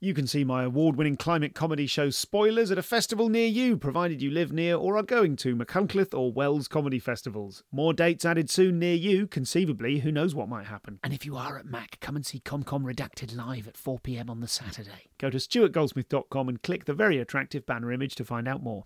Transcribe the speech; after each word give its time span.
You 0.00 0.14
can 0.14 0.28
see 0.28 0.44
my 0.44 0.62
award 0.62 0.94
winning 0.94 1.16
climate 1.16 1.56
comedy 1.56 1.88
show 1.88 2.10
Spoilers 2.10 2.70
at 2.70 2.78
a 2.78 2.84
festival 2.84 3.28
near 3.28 3.48
you, 3.48 3.76
provided 3.76 4.22
you 4.22 4.30
live 4.30 4.52
near 4.52 4.76
or 4.76 4.96
are 4.96 5.02
going 5.02 5.34
to 5.38 5.56
Machynlleth 5.56 6.16
or 6.16 6.30
Wells 6.30 6.68
comedy 6.68 7.00
festivals. 7.00 7.64
More 7.72 7.92
dates 7.92 8.24
added 8.24 8.48
soon 8.48 8.78
near 8.78 8.94
you, 8.94 9.26
conceivably, 9.26 9.98
who 9.98 10.12
knows 10.12 10.36
what 10.36 10.48
might 10.48 10.66
happen. 10.66 11.00
And 11.02 11.12
if 11.12 11.26
you 11.26 11.36
are 11.36 11.58
at 11.58 11.66
Mac, 11.66 11.98
come 11.98 12.14
and 12.14 12.24
see 12.24 12.38
ComCom 12.38 12.84
Redacted 12.84 13.34
live 13.36 13.66
at 13.66 13.74
4pm 13.74 14.30
on 14.30 14.38
the 14.38 14.46
Saturday. 14.46 15.10
Go 15.18 15.30
to 15.30 15.38
stuartgoldsmith.com 15.38 16.48
and 16.48 16.62
click 16.62 16.84
the 16.84 16.94
very 16.94 17.18
attractive 17.18 17.66
banner 17.66 17.90
image 17.90 18.14
to 18.14 18.24
find 18.24 18.46
out 18.46 18.62
more. 18.62 18.84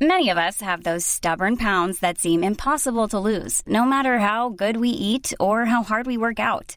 Many 0.00 0.30
of 0.30 0.38
us 0.38 0.60
have 0.62 0.82
those 0.82 1.06
stubborn 1.06 1.58
pounds 1.58 2.00
that 2.00 2.18
seem 2.18 2.42
impossible 2.42 3.06
to 3.06 3.20
lose, 3.20 3.62
no 3.68 3.84
matter 3.84 4.18
how 4.18 4.48
good 4.48 4.78
we 4.78 4.88
eat 4.88 5.32
or 5.38 5.66
how 5.66 5.84
hard 5.84 6.08
we 6.08 6.16
work 6.16 6.40
out. 6.40 6.76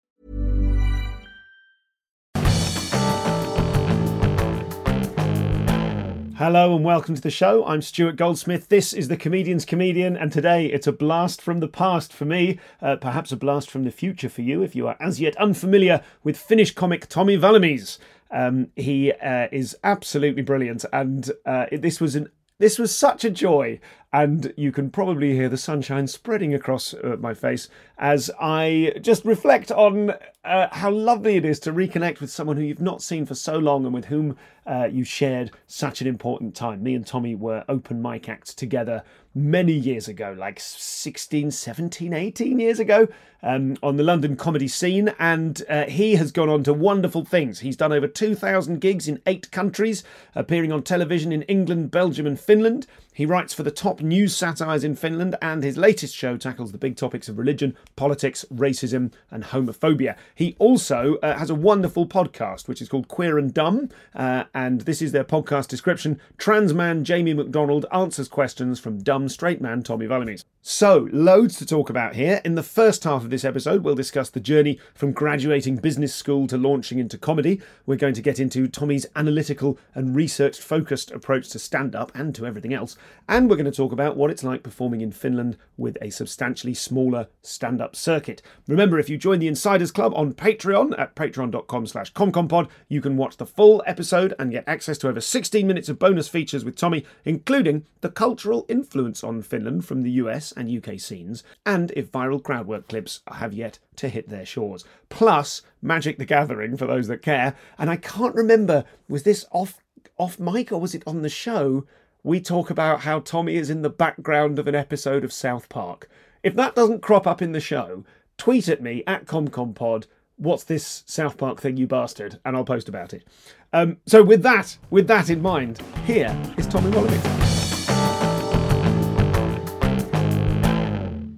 Hello 6.41 6.75
and 6.75 6.83
welcome 6.83 7.13
to 7.13 7.21
the 7.21 7.29
show. 7.29 7.63
I'm 7.67 7.83
Stuart 7.83 8.15
Goldsmith. 8.15 8.67
This 8.67 8.93
is 8.93 9.09
the 9.09 9.15
Comedian's 9.15 9.63
Comedian, 9.63 10.17
and 10.17 10.31
today 10.31 10.65
it's 10.65 10.87
a 10.87 10.91
blast 10.91 11.39
from 11.39 11.59
the 11.59 11.67
past 11.67 12.11
for 12.11 12.25
me, 12.25 12.57
uh, 12.81 12.95
perhaps 12.95 13.31
a 13.31 13.37
blast 13.37 13.69
from 13.69 13.83
the 13.83 13.91
future 13.91 14.27
for 14.27 14.41
you 14.41 14.63
if 14.63 14.75
you 14.75 14.87
are 14.87 14.97
as 14.99 15.21
yet 15.21 15.37
unfamiliar 15.37 16.01
with 16.23 16.39
Finnish 16.39 16.73
comic 16.73 17.07
Tomi 17.07 17.37
Walamies. 17.37 17.99
Um, 18.31 18.71
he 18.75 19.11
uh, 19.11 19.49
is 19.51 19.77
absolutely 19.83 20.41
brilliant, 20.41 20.83
and 20.91 21.29
uh, 21.45 21.67
this 21.73 22.01
was 22.01 22.15
an 22.15 22.31
this 22.57 22.79
was 22.79 22.95
such 22.95 23.23
a 23.23 23.29
joy, 23.29 23.79
and 24.13 24.53
you 24.57 24.71
can 24.71 24.89
probably 24.89 25.33
hear 25.33 25.47
the 25.47 25.57
sunshine 25.57 26.07
spreading 26.07 26.53
across 26.53 26.93
uh, 26.93 27.15
my 27.19 27.33
face 27.33 27.69
as 27.97 28.29
I 28.39 28.93
just 29.01 29.23
reflect 29.23 29.71
on 29.71 30.13
uh, 30.43 30.67
how 30.71 30.91
lovely 30.91 31.37
it 31.37 31.45
is 31.45 31.59
to 31.61 31.71
reconnect 31.71 32.19
with 32.19 32.31
someone 32.31 32.57
who 32.57 32.63
you've 32.63 32.81
not 32.81 33.01
seen 33.01 33.25
for 33.25 33.35
so 33.35 33.57
long 33.57 33.85
and 33.85 33.93
with 33.93 34.05
whom 34.05 34.35
uh, 34.65 34.87
you 34.91 35.03
shared 35.03 35.51
such 35.67 36.01
an 36.01 36.07
important 36.07 36.55
time. 36.55 36.83
Me 36.83 36.95
and 36.95 37.05
Tomi 37.05 37.35
were 37.35 37.63
open 37.69 38.01
mic 38.01 38.27
acts 38.27 38.53
together 38.53 39.03
many 39.33 39.71
years 39.71 40.07
ago, 40.07 40.35
like 40.37 40.59
16, 40.59 41.51
17, 41.51 42.13
18 42.13 42.59
years 42.59 42.79
ago, 42.79 43.07
um, 43.43 43.77
on 43.81 43.97
the 43.97 44.03
London 44.03 44.35
comedy 44.35 44.67
scene. 44.67 45.13
And 45.19 45.61
uh, 45.69 45.85
he 45.85 46.15
has 46.15 46.31
gone 46.31 46.49
on 46.49 46.63
to 46.63 46.73
wonderful 46.73 47.23
things. 47.23 47.59
He's 47.59 47.77
done 47.77 47.93
over 47.93 48.07
2,000 48.07 48.81
gigs 48.81 49.07
in 49.07 49.21
eight 49.25 49.49
countries, 49.51 50.03
appearing 50.35 50.71
on 50.71 50.83
television 50.83 51.31
in 51.31 51.43
England, 51.43 51.91
Belgium, 51.91 52.27
and 52.27 52.39
Finland. 52.39 52.87
He 53.13 53.25
writes 53.25 53.53
for 53.53 53.63
the 53.63 53.71
top 53.71 53.99
news 53.99 54.33
satires 54.35 54.85
in 54.85 54.95
Finland, 54.95 55.35
and 55.41 55.63
his 55.63 55.75
latest 55.75 56.15
show 56.15 56.37
tackles 56.37 56.71
the 56.71 56.77
big 56.77 56.95
topics 56.95 57.27
of 57.27 57.37
religion, 57.37 57.75
politics, 57.97 58.45
racism, 58.53 59.11
and 59.29 59.43
homophobia. 59.43 60.15
He 60.33 60.55
also 60.59 61.17
uh, 61.17 61.37
has 61.37 61.49
a 61.49 61.55
wonderful 61.55 62.07
podcast, 62.07 62.69
which 62.69 62.81
is 62.81 62.87
called 62.87 63.09
Queer 63.09 63.37
and 63.37 63.53
Dumb, 63.53 63.89
uh, 64.15 64.45
and 64.53 64.81
this 64.81 65.01
is 65.01 65.11
their 65.11 65.25
podcast 65.25 65.67
description. 65.67 66.21
Trans 66.37 66.73
man 66.73 67.03
Jamie 67.03 67.33
McDonald 67.33 67.85
answers 67.91 68.29
questions 68.29 68.79
from 68.79 69.03
dumb 69.03 69.27
straight 69.27 69.59
man 69.59 69.83
Tomi 69.83 70.07
Walamies. 70.07 70.45
So, 70.63 71.09
loads 71.11 71.57
to 71.57 71.65
talk 71.65 71.89
about 71.89 72.15
here. 72.15 72.39
In 72.45 72.53
the 72.53 72.61
first 72.61 73.03
half 73.03 73.23
of 73.23 73.31
this 73.31 73.43
episode, 73.43 73.83
we'll 73.83 73.95
discuss 73.95 74.29
the 74.29 74.39
journey 74.39 74.79
from 74.93 75.11
graduating 75.11 75.77
business 75.77 76.13
school 76.13 76.45
to 76.47 76.55
launching 76.55 76.99
into 76.99 77.17
comedy. 77.17 77.59
We're 77.87 77.95
going 77.95 78.13
to 78.13 78.21
get 78.21 78.39
into 78.39 78.67
Tomi's 78.67 79.07
analytical 79.15 79.79
and 79.95 80.15
research 80.15 80.59
focused 80.59 81.09
approach 81.11 81.49
to 81.49 81.59
stand 81.59 81.95
up 81.95 82.11
and 82.13 82.35
to 82.35 82.45
everything 82.45 82.75
else. 82.75 82.95
And 83.27 83.49
we're 83.49 83.55
going 83.55 83.65
to 83.65 83.71
talk 83.71 83.91
about 83.91 84.17
what 84.17 84.29
it's 84.29 84.43
like 84.43 84.63
performing 84.63 85.01
in 85.01 85.11
Finland 85.11 85.57
with 85.77 85.97
a 86.01 86.09
substantially 86.09 86.73
smaller 86.73 87.27
stand 87.41 87.81
up 87.81 87.95
circuit. 87.95 88.41
Remember, 88.67 88.99
if 88.99 89.09
you 89.09 89.17
join 89.17 89.39
the 89.39 89.47
Insiders 89.47 89.91
Club 89.91 90.13
on 90.15 90.33
Patreon 90.33 90.99
at 90.99 91.15
patreon.com 91.15 91.87
slash 91.87 92.11
comcompod, 92.13 92.67
you 92.89 92.99
can 92.99 93.17
watch 93.17 93.37
the 93.37 93.45
full 93.45 93.81
episode 93.87 94.33
and 94.37 94.51
get 94.51 94.67
access 94.67 94.97
to 94.99 95.07
over 95.07 95.21
16 95.21 95.65
minutes 95.65 95.87
of 95.87 95.99
bonus 95.99 96.27
features 96.27 96.65
with 96.65 96.75
Tomi, 96.75 97.05
including 97.23 97.85
the 98.01 98.09
cultural 98.09 98.65
influence 98.67 99.23
on 99.23 99.41
Finland 99.41 99.85
from 99.85 100.01
the 100.01 100.11
US 100.11 100.51
and 100.51 100.69
UK 100.69 100.99
scenes, 100.99 101.43
and 101.65 101.91
if 101.95 102.11
viral 102.11 102.41
crowdwork 102.41 102.87
clips 102.89 103.21
have 103.31 103.53
yet 103.53 103.79
to 103.95 104.09
hit 104.09 104.29
their 104.29 104.45
shores. 104.45 104.83
Plus, 105.09 105.61
Magic 105.81 106.17
the 106.17 106.25
Gathering 106.25 106.77
for 106.77 106.85
those 106.85 107.07
that 107.07 107.21
care. 107.21 107.55
And 107.77 107.89
I 107.89 107.95
can't 107.95 108.35
remember, 108.35 108.83
was 109.07 109.23
this 109.23 109.45
off 109.51 109.77
off 110.17 110.39
mic 110.39 110.71
or 110.71 110.79
was 110.79 110.93
it 110.93 111.03
on 111.07 111.21
the 111.21 111.29
show? 111.29 111.85
We 112.23 112.39
talk 112.39 112.69
about 112.69 112.99
how 113.01 113.19
Tomi 113.19 113.55
is 113.55 113.71
in 113.71 113.81
the 113.81 113.89
background 113.89 114.59
of 114.59 114.67
an 114.67 114.75
episode 114.75 115.23
of 115.23 115.33
South 115.33 115.69
Park. 115.69 116.07
If 116.43 116.55
that 116.55 116.75
doesn't 116.75 117.01
crop 117.01 117.25
up 117.25 117.41
in 117.41 117.51
the 117.51 117.59
show, 117.59 118.03
tweet 118.37 118.67
at 118.67 118.79
me 118.81 119.03
at 119.07 119.25
ComComPod. 119.25 120.05
What's 120.35 120.63
this 120.63 121.03
South 121.07 121.37
Park 121.37 121.59
thing, 121.59 121.77
you 121.77 121.87
bastard? 121.87 122.39
And 122.45 122.55
I'll 122.55 122.63
post 122.63 122.87
about 122.87 123.15
it. 123.15 123.25
Um, 123.73 123.97
so 124.05 124.21
with 124.23 124.43
that, 124.43 124.77
with 124.91 125.07
that 125.07 125.31
in 125.31 125.41
mind, 125.41 125.81
here 126.05 126.35
is 126.57 126.67
Tomi 126.67 126.91
Walamies. 126.91 127.39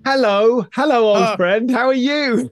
Hello, 0.05 0.67
hello, 0.73 1.07
old 1.07 1.17
Uh, 1.17 1.35
friend. 1.37 1.71
How 1.71 1.87
are 1.87 1.93
you? 1.93 2.51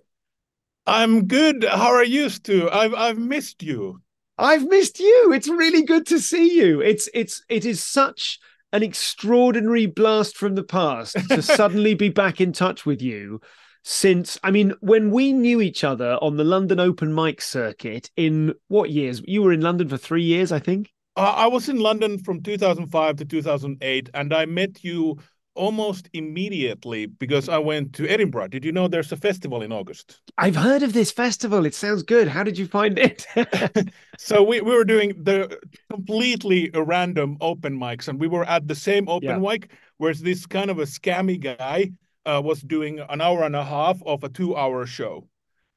I'm 0.87 1.27
good. 1.27 1.65
How 1.65 1.89
are 1.89 2.03
you, 2.03 2.29
Stu? 2.29 2.69
I've 2.71 2.93
I've 2.93 3.19
missed 3.19 3.61
you. 3.61 4.01
I've 4.41 4.67
missed 4.67 4.99
you. 4.99 5.31
It's 5.33 5.47
really 5.47 5.83
good 5.83 6.07
to 6.07 6.19
see 6.19 6.57
you. 6.57 6.81
It's 6.81 7.07
it's 7.13 7.43
it 7.47 7.63
is 7.63 7.83
such 7.83 8.39
an 8.73 8.81
extraordinary 8.81 9.85
blast 9.85 10.35
from 10.35 10.55
the 10.55 10.63
past 10.63 11.15
to 11.29 11.41
suddenly 11.41 11.93
be 11.93 12.09
back 12.09 12.41
in 12.41 12.51
touch 12.51 12.85
with 12.85 13.01
you. 13.01 13.39
Since 13.83 14.39
I 14.43 14.49
mean, 14.49 14.73
when 14.81 15.11
we 15.11 15.31
knew 15.31 15.61
each 15.61 15.83
other 15.83 16.17
on 16.21 16.37
the 16.37 16.43
London 16.43 16.79
open 16.79 17.13
mic 17.13 17.39
circuit 17.41 18.09
in 18.17 18.53
what 18.67 18.89
years? 18.89 19.21
You 19.25 19.43
were 19.43 19.53
in 19.53 19.61
London 19.61 19.87
for 19.89 19.97
three 19.97 20.23
years, 20.23 20.51
I 20.51 20.59
think. 20.59 20.91
Uh, 21.15 21.33
I 21.35 21.47
was 21.47 21.69
in 21.69 21.77
London 21.77 22.17
from 22.17 22.41
2005 22.41 23.17
to 23.17 23.25
2008, 23.25 24.09
and 24.13 24.33
I 24.33 24.45
met 24.45 24.83
you 24.83 25.17
almost 25.53 26.09
immediately 26.13 27.05
because 27.05 27.49
I 27.49 27.57
went 27.57 27.93
to 27.93 28.07
Edinburgh. 28.07 28.47
Did 28.49 28.63
you 28.65 28.71
know 28.71 28.87
there's 28.87 29.11
a 29.11 29.17
festival 29.17 29.61
in 29.61 29.71
August? 29.71 30.21
I've 30.37 30.55
heard 30.55 30.81
of 30.83 30.93
this 30.93 31.11
festival. 31.11 31.65
It 31.65 31.75
sounds 31.75 32.03
good. 32.03 32.27
How 32.27 32.43
did 32.43 32.57
you 32.57 32.67
find 32.67 32.97
it? 32.97 33.25
So 34.17 34.43
we, 34.43 34.61
we 34.61 34.75
were 34.75 34.85
doing 34.85 35.13
the 35.23 35.59
completely 35.89 36.69
random 36.73 37.37
open 37.41 37.77
mics, 37.77 38.07
and 38.07 38.19
we 38.19 38.27
were 38.27 38.45
at 38.45 38.67
the 38.67 38.75
same 38.75 39.09
open 39.09 39.29
Yeah. 39.29 39.37
mic 39.39 39.71
where 39.97 40.13
this 40.13 40.45
kind 40.45 40.69
of 40.69 40.77
a 40.79 40.83
scammy 40.83 41.39
guy 41.39 41.91
uh, 42.25 42.39
was 42.43 42.61
doing 42.61 42.99
an 42.99 43.19
hour 43.19 43.43
and 43.43 43.55
a 43.55 43.63
half 43.65 44.01
of 44.05 44.23
a 44.23 44.29
two-hour 44.29 44.85
show, 44.85 45.27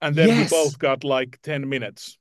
and 0.02 0.14
then 0.14 0.28
Yes. 0.28 0.50
we 0.52 0.56
both 0.58 0.78
got 0.78 1.04
like 1.04 1.38
10 1.42 1.68
minutes. 1.68 2.18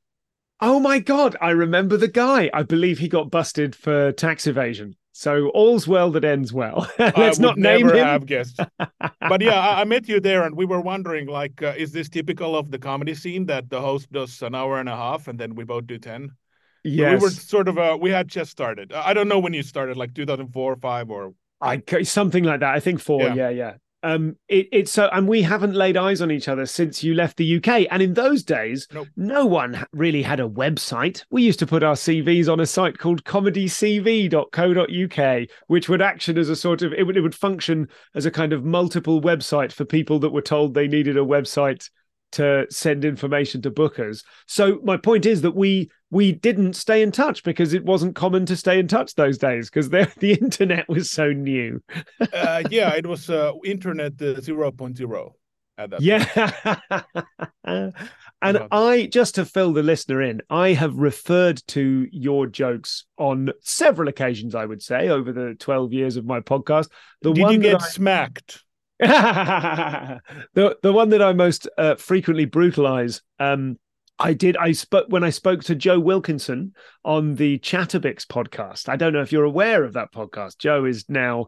Oh 0.62 0.80
my 0.80 1.00
God, 1.00 1.35
I 1.41 1.50
remember 1.50 1.97
the 1.97 2.08
guy. 2.08 2.50
I 2.53 2.64
believe 2.64 3.00
he 3.00 3.09
got 3.09 3.30
busted 3.30 3.75
for 3.75 4.12
tax 4.14 4.47
evasion. 4.47 4.96
So 5.16 5.50
all's 5.50 5.88
well 5.88 6.09
that 6.12 6.25
ends 6.25 6.51
well. 6.51 6.90
Let's 7.00 7.38
not 7.38 7.57
name 7.57 7.85
never 7.85 8.00
him. 8.00 8.06
have 8.06 8.25
guessed. 8.25 8.59
but 8.79 9.41
yeah, 9.41 9.59
I, 9.59 9.81
I 9.81 9.84
met 9.84 10.07
you 10.07 10.19
there, 10.19 10.44
and 10.44 10.57
we 10.57 10.66
were 10.66 10.81
wondering, 10.81 11.28
like, 11.28 11.62
uh, 11.62 11.74
is 11.78 11.91
this 11.91 12.09
typical 12.09 12.56
of 12.56 12.72
the 12.72 12.79
comedy 12.79 13.13
scene 13.13 13.46
that 13.46 13.69
the 13.69 13.79
host 13.79 14.12
does 14.12 14.41
an 14.41 14.56
hour 14.56 14.79
and 14.79 14.90
a 14.90 14.96
half, 14.96 15.28
and 15.28 15.40
then 15.40 15.53
we 15.53 15.66
both 15.66 15.85
do 15.85 16.00
ten? 16.00 16.31
Yes. 16.84 17.22
We 17.22 17.25
were 17.25 17.31
sort 17.31 17.68
of, 17.68 17.78
uh, 17.78 17.97
we 18.02 18.09
had 18.09 18.28
just 18.28 18.52
started. 18.52 18.91
I 18.91 19.09
I 19.09 19.13
don't 19.13 19.28
know 19.28 19.40
when 19.40 19.53
you 19.53 19.62
started, 19.62 19.97
like 19.97 20.16
2004 20.16 20.73
or 20.73 20.75
five, 20.78 21.12
or 21.12 21.34
I 21.62 21.81
something 22.03 22.44
like 22.44 22.62
that. 22.62 22.73
I 22.73 22.79
think 22.79 22.99
four. 22.99 23.22
Yeah. 23.22 23.35
Yeah, 23.35 23.49
yeah. 23.49 23.73
Um, 24.03 24.35
it, 24.50 24.67
it's 24.72 24.91
so, 24.91 25.09
and 25.14 25.28
we 25.28 25.41
haven't 25.41 25.73
laid 25.76 25.96
eyes 25.97 26.22
on 26.22 26.29
each 26.29 26.47
other 26.50 26.66
since 26.66 27.03
you 27.03 27.14
left 27.16 27.38
the 27.38 27.55
UK. 27.58 27.88
And 27.90 28.03
in 28.03 28.14
those 28.14 28.44
days, 28.44 28.88
Nope. 28.94 29.08
no 29.16 29.46
one 29.46 29.85
really 29.94 30.22
had 30.22 30.41
a 30.41 30.47
website. 30.47 31.23
We 31.32 31.44
used 31.44 31.59
to 31.59 31.67
put 31.67 31.84
our 31.84 31.96
CVs 31.96 32.52
on 32.52 32.59
a 32.59 32.66
site 32.66 32.97
called 32.97 33.23
comedycv.co.uk, 33.23 35.47
which 35.67 35.90
would 35.90 36.02
action 36.02 36.38
as 36.38 36.50
a 36.50 36.55
sort 36.55 36.82
of 36.82 36.94
it 36.94 37.03
would 37.03 37.17
it 37.17 37.22
would 37.22 37.35
function 37.35 37.88
as 38.14 38.26
a 38.26 38.32
kind 38.32 38.53
of 38.53 38.64
multiple 38.66 39.22
website 39.22 39.72
for 39.72 39.85
people 39.85 40.20
that 40.20 40.32
were 40.32 40.41
told 40.41 40.73
they 40.73 40.88
needed 40.88 41.17
a 41.17 41.22
website 41.22 41.90
to 42.34 42.66
send 42.70 43.06
information 43.06 43.62
to 43.62 43.72
bookers. 43.72 44.24
So 44.47 44.80
my 44.84 44.97
point 44.97 45.26
is 45.26 45.41
that 45.41 45.56
we 45.56 45.90
we 46.12 46.32
didn't 46.32 46.74
stay 46.74 47.02
in 47.02 47.12
touch 47.12 47.44
because 47.44 47.74
it 47.74 47.85
wasn't 47.85 48.16
common 48.16 48.46
to 48.46 48.56
stay 48.56 48.80
in 48.80 48.88
touch 48.88 49.16
those 49.16 49.38
days 49.38 49.70
because 49.70 49.90
the 49.90 50.12
the 50.20 50.34
internet 50.34 50.88
was 50.88 51.09
so 51.09 51.32
new. 51.32 51.82
uh, 52.34 52.64
yeah, 52.70 52.94
it 52.94 53.08
was 53.08 53.30
uh, 53.30 53.53
internet 53.66 54.14
uh, 54.14 54.35
0.0 54.35 55.32
at 55.78 55.90
that. 55.90 56.02
Yeah. 57.66 57.91
And 58.44 58.68
I, 58.72 59.06
just 59.06 59.35
to 59.35 59.46
fill 59.46 59.72
the 59.72 59.84
listener 59.84 60.22
in, 60.22 60.41
I 60.50 60.74
have 60.74 60.96
referred 60.97 61.66
to 61.68 62.08
your 62.12 62.46
jokes 62.46 63.06
on 63.18 63.52
several 63.62 64.09
occasions, 64.09 64.53
I 64.53 64.66
would 64.66 64.82
say, 64.82 65.08
over 65.08 65.32
the 65.32 65.56
12 65.59 65.94
years 65.94 66.18
of 66.18 66.26
my 66.26 66.41
podcast. 66.41 66.90
The 67.22 67.32
Did 67.32 67.41
one 67.41 67.53
you 67.53 67.59
get 67.59 67.80
that 67.80 67.91
smacked? 67.91 68.62
The, 70.53 70.78
the 70.81 70.93
one 70.93 71.09
that 71.09 71.22
I 71.22 71.34
most 71.34 71.67
uh, 71.78 71.95
frequently 71.95 72.45
brutalize, 72.45 73.22
um, 73.40 73.78
I 74.19 74.34
did. 74.34 74.55
I 74.57 74.72
spoke 74.73 75.07
when 75.09 75.23
I 75.23 75.31
spoke 75.31 75.63
to 75.66 75.75
Joe 75.75 75.99
Wilkinson 75.99 76.73
on 77.03 77.35
the 77.35 77.59
Chatabix 77.59 78.25
podcast. 78.25 78.87
I 78.87 78.95
don't 78.95 79.13
know 79.13 79.22
if 79.22 79.31
you're 79.31 79.43
aware 79.43 79.84
of 79.84 79.93
that 79.93 80.13
podcast. 80.13 80.59
Joe 80.59 80.85
is 80.85 81.05
now 81.09 81.47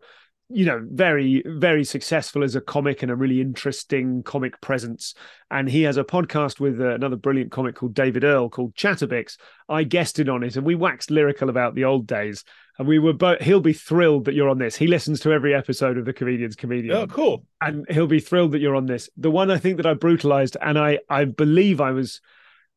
you 0.50 0.66
know 0.66 0.86
very 0.92 1.42
very 1.46 1.84
successful 1.84 2.44
as 2.44 2.56
a 2.56 2.62
comic 2.62 3.02
and 3.02 3.12
a 3.12 3.16
really 3.16 3.42
interesting 3.42 4.22
comic 4.24 4.60
presence. 4.62 5.16
And 5.50 5.70
he 5.70 5.84
has 5.84 5.98
a 5.98 6.04
podcast 6.04 6.60
with 6.60 6.80
uh, 6.80 6.94
another 6.94 7.16
brilliant 7.16 7.52
comic 7.52 7.76
called 7.76 7.94
david 7.94 8.24
earl 8.24 8.50
called 8.50 8.76
chatabix 8.76 9.38
i 9.70 9.84
guested 9.84 10.30
on 10.30 10.44
it 10.44 10.56
and 10.56 10.66
we 10.66 10.76
waxed 10.76 11.10
lyrical 11.10 11.50
about 11.50 11.76
the 11.76 11.86
old 11.86 12.08
days. 12.08 12.44
And 12.78 12.88
we 12.88 13.00
were 13.00 13.14
both 13.14 13.40
he'll 13.40 13.62
be 13.62 13.74
thrilled 13.74 14.26
that 14.26 14.34
you're 14.34 14.50
on 14.50 14.58
this. 14.58 14.76
He 14.76 14.88
listens 14.88 15.22
to 15.22 15.32
every 15.32 15.56
episode 15.56 15.98
of 15.98 16.06
the 16.06 16.14
comedians 16.14 16.56
comedian. 16.56 16.96
Oh, 16.96 17.08
cool. 17.08 17.46
and 17.62 17.86
he'll 17.90 18.06
be 18.06 18.20
thrilled 18.20 18.52
that 18.52 18.60
you're 18.60 18.76
on 18.76 18.86
this. 18.86 19.10
The 19.18 19.32
one 19.32 19.50
i 19.50 19.58
think 19.58 19.78
that 19.78 19.86
i 19.86 19.94
brutalized 19.94 20.58
and 20.62 20.78
i 20.78 21.00
i 21.10 21.26
believe 21.26 21.82
i 21.82 21.92
was 21.92 22.22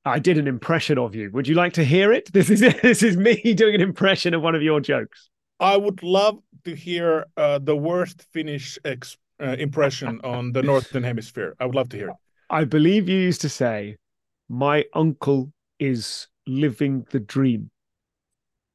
i 0.04 0.18
did 0.18 0.38
an 0.38 0.48
impression 0.48 0.96
of 0.98 1.14
you. 1.14 1.30
Would 1.32 1.48
you 1.48 1.54
like 1.54 1.74
to 1.74 1.84
hear 1.84 2.12
it? 2.12 2.30
This 2.32 2.48
is 2.48 2.60
this 2.60 3.02
is 3.02 3.16
me 3.16 3.34
doing 3.54 3.74
an 3.74 3.82
impression 3.82 4.32
of 4.32 4.40
one 4.40 4.54
of 4.54 4.62
your 4.62 4.80
jokes 4.80 5.28
I 5.60 5.76
would 5.76 6.02
love 6.02 6.38
to 6.64 6.74
hear 6.74 7.26
uh, 7.36 7.58
the 7.58 7.76
worst 7.76 8.26
Finnish 8.32 8.78
ex- 8.84 9.16
uh, 9.40 9.56
impression 9.58 10.20
on 10.24 10.52
the 10.52 10.62
Northern 10.62 11.02
Hemisphere. 11.02 11.54
I 11.58 11.66
would 11.66 11.74
love 11.74 11.88
to 11.90 11.96
hear 11.96 12.10
it. 12.10 12.16
I 12.50 12.64
believe 12.64 13.08
you 13.08 13.18
used 13.18 13.40
to 13.42 13.48
say, 13.48 13.96
My 14.48 14.84
uncle 14.94 15.52
is 15.78 16.28
living 16.46 17.06
the 17.10 17.20
dream. 17.20 17.70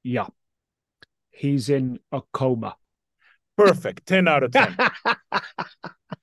Yeah. 0.04 0.28
He's 1.32 1.70
in 1.70 2.00
a 2.12 2.22
coma. 2.32 2.76
Perfect. 3.58 4.06
10 4.06 4.28
out 4.28 4.44
of 4.44 4.52
10. 4.52 4.78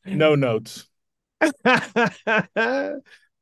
No 0.06 0.34
notes. 0.34 0.88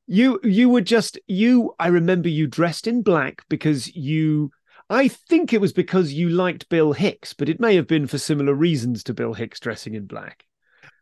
you 0.06 0.40
you 0.42 0.68
were 0.68 0.80
just 0.80 1.18
you 1.26 1.74
I 1.78 1.88
remember 1.88 2.28
you 2.28 2.46
dressed 2.46 2.86
in 2.86 3.02
black 3.02 3.42
because 3.48 3.94
you 3.94 4.50
I 4.90 5.08
think 5.08 5.52
it 5.52 5.60
was 5.60 5.72
because 5.72 6.12
you 6.14 6.28
liked 6.30 6.68
Bill 6.68 6.92
Hicks, 6.92 7.34
but 7.34 7.48
it 7.48 7.60
may 7.60 7.76
have 7.76 7.86
been 7.86 8.06
for 8.06 8.18
similar 8.18 8.54
reasons 8.54 9.04
to 9.04 9.14
Bill 9.14 9.34
Hicks 9.34 9.60
dressing 9.60 9.94
in 9.94 10.06
black. 10.06 10.44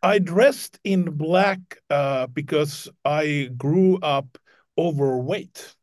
I 0.01 0.19
dressed 0.19 0.79
in 0.83 1.05
black 1.11 1.59
uh, 1.89 2.27
because 2.27 2.89
I 3.05 3.49
grew 3.57 3.97
up 3.97 4.37
overweight. 4.77 5.75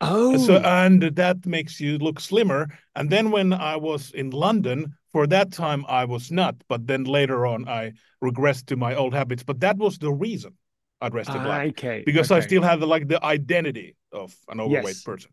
Oh, 0.00 0.36
So 0.36 0.56
and 0.56 1.02
that 1.02 1.44
makes 1.44 1.80
you 1.80 1.98
look 1.98 2.20
slimmer. 2.20 2.68
And 2.94 3.10
then 3.10 3.30
when 3.30 3.52
I 3.52 3.76
was 3.76 4.12
in 4.12 4.30
London, 4.30 4.94
for 5.12 5.26
that 5.26 5.52
time 5.52 5.84
I 5.88 6.04
was 6.04 6.30
not, 6.30 6.56
but 6.68 6.86
then 6.86 7.04
later 7.04 7.46
on 7.46 7.68
I 7.68 7.92
regressed 8.22 8.66
to 8.66 8.76
my 8.76 8.94
old 8.94 9.12
habits. 9.12 9.42
But 9.42 9.60
that 9.60 9.76
was 9.76 9.98
the 9.98 10.12
reason 10.12 10.56
I 11.00 11.08
dressed 11.08 11.34
in 11.34 11.42
black 11.42 11.64
okay, 11.68 12.04
because 12.04 12.30
I 12.30 12.40
still 12.40 12.62
had 12.62 12.80
the, 12.80 12.86
like 12.86 13.08
the 13.08 13.22
identity 13.24 13.96
of 14.12 14.34
an 14.48 14.60
overweight 14.60 14.96
Yes. 14.96 15.04
person. 15.04 15.30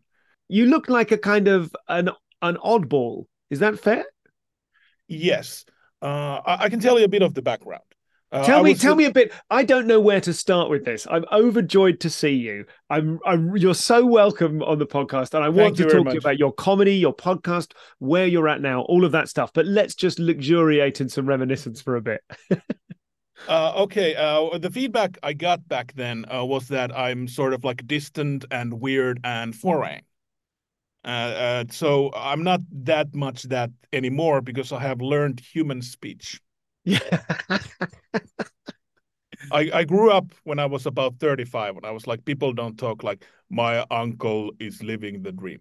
You 0.48 0.66
look 0.66 0.88
like 0.88 1.12
a 1.12 1.18
kind 1.18 1.48
of 1.48 1.74
an 1.88 2.10
an 2.42 2.56
oddball. 2.56 3.26
Is 3.50 3.60
that 3.60 3.78
fair? 3.78 4.04
Yes, 5.06 5.64
uh, 6.02 6.40
I, 6.44 6.64
I 6.64 6.68
can 6.68 6.80
tell 6.80 6.98
you 6.98 7.04
a 7.04 7.08
bit 7.08 7.22
of 7.22 7.34
the 7.34 7.42
background. 7.42 7.82
Uh, 8.30 8.44
tell 8.44 8.62
me, 8.62 8.74
tell 8.74 8.92
in- 8.92 8.98
me 8.98 9.04
a 9.06 9.10
bit. 9.10 9.32
I 9.48 9.64
don't 9.64 9.86
know 9.86 10.00
where 10.00 10.20
to 10.20 10.34
start 10.34 10.68
with 10.68 10.84
this. 10.84 11.06
I'm 11.10 11.24
overjoyed 11.32 12.00
to 12.00 12.10
see 12.10 12.34
you. 12.34 12.66
I'm, 12.90 13.18
I'm 13.24 13.56
you're 13.56 13.74
so 13.74 14.04
welcome 14.04 14.62
on 14.62 14.78
the 14.78 14.86
podcast, 14.86 15.32
and 15.32 15.42
I 15.42 15.48
want 15.48 15.78
Thank 15.78 15.88
to 15.90 15.96
talk 15.96 16.06
to 16.08 16.12
you 16.12 16.18
about 16.18 16.38
your 16.38 16.52
comedy, 16.52 16.96
your 16.96 17.16
podcast, 17.16 17.72
where 18.00 18.26
you're 18.26 18.48
at 18.48 18.60
now, 18.60 18.82
all 18.82 19.06
of 19.06 19.12
that 19.12 19.30
stuff. 19.30 19.50
But 19.54 19.64
let's 19.64 19.94
just 19.94 20.18
luxuriate 20.18 21.00
in 21.00 21.08
some 21.08 21.26
reminiscence 21.26 21.80
for 21.80 21.96
a 21.96 22.02
bit. 22.02 22.20
Uh, 23.46 23.72
okay, 23.76 24.16
uh, 24.16 24.58
the 24.58 24.70
feedback 24.70 25.16
I 25.22 25.32
got 25.32 25.66
back 25.68 25.92
then 25.94 26.24
uh, 26.32 26.44
was 26.44 26.66
that 26.68 26.96
I'm 26.96 27.28
sort 27.28 27.54
of 27.54 27.62
like 27.62 27.86
distant 27.86 28.44
and 28.50 28.80
weird 28.80 29.20
and 29.22 29.54
foreign. 29.54 30.00
Uh, 31.04 31.08
uh, 31.08 31.64
so 31.70 32.10
I'm 32.14 32.42
not 32.42 32.60
that 32.84 33.14
much 33.14 33.44
that 33.44 33.70
anymore 33.92 34.40
because 34.40 34.72
I 34.72 34.80
have 34.80 35.00
learned 35.00 35.40
human 35.40 35.80
speech. 35.82 36.40
Yeah. 36.84 36.98
I, 39.52 39.70
I 39.72 39.84
grew 39.84 40.10
up 40.10 40.32
when 40.44 40.58
I 40.58 40.66
was 40.66 40.86
about 40.86 41.14
35 41.20 41.76
and 41.76 41.86
I 41.86 41.90
was 41.92 42.06
like, 42.06 42.24
people 42.24 42.52
don't 42.52 42.76
talk 42.76 43.02
like 43.04 43.24
my 43.50 43.84
uncle 43.90 44.50
is 44.58 44.82
living 44.82 45.22
the 45.22 45.32
dream. 45.32 45.60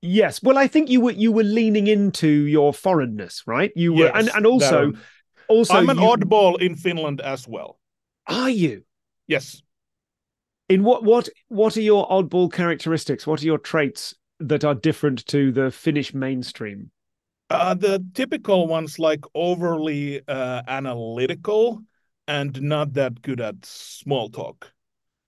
yes. 0.00 0.40
Well, 0.42 0.56
I 0.56 0.68
think 0.68 0.88
you 0.88 1.00
were 1.00 1.10
you 1.10 1.32
were 1.32 1.42
leaning 1.42 1.88
into 1.88 2.28
your 2.28 2.72
foreignness, 2.72 3.42
right? 3.46 3.72
You 3.74 3.92
were, 3.92 4.16
and 4.16 4.30
and 4.34 4.46
also 4.46 4.92
that- 4.92 5.00
also 5.48 5.74
I'm 5.74 5.90
an 5.90 5.98
you- 5.98 6.04
oddball 6.04 6.60
in 6.60 6.76
Finland 6.76 7.20
as 7.20 7.48
well. 7.48 7.78
Are 8.26 8.50
you? 8.50 8.84
Yes. 9.26 9.60
In 10.68 10.84
what 10.84 11.02
what 11.02 11.28
what 11.48 11.76
are 11.76 11.82
your 11.82 12.06
oddball 12.08 12.52
characteristics? 12.52 13.26
What 13.26 13.42
are 13.42 13.46
your 13.46 13.58
traits 13.58 14.14
that 14.40 14.64
are 14.64 14.74
different 14.74 15.26
to 15.26 15.52
the 15.52 15.70
Finnish 15.70 16.14
mainstream? 16.14 16.90
Uh, 17.50 17.74
the 17.74 18.04
typical 18.14 18.66
ones 18.66 18.98
like 18.98 19.24
overly 19.34 20.20
uh, 20.28 20.62
analytical 20.68 21.82
and 22.26 22.60
not 22.60 22.92
that 22.92 23.22
good 23.22 23.40
at 23.40 23.56
small 23.64 24.28
talk. 24.28 24.70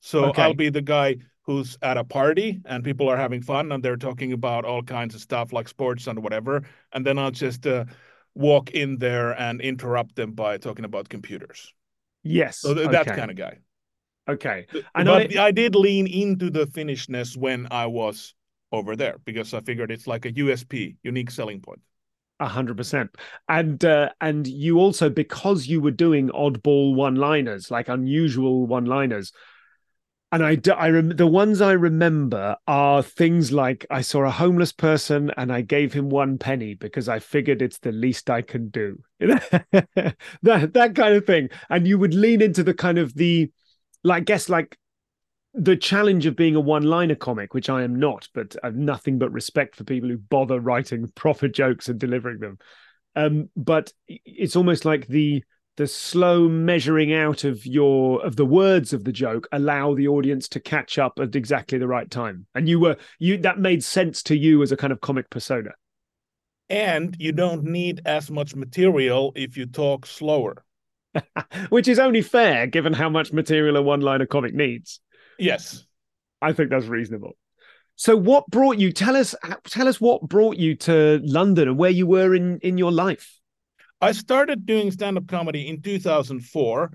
So 0.00 0.26
Okay. 0.26 0.42
I'll 0.42 0.54
be 0.54 0.68
the 0.68 0.82
guy 0.82 1.16
who's 1.42 1.78
at 1.82 1.96
a 1.96 2.04
party 2.04 2.60
and 2.66 2.84
people 2.84 3.08
are 3.08 3.16
having 3.16 3.40
fun 3.42 3.72
and 3.72 3.82
they're 3.82 3.96
talking 3.96 4.32
about 4.32 4.64
all 4.64 4.82
kinds 4.82 5.14
of 5.14 5.20
stuff 5.22 5.52
like 5.52 5.66
sports 5.68 6.06
and 6.06 6.22
whatever. 6.22 6.62
And 6.92 7.04
then 7.06 7.18
I'll 7.18 7.30
just 7.30 7.66
uh, 7.66 7.86
walk 8.34 8.70
in 8.72 8.98
there 8.98 9.32
and 9.40 9.60
interrupt 9.60 10.14
them 10.16 10.32
by 10.32 10.58
talking 10.58 10.84
about 10.84 11.08
computers. 11.08 11.72
Yes. 12.22 12.58
So 12.58 12.74
th- 12.74 12.90
that 12.90 13.06
kind 13.06 13.30
of 13.30 13.36
guy. 13.36 13.58
Okay. 14.28 14.66
And 14.94 15.06
but 15.06 15.36
I- 15.36 15.46
I, 15.46 15.50
did 15.50 15.74
lean 15.74 16.06
into 16.06 16.50
the 16.50 16.66
Finnishness 16.66 17.36
when 17.36 17.66
I 17.70 17.86
was 17.86 18.34
over 18.72 18.96
there 18.96 19.16
because 19.24 19.52
I 19.54 19.60
figured 19.60 19.90
it's 19.90 20.06
like 20.06 20.24
a 20.26 20.32
USP, 20.32 20.96
unique 21.02 21.30
selling 21.30 21.60
point. 21.60 21.80
A 22.38 22.48
hundred 22.48 22.78
percent, 22.78 23.10
and 23.50 23.84
uh, 23.84 24.08
and 24.22 24.46
you 24.46 24.78
also 24.78 25.10
because 25.10 25.66
you 25.66 25.78
were 25.82 25.90
doing 25.90 26.30
oddball 26.30 26.94
one-liners, 26.94 27.70
like 27.70 27.90
unusual 27.90 28.66
one-liners, 28.66 29.30
and 30.32 30.44
I 30.44 30.54
d- 30.54 30.70
I 30.70 30.90
rem- 30.90 31.16
the 31.16 31.26
ones 31.26 31.60
I 31.60 31.72
remember 31.72 32.56
are 32.66 33.02
things 33.02 33.52
like 33.52 33.84
I 33.90 34.00
saw 34.00 34.22
a 34.22 34.30
homeless 34.30 34.72
person 34.72 35.32
and 35.36 35.52
I 35.52 35.60
gave 35.60 35.92
him 35.92 36.08
one 36.08 36.38
penny 36.38 36.74
because 36.74 37.08
I 37.08 37.18
figured 37.18 37.60
it's 37.60 37.78
the 37.78 37.92
least 37.92 38.30
I 38.30 38.42
can 38.42 38.68
do, 38.68 39.02
that 39.20 40.14
that 40.42 40.94
kind 40.94 41.14
of 41.14 41.26
thing, 41.26 41.50
and 41.68 41.86
you 41.86 41.98
would 41.98 42.14
lean 42.14 42.40
into 42.42 42.62
the 42.62 42.74
kind 42.74 42.98
of 42.98 43.14
the, 43.14 43.50
like 44.04 44.24
guess 44.24 44.48
like 44.48 44.78
the 45.54 45.76
challenge 45.76 46.26
of 46.26 46.36
being 46.36 46.54
a 46.54 46.60
one-liner 46.60 47.16
comic, 47.16 47.54
which 47.54 47.68
I 47.68 47.82
am 47.82 47.98
not, 47.98 48.28
but 48.34 48.54
I've 48.62 48.76
nothing 48.76 49.18
but 49.18 49.32
respect 49.32 49.76
for 49.76 49.84
people 49.84 50.08
who 50.08 50.18
bother 50.18 50.60
writing 50.60 51.10
proper 51.14 51.48
jokes 51.48 51.88
and 51.88 51.98
delivering 51.98 52.40
them. 52.40 52.58
Um, 53.16 53.50
but 53.56 53.92
it's 54.06 54.56
almost 54.56 54.84
like 54.84 55.06
the 55.08 55.42
the 55.76 55.86
slow 55.86 56.46
measuring 56.46 57.14
out 57.14 57.44
of 57.44 57.64
your 57.64 58.22
of 58.24 58.36
the 58.36 58.44
words 58.44 58.92
of 58.92 59.02
the 59.04 59.12
joke 59.12 59.48
allow 59.50 59.94
the 59.94 60.08
audience 60.08 60.46
to 60.46 60.60
catch 60.60 60.98
up 60.98 61.18
at 61.18 61.34
exactly 61.34 61.78
the 61.78 61.88
right 61.88 62.10
time. 62.10 62.46
And 62.54 62.68
you 62.68 62.78
were 62.78 62.96
you 63.18 63.38
that 63.38 63.58
made 63.58 63.82
sense 63.82 64.22
to 64.24 64.36
you 64.36 64.62
as 64.62 64.72
a 64.72 64.76
kind 64.76 64.92
of 64.92 65.00
comic 65.00 65.30
persona. 65.30 65.70
And 66.68 67.16
you 67.18 67.32
don't 67.32 67.64
need 67.64 68.02
as 68.04 68.30
much 68.30 68.54
material 68.54 69.32
if 69.34 69.56
you 69.56 69.66
talk 69.66 70.06
slower. 70.06 70.64
Which 71.70 71.88
is 71.88 71.98
only 71.98 72.22
fair 72.22 72.68
given 72.68 72.92
how 72.92 73.08
much 73.08 73.32
material 73.32 73.76
a 73.76 73.82
one-liner 73.82 74.26
comic 74.26 74.54
needs. 74.54 75.00
Yes. 75.40 75.84
I 76.42 76.52
think 76.52 76.70
that's 76.70 76.86
reasonable. 76.86 77.32
So 77.96 78.16
what 78.16 78.46
brought 78.48 78.78
you 78.78 78.92
tell 78.92 79.16
us 79.16 79.34
tell 79.64 79.88
us 79.88 80.00
what 80.00 80.22
brought 80.22 80.56
you 80.56 80.74
to 80.76 81.20
London 81.22 81.68
and 81.68 81.78
where 81.78 81.90
you 81.90 82.06
were 82.06 82.34
in 82.34 82.58
in 82.60 82.78
your 82.78 82.92
life? 82.92 83.38
I 84.00 84.12
started 84.12 84.64
doing 84.64 84.90
stand 84.90 85.18
up 85.18 85.26
comedy 85.26 85.68
in 85.68 85.82
2004 85.82 86.90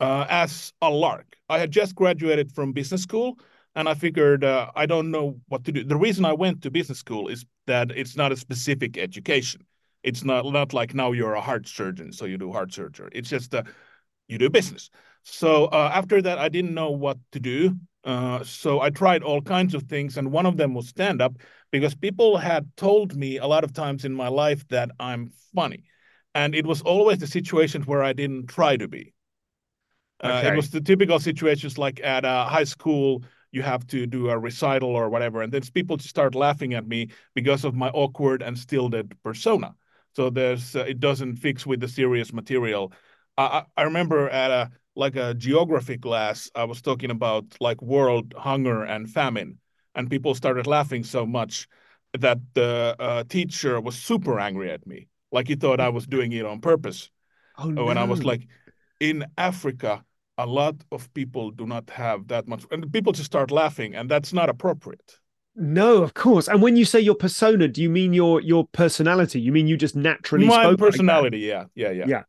uh, 0.00 0.26
as 0.30 0.72
a 0.80 0.90
lark. 0.90 1.36
I 1.48 1.58
had 1.58 1.70
just 1.70 1.94
graduated 1.94 2.52
from 2.52 2.72
business 2.72 3.02
school 3.02 3.38
and 3.74 3.88
I 3.88 3.94
figured 3.94 4.42
uh, 4.42 4.70
I 4.74 4.86
don't 4.86 5.10
know 5.10 5.38
what 5.48 5.64
to 5.64 5.72
do. 5.72 5.84
The 5.84 5.96
reason 5.96 6.24
I 6.24 6.32
went 6.32 6.62
to 6.62 6.70
business 6.70 6.98
school 6.98 7.28
is 7.28 7.44
that 7.66 7.90
it's 7.90 8.16
not 8.16 8.32
a 8.32 8.36
specific 8.36 8.96
education. 8.96 9.66
It's 10.02 10.24
not, 10.24 10.46
not 10.46 10.72
like 10.72 10.94
now 10.94 11.12
you're 11.12 11.34
a 11.34 11.40
heart 11.40 11.68
surgeon, 11.68 12.12
so 12.12 12.24
you 12.24 12.38
do 12.38 12.50
heart 12.50 12.72
surgery. 12.72 13.10
It's 13.12 13.28
just 13.28 13.54
uh, 13.54 13.64
you 14.28 14.38
do 14.38 14.48
business. 14.48 14.88
So 15.26 15.66
uh, 15.66 15.90
after 15.92 16.22
that, 16.22 16.38
I 16.38 16.48
didn't 16.48 16.74
know 16.74 16.90
what 16.90 17.18
to 17.32 17.40
do. 17.40 17.76
Uh, 18.04 18.44
so 18.44 18.80
I 18.80 18.90
tried 18.90 19.22
all 19.24 19.42
kinds 19.42 19.74
of 19.74 19.82
things, 19.84 20.16
and 20.16 20.30
one 20.30 20.46
of 20.46 20.56
them 20.56 20.72
was 20.74 20.88
stand 20.88 21.20
up 21.20 21.36
because 21.72 21.94
people 21.94 22.36
had 22.36 22.70
told 22.76 23.16
me 23.16 23.38
a 23.38 23.46
lot 23.46 23.64
of 23.64 23.72
times 23.72 24.04
in 24.04 24.14
my 24.14 24.28
life 24.28 24.66
that 24.68 24.90
I'm 25.00 25.32
funny 25.54 25.84
and 26.34 26.54
it 26.54 26.66
was 26.66 26.82
always 26.82 27.18
the 27.18 27.26
situations 27.26 27.86
where 27.86 28.02
I 28.04 28.12
didn't 28.12 28.46
try 28.46 28.76
to 28.76 28.86
be. 28.88 29.14
Uh, 30.20 30.42
It 30.44 30.52
was 30.54 30.70
the 30.70 30.80
typical 30.80 31.18
situations 31.18 31.78
like 31.78 32.00
at 32.02 32.24
uh, 32.24 32.46
high 32.46 32.64
school, 32.64 33.24
you 33.52 33.62
have 33.62 33.86
to 33.88 34.06
do 34.06 34.28
a 34.28 34.38
recital 34.38 34.90
or 34.90 35.08
whatever, 35.08 35.42
and 35.42 35.52
then 35.52 35.62
people 35.74 35.98
start 35.98 36.34
laughing 36.34 36.74
at 36.74 36.86
me 36.86 37.08
because 37.34 37.64
of 37.64 37.74
my 37.74 37.88
awkward 37.90 38.42
and 38.42 38.58
stilted 38.58 39.16
persona. 39.22 39.74
So 40.14 40.30
there's 40.30 40.76
uh, 40.76 40.80
it 40.80 41.00
doesn't 41.00 41.36
fix 41.36 41.66
with 41.66 41.80
the 41.80 41.88
serious 41.88 42.32
material. 42.32 42.92
I, 43.38 43.64
I 43.76 43.82
remember 43.84 44.28
at 44.30 44.50
a 44.50 44.70
like 44.96 45.16
a 45.16 45.34
geography 45.34 45.98
class, 45.98 46.50
I 46.54 46.64
was 46.64 46.82
talking 46.82 47.10
about 47.10 47.44
like 47.60 47.80
world 47.82 48.34
hunger 48.36 48.82
and 48.82 49.08
famine, 49.08 49.58
and 49.94 50.10
people 50.10 50.34
started 50.34 50.66
laughing 50.66 51.04
so 51.04 51.26
much 51.26 51.68
that 52.18 52.38
the 52.54 52.96
uh, 52.98 53.24
teacher 53.24 53.80
was 53.80 53.94
super 53.94 54.40
angry 54.40 54.70
at 54.70 54.86
me, 54.86 55.08
like 55.30 55.48
he 55.48 55.54
thought 55.54 55.80
I 55.80 55.90
was 55.90 56.06
doing 56.06 56.32
it 56.32 56.46
on 56.46 56.60
purpose. 56.60 57.10
Oh, 57.58 57.68
no. 57.68 57.84
When 57.84 57.98
I 57.98 58.04
was 58.04 58.24
like, 58.24 58.48
in 58.98 59.24
Africa, 59.36 60.04
a 60.38 60.46
lot 60.46 60.76
of 60.90 61.12
people 61.14 61.50
do 61.50 61.66
not 61.66 61.90
have 61.90 62.28
that 62.28 62.48
much, 62.48 62.64
and 62.70 62.90
people 62.92 63.12
just 63.12 63.26
start 63.26 63.50
laughing, 63.50 63.94
and 63.94 64.10
that's 64.10 64.32
not 64.32 64.48
appropriate. 64.48 65.18
No, 65.54 66.02
of 66.02 66.12
course. 66.12 66.48
And 66.48 66.60
when 66.60 66.76
you 66.76 66.84
say 66.84 67.00
your 67.00 67.14
persona, 67.14 67.68
do 67.68 67.82
you 67.82 67.88
mean 67.88 68.12
your 68.12 68.40
your 68.40 68.66
personality? 68.72 69.40
You 69.40 69.52
mean 69.52 69.66
you 69.66 69.76
just 69.76 69.96
naturally 69.96 70.46
my 70.46 70.64
spoke 70.64 70.78
personality? 70.78 71.38
Like 71.38 71.46
yeah, 71.46 71.64
yeah, 71.74 71.90
yeah, 71.92 72.04
yeah. 72.06 72.22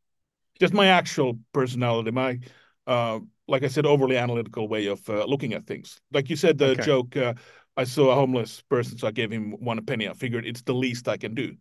Just 0.60 0.74
my 0.74 0.88
actual 0.88 1.40
personality. 1.54 2.12
My, 2.12 2.40
uh, 2.88 3.20
like 3.48 3.64
I 3.64 3.68
said, 3.68 3.86
overly 3.86 4.18
analytical 4.18 4.68
way 4.68 4.88
of 4.88 5.08
uh, 5.10 5.26
looking 5.26 5.54
at 5.54 5.66
things. 5.66 6.00
Like 6.12 6.30
you 6.30 6.36
said, 6.36 6.58
the 6.58 6.72
Okay. 6.72 6.84
joke. 6.84 7.16
Uh, 7.16 7.34
I 7.76 7.84
saw 7.84 8.10
a 8.12 8.16
homeless 8.16 8.62
person, 8.70 8.98
so 8.98 9.08
I 9.08 9.12
gave 9.12 9.32
him 9.32 9.52
one 9.60 9.84
penny. 9.86 10.10
I 10.10 10.14
figured 10.14 10.46
it's 10.46 10.64
the 10.64 10.74
least 10.74 11.08
I 11.08 11.18
can 11.18 11.36
do. 11.36 11.56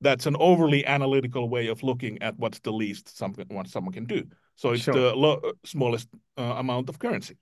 That's 0.00 0.26
an 0.26 0.36
overly 0.38 0.86
analytical 0.86 1.48
way 1.48 1.66
of 1.66 1.82
looking 1.82 2.22
at 2.22 2.38
what's 2.38 2.60
the 2.60 2.72
least 2.72 3.16
something 3.16 3.44
what 3.48 3.66
someone 3.66 3.92
can 3.92 4.04
do. 4.04 4.24
So 4.54 4.70
it's 4.72 4.84
Sure. 4.84 4.94
the 4.94 5.14
lo- 5.16 5.52
smallest 5.64 6.08
uh, 6.36 6.42
amount 6.58 6.88
of 6.88 6.98
currency. 7.00 7.36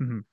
Mhm. 0.00 0.24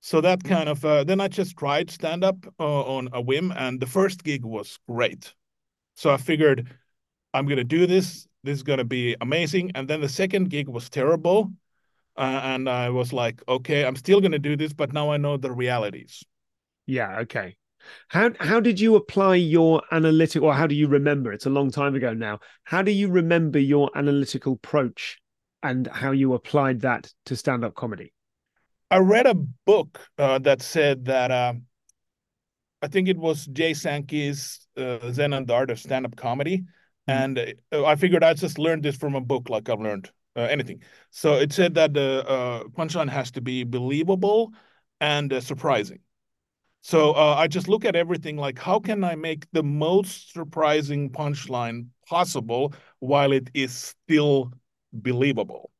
So 0.00 0.20
that 0.20 0.42
kind 0.42 0.68
of 0.68 0.84
uh, 0.84 1.04
then 1.04 1.20
I 1.20 1.28
just 1.28 1.56
tried 1.56 1.90
stand 1.90 2.24
up 2.24 2.36
uh, 2.58 2.82
on 2.96 3.08
a 3.12 3.20
whim, 3.20 3.52
and 3.52 3.78
the 3.80 3.86
first 3.86 4.24
gig 4.24 4.44
was 4.44 4.78
great. 4.88 5.34
So 5.94 6.10
I 6.10 6.16
figured 6.16 6.66
I'm 7.34 7.46
gonna 7.46 7.64
do 7.64 7.86
this. 7.86 8.26
This 8.42 8.56
is 8.56 8.62
gonna 8.62 8.84
be 8.84 9.16
amazing. 9.20 9.72
And 9.74 9.88
then 9.88 10.00
the 10.00 10.08
second 10.08 10.50
gig 10.50 10.68
was 10.68 10.88
terrible, 10.88 11.52
uh, 12.16 12.40
and 12.44 12.68
I 12.68 12.90
was 12.90 13.12
like, 13.12 13.42
okay, 13.48 13.84
I'm 13.84 13.96
still 13.96 14.20
gonna 14.20 14.38
do 14.38 14.56
this, 14.56 14.72
but 14.72 14.92
now 14.92 15.10
I 15.10 15.16
know 15.16 15.36
the 15.36 15.52
realities. 15.52 16.22
Yeah, 16.86 17.20
okay. 17.20 17.56
How 18.08 18.30
how 18.40 18.60
did 18.60 18.78
you 18.78 18.96
apply 18.96 19.36
your 19.36 19.82
analytical 19.90 20.48
or 20.48 20.54
how 20.54 20.66
do 20.66 20.74
you 20.74 20.88
remember? 20.88 21.32
It's 21.32 21.46
a 21.46 21.50
long 21.50 21.70
time 21.70 21.94
ago 21.94 22.12
now. 22.12 22.40
How 22.64 22.82
do 22.82 22.90
you 22.90 23.08
remember 23.08 23.58
your 23.58 23.90
analytical 23.94 24.54
approach 24.54 25.18
and 25.62 25.86
how 25.86 26.10
you 26.12 26.34
applied 26.34 26.80
that 26.80 27.12
to 27.26 27.36
stand-up 27.36 27.74
comedy? 27.74 28.12
I 28.90 28.98
read 28.98 29.26
a 29.26 29.34
book 29.34 30.00
uh, 30.18 30.38
that 30.40 30.62
said 30.62 31.04
that 31.06 31.30
uh, 31.30 31.54
I 32.82 32.88
think 32.88 33.08
it 33.08 33.18
was 33.18 33.46
Jay 33.46 33.72
Sankey's 33.72 34.66
uh, 34.76 35.10
Zen 35.12 35.32
and 35.32 35.46
the 35.46 35.54
Art 35.54 35.70
of 35.70 35.78
Stand-up 35.78 36.16
Comedy, 36.16 36.64
and 37.06 37.38
uh, 37.72 37.84
I 37.84 37.96
figured 37.96 38.22
I 38.24 38.34
just 38.34 38.58
learned 38.58 38.82
this 38.82 38.96
from 38.96 39.14
a 39.14 39.20
book, 39.20 39.48
like 39.48 39.68
I've 39.68 39.80
learned 39.80 40.10
uh, 40.36 40.42
anything. 40.42 40.82
So 41.10 41.34
it 41.34 41.52
said 41.52 41.74
that 41.74 41.94
the 41.94 42.24
uh, 42.28 42.64
punchline 42.64 43.08
has 43.08 43.30
to 43.32 43.40
be 43.40 43.64
believable 43.64 44.52
and 45.00 45.32
uh, 45.32 45.40
surprising. 45.40 46.00
So 46.82 47.12
uh, 47.12 47.34
I 47.36 47.46
just 47.46 47.68
look 47.68 47.84
at 47.84 47.94
everything 47.94 48.36
like, 48.36 48.58
how 48.58 48.80
can 48.80 49.04
I 49.04 49.14
make 49.14 49.46
the 49.52 49.62
most 49.62 50.32
surprising 50.32 51.10
punchline 51.10 51.86
possible 52.08 52.72
while 53.00 53.32
it 53.32 53.50
is 53.52 53.72
still 53.72 54.52
believable? 54.92 55.70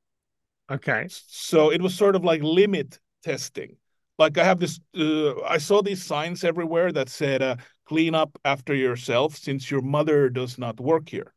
Okay. 0.71 1.07
So 1.09 1.73
it 1.73 1.81
was 1.81 1.95
sort 1.95 2.17
of 2.17 2.25
like 2.25 2.43
limit 2.43 2.99
testing. 3.23 3.77
Like 4.19 4.37
I 4.37 4.45
have 4.45 4.61
this, 4.61 4.79
uh, 4.95 5.41
I 5.41 5.57
saw 5.57 5.81
these 5.81 6.05
signs 6.05 6.45
everywhere 6.45 6.93
that 6.93 7.09
said, 7.09 7.43
uh, 7.43 7.57
"Clean 7.91 8.15
up 8.15 8.33
after 8.45 8.75
yourself," 8.87 9.37
since 9.37 9.71
your 9.73 9.83
mother 9.97 10.19
does 10.41 10.59
not 10.65 10.77
work 10.81 11.09
here. 11.17 11.31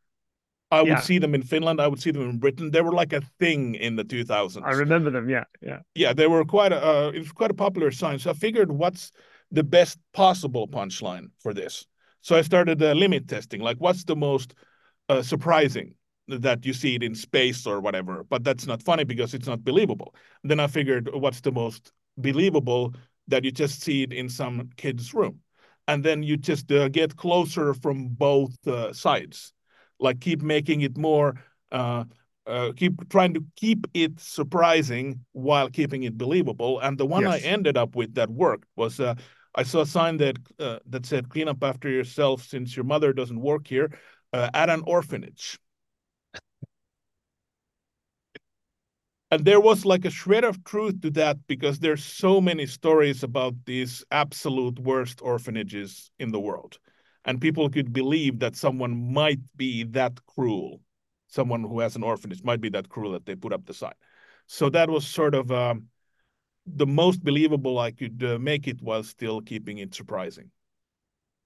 I 0.73 0.81
would 0.81 0.89
Yeah. 0.97 1.09
see 1.09 1.19
them 1.19 1.35
in 1.35 1.43
Finland. 1.43 1.79
I 1.79 1.87
would 1.87 2.01
see 2.01 2.11
them 2.11 2.29
in 2.29 2.39
Britain. 2.39 2.71
They 2.71 2.81
were 2.81 2.97
like 3.01 3.13
a 3.13 3.21
thing 3.39 3.75
in 3.75 3.95
the 3.95 4.03
2000s. 4.03 4.65
I 4.65 4.71
remember 4.85 5.09
them. 5.11 5.29
Yeah, 5.29 5.45
yeah. 5.69 5.79
yeah, 5.93 6.13
they 6.13 6.27
were 6.27 6.45
quite 6.45 6.73
a, 6.77 6.79
uh, 6.91 7.11
it 7.15 7.19
was 7.19 7.31
quite 7.31 7.51
a 7.51 7.59
popular 7.65 7.91
sign. 7.91 8.17
So 8.19 8.31
I 8.31 8.33
figured, 8.33 8.71
what's 8.71 9.11
the 9.51 9.63
best 9.63 9.97
possible 10.13 10.67
punchline 10.67 11.27
for 11.43 11.53
this? 11.53 11.85
So 12.21 12.35
I 12.35 12.41
started 12.41 12.81
uh, 12.81 12.93
limit 12.93 13.27
testing. 13.27 13.61
Like, 13.61 13.77
what's 13.85 14.03
the 14.03 14.15
most 14.15 14.55
uh, 15.09 15.21
surprising 15.21 15.95
that 16.27 16.65
you 16.65 16.73
see 16.73 16.95
it 16.95 17.03
in 17.03 17.15
space 17.15 17.67
or 17.67 17.77
whatever? 17.79 18.23
But 18.23 18.43
that's 18.43 18.65
not 18.65 18.81
funny 18.81 19.05
because 19.05 19.33
it's 19.37 19.47
not 19.47 19.63
believable. 19.63 20.15
Then 20.49 20.59
I 20.59 20.67
figured, 20.67 21.09
what's 21.13 21.41
the 21.41 21.51
most 21.51 21.91
believable 22.17 22.95
that 23.27 23.43
you 23.43 23.51
just 23.51 23.81
see 23.81 24.03
it 24.05 24.13
in 24.13 24.27
some 24.29 24.69
kid's 24.75 25.13
room, 25.13 25.35
and 25.87 26.03
then 26.03 26.23
you 26.23 26.37
just 26.37 26.71
uh, 26.71 26.89
get 26.89 27.15
closer 27.15 27.73
from 27.73 28.09
both 28.09 28.55
uh, 28.67 28.93
sides. 28.93 29.53
Like, 29.99 30.19
keep 30.19 30.41
making 30.41 30.81
it 30.81 30.97
more. 30.97 31.35
Uh, 31.71 32.05
uh, 32.45 32.73
keep 32.75 33.09
trying 33.09 33.33
to 33.33 33.43
keep 33.55 33.87
it 33.93 34.19
surprising 34.19 35.21
while 35.31 35.69
keeping 35.69 36.03
it 36.03 36.17
believable. 36.17 36.79
And 36.79 36.97
the 36.97 37.05
one 37.05 37.23
Yes. 37.23 37.43
I 37.43 37.47
ended 37.47 37.77
up 37.77 37.95
with 37.95 38.15
that 38.15 38.29
worked 38.29 38.67
was 38.75 38.99
uh, 38.99 39.15
I 39.55 39.63
saw 39.63 39.81
a 39.81 39.85
sign 39.85 40.17
that 40.17 40.37
uh, 40.59 40.79
that 40.87 41.05
said 41.05 41.29
"Clean 41.29 41.47
up 41.47 41.63
after 41.63 41.89
yourself 41.89 42.43
since 42.43 42.75
your 42.75 42.85
mother 42.85 43.13
doesn't 43.13 43.39
work 43.39 43.67
here 43.67 43.97
uh, 44.33 44.49
at 44.53 44.69
an 44.69 44.83
orphanage." 44.85 45.57
And 49.33 49.45
there 49.45 49.59
was 49.59 49.83
like 49.83 50.05
a 50.05 50.11
shred 50.11 50.43
of 50.43 50.63
truth 50.63 51.01
to 51.01 51.09
that 51.11 51.37
because 51.47 51.79
there's 51.79 52.03
so 52.03 52.39
many 52.39 52.67
stories 52.67 53.23
about 53.23 53.55
these 53.65 54.05
absolute 54.11 54.77
worst 54.77 55.23
orphanages 55.23 56.11
in 56.19 56.31
the 56.31 56.39
world. 56.39 56.77
And 57.25 57.41
people 57.41 57.67
could 57.67 57.91
believe 57.91 58.37
that 58.39 58.55
someone 58.55 59.11
might 59.11 59.39
be 59.55 59.85
that 59.85 60.23
cruel 60.27 60.81
someone 61.29 61.63
who 61.63 61.79
has 61.79 61.95
an 61.95 62.03
orphanage 62.03 62.43
might 62.43 62.61
be 62.61 62.69
that 62.69 62.89
cruel 62.89 63.13
that 63.13 63.25
they 63.25 63.33
put 63.33 63.53
up 63.53 63.65
the 63.65 63.73
sign. 63.73 63.93
So 64.45 64.69
that 64.69 64.87
was 64.87 65.03
sort 65.07 65.33
of 65.33 65.51
um, 65.51 65.87
the 66.67 66.85
most 66.85 67.23
believable 67.23 67.79
I 67.79 67.89
could 67.89 68.23
uh, 68.23 68.37
make 68.37 68.67
it 68.67 68.83
while 68.83 69.01
still 69.01 69.41
keeping 69.41 69.79
it 69.79 69.95
surprising. 69.95 70.51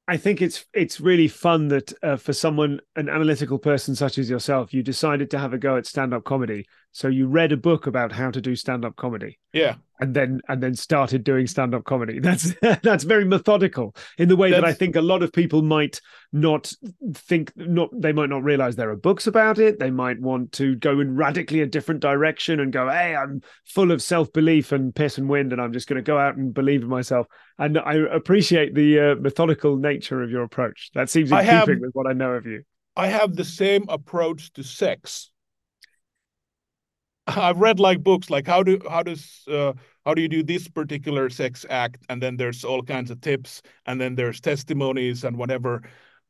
I 0.09 0.15
think 0.15 0.41
it's 0.41 0.65
it's 0.73 1.01
really 1.01 1.27
fun 1.27 1.67
that 1.67 1.91
uh, 2.01 2.15
for 2.15 2.31
someone 2.31 2.79
an 2.95 3.09
analytical 3.09 3.59
person 3.59 3.93
such 3.93 4.17
as 4.17 4.29
yourself, 4.29 4.73
you 4.73 4.81
decided 4.81 5.29
to 5.31 5.39
have 5.39 5.53
a 5.53 5.57
go 5.57 5.75
at 5.75 5.85
stand-up 5.85 6.23
comedy. 6.23 6.65
So 6.97 7.09
you 7.09 7.27
read 7.27 7.51
a 7.51 7.57
book 7.57 7.85
about 7.85 8.11
how 8.11 8.31
to 8.31 8.41
do 8.41 8.55
stand-up 8.55 8.95
comedy. 8.95 9.37
Yeah, 9.53 9.75
and 9.99 10.15
then 10.15 10.41
and 10.49 10.63
then 10.63 10.73
started 10.73 11.23
doing 11.23 11.45
stand-up 11.45 11.83
comedy. 11.83 12.19
That's 12.27 12.55
that's 12.81 13.03
very 13.03 13.23
methodical 13.23 13.95
in 14.17 14.29
the 14.29 14.35
way 14.35 14.49
that 14.49 14.65
i 14.65 14.73
think 14.73 14.95
a 14.95 15.01
lot 15.01 15.21
of 15.21 15.31
people 15.31 15.61
might 15.61 16.01
not 16.33 16.73
think 17.13 17.51
not 17.55 17.89
they 17.93 18.13
might 18.13 18.29
not 18.29 18.43
realize 18.43 18.75
there 18.75 18.89
are 18.89 18.95
books 18.95 19.27
about 19.27 19.59
it. 19.59 19.77
They 19.77 19.91
might 19.91 20.19
want 20.19 20.53
to 20.53 20.75
go 20.75 20.99
in 20.99 21.15
radically 21.15 21.61
a 21.61 21.67
different 21.67 22.01
direction 22.01 22.59
and 22.59 22.73
go 22.73 22.89
hey 22.89 23.15
i'm 23.15 23.41
full 23.65 23.91
of 23.91 24.01
self-belief 24.01 24.71
and 24.71 24.95
piss 24.95 25.19
and 25.19 25.29
wind 25.29 25.53
and 25.53 25.61
i'm 25.61 25.73
just 25.73 25.87
going 25.87 26.03
to 26.03 26.11
go 26.11 26.17
out 26.17 26.35
and 26.35 26.51
believe 26.51 26.81
in 26.81 26.89
myself. 26.89 27.27
And 27.59 27.77
i 27.77 27.93
appreciate 27.93 28.73
the 28.73 28.99
uh, 28.99 29.15
methodical 29.21 29.77
nature 29.77 30.23
of 30.23 30.31
your 30.31 30.41
approach. 30.41 30.89
That 30.95 31.11
seems 31.11 31.29
in 31.29 31.37
I 31.37 31.43
have- 31.43 31.67
keeping 31.67 31.81
with 31.81 31.91
what 31.93 32.07
i 32.07 32.13
know 32.13 32.31
of 32.31 32.47
you. 32.47 32.63
I 32.95 33.05
have 33.05 33.35
the 33.35 33.45
same 33.45 33.85
approach 33.87 34.51
to 34.53 34.63
sex. 34.63 35.29
I've 37.27 37.57
read 37.59 37.79
like 37.79 38.03
books 38.03 38.29
like 38.29 38.47
how 38.47 38.63
do 38.63 38.79
how 38.89 39.03
does 39.03 39.43
uh, 39.47 39.73
how 40.05 40.13
do 40.13 40.21
you 40.21 40.29
do 40.29 40.43
this 40.43 40.67
particular 40.67 41.29
sex 41.29 41.65
act? 41.69 42.05
And 42.09 42.21
then 42.21 42.37
there's 42.37 42.63
all 42.63 42.81
kinds 42.83 43.11
of 43.11 43.21
tips 43.21 43.61
and 43.85 43.99
then 43.99 44.15
there's 44.15 44.39
testimonies 44.39 45.23
and 45.23 45.37
whatever. 45.37 45.83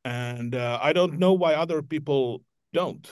And 0.05 0.55
uh, 0.55 0.79
I 0.81 0.93
don't 0.93 1.19
know 1.19 1.33
why 1.33 1.53
other 1.53 1.81
people 1.81 2.43
don't 2.73 3.07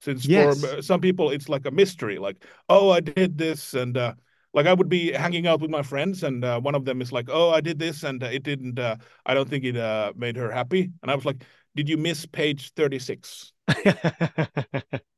since 0.00 0.26
Yes. 0.26 0.60
for 0.60 0.82
some 0.82 1.00
people 1.00 1.30
it's 1.30 1.48
like 1.48 1.66
a 1.66 1.70
mystery 1.70 2.18
like 2.18 2.44
oh 2.68 2.90
I 2.90 3.00
did 3.00 3.38
this 3.38 3.74
and 3.74 3.96
uh, 3.96 4.14
like 4.54 4.66
I 4.66 4.74
would 4.74 4.88
be 4.88 5.12
hanging 5.12 5.46
out 5.46 5.60
with 5.60 5.70
my 5.70 5.82
friends 5.82 6.22
and 6.22 6.44
uh, 6.44 6.60
one 6.60 6.74
of 6.74 6.84
them 6.84 7.00
is 7.00 7.12
like 7.12 7.28
oh 7.30 7.50
I 7.50 7.60
did 7.60 7.78
this 7.78 8.02
and 8.04 8.22
uh, 8.22 8.26
it 8.26 8.42
didn't 8.42 8.78
uh, 8.78 8.96
I 9.24 9.34
don't 9.34 9.48
think 9.48 9.64
it 9.64 9.76
uh, 9.76 10.12
made 10.16 10.36
her 10.36 10.50
happy. 10.50 10.90
And 11.02 11.10
I 11.10 11.14
was 11.14 11.24
like 11.24 11.44
did 11.74 11.88
you 11.88 11.96
miss 11.96 12.26
page 12.26 12.72
36 12.74 13.52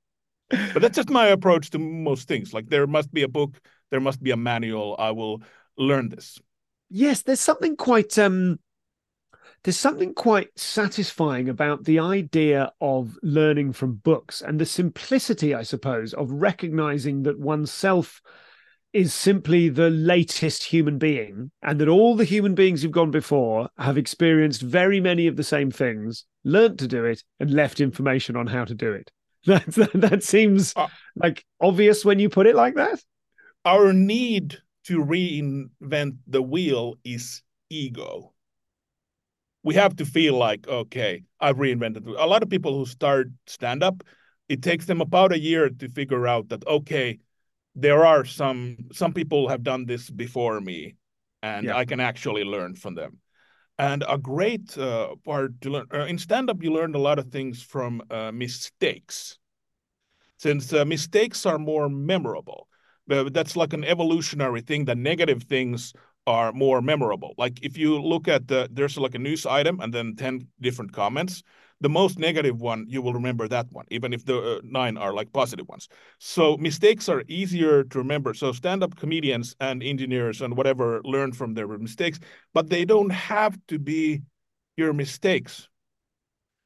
but 0.51 0.81
that's 0.83 0.97
just 0.97 1.11
my 1.11 1.27
approach 1.29 1.71
to 1.71 1.79
most 1.79 2.29
things. 2.29 2.53
Like 2.55 2.69
there 2.69 2.87
must 2.87 3.13
be 3.13 3.23
a 3.23 3.29
book, 3.29 3.61
there 3.91 4.01
must 4.01 4.23
be 4.23 4.31
a 4.31 4.37
manual. 4.37 4.97
I 4.99 5.11
will 5.13 5.43
learn 5.77 6.09
this. 6.09 6.39
yes 6.91 7.23
there's 7.23 7.41
something 7.41 7.77
quite 7.77 8.19
um 8.19 8.59
there's 9.65 9.79
something 9.79 10.15
quite 10.15 10.49
satisfying 10.57 11.49
about 11.49 11.85
the 11.85 11.99
idea 11.99 12.73
of 12.81 13.17
learning 13.23 13.73
from 13.73 13.95
books 13.97 14.41
and 14.43 14.59
the 14.59 14.67
simplicity 14.67 15.55
i 15.55 15.63
suppose 15.63 16.15
of 16.15 16.31
recognizing 16.33 17.23
that 17.25 17.39
oneself 17.39 18.21
is 18.93 19.13
simply 19.13 19.69
the 19.69 19.91
latest 19.91 20.65
human 20.65 20.99
being 20.99 21.51
and 21.63 21.79
that 21.81 21.89
all 21.89 22.17
the 22.17 22.25
human 22.25 22.55
beings 22.55 22.83
who've 22.83 22.91
gone 22.91 23.11
before 23.11 23.69
have 23.79 23.99
experienced 23.99 24.63
very 24.63 25.01
many 25.01 25.27
of 25.27 25.37
the 25.37 25.45
same 25.45 25.71
things 25.71 26.25
learnt 26.45 26.79
to 26.79 26.89
do 26.89 27.05
it 27.05 27.23
and 27.39 27.51
left 27.53 27.81
information 27.81 28.35
on 28.35 28.47
how 28.47 28.65
to 28.65 28.75
do 28.75 28.93
it 28.93 29.11
That's, 29.47 29.77
that 29.77 30.23
seems 30.23 30.75
Uh, 30.77 30.89
like 31.17 31.45
obvious 31.61 32.05
when 32.05 32.19
you 32.19 32.29
put 32.29 32.47
it 32.47 32.55
like 32.55 32.75
that 32.75 33.01
Our 33.65 33.93
need 33.93 34.59
to 34.85 35.05
reinvent 35.05 36.17
the 36.27 36.43
wheel 36.43 36.97
is 37.05 37.43
ego. 37.71 38.33
We 39.63 39.75
have 39.75 39.97
to 39.97 40.07
feel 40.07 40.35
like, 40.39 40.67
okay, 40.67 41.25
I've 41.41 41.57
reinvented. 41.57 42.07
A 42.07 42.27
lot 42.27 42.43
of 42.43 42.49
people 42.49 42.77
who 42.79 42.87
start 42.87 43.29
stand 43.47 43.83
up, 43.83 44.03
it 44.49 44.63
takes 44.63 44.87
them 44.87 45.01
about 45.01 45.33
a 45.33 45.39
year 45.39 45.69
to 45.69 45.89
figure 45.89 46.27
out 46.27 46.49
that, 46.49 46.67
okay, 46.67 47.19
there 47.75 48.05
are 48.07 48.25
some 48.25 48.77
some 48.93 49.13
people 49.13 49.49
have 49.49 49.63
done 49.63 49.87
this 49.87 50.11
before 50.11 50.61
me 50.61 50.97
and 51.43 51.67
yeah. 51.67 51.77
I 51.77 51.85
can 51.85 52.01
actually 52.01 52.45
learn 52.45 52.75
from 52.75 52.95
them. 52.95 53.19
And 53.79 54.05
a 54.09 54.19
great 54.19 54.77
uh, 54.77 55.15
part 55.25 55.61
to 55.61 55.71
learn 55.71 55.87
uh, 55.95 56.07
in 56.07 56.19
stand 56.19 56.51
up, 56.51 56.63
you 56.63 56.73
learn 56.73 56.95
a 56.95 56.99
lot 56.99 57.19
of 57.19 57.31
things 57.31 57.63
from 57.63 58.03
uh, 58.11 58.33
mistakes, 58.33 59.39
since 60.37 60.73
uh, 60.73 60.85
mistakes 60.85 61.47
are 61.47 61.59
more 61.59 61.89
memorable. 61.89 62.69
that's 63.07 63.57
like 63.57 63.73
an 63.73 63.85
evolutionary 63.85 64.61
thing. 64.61 64.85
The 64.85 64.95
negative 64.95 65.45
things 65.45 65.95
are 66.27 66.53
more 66.53 66.83
memorable. 66.83 67.35
Like 67.39 67.59
if 67.63 67.79
you 67.79 68.03
look 68.03 68.29
at 68.29 68.49
the, 68.49 68.69
there's 68.71 68.99
like 68.99 69.15
a 69.15 69.19
news 69.19 69.47
item 69.47 69.81
and 69.81 69.95
then 69.95 70.15
10 70.17 70.49
different 70.61 70.93
comments 70.93 71.43
the 71.81 71.89
most 71.89 72.19
negative 72.19 72.61
one, 72.61 72.87
you 72.89 73.01
will 73.01 73.13
remember 73.13 73.47
that 73.49 73.71
one, 73.71 73.87
even 73.91 74.13
if 74.13 74.25
the 74.25 74.57
uh, 74.57 74.61
nine 74.65 74.97
are 74.97 75.13
like 75.13 75.33
positive 75.33 75.69
ones. 75.69 75.89
So 76.19 76.57
mistakes 76.57 77.09
are 77.09 77.23
easier 77.29 77.85
to 77.85 77.99
remember. 77.99 78.35
So 78.35 78.53
stand-up 78.53 78.97
comedians 78.97 79.55
and 79.61 79.83
engineers 79.83 80.43
and 80.43 80.57
whatever 80.57 81.01
learn 81.05 81.33
from 81.33 81.55
their 81.55 81.69
mistakes, 81.79 82.19
but 82.53 82.69
they 82.69 82.85
don't 82.85 83.11
have 83.11 83.57
to 83.69 83.79
be 83.79 84.23
your 84.77 84.93
mistakes. 84.93 85.69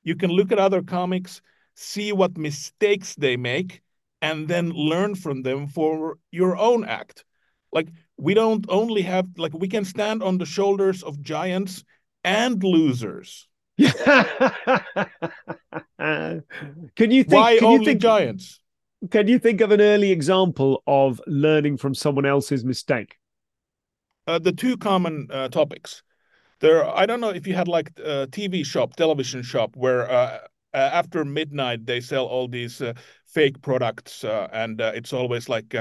You 0.02 0.16
can 0.16 0.30
look 0.30 0.50
at 0.50 0.58
other 0.58 0.82
comics, 0.82 1.42
see 1.74 2.12
what 2.12 2.38
mistakes 2.38 3.14
they 3.14 3.36
make, 3.36 3.82
and 4.22 4.48
then 4.48 4.70
learn 4.70 5.14
from 5.14 5.42
them 5.42 5.66
for 5.66 6.16
your 6.30 6.56
own 6.56 6.84
act. 6.84 7.24
Like 7.70 7.88
we 8.16 8.34
don't 8.34 8.64
only 8.68 9.02
have 9.02 9.26
like 9.36 9.52
we 9.52 9.68
can 9.68 9.84
stand 9.84 10.22
on 10.22 10.38
the 10.38 10.46
shoulders 10.46 11.02
of 11.02 11.20
giants 11.22 11.84
and 12.24 12.62
losers 12.62 13.48
can 13.78 13.92
you 17.10 17.24
think? 17.24 17.32
Why 17.32 17.58
can 17.58 17.68
only 17.68 17.78
you 17.78 17.84
think, 17.84 18.00
giants? 18.00 18.60
Can 19.10 19.28
you 19.28 19.38
think 19.38 19.60
of 19.60 19.70
an 19.70 19.80
early 19.80 20.12
example 20.12 20.82
of 20.86 21.20
learning 21.26 21.78
from 21.78 21.94
someone 21.94 22.26
else's 22.26 22.64
mistake? 22.64 23.16
Uh, 24.26 24.38
the 24.38 24.52
two 24.52 24.76
common 24.76 25.26
uh, 25.30 25.48
topics. 25.48 26.02
There, 26.60 26.84
I 26.84 27.06
don't 27.06 27.20
know 27.20 27.30
if 27.30 27.46
you 27.46 27.54
had 27.54 27.66
like 27.66 27.90
a 27.98 28.28
TV 28.30 28.64
shop, 28.64 28.94
television 28.94 29.42
shop, 29.42 29.74
where 29.74 30.08
uh, 30.08 30.38
after 30.72 31.24
midnight 31.24 31.86
they 31.86 32.00
sell 32.00 32.26
all 32.26 32.46
these 32.46 32.80
uh, 32.80 32.92
fake 33.26 33.60
products, 33.62 34.22
uh, 34.22 34.48
and 34.52 34.80
uh, 34.80 34.92
it's 34.94 35.12
always 35.12 35.48
like 35.48 35.74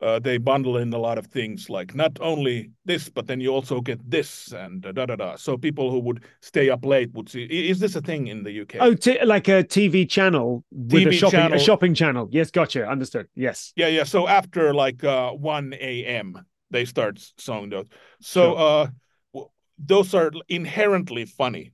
uh, 0.00 0.18
they 0.18 0.36
bundle 0.38 0.76
in 0.76 0.92
a 0.92 0.98
lot 0.98 1.16
of 1.18 1.26
things 1.26 1.70
like 1.70 1.94
not 1.94 2.18
only 2.20 2.70
this, 2.84 3.08
but 3.08 3.26
then 3.26 3.40
you 3.40 3.48
also 3.48 3.80
get 3.80 3.98
this 4.08 4.52
and 4.52 4.82
da 4.82 4.92
da 4.92 5.16
da. 5.16 5.36
So 5.36 5.56
people 5.56 5.90
who 5.90 5.98
would 6.00 6.24
stay 6.42 6.68
up 6.68 6.84
late 6.84 7.12
would 7.14 7.28
see. 7.28 7.44
Is 7.44 7.78
this 7.78 7.96
a 7.96 8.02
thing 8.02 8.26
in 8.26 8.42
the 8.42 8.62
UK? 8.62 8.76
Oh, 8.80 8.94
t- 8.94 9.24
like 9.24 9.48
a 9.48 9.64
TV 9.64 10.08
channel 10.08 10.64
with 10.70 11.04
TV 11.04 11.08
a 11.08 11.12
shopping 11.12 11.30
channel. 11.40 11.56
a 11.56 11.58
shopping 11.58 11.94
channel. 11.94 12.28
Yes, 12.30 12.50
gotcha. 12.50 12.86
Understood. 12.86 13.28
Yes. 13.34 13.72
Yeah, 13.76 13.88
yeah. 13.88 14.04
So 14.04 14.28
after 14.28 14.74
like 14.74 15.02
uh, 15.02 15.30
one 15.30 15.74
a.m., 15.80 16.44
they 16.70 16.84
start 16.84 17.18
selling 17.38 17.70
those. 17.70 17.86
So 18.20 18.54
sure. 18.54 18.58
uh, 18.58 19.42
those 19.78 20.14
are 20.14 20.30
inherently 20.48 21.24
funny 21.24 21.72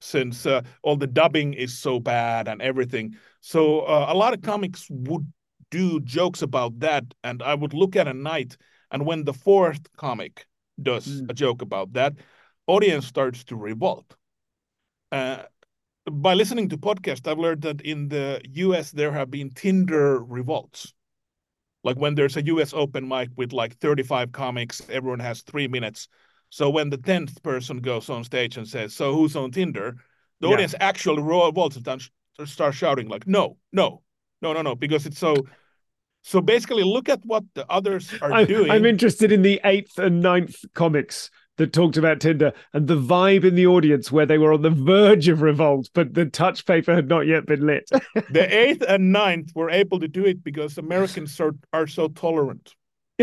since 0.00 0.46
uh, 0.46 0.62
all 0.82 0.96
the 0.96 1.06
dubbing 1.06 1.54
is 1.54 1.78
so 1.78 2.00
bad 2.00 2.48
and 2.48 2.60
everything. 2.60 3.14
So 3.40 3.80
uh, 3.80 4.06
a 4.08 4.14
lot 4.14 4.34
of 4.34 4.42
comics 4.42 4.86
would 4.90 5.26
do 5.70 6.00
jokes 6.00 6.42
about 6.42 6.78
that, 6.80 7.04
and 7.24 7.42
I 7.42 7.54
would 7.54 7.74
look 7.74 7.96
at 7.96 8.08
a 8.08 8.14
night, 8.14 8.56
and 8.90 9.06
when 9.06 9.24
the 9.24 9.32
fourth 9.32 9.92
comic 9.96 10.46
does 10.80 11.06
mm. 11.06 11.30
a 11.30 11.34
joke 11.34 11.62
about 11.62 11.92
that, 11.94 12.14
audience 12.66 13.06
starts 13.06 13.44
to 13.44 13.56
revolt. 13.56 14.16
Uh, 15.12 15.42
by 16.10 16.34
listening 16.34 16.68
to 16.68 16.78
podcasts, 16.78 17.26
I've 17.26 17.38
learned 17.38 17.62
that 17.62 17.80
in 17.80 18.08
the 18.08 18.40
U.S. 18.52 18.92
there 18.92 19.12
have 19.12 19.30
been 19.30 19.50
Tinder 19.50 20.22
revolts. 20.22 20.92
Like 21.82 21.96
when 21.96 22.14
there's 22.14 22.36
a 22.36 22.44
U.S. 22.46 22.72
open 22.72 23.06
mic 23.06 23.30
with 23.36 23.52
like 23.52 23.76
35 23.78 24.32
comics, 24.32 24.82
everyone 24.88 25.20
has 25.20 25.42
three 25.42 25.68
minutes. 25.68 26.08
So 26.50 26.70
when 26.70 26.90
the 26.90 26.98
tenth 26.98 27.42
person 27.42 27.80
goes 27.80 28.08
on 28.08 28.24
stage 28.24 28.56
and 28.56 28.66
says, 28.66 28.94
"So 28.94 29.14
who's 29.14 29.36
on 29.36 29.50
Tinder?" 29.50 29.96
the 30.40 30.48
yeah. 30.48 30.54
audience 30.54 30.74
actually 30.80 31.22
revolts 31.22 31.76
and 31.76 32.48
start 32.48 32.74
shouting 32.74 33.08
like, 33.08 33.26
"No, 33.26 33.56
no, 33.72 34.02
no, 34.42 34.52
no, 34.52 34.62
no," 34.62 34.74
because 34.74 35.06
it's 35.06 35.18
so 35.18 35.36
so 36.26 36.40
basically, 36.40 36.82
look 36.82 37.08
at 37.08 37.20
what 37.24 37.44
the 37.54 37.64
others 37.70 38.12
are 38.20 38.32
I, 38.32 38.42
doing. 38.44 38.68
I'm 38.68 38.84
interested 38.84 39.30
in 39.30 39.42
the 39.42 39.60
eighth 39.62 39.96
and 39.96 40.20
ninth 40.20 40.56
comics 40.74 41.30
that 41.56 41.72
talked 41.72 41.96
about 41.96 42.18
Tinder 42.18 42.52
and 42.72 42.88
the 42.88 42.96
vibe 42.96 43.44
in 43.44 43.54
the 43.54 43.68
audience 43.68 44.10
where 44.10 44.26
they 44.26 44.36
were 44.36 44.52
on 44.52 44.62
the 44.62 44.70
verge 44.70 45.28
of 45.28 45.40
revolt, 45.40 45.88
but 45.94 46.14
the 46.14 46.26
touch 46.26 46.66
paper 46.66 46.92
had 46.92 47.06
not 47.06 47.28
yet 47.28 47.46
been 47.46 47.64
lit. 47.64 47.88
the 48.30 48.46
eighth 48.52 48.82
and 48.88 49.12
ninth 49.12 49.52
were 49.54 49.70
able 49.70 50.00
to 50.00 50.08
do 50.08 50.24
it 50.24 50.42
because 50.42 50.78
Americans 50.78 51.38
are, 51.40 51.54
are 51.72 51.86
so 51.86 52.08
tolerant. 52.08 52.74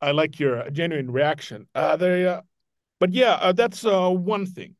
I 0.00 0.12
like 0.12 0.38
your 0.38 0.68
genuine 0.70 1.10
reaction. 1.10 1.66
Uh, 1.74 1.96
they, 1.96 2.26
uh, 2.26 2.42
but 3.00 3.14
yeah, 3.14 3.32
uh, 3.32 3.52
that's 3.52 3.86
uh, 3.86 4.10
one 4.10 4.44
thing. 4.44 4.76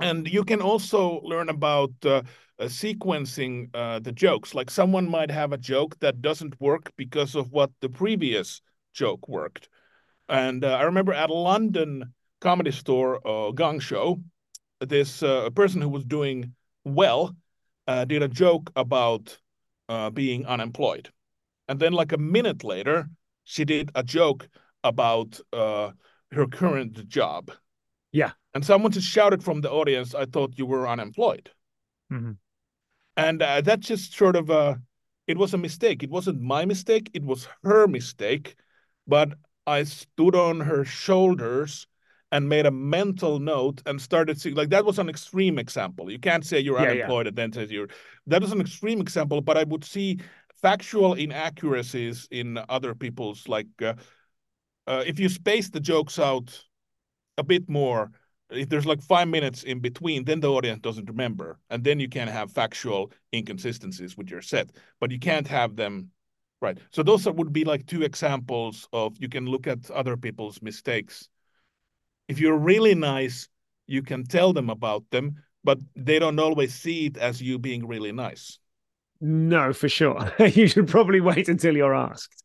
And 0.00 0.26
you 0.26 0.44
can 0.44 0.62
also 0.62 1.20
learn 1.22 1.50
about 1.50 1.92
uh, 2.04 2.22
uh, 2.58 2.64
sequencing 2.64 3.68
uh, 3.74 3.98
the 3.98 4.12
jokes. 4.12 4.54
Like 4.54 4.70
someone 4.70 5.08
might 5.08 5.30
have 5.30 5.52
a 5.52 5.58
joke 5.58 5.98
that 6.00 6.22
doesn't 6.22 6.58
work 6.60 6.90
because 6.96 7.34
of 7.34 7.52
what 7.52 7.70
the 7.80 7.88
previous 7.90 8.62
joke 8.94 9.28
worked. 9.28 9.68
And 10.28 10.64
uh, 10.64 10.76
I 10.76 10.82
remember 10.82 11.12
at 11.12 11.30
a 11.30 11.34
London 11.34 12.14
comedy 12.40 12.70
store, 12.70 13.20
uh, 13.26 13.50
Gong 13.52 13.78
Show, 13.78 14.22
this 14.80 15.22
uh, 15.22 15.50
person 15.50 15.82
who 15.82 15.90
was 15.90 16.04
doing 16.04 16.54
well 16.84 17.36
did 18.06 18.22
a 18.22 18.28
joke 18.28 18.70
about 18.76 19.36
being 20.14 20.46
unemployed. 20.46 21.10
And 21.66 21.80
then, 21.80 21.92
like 21.92 22.12
a 22.12 22.18
minute 22.18 22.62
later, 22.62 23.08
she 23.42 23.64
did 23.64 23.90
a 23.96 24.04
joke 24.04 24.48
about 24.84 25.40
her 25.52 26.46
current 26.52 27.08
job. 27.08 27.50
Yeah. 28.12 28.32
And 28.54 28.64
someone 28.64 28.92
just 28.92 29.08
shouted 29.08 29.42
from 29.42 29.60
the 29.60 29.70
audience, 29.70 30.14
I 30.14 30.24
thought 30.24 30.58
you 30.58 30.66
were 30.66 30.88
unemployed. 30.88 31.50
Mm-hmm 32.12 32.32
and 33.20 33.42
uh, 33.42 33.60
that 33.60 33.80
just 33.80 34.14
sort 34.14 34.36
of 34.36 34.50
uh, 34.50 34.76
it 35.26 35.36
was 35.36 35.54
a 35.54 35.58
mistake. 35.58 36.02
It 36.02 36.10
wasn't 36.10 36.40
my 36.40 36.64
mistake. 36.64 37.10
It 37.12 37.22
was 37.22 37.48
her 37.62 37.86
mistake, 37.86 38.56
but 39.06 39.34
I 39.66 39.84
stood 39.84 40.34
on 40.34 40.60
her 40.60 40.84
shoulders 40.84 41.86
and 42.32 42.48
made 42.48 42.64
a 42.64 42.70
mental 42.70 43.38
note 43.40 43.82
and 43.86 44.00
started 44.00 44.40
seeing 44.40 44.54
like 44.54 44.70
that 44.70 44.84
was 44.84 44.98
an 44.98 45.08
extreme 45.08 45.58
example. 45.58 46.10
You 46.10 46.18
can't 46.18 46.46
say 46.46 46.60
you're 46.60 46.80
yeah, 46.80 46.90
unemployed 46.90 47.26
yeah. 47.26 47.28
and 47.28 47.36
then 47.36 47.52
say 47.52 47.66
you're 47.72 47.88
that 48.26 48.40
was 48.40 48.52
an 48.52 48.60
extreme 48.60 49.00
example, 49.00 49.40
but 49.40 49.58
I 49.58 49.64
would 49.64 49.84
see 49.84 50.18
factual 50.62 51.14
inaccuracies 51.14 52.28
in 52.30 52.58
other 52.68 52.94
people's 52.94 53.48
like 53.48 53.68
uh, 53.82 53.94
uh, 54.86 55.04
if 55.06 55.18
you 55.20 55.28
space 55.28 55.68
the 55.68 55.80
jokes 55.80 56.18
out 56.18 56.64
a 57.40 57.44
bit 57.44 57.68
more, 57.68 58.10
if 58.50 58.68
there's 58.68 58.86
like 58.86 59.02
five 59.02 59.28
minutes 59.28 59.62
in 59.62 59.80
between, 59.80 60.24
then 60.24 60.40
the 60.40 60.50
audience 60.50 60.80
doesn't 60.80 61.08
remember, 61.08 61.58
and 61.70 61.82
then 61.82 61.98
you 61.98 62.08
can 62.08 62.28
have 62.28 62.52
factual 62.52 63.12
inconsistencies 63.32 64.16
with 64.16 64.30
your 64.30 64.42
set, 64.42 64.70
but 65.00 65.10
you 65.10 65.18
can't 65.18 65.48
have 65.48 65.74
them 65.74 66.10
right. 66.60 66.78
So 66.90 67.02
those 67.02 67.26
would 67.26 67.52
be 67.52 67.64
like 67.64 67.86
two 67.86 68.02
examples 68.02 68.86
of 68.92 69.16
you 69.18 69.28
can 69.28 69.46
look 69.46 69.66
at 69.66 69.90
other 69.90 70.16
people's 70.16 70.60
mistakes. 70.60 71.28
If 72.28 72.38
you're 72.38 72.58
really 72.58 72.94
nice, 72.94 73.48
you 73.86 74.02
can 74.02 74.24
tell 74.24 74.52
them 74.52 74.68
about 74.70 75.04
them, 75.10 75.36
but 75.64 75.78
they 75.96 76.18
don't 76.18 76.38
always 76.38 76.74
see 76.74 77.06
it 77.06 77.16
as 77.16 77.40
you 77.40 77.58
being 77.58 77.86
really 77.86 78.12
nice. 78.12 78.58
No, 79.20 79.72
for 79.72 79.88
sure. 79.88 80.32
you 80.38 80.66
should 80.66 80.88
probably 80.88 81.20
wait 81.20 81.48
until 81.48 81.76
you're 81.76 81.94
asked. 81.94 82.42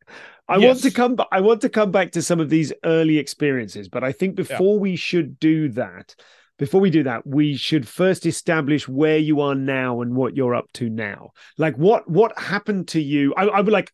I 0.48 0.58
yes. 0.58 0.68
want 0.68 0.80
to 0.82 0.92
come 0.92 1.18
I 1.32 1.42
want 1.42 1.62
to 1.62 1.70
come 1.70 1.92
back 1.92 2.12
to 2.12 2.22
some 2.22 2.40
of 2.40 2.50
these 2.50 2.72
early 2.84 3.18
experiences, 3.18 3.90
but 3.90 4.04
I 4.04 4.12
think 4.12 4.36
before 4.36 4.76
yeah. 4.76 4.82
we 4.82 4.96
should 4.96 5.40
do 5.40 5.70
that, 5.70 6.16
before 6.58 6.82
we 6.82 6.90
do 6.90 7.04
that, 7.04 7.26
we 7.26 7.56
should 7.56 7.88
first 7.88 8.26
establish 8.26 8.88
where 8.88 9.18
you 9.18 9.42
are 9.42 9.56
now 9.56 10.02
and 10.02 10.16
what 10.16 10.36
you're 10.36 10.54
up 10.54 10.72
to 10.74 10.90
now. 10.90 11.32
Like 11.58 11.76
what 11.78 12.10
what 12.10 12.38
happened 12.38 12.90
to 12.90 13.02
you? 13.02 13.34
I, 13.36 13.46
I 13.46 13.62
would 13.62 13.74
like 13.74 13.92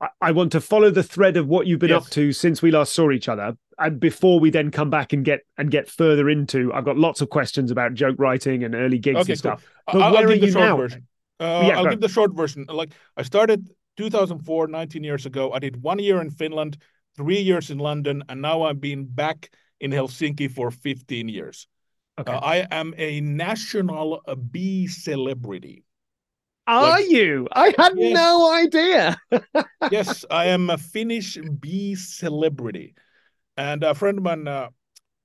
I, 0.00 0.08
I 0.20 0.32
want 0.32 0.52
to 0.52 0.60
follow 0.60 0.90
the 0.90 1.02
thread 1.02 1.36
of 1.36 1.46
what 1.46 1.66
you've 1.66 1.78
been 1.78 1.90
yes. 1.90 2.06
up 2.06 2.10
to 2.12 2.32
since 2.32 2.60
we 2.60 2.72
last 2.72 2.92
saw 2.92 3.10
each 3.10 3.28
other. 3.28 3.56
And 3.78 3.98
before 3.98 4.38
we 4.40 4.50
then 4.50 4.70
come 4.70 4.90
back 4.90 5.12
and 5.12 5.24
get 5.24 5.40
and 5.58 5.70
get 5.70 5.88
further 5.88 6.28
into, 6.28 6.72
I've 6.72 6.84
got 6.84 6.96
lots 6.96 7.20
of 7.20 7.30
questions 7.30 7.70
about 7.70 7.94
joke 7.94 8.16
writing 8.18 8.64
and 8.64 8.74
early 8.74 8.98
gigs 8.98 9.20
okay, 9.20 9.32
and 9.32 9.38
stuff. 9.38 9.64
Cool. 9.90 10.00
But 10.00 10.06
I'll, 10.06 10.12
where 10.12 10.22
I'll 10.22 10.32
are 10.32 10.34
you 10.34 10.52
now? 10.52 10.76
Version. 10.76 11.06
Uh, 11.40 11.64
yeah, 11.66 11.78
I'll 11.78 11.90
give 11.90 12.00
the 12.00 12.08
short 12.08 12.34
version. 12.34 12.66
Like 12.68 12.92
I 13.16 13.22
started 13.22 13.68
2004, 13.96 14.68
19 14.68 15.04
years 15.04 15.26
ago. 15.26 15.52
I 15.52 15.58
did 15.58 15.82
one 15.82 15.98
year 15.98 16.20
in 16.20 16.30
Finland, 16.30 16.78
three 17.16 17.40
years 17.40 17.70
in 17.70 17.78
London, 17.78 18.22
and 18.28 18.40
now 18.40 18.62
I've 18.62 18.80
been 18.80 19.04
back 19.04 19.50
in 19.80 19.90
Helsinki 19.90 20.50
for 20.50 20.70
15 20.70 21.28
years. 21.28 21.66
Okay. 22.18 22.32
Uh, 22.32 22.38
I 22.38 22.66
am 22.70 22.94
a 22.96 23.20
national 23.20 24.22
B 24.50 24.86
celebrity. 24.86 25.84
Are 26.66 26.90
like, 26.90 27.10
you? 27.10 27.46
I 27.52 27.74
had 27.76 27.92
yes. 27.96 28.14
no 28.14 28.52
idea. 28.52 29.16
yes, 29.90 30.24
I 30.30 30.46
am 30.46 30.70
a 30.70 30.78
Finnish 30.78 31.36
B 31.60 31.94
celebrity. 31.94 32.94
And 33.56 33.84
a 33.84 33.94
friend 33.94 34.18
of 34.18 34.24
mine, 34.24 34.48
uh, 34.48 34.68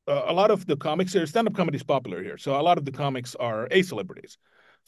uh, 0.07 0.23
a 0.27 0.33
lot 0.33 0.51
of 0.51 0.65
the 0.65 0.75
comics 0.75 1.13
here, 1.13 1.25
stand 1.25 1.47
up 1.47 1.55
comedy 1.55 1.77
is 1.77 1.83
popular 1.83 2.21
here. 2.21 2.37
So 2.37 2.59
a 2.59 2.61
lot 2.61 2.77
of 2.77 2.85
the 2.85 2.91
comics 2.91 3.35
are 3.35 3.67
A 3.71 3.81
celebrities. 3.83 4.37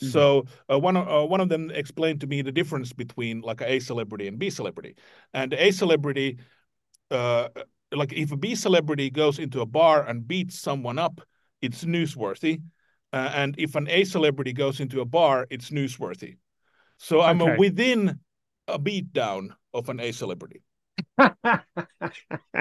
Mm-hmm. 0.02 0.12
So 0.12 0.46
uh, 0.72 0.80
one 0.80 0.98
of 0.98 1.08
uh, 1.08 1.28
one 1.28 1.42
of 1.42 1.50
them 1.50 1.70
explained 1.72 2.22
to 2.22 2.28
me 2.28 2.42
the 2.42 2.52
difference 2.52 2.94
between 2.94 3.42
like 3.42 3.62
a 3.62 3.80
celebrity 3.80 4.28
and 4.28 4.40
B 4.40 4.50
celebrity. 4.50 4.96
And 5.34 5.54
A 5.54 5.72
celebrity, 5.72 6.40
uh, 7.12 7.50
like 7.92 8.14
if 8.14 8.32
a 8.32 8.38
B 8.38 8.56
celebrity 8.56 9.10
goes 9.10 9.40
into 9.40 9.62
a 9.62 9.66
bar 9.66 10.06
and 10.08 10.28
beats 10.28 10.60
someone 10.60 10.98
up, 10.98 11.22
it's 11.62 11.86
newsworthy. 11.86 12.62
Uh, 13.14 13.32
and 13.36 13.56
if 13.58 13.76
an 13.76 13.88
A 13.90 14.04
celebrity 14.06 14.54
goes 14.54 14.80
into 14.80 15.02
a 15.02 15.06
bar, 15.06 15.46
it's 15.50 15.70
newsworthy. 15.70 16.38
So. 16.98 17.22
I'm 17.22 17.58
within 17.58 18.20
a 18.68 18.80
beatdown 18.80 19.50
of 19.74 19.90
an 19.90 20.00
A 20.00 20.12
celebrity. 20.12 20.62
but 21.18 21.36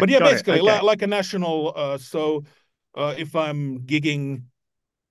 yeah, 0.08 0.18
Got 0.18 0.30
basically 0.30 0.60
okay. 0.60 0.80
like 0.80 1.02
a 1.02 1.06
national. 1.06 1.72
Uh, 1.76 1.98
so 1.98 2.44
uh, 2.94 3.14
if 3.16 3.36
I'm 3.36 3.80
gigging 3.80 4.44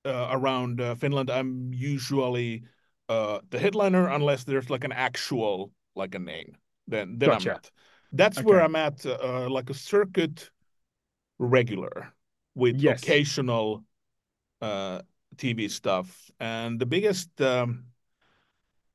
uh, 0.05 0.29
around 0.31 0.81
uh, 0.81 0.95
Finland, 0.95 1.29
I'm 1.29 1.73
usually 1.73 2.63
uh, 3.09 3.39
the 3.49 3.59
headliner 3.59 4.07
unless 4.07 4.43
there's 4.43 4.69
like 4.69 4.83
an 4.83 4.91
actual 4.91 5.71
like 5.95 6.15
a 6.15 6.19
name. 6.19 6.55
Then 6.88 7.17
then 7.17 7.29
gotcha. 7.29 7.51
I'm 7.51 7.55
at. 7.57 7.71
That's 8.12 8.38
okay. 8.39 8.45
where 8.45 8.62
I'm 8.62 8.75
at, 8.75 9.05
uh, 9.05 9.47
like 9.49 9.69
a 9.69 9.73
circuit 9.73 10.49
regular 11.38 12.12
with 12.55 12.77
yes. 12.77 13.01
occasional 13.01 13.83
uh, 14.62 15.01
TV 15.35 15.69
stuff. 15.69 16.31
And 16.39 16.79
the 16.79 16.85
biggest, 16.85 17.29
um, 17.41 17.85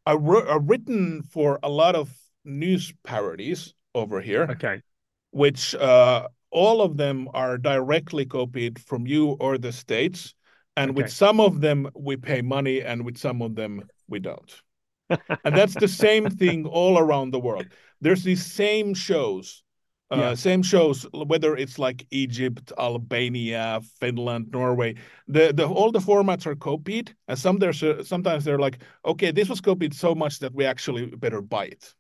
I 0.07 0.13
I've 0.13 0.69
written 0.69 1.23
for 1.23 1.59
a 1.63 1.69
lot 1.69 1.95
of 1.95 2.11
news 2.45 2.93
parodies 3.05 3.75
over 3.95 4.21
here. 4.21 4.47
Okay. 4.51 4.83
Which 5.31 5.75
uh, 5.75 6.29
all 6.51 6.83
of 6.83 6.97
them 6.97 7.29
are 7.35 7.59
directly 7.59 8.27
copied 8.27 8.79
from 8.79 9.07
you 9.07 9.31
or 9.41 9.59
the 9.59 9.73
states. 9.73 10.35
And 10.77 10.91
okay. 10.91 11.03
with 11.03 11.13
some 11.13 11.41
of 11.41 11.61
them, 11.61 11.89
we 11.95 12.17
pay 12.17 12.43
money, 12.43 12.83
and 12.83 13.05
with 13.05 13.17
some 13.17 13.43
of 13.43 13.55
them, 13.55 13.83
we 14.09 14.19
don't. 14.19 14.63
and 15.11 15.57
that's 15.57 15.75
the 15.75 15.89
same 15.89 16.29
thing 16.41 16.67
all 16.67 16.99
around 16.99 17.31
the 17.31 17.41
world. 17.41 17.67
There's 18.01 18.25
these 18.25 18.45
same 18.45 18.95
shows, 18.95 19.63
uh, 20.11 20.17
yeah. 20.17 20.35
same 20.35 20.63
shows, 20.63 21.07
whether 21.13 21.57
it's 21.57 21.79
like 21.79 22.07
Egypt, 22.11 22.73
Albania, 22.79 23.81
Finland, 24.01 24.49
Norway. 24.53 24.97
The 25.29 25.53
the 25.53 25.67
all 25.67 25.93
the 25.93 26.01
formats 26.01 26.47
are 26.47 26.57
copied, 26.57 27.15
and 27.29 27.39
some 27.39 27.59
there's 27.59 27.83
sometimes 28.07 28.45
they're 28.45 28.59
like, 28.59 28.79
okay, 29.05 29.31
this 29.31 29.49
was 29.49 29.61
copied 29.61 29.95
so 29.95 30.15
much 30.15 30.41
that 30.41 30.55
we 30.55 30.65
actually 30.65 31.07
better 31.07 31.41
buy 31.41 31.67
it. 31.67 31.95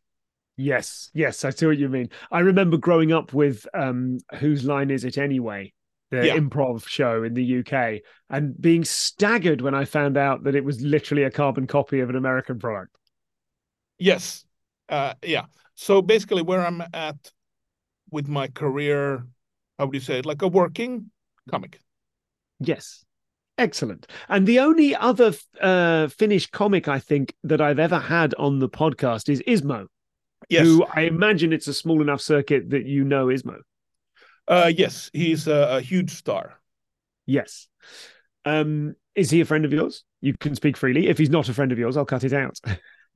Yes, 0.56 1.10
yes, 1.14 1.44
I 1.44 1.50
see 1.50 1.66
what 1.66 1.78
you 1.78 1.88
mean. 1.88 2.10
I 2.30 2.40
remember 2.40 2.76
growing 2.76 3.12
up 3.12 3.32
with 3.32 3.66
um, 3.74 4.18
Whose 4.36 4.64
Line 4.64 4.90
Is 4.90 5.04
It 5.04 5.18
Anyway? 5.18 5.72
The 6.20 6.28
yeah. 6.28 6.36
improv 6.36 6.86
show 6.86 7.22
in 7.22 7.34
the 7.34 7.58
UK, 7.58 8.02
and 8.30 8.60
being 8.60 8.84
staggered 8.84 9.60
when 9.60 9.74
I 9.74 9.84
found 9.84 10.16
out 10.16 10.44
that 10.44 10.54
it 10.54 10.64
was 10.64 10.80
literally 10.80 11.24
a 11.24 11.30
carbon 11.30 11.66
copy 11.66 12.00
of 12.00 12.10
an 12.10 12.16
American 12.16 12.58
product. 12.58 12.96
Yes, 13.98 14.44
uh, 14.88 15.14
yeah. 15.22 15.46
So 15.74 16.02
basically, 16.02 16.42
where 16.42 16.64
I'm 16.64 16.82
at 16.92 17.16
with 18.10 18.28
my 18.28 18.48
career, 18.48 19.26
how 19.78 19.86
would 19.86 19.94
you 19.94 20.00
say 20.00 20.18
it? 20.18 20.26
Like 20.26 20.42
a 20.42 20.48
working 20.48 21.10
comic. 21.50 21.80
Yes. 22.60 23.04
Excellent. 23.56 24.06
And 24.28 24.46
the 24.46 24.58
only 24.58 24.96
other 24.96 25.32
uh, 25.60 26.08
Finnish 26.08 26.50
comic 26.50 26.88
I 26.88 26.98
think 26.98 27.34
that 27.44 27.60
I've 27.60 27.78
ever 27.78 27.98
had 27.98 28.34
on 28.34 28.58
the 28.58 28.68
podcast 28.68 29.28
is 29.28 29.42
Ismo. 29.46 29.86
Yes. 30.48 30.66
Who 30.66 30.84
I 30.92 31.02
imagine 31.02 31.52
it's 31.52 31.68
a 31.68 31.74
small 31.74 32.02
enough 32.02 32.20
circuit 32.20 32.70
that 32.70 32.84
you 32.86 33.04
know 33.04 33.26
Ismo. 33.26 33.58
Uh, 34.46 34.70
yes, 34.74 35.10
he's 35.12 35.46
a, 35.46 35.76
a 35.76 35.80
huge 35.80 36.10
star. 36.10 36.60
Yes. 37.26 37.68
Um, 38.44 38.94
is 39.14 39.30
he 39.30 39.40
a 39.40 39.44
friend 39.44 39.64
of 39.64 39.72
yours? 39.72 40.04
You 40.20 40.34
can 40.36 40.54
speak 40.54 40.76
freely. 40.76 41.08
If 41.08 41.18
he's 41.18 41.30
not 41.30 41.48
a 41.48 41.54
friend 41.54 41.72
of 41.72 41.78
yours, 41.78 41.96
I'll 41.96 42.04
cut 42.04 42.24
it 42.24 42.32
out. 42.32 42.58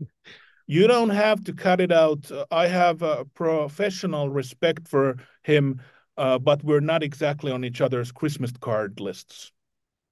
you 0.67 0.87
don't 0.87 1.11
have 1.11 1.45
to 1.45 1.53
cut 1.53 1.81
it 1.81 1.93
out. 1.93 2.31
I 2.51 2.67
have 2.69 3.03
a 3.03 3.25
professional 3.35 4.31
respect 4.31 4.89
for 4.89 5.17
him, 5.43 5.83
uh, 6.17 6.39
but 6.39 6.63
we're 6.65 6.81
not 6.81 7.03
exactly 7.03 7.53
on 7.53 7.65
each 7.65 7.81
other's 7.81 8.13
Christmas 8.13 8.53
card 8.53 9.01
lists. 9.01 9.53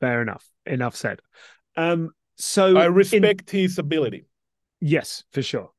Fair 0.00 0.22
enough. 0.22 0.44
Enough 0.66 0.96
said. 0.96 1.20
Um, 1.76 2.10
so 2.36 2.76
I 2.76 2.86
respect 2.86 3.54
in... 3.54 3.60
his 3.60 3.78
ability. 3.78 4.26
Yes, 4.80 5.24
for 5.32 5.42
sure. 5.42 5.70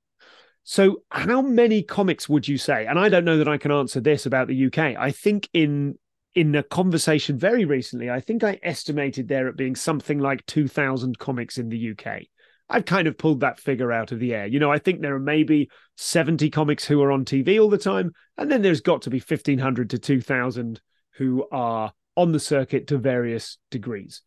So, 0.69 1.03
how 1.11 1.41
many 1.41 1.81
comics 1.81 2.27
would 2.27 2.45
you 2.45 2.57
say? 2.57 2.87
And 2.87 2.99
I 2.99 3.07
don't 3.07 3.23
know 3.23 3.37
that 3.37 3.47
I 3.47 3.57
can 3.57 3.71
answer 3.71 4.01
this 4.01 4.25
about 4.25 4.49
the 4.49 4.65
UK. 4.65 4.97
I 4.99 5.11
think 5.11 5.47
in 5.53 5.97
in 6.35 6.53
a 6.55 6.61
conversation 6.61 7.39
very 7.39 7.63
recently, 7.63 8.09
I 8.09 8.19
think 8.19 8.43
I 8.43 8.59
estimated 8.61 9.29
there 9.29 9.47
at 9.47 9.55
being 9.55 9.77
something 9.77 10.19
like 10.19 10.45
two 10.45 10.67
thousand 10.67 11.19
comics 11.19 11.57
in 11.57 11.69
the 11.69 11.91
UK. 11.91 12.23
I've 12.69 12.83
kind 12.83 13.07
of 13.07 13.17
pulled 13.17 13.39
that 13.39 13.61
figure 13.61 13.93
out 13.93 14.11
of 14.11 14.19
the 14.19 14.33
air. 14.33 14.45
You 14.45 14.59
know, 14.59 14.69
I 14.69 14.77
think 14.77 14.99
there 14.99 15.15
are 15.15 15.19
maybe 15.19 15.69
70 15.95 16.49
comics 16.49 16.83
who 16.83 17.01
are 17.01 17.13
on 17.13 17.23
TV 17.23 17.61
all 17.61 17.69
the 17.69 17.77
time, 17.77 18.11
and 18.37 18.51
then 18.51 18.61
there's 18.61 18.81
got 18.81 19.03
to 19.03 19.09
be 19.09 19.21
1500 19.21 19.91
to 19.91 19.97
2000 19.97 20.81
who 21.11 21.47
are 21.49 21.93
on 22.17 22.33
the 22.33 22.41
circuit 22.41 22.87
to 22.87 22.97
various 22.97 23.57
degrees. 23.71 24.21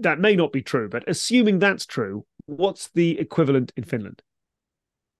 That 0.00 0.18
may 0.18 0.34
not 0.34 0.50
be 0.50 0.60
true, 0.60 0.88
but 0.88 1.04
assuming 1.06 1.60
that's 1.60 1.86
true, 1.86 2.26
what's 2.46 2.90
the 2.94 3.20
equivalent 3.20 3.72
in 3.76 3.84
Finland? 3.84 4.22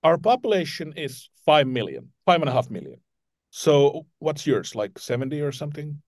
Our 0.03 0.19
population 0.19 0.93
is 0.97 1.29
five 1.45 1.67
million, 1.67 2.11
five 2.27 2.41
and 2.41 2.49
a 2.49 2.53
half 2.53 2.71
million. 2.71 3.01
So 3.51 4.07
what's 4.19 4.47
yours? 4.47 4.75
Like 4.75 4.99
70 4.99 5.41
or 5.41 5.53
something? 5.53 6.03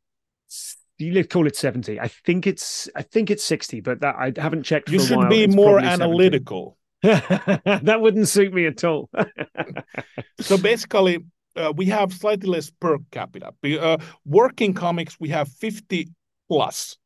You 0.99 1.25
call 1.25 1.47
it 1.47 1.57
70. 1.57 1.99
I 1.99 2.09
think 2.09 2.47
it's 2.47 2.89
I 2.95 3.03
think 3.03 3.31
it's 3.31 3.45
60, 3.45 3.81
but 3.81 4.01
that 4.01 4.17
I 4.17 4.33
haven't 4.37 4.65
checked. 4.65 4.91
You 4.91 5.01
should 5.01 5.29
be 5.29 5.45
it's 5.45 5.55
more 5.55 5.79
analytical. 5.79 6.77
that 7.03 7.99
wouldn't 8.01 8.29
suit 8.29 8.53
me 8.53 8.67
at 8.67 8.85
all. 8.85 9.09
so 10.41 10.59
basically, 10.59 11.21
uh, 11.57 11.73
we 11.75 11.87
have 11.87 12.13
slightly 12.13 12.49
less 12.51 12.71
per 12.71 12.99
capita. 13.11 13.55
Uh, 13.65 13.97
working 14.27 14.75
comics, 14.75 15.19
we 15.19 15.31
have 15.31 15.49
50 15.49 16.11
plus. 16.49 16.99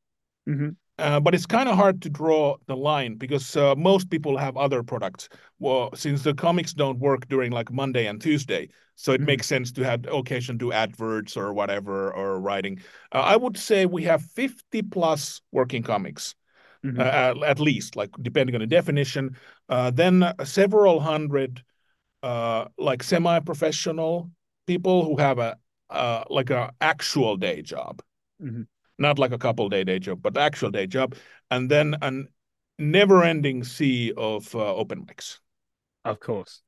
Mm-hmm. 0.49 0.71
Uh, 0.99 1.19
but 1.19 1.35
it's 1.35 1.47
kind 1.47 1.69
of 1.69 1.77
hard 1.77 2.01
to 2.03 2.09
draw 2.09 2.57
the 2.67 2.77
line 2.77 3.17
because 3.17 3.57
uh, 3.57 3.75
most 3.75 4.11
people 4.11 4.37
have 4.37 4.57
other 4.57 4.83
products. 4.83 5.29
Well, 5.59 5.91
since 5.95 6.23
the 6.23 6.35
comics 6.35 6.73
don't 6.73 7.01
work 7.01 7.27
during 7.29 7.51
like 7.51 7.73
Monday 7.73 8.07
and 8.07 8.21
Tuesday, 8.21 8.69
so 8.95 9.13
it 9.13 9.17
mm-hmm. 9.17 9.27
makes 9.27 9.49
sense 9.49 9.73
to 9.73 9.83
have 9.83 10.07
occasion 10.07 10.57
do 10.57 10.71
adverts 10.71 11.37
or 11.37 11.53
whatever 11.53 12.13
or 12.13 12.41
writing. 12.41 12.81
Uh, 13.13 13.23
I 13.23 13.37
would 13.37 13.57
say 13.57 13.87
we 13.87 14.05
have 14.05 14.23
50 14.23 14.83
plus 14.83 15.41
working 15.51 15.83
comics, 15.83 16.37
mm-hmm. 16.85 17.01
Uh, 17.01 17.45
at 17.45 17.59
least, 17.59 17.97
like 17.97 18.11
depending 18.23 18.55
on 18.55 18.61
the 18.61 18.67
definition. 18.69 19.37
Uh, 19.69 19.91
then 19.91 20.33
several 20.45 21.01
hundred, 21.01 21.61
like 22.23 23.03
semi-professional 23.03 24.31
people 24.69 25.05
who 25.05 25.17
have 25.17 25.41
a 25.41 25.57
like 26.31 26.51
a 26.51 26.73
actual 26.81 27.37
day 27.37 27.63
job. 27.63 28.01
Mm-hmm 28.41 28.63
not 28.99 29.19
like 29.19 29.33
a 29.33 29.39
couple 29.39 29.69
day 29.69 29.85
day 29.85 29.99
job, 29.99 30.23
but 30.23 30.37
actual 30.37 30.71
day 30.71 30.87
job, 30.87 31.15
and 31.51 31.71
then 31.71 31.97
an 32.03 32.29
never-ending 32.79 33.65
sea 33.65 34.13
of 34.17 34.55
uh, 34.55 34.75
open 34.75 35.07
mics. 35.07 35.39
Of 36.05 36.21
course, 36.21 36.63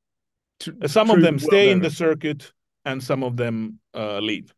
some 0.87 1.11
of 1.11 1.21
them 1.21 1.39
stay 1.39 1.67
well 1.67 1.73
in 1.75 1.81
the 1.81 1.91
circuit, 1.91 2.53
and 2.85 3.03
some 3.03 3.23
of 3.23 3.37
them 3.37 3.81
uh, 3.95 4.19
leave. 4.19 4.55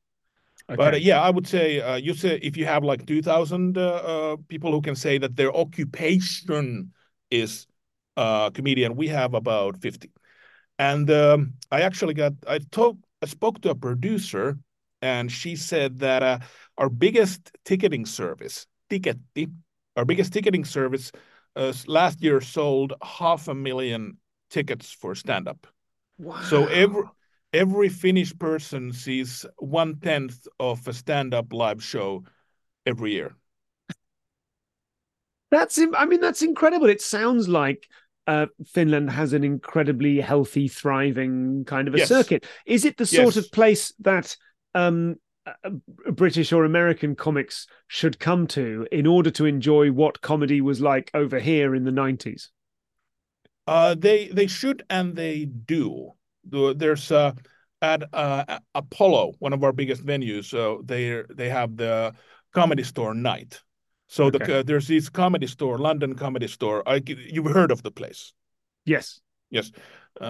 Okay. 0.71 0.77
But 0.77 0.95
uh, 0.95 0.99
yeah, 0.99 1.23
I 1.23 1.31
would 1.31 1.47
say 1.47 1.81
uh, 1.81 1.97
you 1.97 2.15
say 2.15 2.39
if 2.43 2.57
you 2.57 2.67
have 2.67 2.85
like 2.85 3.07
two 3.07 3.23
thousand 3.23 3.79
uh, 3.79 3.83
uh, 3.83 4.37
people 4.49 4.71
who 4.71 4.83
can 4.83 4.95
say 4.95 5.19
that 5.19 5.35
their 5.35 5.55
occupation 5.55 6.93
is 7.31 7.67
uh, 8.17 8.51
comedian, 8.51 8.95
we 8.95 9.09
have 9.09 9.35
about 9.35 9.81
fifty. 9.81 10.11
And 10.79 11.11
um, 11.11 11.55
I 11.73 11.81
actually 11.81 12.15
got 12.15 12.35
I 12.47 12.59
talked 12.71 13.05
I 13.23 13.27
spoke 13.27 13.63
to 13.63 13.71
a 13.71 13.75
producer 13.75 14.59
and 15.03 15.31
she 15.31 15.57
said 15.57 15.99
that 15.99 16.23
uh, 16.23 16.39
our 16.77 16.89
biggest 16.89 17.53
ticketing 17.65 18.07
service, 18.07 18.67
Tiketti, 18.91 19.51
our 19.97 20.05
biggest 20.05 20.33
ticketing 20.33 20.65
service 20.65 21.13
uh, 21.57 21.73
last 21.87 22.23
year 22.23 22.41
sold 22.41 22.93
half 23.03 23.49
a 23.49 23.55
million 23.55 24.19
tickets 24.51 24.93
for 24.93 25.15
stand 25.15 25.49
up. 25.49 25.67
Wow. 26.19 26.41
So 26.43 26.67
every 26.67 27.03
every 27.53 27.89
Finnish 27.89 28.37
person 28.39 28.93
sees 28.93 29.47
one 29.59 29.99
tenth 30.01 30.47
of 30.61 30.87
a 30.87 30.93
stand 30.93 31.35
up 31.35 31.53
live 31.53 31.83
show 31.83 32.25
every 32.87 33.13
year. 33.13 33.35
That's 35.51 35.79
I 35.97 36.05
mean 36.07 36.21
that's 36.21 36.43
incredible. 36.43 36.89
It 36.89 37.01
sounds 37.01 37.49
like 37.49 37.89
uh, 38.27 38.47
Finland 38.67 39.11
has 39.11 39.33
an 39.33 39.43
incredibly 39.43 40.21
healthy, 40.21 40.69
thriving 40.69 41.65
kind 41.65 41.89
of 41.89 41.95
a 41.95 41.99
yes. 41.99 42.09
circuit. 42.09 42.45
Is 42.67 42.85
it 42.85 42.99
the 42.99 43.07
sort 43.07 43.37
yes. 43.37 43.37
of 43.39 43.51
place 43.53 43.95
that 44.01 44.37
um, 44.79 45.17
British 46.13 46.53
or 46.53 46.65
American 46.65 47.15
comics 47.15 47.67
should 47.87 48.19
come 48.19 48.47
to 48.49 48.87
in 48.93 49.07
order 49.07 49.31
to 49.31 49.47
enjoy 49.47 49.91
what 49.91 50.21
comedy 50.21 50.61
was 50.61 50.81
like 50.81 51.11
over 51.15 51.39
here 51.39 51.75
in 51.75 51.85
the 51.85 51.91
90s? 51.91 52.49
Uh, 53.67 53.95
they 53.95 54.29
they 54.29 54.47
should 54.47 54.83
and 54.89 55.15
they 55.15 55.45
do. 55.45 56.13
There's 56.45 57.13
uh, 57.13 57.33
at 57.83 58.03
uh, 58.15 58.59
Apollo, 58.75 59.35
one 59.41 59.53
of 59.53 59.63
our 59.63 59.73
biggest 59.73 60.05
venues. 60.05 60.47
So 60.47 60.81
they 60.85 61.23
they 61.35 61.51
have 61.51 61.77
the 61.77 62.15
comedy 62.55 62.83
store 62.83 63.15
night. 63.15 63.61
So 64.07 64.25
okay. 64.25 64.39
the, 64.39 64.59
uh, 64.59 64.63
there's 64.63 64.89
this 64.89 65.11
comedy 65.11 65.47
store, 65.47 65.77
London 65.77 66.15
Comedy 66.15 66.49
Store. 66.49 66.83
I, 66.89 67.03
you've 67.07 67.53
heard 67.53 67.71
of 67.71 67.83
the 67.83 67.91
place? 67.91 68.33
Yes. 68.87 69.21
Yes. 69.51 69.71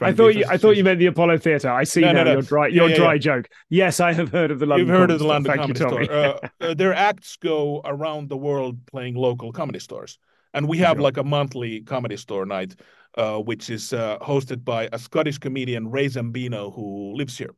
I 0.00 0.12
thought 0.12 0.34
you. 0.34 0.44
I 0.48 0.56
thought 0.56 0.76
you 0.76 0.84
meant 0.84 0.98
the 0.98 1.06
Apollo 1.06 1.38
Theatre. 1.38 1.70
I 1.70 1.84
see 1.84 2.00
no, 2.00 2.12
now 2.12 2.12
no, 2.12 2.24
no. 2.24 2.32
your 2.32 2.42
dry 2.42 2.66
your 2.68 2.88
yeah, 2.90 2.96
dry 2.96 3.12
yeah. 3.14 3.18
joke. 3.18 3.48
Yes, 3.68 4.00
I 4.00 4.12
have 4.12 4.30
heard 4.30 4.50
of 4.50 4.58
the 4.58 4.66
London. 4.66 4.86
You've 4.86 4.96
heard 4.96 5.10
of 5.10 5.18
the 5.18 5.26
London 5.26 5.56
Comedy 5.56 5.78
Store. 5.78 6.02
uh, 6.02 6.38
uh, 6.60 6.74
their 6.74 6.94
acts 6.94 7.36
go 7.36 7.80
around 7.84 8.28
the 8.28 8.36
world 8.36 8.84
playing 8.86 9.14
local 9.14 9.52
comedy 9.52 9.78
stores, 9.78 10.18
and 10.54 10.68
we 10.68 10.78
have 10.78 10.96
sure. 10.96 11.02
like 11.02 11.16
a 11.16 11.24
monthly 11.24 11.80
comedy 11.82 12.16
store 12.16 12.46
night, 12.46 12.74
uh, 13.16 13.38
which 13.38 13.70
is 13.70 13.92
uh, 13.92 14.18
hosted 14.18 14.64
by 14.64 14.88
a 14.92 14.98
Scottish 14.98 15.38
comedian 15.38 15.90
Ray 15.90 16.06
Zambino 16.06 16.74
who 16.74 17.14
lives 17.14 17.38
here. 17.38 17.54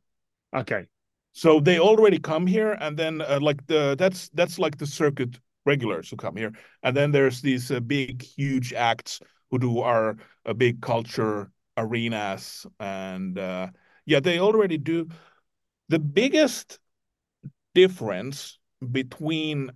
Okay. 0.55 0.87
So 1.33 1.61
they 1.61 1.79
already 1.79 2.19
come 2.19 2.47
here, 2.47 2.73
and 2.81 2.97
then 2.97 3.21
uh, 3.21 3.39
like 3.41 3.67
the 3.67 3.95
that's 3.99 4.29
that's 4.31 4.59
like 4.59 4.79
the 4.79 4.87
circuit 4.87 5.39
regulars 5.65 6.11
who 6.11 6.17
come 6.17 6.37
here, 6.37 6.53
and 6.83 6.97
then 6.97 7.13
there's 7.13 7.41
these 7.41 7.71
big 7.87 8.23
huge 8.23 8.73
acts 8.73 9.21
who 9.51 9.59
do 9.59 9.81
our 9.81 10.17
big 10.57 10.81
culture 10.81 11.51
arenas 11.79 12.67
and 12.81 13.39
uh, 13.39 13.69
yeah 14.05 14.21
they 14.21 14.39
already 14.39 14.79
do. 14.79 15.09
The 15.89 15.99
biggest 15.99 16.79
difference 17.75 18.59
between 18.93 19.71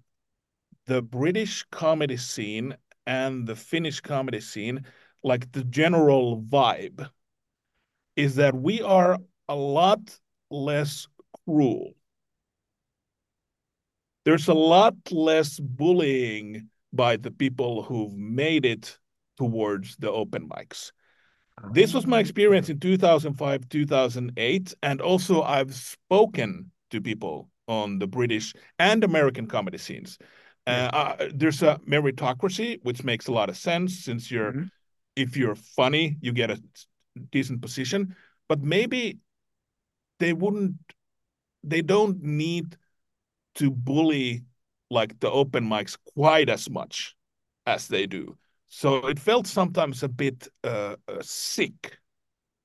the 0.86 1.00
british 1.02 1.64
comedy 1.70 2.16
scene 2.16 2.76
and 3.06 3.46
the 3.46 3.56
finnish 3.56 4.00
comedy 4.00 4.40
scene 4.40 4.84
like 5.22 5.50
the 5.52 5.64
general 5.64 6.42
vibe 6.42 7.08
is 8.16 8.34
that 8.36 8.54
we 8.54 8.82
are 8.82 9.18
a 9.48 9.54
lot 9.54 10.00
less 10.50 11.06
cruel. 11.44 11.94
There's 14.24 14.48
a 14.48 14.54
lot 14.54 14.94
less 15.10 15.58
bullying 15.58 16.68
by 16.92 17.16
the 17.16 17.30
people 17.30 17.82
who've 17.82 18.14
made 18.14 18.64
it 18.64 18.98
towards 19.38 19.96
the 19.96 20.10
open 20.10 20.48
mics 20.48 20.92
this 21.70 21.94
was 21.94 22.06
my 22.06 22.18
experience 22.18 22.68
in 22.68 22.80
2005, 22.80 23.68
2008. 23.68 24.74
And 24.82 25.00
also, 25.00 25.42
I've 25.42 25.74
spoken 25.74 26.70
to 26.90 27.00
people 27.00 27.48
on 27.68 27.98
the 27.98 28.06
British 28.06 28.54
and 28.78 29.04
American 29.04 29.46
comedy 29.46 29.78
scenes. 29.78 30.18
Uh, 30.66 30.90
uh, 30.92 31.28
there's 31.34 31.62
a 31.62 31.80
meritocracy, 31.88 32.80
which 32.82 33.04
makes 33.04 33.28
a 33.28 33.32
lot 33.32 33.48
of 33.48 33.56
sense 33.56 34.04
since 34.04 34.30
you're, 34.30 34.52
mm-hmm. 34.52 34.64
if 35.16 35.36
you're 35.36 35.54
funny, 35.54 36.16
you 36.20 36.32
get 36.32 36.50
a 36.50 36.60
decent 37.30 37.60
position. 37.60 38.14
But 38.48 38.62
maybe 38.62 39.18
they 40.18 40.32
wouldn't, 40.32 40.74
they 41.64 41.82
don't 41.82 42.22
need 42.22 42.76
to 43.56 43.70
bully 43.70 44.44
like 44.90 45.18
the 45.20 45.30
open 45.30 45.68
mics 45.68 45.96
quite 46.14 46.48
as 46.48 46.68
much 46.68 47.16
as 47.66 47.88
they 47.88 48.06
do. 48.06 48.36
So 48.74 49.06
it 49.06 49.18
felt 49.18 49.46
sometimes 49.46 50.02
a 50.02 50.08
bit 50.08 50.48
uh, 50.64 50.96
uh, 51.06 51.18
sick 51.20 51.98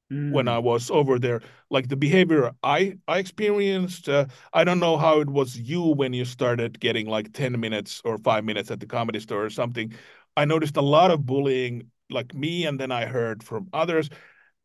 mm. 0.10 0.32
when 0.32 0.48
I 0.48 0.58
was 0.58 0.90
over 0.90 1.20
there. 1.20 1.42
Like 1.70 1.90
the 1.90 1.98
behavior 1.98 2.54
I 2.64 2.98
I 3.10 3.18
experienced, 3.18 4.08
uh, 4.08 4.28
I 4.54 4.64
don't 4.64 4.80
know 4.80 4.96
how 4.96 5.20
it 5.20 5.30
was 5.30 5.60
you 5.60 5.82
when 5.82 6.14
you 6.14 6.24
started 6.24 6.80
getting 6.80 7.08
like 7.08 7.34
ten 7.34 7.60
minutes 7.60 8.02
or 8.06 8.18
five 8.20 8.46
minutes 8.46 8.72
at 8.72 8.80
the 8.80 8.86
comedy 8.86 9.20
store 9.20 9.44
or 9.44 9.50
something. 9.50 9.94
I 10.38 10.46
noticed 10.46 10.78
a 10.78 10.82
lot 10.82 11.12
of 11.12 11.26
bullying, 11.26 11.92
like 12.10 12.34
me, 12.34 12.66
and 12.66 12.80
then 12.80 12.90
I 12.90 13.06
heard 13.06 13.44
from 13.44 13.68
others. 13.74 14.10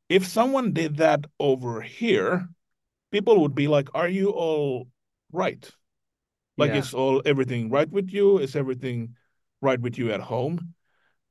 If 0.08 0.24
someone 0.24 0.72
did 0.72 0.98
that 0.98 1.24
over 1.40 1.82
here, 1.82 2.48
people 3.10 3.40
would 3.40 3.56
be 3.56 3.66
like, 3.66 3.88
"Are 3.94 4.08
you 4.08 4.30
all 4.30 4.86
right? 5.32 5.68
Like, 6.56 6.70
yeah. 6.70 6.78
is 6.78 6.94
all 6.94 7.20
everything 7.26 7.68
right 7.68 7.90
with 7.90 8.12
you? 8.12 8.38
Is 8.38 8.54
everything 8.54 9.16
right 9.60 9.80
with 9.80 9.98
you 9.98 10.12
at 10.12 10.20
home?" 10.20 10.74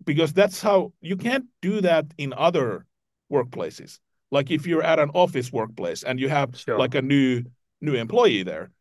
Because 0.03 0.33
that's 0.33 0.61
how 0.61 0.93
you 1.01 1.15
can't 1.15 1.45
do 1.61 1.81
that 1.81 2.05
in 2.17 2.33
other 2.33 2.85
workplaces. 3.31 3.99
Like 4.31 4.51
if 4.51 4.65
you're 4.65 4.83
at 4.83 4.99
an 4.99 5.09
office 5.13 5.51
workplace 5.51 6.03
and 6.03 6.19
you 6.19 6.29
have 6.29 6.57
sure. 6.57 6.79
like 6.79 6.95
a 6.95 7.01
new 7.01 7.43
new 7.81 7.95
employee 7.95 8.43
there, 8.43 8.71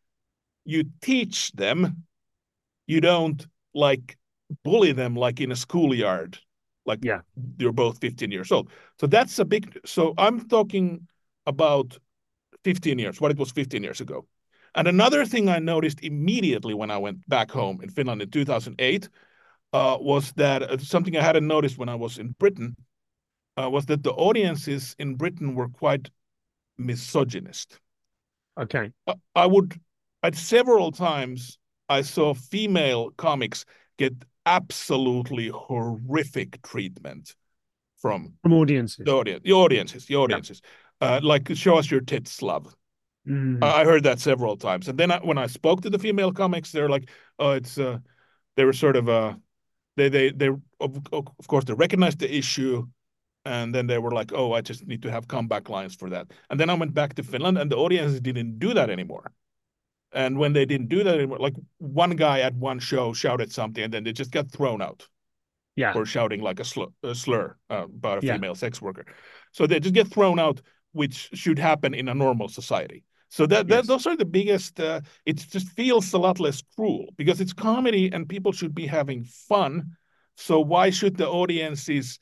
you 0.65 0.85
teach 1.01 1.51
them. 1.53 2.03
You 2.87 3.01
don't 3.01 3.45
like 3.73 4.17
bully 4.63 4.91
them 4.91 5.15
like 5.15 5.39
in 5.41 5.51
a 5.51 5.55
schoolyard. 5.55 6.37
Like 6.85 7.03
yeah, 7.03 7.21
you're 7.57 7.73
both 7.73 7.99
15 7.99 8.31
years 8.31 8.51
old. 8.51 8.69
So 8.99 9.07
that's 9.07 9.37
a 9.39 9.45
big. 9.45 9.79
So 9.85 10.13
I'm 10.17 10.47
talking 10.47 11.07
about 11.45 11.97
15 12.63 12.99
years. 12.99 13.21
What 13.21 13.31
it 13.31 13.37
was 13.37 13.51
15 13.51 13.83
years 13.83 14.01
ago. 14.01 14.25
And 14.73 14.87
another 14.87 15.25
thing 15.25 15.49
I 15.49 15.59
noticed 15.59 16.01
immediately 16.01 16.73
when 16.73 16.91
I 16.91 16.97
went 16.97 17.27
back 17.27 17.51
home 17.51 17.81
in 17.81 17.89
Finland 17.89 18.21
in 18.21 18.31
2008 18.31 19.09
uh, 19.73 19.97
was 19.99 20.31
that 20.33 20.63
uh, 20.63 20.77
something 20.77 21.15
I 21.15 21.23
hadn't 21.23 21.47
noticed 21.47 21.77
when 21.77 21.89
I 21.89 21.95
was 21.95 22.17
in 22.17 22.35
Britain 22.39 22.75
uh, 23.57 23.69
was 23.69 23.85
that 23.85 24.03
the 24.03 24.11
audiences 24.11 24.95
in 24.99 25.15
Britain 25.15 25.55
were 25.55 25.69
quite 25.69 26.09
misogynist. 26.77 27.79
Okay. 28.59 28.91
I, 29.07 29.13
I 29.35 29.45
would, 29.45 29.79
at 30.23 30.35
several 30.35 30.91
times, 30.91 31.57
I 31.89 32.01
saw 32.01 32.33
female 32.33 33.11
comics 33.11 33.65
get 33.97 34.13
absolutely 34.45 35.49
horrific 35.49 36.61
treatment 36.63 37.35
from 37.97 38.33
from 38.41 38.53
audiences. 38.53 39.05
The 39.05 39.11
audience, 39.11 39.43
the 39.43 39.53
audiences, 39.53 40.05
the 40.05 40.15
audiences. 40.15 40.61
Yeah. 41.01 41.15
Uh, 41.15 41.19
like 41.23 41.55
show 41.55 41.77
us 41.77 41.89
your 41.89 42.01
tits, 42.01 42.41
love. 42.41 42.75
Mm. 43.27 43.63
I, 43.63 43.81
I 43.81 43.85
heard 43.85 44.03
that 44.03 44.19
several 44.19 44.57
times, 44.57 44.87
and 44.87 44.97
then 44.97 45.11
I, 45.11 45.19
when 45.19 45.37
I 45.37 45.47
spoke 45.47 45.81
to 45.81 45.89
the 45.89 45.99
female 45.99 46.31
comics, 46.31 46.71
they're 46.71 46.89
like, 46.89 47.09
"Oh, 47.39 47.51
it's." 47.51 47.77
Uh, 47.77 47.99
they 48.55 48.65
were 48.65 48.73
sort 48.73 48.95
of 48.95 49.09
uh, 49.09 49.33
they 49.97 50.09
they 50.09 50.31
they 50.31 50.47
of, 50.79 50.97
of 51.11 51.47
course 51.47 51.65
they 51.65 51.73
recognized 51.73 52.19
the 52.19 52.33
issue 52.33 52.85
and 53.45 53.73
then 53.73 53.87
they 53.87 53.97
were 53.97 54.11
like 54.11 54.31
oh 54.33 54.53
i 54.53 54.61
just 54.61 54.85
need 54.87 55.01
to 55.01 55.11
have 55.11 55.27
comeback 55.27 55.69
lines 55.69 55.95
for 55.95 56.09
that. 56.09 56.27
And 56.49 56.59
then 56.59 56.69
i 56.69 56.73
went 56.73 56.93
back 56.93 57.15
to 57.15 57.23
finland 57.23 57.57
and 57.57 57.71
the 57.71 57.77
audience 57.77 58.19
didn't 58.19 58.59
do 58.59 58.73
that 58.73 58.89
anymore. 58.89 59.31
And 60.13 60.37
when 60.37 60.51
they 60.51 60.65
didn't 60.65 60.89
do 60.89 61.03
that 61.03 61.15
anymore 61.15 61.39
like 61.39 61.55
one 61.77 62.15
guy 62.15 62.41
at 62.41 62.53
one 62.55 62.79
show 62.79 63.13
shouted 63.13 63.51
something 63.51 63.83
and 63.83 63.93
then 63.93 64.03
they 64.03 64.13
just 64.13 64.31
got 64.31 64.51
thrown 64.51 64.81
out. 64.81 65.07
Yeah. 65.77 65.93
Or 65.95 66.05
shouting 66.05 66.41
like 66.41 66.59
a, 66.59 66.65
sl- 66.65 66.91
a 67.01 67.15
slur 67.15 67.55
uh, 67.69 67.85
about 67.85 68.21
a 68.21 68.27
yeah. 68.27 68.33
female 68.33 68.55
sex 68.55 68.81
worker. 68.81 69.05
So 69.53 69.65
they 69.65 69.79
just 69.79 69.95
get 69.95 70.09
thrown 70.09 70.37
out 70.37 70.61
which 70.91 71.29
should 71.33 71.57
happen 71.57 71.93
in 71.93 72.09
a 72.09 72.13
normal 72.13 72.49
society 72.49 73.05
so 73.31 73.47
that, 73.47 73.69
that 73.69 73.75
yes. 73.75 73.87
those 73.87 74.05
are 74.07 74.17
the 74.17 74.25
biggest. 74.25 74.77
Uh, 74.77 74.99
it 75.25 75.37
just 75.37 75.69
feels 75.69 76.11
a 76.11 76.17
lot 76.17 76.41
less 76.41 76.61
cruel 76.75 77.05
because 77.15 77.39
it's 77.39 77.53
comedy 77.53 78.11
and 78.11 78.27
people 78.27 78.51
should 78.51 78.75
be 78.75 78.85
having 78.85 79.23
fun. 79.23 79.95
So 80.35 80.59
why 80.59 80.89
should 80.89 81.15
the 81.15 81.29
audiences, 81.29 82.19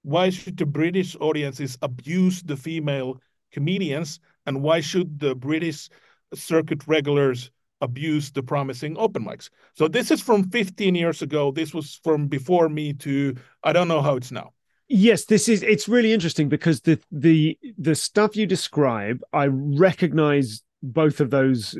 why 0.00 0.30
should 0.30 0.56
the 0.56 0.64
British 0.64 1.14
audiences 1.20 1.76
abuse 1.82 2.42
the 2.42 2.56
female 2.56 3.20
comedians, 3.52 4.18
and 4.46 4.62
why 4.62 4.80
should 4.80 5.20
the 5.20 5.34
British 5.34 5.90
circuit 6.32 6.86
regulars 6.86 7.50
abuse 7.82 8.30
the 8.30 8.42
promising 8.42 8.96
open 8.96 9.26
mics? 9.26 9.50
So 9.74 9.88
this 9.88 10.10
is 10.10 10.22
from 10.22 10.48
15 10.48 10.94
years 10.94 11.20
ago. 11.20 11.50
This 11.50 11.74
was 11.74 12.00
from 12.02 12.28
before 12.28 12.70
me 12.70 12.94
to 12.94 13.34
I 13.62 13.74
don't 13.74 13.88
know 13.88 14.00
how 14.00 14.16
it's 14.16 14.32
now. 14.32 14.54
Yes, 14.88 15.24
this 15.24 15.48
is 15.48 15.62
it's 15.62 15.88
really 15.88 16.12
interesting 16.12 16.48
because 16.48 16.80
the 16.82 17.00
the 17.10 17.58
the 17.76 17.94
stuff 17.94 18.36
you 18.36 18.46
describe, 18.46 19.20
I 19.32 19.46
recognize 19.46 20.62
both 20.82 21.20
of 21.20 21.30
those 21.30 21.76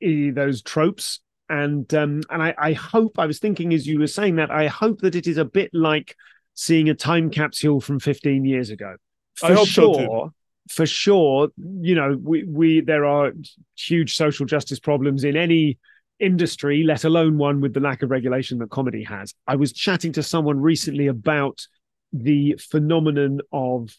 those 0.00 0.62
tropes 0.62 1.20
and 1.50 1.92
um 1.92 2.22
and 2.30 2.42
I, 2.42 2.54
I 2.56 2.72
hope 2.72 3.18
I 3.18 3.26
was 3.26 3.38
thinking 3.38 3.74
as 3.74 3.86
you 3.86 3.98
were 3.98 4.06
saying 4.06 4.36
that 4.36 4.50
I 4.50 4.68
hope 4.68 5.00
that 5.00 5.14
it 5.14 5.26
is 5.26 5.36
a 5.36 5.44
bit 5.44 5.70
like 5.74 6.16
seeing 6.54 6.88
a 6.88 6.94
time 6.94 7.30
capsule 7.30 7.80
from 7.80 7.98
15 7.98 8.44
years 8.44 8.70
ago. 8.70 8.96
For 9.34 9.46
I 9.46 9.54
hope 9.54 9.68
sure, 9.68 9.94
so. 9.94 10.32
For 10.70 10.86
sure, 10.86 11.48
you 11.58 11.94
know, 11.94 12.16
we 12.22 12.44
we 12.44 12.80
there 12.80 13.04
are 13.04 13.32
huge 13.76 14.16
social 14.16 14.46
justice 14.46 14.78
problems 14.78 15.24
in 15.24 15.36
any 15.36 15.78
industry, 16.20 16.84
let 16.84 17.04
alone 17.04 17.36
one 17.38 17.60
with 17.60 17.74
the 17.74 17.80
lack 17.80 18.02
of 18.02 18.10
regulation 18.10 18.58
that 18.58 18.70
comedy 18.70 19.02
has. 19.02 19.34
I 19.46 19.56
was 19.56 19.72
chatting 19.72 20.12
to 20.12 20.22
someone 20.22 20.60
recently 20.60 21.08
about 21.08 21.66
the 22.12 22.56
phenomenon 22.58 23.40
of 23.52 23.94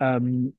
um, 0.00 0.52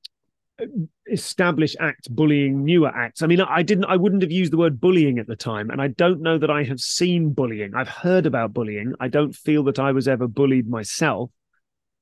established 1.10 1.76
acts 1.78 2.08
bullying 2.08 2.64
newer 2.64 2.88
acts. 2.88 3.22
I 3.22 3.26
mean, 3.26 3.40
I 3.40 3.62
didn't, 3.62 3.84
I 3.84 3.96
wouldn't 3.96 4.22
have 4.22 4.32
used 4.32 4.52
the 4.52 4.56
word 4.56 4.80
bullying 4.80 5.18
at 5.18 5.26
the 5.26 5.36
time, 5.36 5.70
and 5.70 5.80
I 5.80 5.88
don't 5.88 6.20
know 6.20 6.38
that 6.38 6.50
I 6.50 6.64
have 6.64 6.80
seen 6.80 7.32
bullying. 7.32 7.74
I've 7.74 7.88
heard 7.88 8.26
about 8.26 8.52
bullying. 8.52 8.94
I 9.00 9.08
don't 9.08 9.34
feel 9.34 9.62
that 9.64 9.78
I 9.78 9.92
was 9.92 10.08
ever 10.08 10.26
bullied 10.26 10.68
myself, 10.68 11.30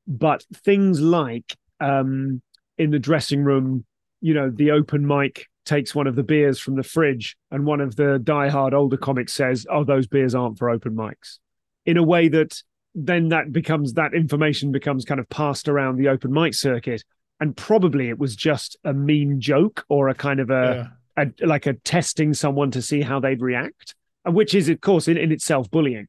but 0.07 0.45
things 0.55 1.01
like 1.01 1.57
um, 1.81 2.41
in 2.79 2.91
the 2.91 2.99
dressing 2.99 3.43
room, 3.43 3.85
you 4.21 4.35
know, 4.35 4.51
the 4.51 4.71
open 4.71 5.07
mic 5.07 5.47
takes 5.67 5.95
one 5.95 6.07
of 6.07 6.15
the 6.15 6.23
beers 6.23 6.59
from 6.59 6.77
the 6.77 6.83
fridge, 6.83 7.37
and 7.51 7.65
one 7.65 7.81
of 7.81 7.97
the 7.97 8.19
die-hard 8.19 8.75
older 8.75 8.97
comics 8.97 9.33
says, 9.33 9.67
"Oh, 9.69 9.85
those 9.85 10.07
beers 10.07 10.35
aren't 10.35 10.59
for 10.59 10.71
open 10.71 10.95
mics," 10.95 11.39
in 11.85 11.97
a 11.97 12.03
way 12.03 12.29
that 12.29 12.63
then 12.95 13.29
that 13.31 13.53
becomes 13.53 13.95
that 13.95 14.15
information 14.15 14.73
becomes 14.73 15.05
kind 15.05 15.21
of 15.21 15.29
passed 15.29 15.69
around 15.69 15.97
the 15.97 16.09
open 16.09 16.33
mic 16.33 16.55
circuit, 16.55 17.03
and 17.41 17.57
probably 17.57 18.09
it 18.09 18.19
was 18.19 18.37
just 18.37 18.77
a 18.85 18.93
mean 18.93 19.41
joke 19.41 19.85
or 19.89 20.09
a 20.09 20.15
kind 20.15 20.41
of 20.41 20.51
a, 20.51 20.91
yeah. 21.17 21.25
a 21.25 21.47
like 21.47 21.67
a 21.67 21.75
testing 21.75 22.35
someone 22.35 22.71
to 22.71 22.83
see 22.83 23.03
how 23.03 23.19
they'd 23.19 23.43
react, 23.43 23.95
which 24.25 24.55
is 24.55 24.69
of 24.69 24.81
course 24.81 25.09
in, 25.09 25.17
in 25.17 25.33
itself 25.33 25.71
bullying. 25.71 26.07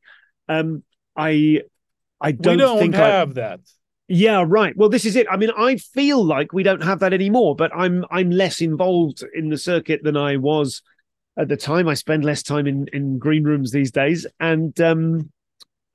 Um, 0.48 0.84
I 1.17 1.62
I 2.21 2.32
don't, 2.32 2.58
we 2.58 2.58
don't 2.58 2.80
think 2.80 2.95
have 2.95 3.32
I, 3.32 3.34
that. 3.34 3.60
Yeah, 4.08 4.45
right. 4.48 4.78
Well, 4.78 4.89
this 4.89 5.06
is 5.06 5.15
it. 5.15 5.26
I 5.32 5.38
mean, 5.38 5.50
I 5.58 5.78
feel 5.78 6.24
like 6.24 6.54
we 6.54 6.62
don't 6.62 6.84
have 6.84 7.00
that 7.00 7.13
anymore, 7.13 7.56
but 7.56 7.71
I'm 7.76 8.06
I'm 8.12 8.30
less 8.30 8.62
involved 8.62 9.24
in 9.34 9.50
the 9.50 9.58
circuit 9.58 10.02
than 10.04 10.15
I 10.15 10.38
was 10.38 10.84
at 11.38 11.48
the 11.48 11.58
time. 11.58 11.88
I 11.88 11.95
spend 11.95 12.24
less 12.24 12.43
time 12.43 12.67
in 12.67 12.88
in 12.93 13.17
green 13.17 13.43
rooms 13.43 13.71
these 13.71 13.91
days, 13.91 14.28
and 14.39 14.80
um, 14.80 15.32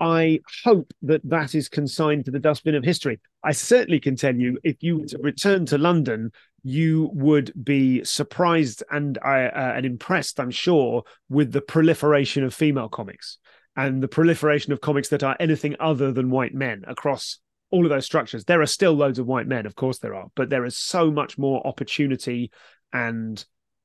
I 0.01 0.41
hope 0.65 0.93
that 1.03 1.21
that 1.29 1.55
is 1.55 1.69
consigned 1.69 2.25
to 2.25 2.31
the 2.31 2.39
dustbin 2.39 2.75
of 2.75 2.85
history. 2.85 3.21
I 3.45 3.53
certainly 3.53 4.01
can 4.01 4.17
tell 4.17 4.35
you, 4.35 4.59
if 4.65 4.83
you 4.83 5.07
return 5.21 5.67
to 5.67 5.79
London, 5.79 6.33
you 6.63 7.11
would 7.13 7.53
be 7.63 8.03
surprised 8.05 8.83
and 8.91 9.19
uh, 9.19 9.29
uh, 9.29 9.73
and 9.77 9.85
impressed, 9.85 10.41
I'm 10.41 10.51
sure, 10.51 11.05
with 11.29 11.53
the 11.53 11.61
proliferation 11.61 12.45
of 12.45 12.55
female 12.55 12.89
comics 12.89 13.39
and 13.77 14.03
the 14.03 14.09
proliferation 14.09 14.73
of 14.73 14.81
comics 14.81 15.09
that 15.09 15.23
are 15.23 15.37
anything 15.39 15.77
other 15.81 16.13
than 16.13 16.31
white 16.31 16.55
men 16.55 16.85
across 16.87 17.39
all 17.71 17.85
of 17.85 17.91
those 17.91 18.05
structures. 18.05 18.45
There 18.45 18.61
are 18.61 18.67
still 18.67 18.93
loads 18.93 19.19
of 19.19 19.27
white 19.27 19.47
men, 19.47 19.67
of 19.67 19.77
course 19.77 19.99
there 19.99 20.15
are, 20.15 20.27
but 20.35 20.51
there 20.51 20.65
is 20.65 20.77
so 20.77 21.11
much 21.11 21.39
more 21.39 21.65
opportunity 21.67 22.51
and 22.93 23.43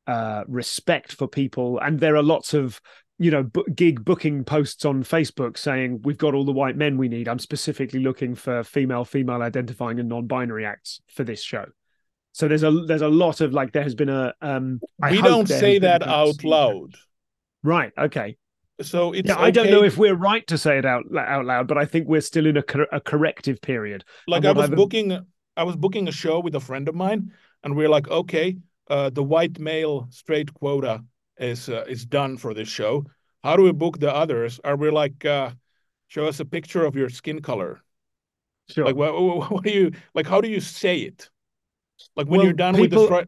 uh, 0.07 0.43
respect 0.47 1.13
for 1.13 1.27
people, 1.27 1.79
and 1.79 1.99
there 1.99 2.15
are 2.15 2.23
lots 2.23 2.53
of 2.53 2.79
you 3.17 3.31
know 3.31 3.43
gig 3.73 4.03
booking 4.03 4.43
posts 4.43 4.85
on 4.85 5.03
Facebook 5.03 5.57
saying 5.57 6.01
we've 6.03 6.17
got 6.17 6.33
all 6.33 6.45
the 6.45 6.51
white 6.51 6.75
men 6.75 6.97
we 6.97 7.07
need. 7.07 7.27
I'm 7.27 7.39
specifically 7.39 8.01
looking 8.01 8.35
for 8.35 8.63
female, 8.63 9.05
female 9.05 9.41
identifying 9.41 9.99
and 9.99 10.09
non-binary 10.09 10.65
acts 10.65 11.01
for 11.07 11.23
this 11.23 11.41
show. 11.41 11.65
So 12.33 12.47
there's 12.47 12.63
a 12.63 12.71
there's 12.71 13.01
a 13.01 13.07
lot 13.07 13.41
of 13.41 13.53
like 13.53 13.71
there 13.71 13.83
has 13.83 13.95
been 13.95 14.09
a 14.09 14.33
um. 14.41 14.81
I 15.01 15.11
we 15.11 15.21
don't 15.21 15.47
say 15.47 15.79
that 15.79 16.03
out 16.03 16.43
loud. 16.43 16.95
Right. 17.63 17.91
Okay 17.97 18.37
so 18.81 19.13
it's 19.13 19.27
yeah, 19.27 19.35
okay. 19.35 19.43
I 19.43 19.51
don't 19.51 19.71
know 19.71 19.83
if 19.83 19.97
we're 19.97 20.15
right 20.15 20.45
to 20.47 20.57
say 20.57 20.77
it 20.77 20.85
out 20.85 21.03
out 21.15 21.45
loud, 21.45 21.67
but 21.67 21.77
I 21.77 21.85
think 21.85 22.07
we're 22.07 22.21
still 22.21 22.45
in 22.45 22.57
a, 22.57 22.63
cor- 22.63 22.87
a 22.91 22.99
corrective 22.99 23.61
period. 23.61 24.03
Like 24.27 24.45
I 24.45 24.51
was 24.51 24.69
I've... 24.69 24.75
booking, 24.75 25.17
I 25.55 25.63
was 25.63 25.75
booking 25.75 26.07
a 26.07 26.11
show 26.11 26.39
with 26.39 26.55
a 26.55 26.59
friend 26.59 26.89
of 26.89 26.95
mine, 26.95 27.31
and 27.63 27.75
we 27.75 27.85
are 27.85 27.89
like, 27.89 28.09
okay, 28.09 28.57
uh, 28.89 29.09
the 29.09 29.23
white 29.23 29.59
male 29.59 30.07
straight 30.11 30.53
quota 30.53 31.03
is 31.37 31.69
uh, 31.69 31.85
is 31.87 32.05
done 32.05 32.37
for 32.37 32.53
this 32.53 32.69
show. 32.69 33.05
How 33.43 33.55
do 33.55 33.63
we 33.63 33.71
book 33.71 33.99
the 33.99 34.13
others? 34.13 34.59
Are 34.63 34.75
we 34.75 34.89
like, 34.89 35.23
uh, 35.23 35.51
show 36.07 36.25
us 36.25 36.39
a 36.39 36.45
picture 36.45 36.83
of 36.85 36.95
your 36.95 37.09
skin 37.09 37.41
color? 37.41 37.81
Sure. 38.69 38.85
Like, 38.85 38.95
what, 38.95 39.13
what 39.51 39.63
do 39.63 39.69
you 39.69 39.91
like? 40.13 40.27
How 40.27 40.41
do 40.41 40.49
you 40.49 40.59
say 40.59 40.99
it? 40.99 41.29
Like 42.15 42.27
when 42.27 42.39
well, 42.39 42.45
you're 42.45 42.53
done 42.53 42.75
people... 42.75 43.03
with 43.03 43.09
the 43.11 43.27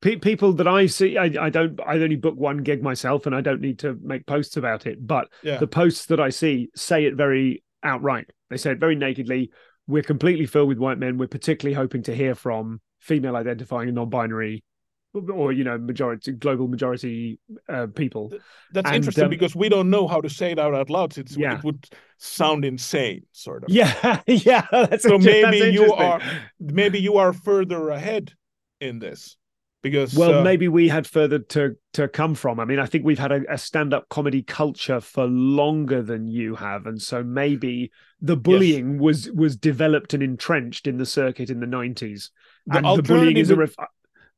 pe- 0.00 0.16
people 0.16 0.52
that 0.54 0.68
I 0.68 0.86
see, 0.86 1.16
I, 1.16 1.24
I, 1.40 1.50
don't, 1.50 1.80
I 1.84 1.94
only 1.94 2.16
book 2.16 2.36
one 2.36 2.58
gig 2.58 2.82
myself, 2.82 3.26
and 3.26 3.34
I 3.34 3.40
don't 3.40 3.60
need 3.60 3.78
to 3.80 3.98
make 4.02 4.26
posts 4.26 4.56
about 4.56 4.86
it. 4.86 5.04
But 5.04 5.28
yeah. 5.42 5.58
the 5.58 5.66
posts 5.66 6.06
that 6.06 6.20
I 6.20 6.30
see 6.30 6.70
say 6.74 7.04
it 7.04 7.14
very 7.14 7.62
outright. 7.82 8.30
They 8.50 8.56
say 8.56 8.72
it 8.72 8.78
very 8.78 8.94
nakedly. 8.94 9.50
We're 9.86 10.02
completely 10.02 10.46
filled 10.46 10.68
with 10.68 10.78
white 10.78 10.98
men. 10.98 11.18
We're 11.18 11.28
particularly 11.28 11.74
hoping 11.74 12.02
to 12.04 12.14
hear 12.14 12.34
from 12.34 12.80
female 13.00 13.36
identifying 13.36 13.88
and 13.88 13.94
non-binary 13.96 14.64
or 15.16 15.52
you 15.52 15.64
know 15.64 15.78
majority 15.78 16.32
global 16.32 16.68
majority 16.68 17.38
uh, 17.68 17.86
people. 17.94 18.32
That's 18.72 18.86
and, 18.86 18.96
interesting 18.96 19.24
um, 19.24 19.30
because 19.30 19.54
we 19.54 19.68
don't 19.68 19.90
know 19.90 20.06
how 20.08 20.20
to 20.20 20.28
say 20.30 20.52
it 20.52 20.58
out, 20.58 20.74
out 20.74 20.90
loud. 20.90 21.16
It's, 21.18 21.36
yeah. 21.36 21.58
it 21.58 21.64
would 21.64 21.88
sound 22.18 22.64
insane 22.64 23.24
sort 23.32 23.64
of. 23.64 23.70
Yeah 23.70 24.20
yeah 24.26 24.96
so 24.96 25.18
maybe 25.18 25.72
you 25.72 25.92
are 25.92 26.20
maybe 26.60 27.00
you 27.00 27.16
are 27.16 27.32
further 27.32 27.90
ahead 27.90 28.32
in 28.80 28.98
this 28.98 29.36
because 29.82 30.14
well 30.14 30.40
uh, 30.40 30.42
maybe 30.42 30.68
we 30.68 30.88
had 30.88 31.06
further 31.06 31.38
to 31.38 31.76
to 31.92 32.08
come 32.08 32.34
from. 32.34 32.58
I 32.60 32.64
mean 32.64 32.78
i 32.78 32.86
think 32.86 33.04
we've 33.04 33.18
had 33.18 33.32
a, 33.32 33.42
a 33.48 33.58
stand-up 33.58 34.08
comedy 34.08 34.42
culture 34.42 35.00
for 35.00 35.26
longer 35.26 36.02
than 36.02 36.26
you 36.26 36.56
have 36.56 36.86
and 36.86 37.00
so 37.00 37.22
maybe 37.22 37.90
the 38.20 38.36
bullying 38.36 38.94
yes. 38.94 39.00
was 39.00 39.30
was 39.32 39.56
developed 39.56 40.14
and 40.14 40.22
entrenched 40.22 40.86
in 40.86 40.98
the 40.98 41.06
circuit 41.06 41.50
in 41.50 41.60
the 41.60 41.66
90s 41.66 42.30
the 42.66 42.78
and 42.78 42.98
the 42.98 43.02
bullying 43.02 43.36
is 43.36 43.50
a 43.50 43.56
ref- 43.56 43.74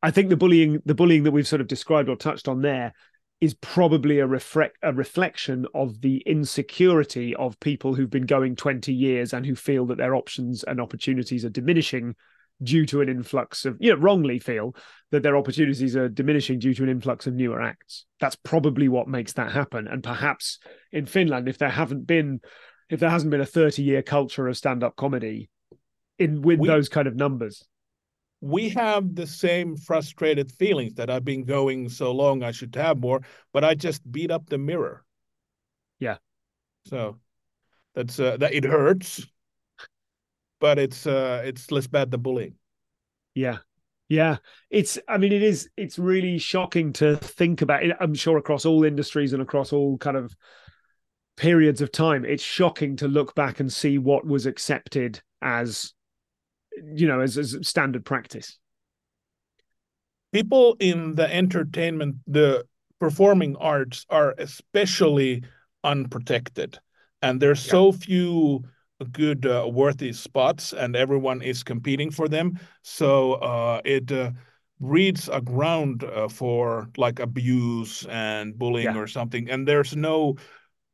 i 0.02 0.10
think 0.10 0.28
the 0.28 0.36
bullying 0.36 0.80
the 0.84 0.94
bullying 0.94 1.24
that 1.24 1.32
we've 1.32 1.48
sort 1.48 1.60
of 1.60 1.68
described 1.68 2.08
or 2.08 2.16
touched 2.16 2.48
on 2.48 2.62
there 2.62 2.92
is 3.40 3.54
probably 3.54 4.18
a, 4.18 4.26
reflect, 4.26 4.76
a 4.82 4.92
reflection 4.92 5.66
of 5.74 6.00
the 6.00 6.18
insecurity 6.26 7.36
of 7.36 7.58
people 7.60 7.94
who've 7.94 8.10
been 8.10 8.26
going 8.26 8.56
20 8.56 8.92
years 8.92 9.32
and 9.32 9.46
who 9.46 9.54
feel 9.54 9.86
that 9.86 9.96
their 9.96 10.14
options 10.14 10.64
and 10.64 10.80
opportunities 10.80 11.44
are 11.44 11.50
diminishing 11.50 12.16
due 12.62 12.84
to 12.86 13.00
an 13.00 13.08
influx 13.08 13.64
of, 13.64 13.76
you 13.78 13.92
know, 13.92 14.00
wrongly 14.00 14.40
feel 14.40 14.74
that 15.12 15.22
their 15.22 15.36
opportunities 15.36 15.94
are 15.94 16.08
diminishing 16.08 16.58
due 16.58 16.74
to 16.74 16.82
an 16.82 16.88
influx 16.88 17.28
of 17.28 17.34
newer 17.34 17.62
acts. 17.62 18.06
That's 18.20 18.36
probably 18.36 18.88
what 18.88 19.06
makes 19.06 19.34
that 19.34 19.52
happen. 19.52 19.86
And 19.86 20.02
perhaps 20.02 20.58
in 20.90 21.06
Finland, 21.06 21.48
if 21.48 21.58
there 21.58 21.68
haven't 21.68 22.06
been, 22.06 22.40
if 22.90 22.98
there 22.98 23.10
hasn't 23.10 23.30
been 23.30 23.40
a 23.40 23.46
30 23.46 23.82
year 23.82 24.02
culture 24.02 24.48
of 24.48 24.56
stand 24.56 24.82
up 24.82 24.96
comedy 24.96 25.48
in 26.18 26.42
with 26.42 26.58
we, 26.58 26.66
those 26.66 26.88
kind 26.88 27.06
of 27.06 27.14
numbers. 27.14 27.64
We 28.40 28.68
have 28.70 29.14
the 29.14 29.26
same 29.26 29.76
frustrated 29.76 30.52
feelings 30.52 30.94
that 30.94 31.10
I've 31.10 31.24
been 31.24 31.44
going 31.44 31.88
so 31.88 32.12
long, 32.12 32.42
I 32.42 32.52
should 32.52 32.74
have 32.76 32.98
more, 32.98 33.22
but 33.52 33.64
I 33.64 33.74
just 33.74 34.10
beat 34.10 34.30
up 34.30 34.48
the 34.48 34.58
mirror. 34.58 35.04
Yeah. 35.98 36.18
So 36.86 37.16
that's 37.94 38.20
uh, 38.20 38.36
that 38.36 38.54
it 38.54 38.64
hurts 38.64 39.26
but 40.60 40.78
it's 40.78 41.06
uh 41.06 41.42
it's 41.44 41.70
less 41.70 41.86
bad 41.86 42.10
than 42.10 42.20
bullying. 42.20 42.54
Yeah. 43.34 43.58
Yeah, 44.10 44.38
it's. 44.70 44.98
I 45.06 45.18
mean, 45.18 45.32
it 45.32 45.42
is. 45.42 45.68
It's 45.76 45.98
really 45.98 46.38
shocking 46.38 46.94
to 46.94 47.16
think 47.16 47.60
about. 47.60 47.82
It, 47.82 47.94
I'm 48.00 48.14
sure 48.14 48.38
across 48.38 48.64
all 48.64 48.84
industries 48.84 49.34
and 49.34 49.42
across 49.42 49.70
all 49.70 49.98
kind 49.98 50.16
of 50.16 50.34
periods 51.36 51.82
of 51.82 51.92
time, 51.92 52.24
it's 52.24 52.42
shocking 52.42 52.96
to 52.96 53.06
look 53.06 53.34
back 53.34 53.60
and 53.60 53.70
see 53.70 53.98
what 53.98 54.26
was 54.26 54.46
accepted 54.46 55.20
as, 55.42 55.92
you 56.94 57.06
know, 57.06 57.20
as, 57.20 57.36
as 57.38 57.56
standard 57.62 58.04
practice. 58.04 58.58
People 60.32 60.76
in 60.78 61.14
the 61.14 61.32
entertainment, 61.32 62.16
the 62.26 62.66
performing 63.00 63.56
arts, 63.56 64.04
are 64.10 64.34
especially 64.38 65.42
unprotected, 65.84 66.78
and 67.22 67.40
there's 67.40 67.64
yeah. 67.66 67.70
so 67.70 67.92
few 67.92 68.64
good 69.12 69.46
uh, 69.46 69.68
worthy 69.70 70.12
spots 70.12 70.72
and 70.72 70.96
everyone 70.96 71.40
is 71.40 71.62
competing 71.62 72.10
for 72.10 72.28
them 72.28 72.58
so 72.82 73.34
uh, 73.34 73.80
it 73.84 74.10
uh, 74.10 74.30
breeds 74.80 75.28
a 75.32 75.40
ground 75.40 76.04
uh, 76.04 76.28
for 76.28 76.88
like 76.96 77.20
abuse 77.20 78.04
and 78.10 78.58
bullying 78.58 78.94
yeah. 78.94 78.98
or 78.98 79.06
something 79.06 79.48
and 79.50 79.66
there's 79.66 79.94
no 79.94 80.34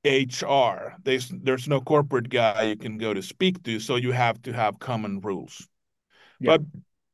hr 0.05 0.95
there's 1.03 1.29
there's 1.43 1.69
no 1.69 1.81
corporate 1.81 2.29
guy 2.29 2.63
you 2.63 2.77
can 2.77 2.99
go 2.99 3.15
to 3.15 3.23
speak 3.23 3.63
to 3.63 3.81
so 3.81 3.97
you 3.97 4.13
have 4.13 4.41
to 4.43 4.53
have 4.53 4.79
common 4.79 5.21
rules 5.21 5.69
yeah. 6.41 6.57
but 6.57 6.67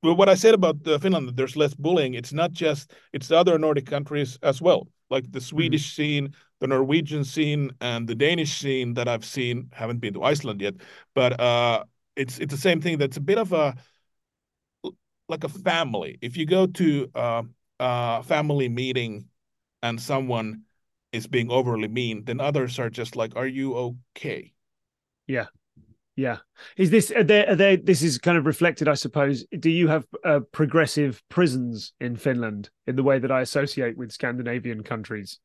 but 0.02 0.14
what 0.14 0.28
I 0.28 0.34
said 0.34 0.54
about 0.54 0.86
uh, 0.86 0.98
Finland, 0.98 1.36
there's 1.36 1.56
less 1.56 1.74
bullying. 1.74 2.14
It's 2.14 2.32
not 2.32 2.52
just 2.52 2.92
it's 3.12 3.28
the 3.28 3.36
other 3.36 3.58
Nordic 3.58 3.86
countries 3.86 4.38
as 4.42 4.62
well, 4.62 4.88
like 5.10 5.24
the 5.24 5.38
mm-hmm. 5.38 5.44
Swedish 5.44 5.92
mm-hmm. 5.92 6.02
scene, 6.02 6.34
the 6.60 6.66
Norwegian 6.66 7.24
scene 7.24 7.70
and 7.80 8.08
the 8.08 8.14
Danish 8.14 8.58
scene 8.58 8.94
that 8.94 9.08
I've 9.08 9.24
seen. 9.24 9.68
Haven't 9.72 9.98
been 9.98 10.14
to 10.14 10.22
Iceland 10.22 10.62
yet, 10.62 10.74
but 11.14 11.38
uh, 11.38 11.84
it's 12.16 12.38
it's 12.38 12.52
the 12.52 12.60
same 12.60 12.80
thing. 12.80 12.98
That's 12.98 13.18
a 13.18 13.20
bit 13.20 13.38
of 13.38 13.52
a 13.52 13.74
like 15.28 15.44
a 15.44 15.48
family. 15.48 16.18
If 16.22 16.36
you 16.36 16.46
go 16.46 16.66
to 16.66 17.10
uh, 17.14 17.42
a 17.78 18.22
family 18.22 18.68
meeting 18.68 19.26
and 19.82 20.00
someone 20.00 20.62
is 21.12 21.26
being 21.26 21.50
overly 21.50 21.88
mean, 21.88 22.24
then 22.24 22.40
others 22.40 22.78
are 22.78 22.90
just 22.90 23.16
like, 23.16 23.36
"Are 23.36 23.46
you 23.46 23.74
okay?" 23.76 24.52
Yeah, 25.26 25.46
yeah. 26.16 26.38
Is 26.76 26.90
this 26.90 27.10
are 27.10 27.24
there, 27.24 27.48
are 27.48 27.56
there, 27.56 27.76
this 27.76 28.02
is 28.02 28.18
kind 28.18 28.36
of 28.36 28.46
reflected, 28.46 28.88
I 28.88 28.94
suppose. 28.94 29.44
Do 29.58 29.70
you 29.70 29.88
have 29.88 30.04
uh, 30.24 30.40
progressive 30.52 31.22
prisons 31.28 31.92
in 32.00 32.16
Finland 32.16 32.70
in 32.86 32.96
the 32.96 33.02
way 33.02 33.18
that 33.18 33.30
I 33.30 33.40
associate 33.40 33.96
with 33.96 34.12
Scandinavian 34.12 34.82
countries? 34.82 35.38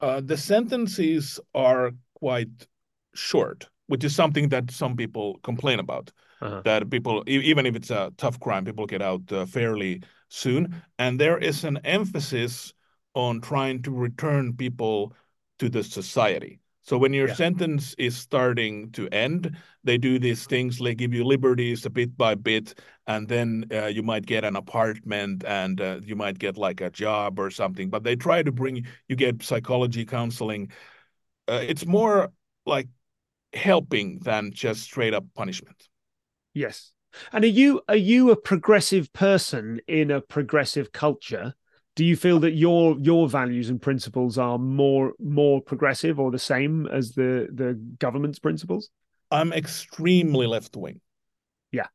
Uh, 0.00 0.20
the 0.24 0.36
sentences 0.36 1.40
are 1.54 1.92
quite 2.14 2.66
short, 3.14 3.66
which 3.86 4.04
is 4.04 4.14
something 4.14 4.50
that 4.50 4.70
some 4.70 4.96
people 4.96 5.38
complain 5.42 5.80
about. 5.80 6.12
Uh-huh. 6.40 6.60
That 6.64 6.90
people, 6.90 7.24
even 7.26 7.64
if 7.64 7.74
it's 7.74 7.90
a 7.90 8.12
tough 8.18 8.38
crime, 8.38 8.66
people 8.66 8.86
get 8.86 9.00
out 9.00 9.22
uh, 9.32 9.46
fairly 9.46 10.02
soon. 10.28 10.82
And 10.98 11.18
there 11.18 11.38
is 11.38 11.64
an 11.64 11.78
emphasis 11.82 12.74
on 13.16 13.40
trying 13.40 13.82
to 13.82 13.90
return 13.90 14.52
people 14.52 15.14
to 15.58 15.68
the 15.68 15.82
society. 15.82 16.60
So 16.82 16.98
when 16.98 17.12
your 17.12 17.28
yeah. 17.28 17.34
sentence 17.34 17.96
is 17.98 18.16
starting 18.16 18.92
to 18.92 19.08
end, 19.08 19.56
they 19.82 19.98
do 19.98 20.20
these 20.20 20.46
things 20.46 20.80
like 20.80 20.98
give 20.98 21.12
you 21.12 21.24
liberties 21.24 21.84
a 21.84 21.90
bit 21.90 22.16
by 22.16 22.36
bit, 22.36 22.78
and 23.08 23.26
then 23.26 23.64
uh, 23.72 23.86
you 23.86 24.04
might 24.04 24.24
get 24.24 24.44
an 24.44 24.54
apartment 24.54 25.42
and 25.44 25.80
uh, 25.80 25.98
you 26.04 26.14
might 26.14 26.38
get 26.38 26.56
like 26.56 26.80
a 26.80 26.90
job 26.90 27.40
or 27.40 27.50
something. 27.50 27.90
But 27.90 28.04
they 28.04 28.14
try 28.14 28.44
to 28.44 28.52
bring 28.52 28.86
you 29.08 29.16
get 29.16 29.42
psychology 29.42 30.04
counseling. 30.04 30.70
Uh, 31.48 31.64
it's 31.66 31.86
more 31.86 32.30
like 32.66 32.86
helping 33.52 34.20
than 34.20 34.52
just 34.52 34.82
straight 34.82 35.14
up 35.14 35.24
punishment. 35.34 35.88
Yes. 36.54 36.92
And 37.32 37.44
are 37.44 37.48
you 37.48 37.80
are 37.88 37.96
you 37.96 38.30
a 38.30 38.36
progressive 38.36 39.12
person 39.12 39.80
in 39.88 40.12
a 40.12 40.20
progressive 40.20 40.92
culture? 40.92 41.54
Do 41.96 42.04
you 42.04 42.14
feel 42.14 42.38
that 42.40 42.52
your 42.52 42.96
your 43.00 43.28
values 43.28 43.70
and 43.70 43.80
principles 43.80 44.38
are 44.38 44.58
more 44.58 45.14
more 45.18 45.60
progressive 45.60 46.20
or 46.20 46.30
the 46.30 46.38
same 46.38 46.86
as 46.86 47.12
the 47.12 47.48
the 47.52 47.74
government's 47.98 48.38
principles? 48.38 48.90
I'm 49.30 49.52
extremely 49.52 50.46
left 50.46 50.76
wing. 50.76 51.00
Yeah. 51.72 51.86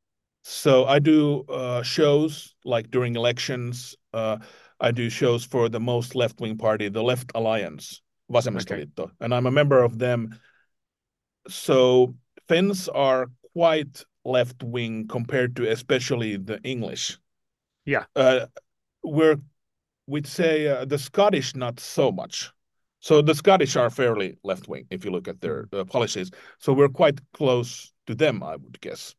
So 0.43 0.86
I 0.86 0.99
do 0.99 1.45
uh, 1.47 1.84
shows 1.84 2.56
like 2.66 2.89
during 2.89 3.16
elections. 3.16 3.95
Uh, 4.12 4.38
I 4.80 4.91
do 4.91 5.10
shows 5.10 5.45
for 5.45 5.70
the 5.70 5.80
most 5.80 6.16
left 6.16 6.41
wing 6.41 6.58
party, 6.58 6.89
the 6.89 7.04
Left 7.04 7.32
Alliance, 7.36 8.02
Vasemmistoliitto, 8.32 8.99
okay. 8.99 9.14
and 9.22 9.34
I'm 9.34 9.45
a 9.45 9.52
member 9.52 9.84
of 9.84 9.99
them. 9.99 10.39
So 11.47 12.16
Finns 12.47 12.89
are 12.89 13.28
quite 13.54 14.04
left 14.26 14.64
wing 14.64 15.08
compared 15.08 15.56
to 15.58 15.70
especially 15.70 16.38
the 16.38 16.60
English. 16.64 17.20
Yeah. 17.86 18.06
Uh, 18.16 18.47
we're 19.04 19.38
we'd 20.12 20.28
say 20.28 20.68
uh, 20.68 20.86
the 20.86 20.99
Scottish 20.99 21.55
not 21.55 21.80
so 21.80 22.12
much. 22.12 22.51
So 22.99 23.22
the 23.22 23.34
Scottish 23.34 23.76
are 23.76 23.89
fairly 23.89 24.38
left 24.43 24.68
wing 24.68 24.86
if 24.91 25.03
you 25.03 25.12
look 25.12 25.28
at 25.28 25.41
their 25.41 25.68
uh, 25.74 25.86
policies. 25.86 26.30
So 26.59 26.74
we're 26.74 26.89
quite 26.89 27.20
close 27.34 27.91
to 28.05 28.14
them, 28.14 28.43
I 28.43 28.57
would 28.57 28.80
guess. 28.82 29.16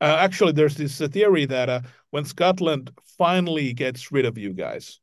Uh, 0.00 0.16
actually, 0.18 0.52
there's 0.52 0.76
this 0.76 1.00
uh, 1.00 1.08
theory 1.08 1.44
that 1.46 1.68
uh, 1.68 1.80
when 2.10 2.24
Scotland 2.24 2.90
finally 3.18 3.72
gets 3.74 4.10
rid 4.10 4.24
of 4.24 4.38
you 4.38 4.54
guys, 4.54 5.00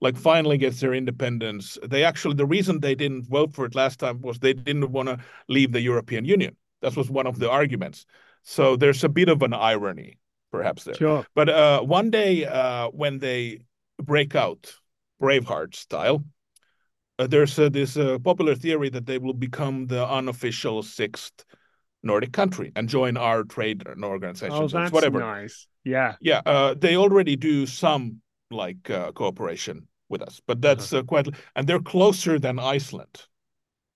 like 0.00 0.16
finally 0.16 0.58
gets 0.58 0.80
their 0.80 0.94
independence, 0.94 1.78
they 1.86 2.04
actually 2.04 2.34
the 2.34 2.46
reason 2.46 2.80
they 2.80 2.94
didn't 2.94 3.26
vote 3.28 3.54
for 3.54 3.64
it 3.64 3.74
last 3.74 4.00
time 4.00 4.20
was 4.20 4.38
they 4.38 4.52
didn't 4.52 4.90
want 4.90 5.08
to 5.08 5.18
leave 5.48 5.72
the 5.72 5.80
European 5.80 6.24
Union. 6.24 6.56
That 6.82 6.96
was 6.96 7.10
one 7.10 7.26
of 7.26 7.38
the 7.38 7.50
arguments. 7.50 8.06
So 8.42 8.76
there's 8.76 9.04
a 9.04 9.08
bit 9.08 9.28
of 9.28 9.42
an 9.42 9.54
irony, 9.54 10.18
perhaps 10.50 10.84
there. 10.84 10.94
Sure. 10.94 11.26
But 11.34 11.48
uh, 11.48 11.80
one 11.82 12.10
day 12.10 12.46
uh, 12.46 12.88
when 12.88 13.18
they 13.18 13.60
break 14.02 14.34
out, 14.34 14.72
Braveheart 15.20 15.74
style, 15.74 16.24
uh, 17.18 17.26
there's 17.26 17.56
this 17.56 17.96
uh, 17.96 18.18
popular 18.18 18.54
theory 18.54 18.88
that 18.88 19.06
they 19.06 19.18
will 19.18 19.34
become 19.34 19.86
the 19.86 20.06
unofficial 20.06 20.82
sixth 20.82 21.44
Nordic 22.02 22.32
country 22.32 22.72
and 22.76 22.88
join 22.88 23.18
our 23.18 23.44
trade 23.44 23.86
organizations. 24.02 24.74
Oh, 24.74 24.78
that's 24.78 24.90
whatever. 24.90 25.20
nice. 25.20 25.66
Yeah. 25.84 26.14
Yeah. 26.20 26.40
Uh, 26.46 26.74
they 26.74 26.96
already 26.96 27.36
do 27.36 27.66
some 27.66 28.22
like 28.50 28.88
uh, 28.88 29.12
cooperation 29.12 29.86
with 30.08 30.22
us, 30.22 30.40
but 30.46 30.62
that's 30.62 30.92
uh-huh. 30.92 31.02
quite, 31.02 31.28
and 31.54 31.66
they're 31.66 31.78
closer 31.78 32.38
than 32.38 32.58
Iceland. 32.58 33.26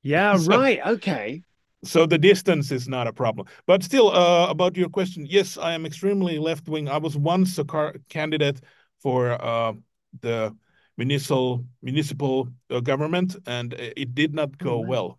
Yeah. 0.02 0.36
so, 0.36 0.58
right. 0.58 0.80
Okay 0.86 1.42
so 1.84 2.06
the 2.06 2.18
distance 2.18 2.72
is 2.72 2.88
not 2.88 3.06
a 3.06 3.12
problem 3.12 3.46
but 3.66 3.82
still 3.82 4.10
uh, 4.10 4.48
about 4.48 4.76
your 4.76 4.88
question 4.88 5.26
yes 5.28 5.58
i 5.58 5.72
am 5.72 5.84
extremely 5.84 6.38
left 6.38 6.66
wing 6.68 6.88
i 6.88 6.96
was 6.96 7.16
once 7.16 7.58
a 7.58 7.64
car- 7.64 7.94
candidate 8.08 8.60
for 9.00 9.32
uh, 9.32 9.72
the 10.20 10.54
municipal 10.96 11.64
municipal 11.82 12.48
uh, 12.70 12.80
government 12.80 13.36
and 13.46 13.74
it 13.74 14.14
did 14.14 14.34
not 14.34 14.56
go 14.58 14.74
oh, 14.74 14.86
well. 14.86 15.18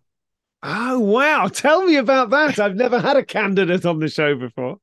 Oh 0.62 1.00
wow. 1.00 1.48
Tell 1.48 1.84
me 1.84 1.96
about 1.96 2.30
that. 2.30 2.58
I've 2.58 2.76
never 2.76 2.98
had 3.00 3.16
a 3.16 3.24
candidate 3.24 3.84
on 3.84 3.98
the 3.98 4.08
show 4.08 4.34
before. 4.36 4.78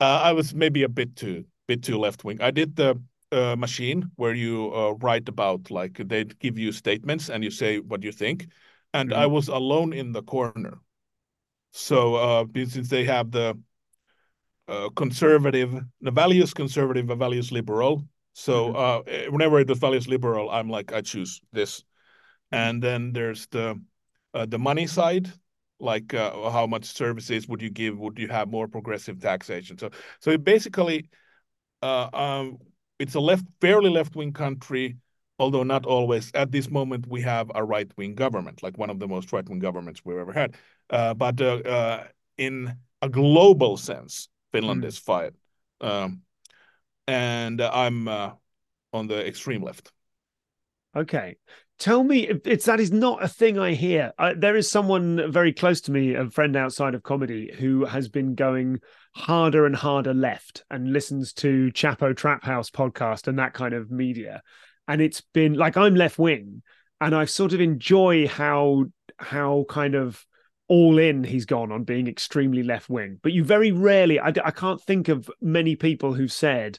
Uh, 0.00 0.22
i 0.24 0.32
was 0.32 0.54
maybe 0.54 0.82
a 0.82 0.88
bit 0.88 1.14
too 1.14 1.44
bit 1.68 1.82
too 1.82 1.98
left 1.98 2.24
wing 2.24 2.40
i 2.40 2.50
did 2.50 2.74
the 2.74 2.98
uh, 3.32 3.56
machine 3.56 4.10
where 4.16 4.34
you 4.34 4.72
uh, 4.74 4.92
write 5.00 5.28
about 5.28 5.70
like 5.70 5.96
they 6.08 6.24
give 6.24 6.58
you 6.58 6.72
statements 6.72 7.28
and 7.28 7.44
you 7.44 7.50
say 7.50 7.78
what 7.78 8.02
you 8.02 8.12
think. 8.12 8.48
And 8.92 9.10
mm-hmm. 9.10 9.20
I 9.20 9.26
was 9.26 9.48
alone 9.48 9.92
in 9.92 10.12
the 10.12 10.22
corner. 10.22 10.80
So 11.72 12.16
uh, 12.16 12.44
since 12.66 12.88
they 12.88 13.04
have 13.04 13.30
the 13.30 13.58
uh, 14.66 14.88
conservative, 14.96 15.80
the 16.00 16.10
values 16.10 16.52
conservative, 16.52 17.06
the 17.06 17.14
values 17.14 17.52
liberal. 17.52 18.04
So 18.32 18.72
mm-hmm. 18.72 19.28
uh, 19.28 19.32
whenever 19.32 19.64
the 19.64 19.74
values 19.74 20.08
liberal, 20.08 20.50
I'm 20.50 20.68
like 20.68 20.92
I 20.92 21.00
choose 21.00 21.40
this. 21.52 21.84
And 22.52 22.82
then 22.82 23.12
there's 23.12 23.46
the 23.48 23.80
uh, 24.34 24.46
the 24.46 24.58
money 24.58 24.86
side, 24.86 25.30
like 25.78 26.14
uh, 26.14 26.50
how 26.50 26.66
much 26.66 26.84
services 26.84 27.48
would 27.48 27.62
you 27.62 27.70
give? 27.70 27.98
Would 27.98 28.18
you 28.18 28.28
have 28.28 28.48
more 28.48 28.68
progressive 28.68 29.20
taxation? 29.20 29.78
So 29.78 29.90
so 30.20 30.36
basically, 30.38 31.08
uh, 31.82 32.08
um, 32.12 32.58
it's 32.98 33.14
a 33.14 33.20
left, 33.20 33.44
fairly 33.60 33.90
left 33.90 34.16
wing 34.16 34.32
country 34.32 34.96
although 35.40 35.62
not 35.62 35.86
always. 35.86 36.30
At 36.34 36.52
this 36.52 36.70
moment, 36.70 37.06
we 37.08 37.22
have 37.22 37.50
a 37.54 37.64
right 37.64 37.90
wing 37.96 38.14
government, 38.14 38.62
like 38.62 38.78
one 38.78 38.90
of 38.90 39.00
the 39.00 39.08
most 39.08 39.32
right 39.32 39.48
wing 39.48 39.58
governments 39.58 40.02
we've 40.04 40.18
ever 40.18 40.32
had. 40.32 40.54
Uh, 40.90 41.14
but 41.14 41.40
uh, 41.40 41.56
uh, 41.64 42.04
in 42.36 42.76
a 43.02 43.08
global 43.08 43.76
sense, 43.76 44.28
Finland 44.52 44.82
mm. 44.82 44.86
is 44.86 44.98
fine. 44.98 45.30
Um, 45.80 46.20
and 47.06 47.60
I'm 47.60 48.08
uh, 48.08 48.32
on 48.92 49.06
the 49.06 49.26
extreme 49.26 49.62
left. 49.62 49.92
Okay. 50.96 51.36
Tell 51.78 52.04
me, 52.04 52.28
it's 52.44 52.66
that 52.66 52.78
is 52.78 52.92
not 52.92 53.22
a 53.22 53.28
thing 53.28 53.58
I 53.58 53.72
hear. 53.72 54.12
I, 54.18 54.34
there 54.34 54.56
is 54.56 54.70
someone 54.70 55.32
very 55.32 55.52
close 55.52 55.80
to 55.82 55.92
me, 55.92 56.14
a 56.14 56.28
friend 56.28 56.54
outside 56.54 56.94
of 56.94 57.02
comedy, 57.02 57.50
who 57.58 57.86
has 57.86 58.08
been 58.08 58.34
going 58.34 58.80
harder 59.14 59.64
and 59.64 59.74
harder 59.74 60.12
left 60.12 60.62
and 60.70 60.92
listens 60.92 61.32
to 61.34 61.70
Chapo 61.72 62.14
Trap 62.14 62.44
House 62.44 62.70
podcast 62.70 63.28
and 63.28 63.38
that 63.38 63.54
kind 63.54 63.72
of 63.72 63.90
media 63.90 64.42
and 64.90 65.00
it's 65.00 65.20
been 65.20 65.54
like 65.54 65.76
I'm 65.76 65.94
left 65.94 66.18
wing, 66.18 66.62
and 67.00 67.14
I 67.14 67.24
sort 67.24 67.52
of 67.52 67.60
enjoy 67.60 68.26
how 68.26 68.86
how 69.18 69.64
kind 69.68 69.94
of 69.94 70.26
all 70.70 70.98
in 71.00 71.24
he's 71.24 71.46
gone 71.46 71.72
on 71.72 71.82
being 71.82 72.06
extremely 72.06 72.62
left 72.62 72.88
wing. 72.88 73.18
But 73.22 73.32
you 73.32 73.42
very 73.42 73.72
rarely, 73.72 74.20
I, 74.20 74.28
I 74.28 74.52
can't 74.52 74.80
think 74.80 75.08
of 75.08 75.28
many 75.40 75.74
people 75.74 76.14
who've 76.14 76.32
said 76.32 76.78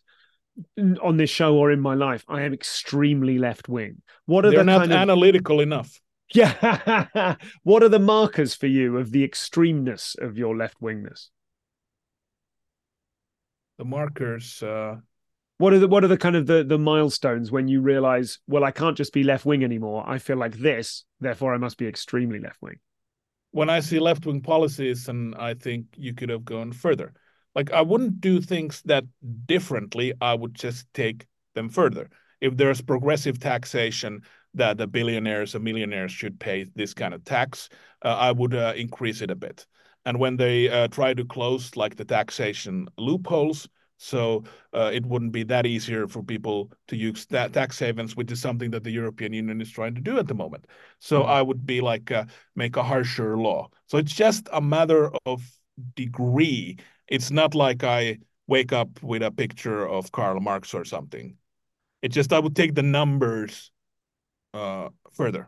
on 1.02 1.18
this 1.18 1.30
show 1.30 1.58
or 1.58 1.72
in 1.72 1.82
my 1.82 1.94
life, 1.94 2.24
I 2.30 2.44
am 2.44 2.54
extremely 2.54 3.38
left 3.38 3.68
wing. 3.68 4.02
What 4.28 4.46
are 4.46 4.50
They're 4.50 4.60
the 4.60 4.64
not 4.64 4.80
kind 4.80 4.94
of, 4.94 4.98
analytical 4.98 5.60
enough? 5.60 6.00
Yeah. 6.34 7.36
what 7.64 7.84
are 7.84 7.90
the 7.90 8.00
markers 8.00 8.56
for 8.56 8.68
you 8.68 8.98
of 8.98 9.12
the 9.12 9.28
extremeness 9.28 10.18
of 10.18 10.38
your 10.38 10.56
left 10.56 10.80
wingness? 10.80 11.28
The 13.78 13.84
markers. 13.84 14.64
Uh, 14.64 14.98
what 15.58 15.74
are 15.74 15.80
the 15.80 15.88
what 15.90 16.06
are 16.06 16.08
the 16.08 16.18
kind 16.18 16.38
of 16.38 16.48
the 16.48 16.64
the 16.64 16.80
milestones 16.80 17.52
when 17.52 17.68
you 17.68 17.82
realize 17.82 18.40
well 18.48 18.64
i 18.64 18.72
can't 18.72 18.98
just 18.98 19.14
be 19.14 19.22
left 19.22 19.46
wing 19.46 19.64
anymore 19.64 20.04
i 20.08 20.18
feel 20.18 20.38
like 20.38 20.58
this 20.58 21.06
therefore 21.20 21.54
i 21.54 21.58
must 21.58 21.78
be 21.78 21.86
extremely 21.86 22.40
left 22.40 22.60
wing 22.64 22.80
when 23.52 23.70
i 23.70 23.80
see 23.80 24.00
left 24.00 24.26
wing 24.26 24.42
policies 24.42 25.08
and 25.08 25.36
i 25.36 25.54
think 25.54 25.86
you 25.96 26.14
could 26.14 26.30
have 26.30 26.46
gone 26.46 26.72
further. 26.72 27.14
Like 27.56 27.72
i 27.72 27.82
wouldn't 27.82 28.22
do 28.22 28.42
things 28.42 28.82
that 28.86 29.04
differently. 29.46 30.14
I 30.22 30.34
would 30.34 30.54
just 30.54 30.92
take 30.94 31.26
them 31.56 31.70
further. 31.70 32.10
If 32.40 32.58
there's 32.58 32.82
progressive 32.82 33.40
taxation 33.40 34.22
that 34.54 34.78
the 34.78 34.88
billionaires 34.88 35.54
and 35.56 35.64
millionaires 35.64 36.12
should 36.12 36.40
pay 36.40 36.66
this 36.76 36.94
kind 36.94 37.14
of 37.14 37.24
tax 37.24 37.70
uh, 38.04 38.16
i 38.28 38.32
would 38.32 38.54
uh, 38.56 38.74
increase 38.76 39.22
it 39.22 39.32
a 39.32 39.36
bit. 39.36 39.66
And 40.06 40.20
when 40.20 40.38
they 40.38 40.68
uh, 40.70 40.88
try 40.88 41.14
to 41.14 41.26
close 41.26 41.76
like 41.76 41.96
the 41.96 42.06
taxation 42.06 42.88
loopholes 42.98 43.68
so 44.02 44.44
uh, 44.74 44.90
it 44.92 45.06
wouldn't 45.06 45.32
be 45.32 45.44
that 45.44 45.68
easier 45.68 46.08
for 46.08 46.24
people 46.24 46.72
to 46.88 46.98
use 46.98 47.28
that 47.28 47.54
tax 47.54 47.78
havens, 47.78 48.16
which 48.16 48.32
is 48.32 48.42
something 48.42 48.72
that 48.72 48.84
the 48.84 48.90
European 48.90 49.32
Union 49.32 49.62
is 49.62 49.70
trying 49.70 49.94
to 49.94 50.02
do 50.02 50.18
at 50.18 50.28
the 50.28 50.34
moment. 50.34 50.66
So 50.98 51.20
mm-hmm. 51.20 51.30
I 51.30 51.44
would 51.44 51.68
be 51.68 51.82
like 51.82 52.10
uh, 52.10 52.26
make 52.56 52.78
a 52.78 52.84
harsher 52.84 53.38
law. 53.38 53.70
So 53.86 54.00
it's 54.00 54.12
just 54.12 54.50
a 54.52 54.60
matter 54.60 55.12
of 55.28 55.48
degree. 55.96 56.80
It's 57.10 57.30
not 57.30 57.54
like 57.54 57.84
I 57.84 58.18
wake 58.48 58.74
up 58.74 59.04
with 59.04 59.22
a 59.22 59.30
picture 59.30 59.88
of 59.88 60.12
Karl 60.12 60.40
Marx 60.40 60.74
or 60.74 60.84
something. 60.84 61.38
It's 62.02 62.16
just 62.16 62.34
I 62.34 62.40
would 62.40 62.56
take 62.56 62.74
the 62.74 62.82
numbers 62.82 63.70
uh, 64.56 64.90
further. 65.14 65.48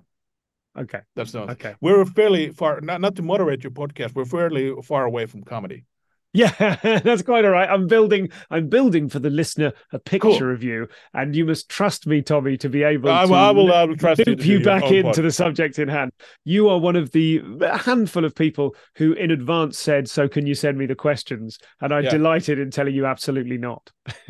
Okay. 0.78 1.00
That's 1.16 1.34
not 1.34 1.50
okay. 1.50 1.74
We're 1.82 2.06
fairly 2.06 2.52
far 2.52 2.82
not, 2.82 3.02
not 3.02 3.16
to 3.16 3.24
moderate 3.24 3.64
your 3.64 3.72
podcast, 3.72 4.14
we're 4.14 4.26
fairly 4.26 4.76
far 4.84 5.06
away 5.06 5.26
from 5.26 5.44
comedy. 5.44 5.86
Yeah, 6.34 6.76
that's 7.04 7.22
quite 7.22 7.46
all 7.46 7.52
right. 7.52 7.70
I'm 7.70 7.88
building. 7.88 8.30
I'm 8.50 8.68
building 8.68 9.08
for 9.08 9.20
the 9.20 9.30
listener 9.30 9.72
a 9.92 10.00
picture 10.00 10.30
cool. 10.30 10.52
of 10.52 10.64
you, 10.64 10.88
and 11.14 11.36
you 11.36 11.46
must 11.46 11.70
trust 11.70 12.08
me, 12.08 12.24
Tomi, 12.24 12.58
to 12.58 12.70
be 12.70 12.82
able 12.82 13.12
I, 13.12 13.26
to 13.26 13.34
I 13.34 13.52
will, 13.52 13.72
I 13.72 13.84
will 13.84 13.96
trust 13.96 14.26
loop 14.26 14.44
you, 14.44 14.58
you 14.58 14.66
back 14.66 14.84
into 14.86 15.04
part. 15.04 15.16
the 15.18 15.32
subject 15.32 15.78
in 15.78 15.88
hand. 15.88 16.12
You 16.44 16.70
are 16.70 16.80
one 16.80 16.96
of 16.96 17.12
the 17.12 17.42
handful 17.80 18.26
of 18.26 18.34
people 18.34 18.76
who, 18.96 19.14
in 19.14 19.30
advance, 19.30 19.78
said, 19.78 20.10
"So 20.10 20.28
can 20.28 20.48
you 20.48 20.56
send 20.56 20.78
me 20.78 20.88
the 20.88 20.96
questions?" 20.96 21.60
And 21.82 21.94
I'm 21.94 22.06
yeah. 22.06 22.10
delighted 22.10 22.58
in 22.58 22.72
telling 22.72 22.96
you, 22.96 23.06
absolutely 23.06 23.60
not. 23.60 23.92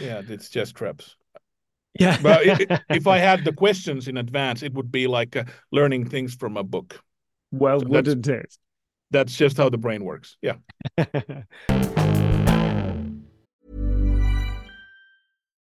yeah, 0.00 0.22
it's 0.28 0.48
just 0.48 0.74
traps. 0.74 1.14
Yeah, 1.98 2.18
but 2.20 2.40
if 2.90 3.06
I 3.06 3.18
had 3.18 3.44
the 3.44 3.52
questions 3.52 4.08
in 4.08 4.16
advance, 4.16 4.64
it 4.64 4.74
would 4.74 4.90
be 4.90 5.06
like 5.06 5.36
uh, 5.36 5.44
learning 5.70 6.08
things 6.08 6.34
from 6.34 6.56
a 6.56 6.64
book. 6.64 7.00
Well, 7.52 7.80
so 7.80 7.86
wouldn't 7.86 8.26
it? 8.26 8.56
That's 9.10 9.36
just 9.36 9.56
how 9.56 9.68
the 9.68 9.78
brain 9.78 10.04
works. 10.04 10.36
Yeah. 10.42 10.56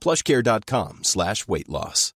plushcare.com 0.00 1.04
slash 1.04 1.46
weight 1.46 1.68
loss. 1.68 2.12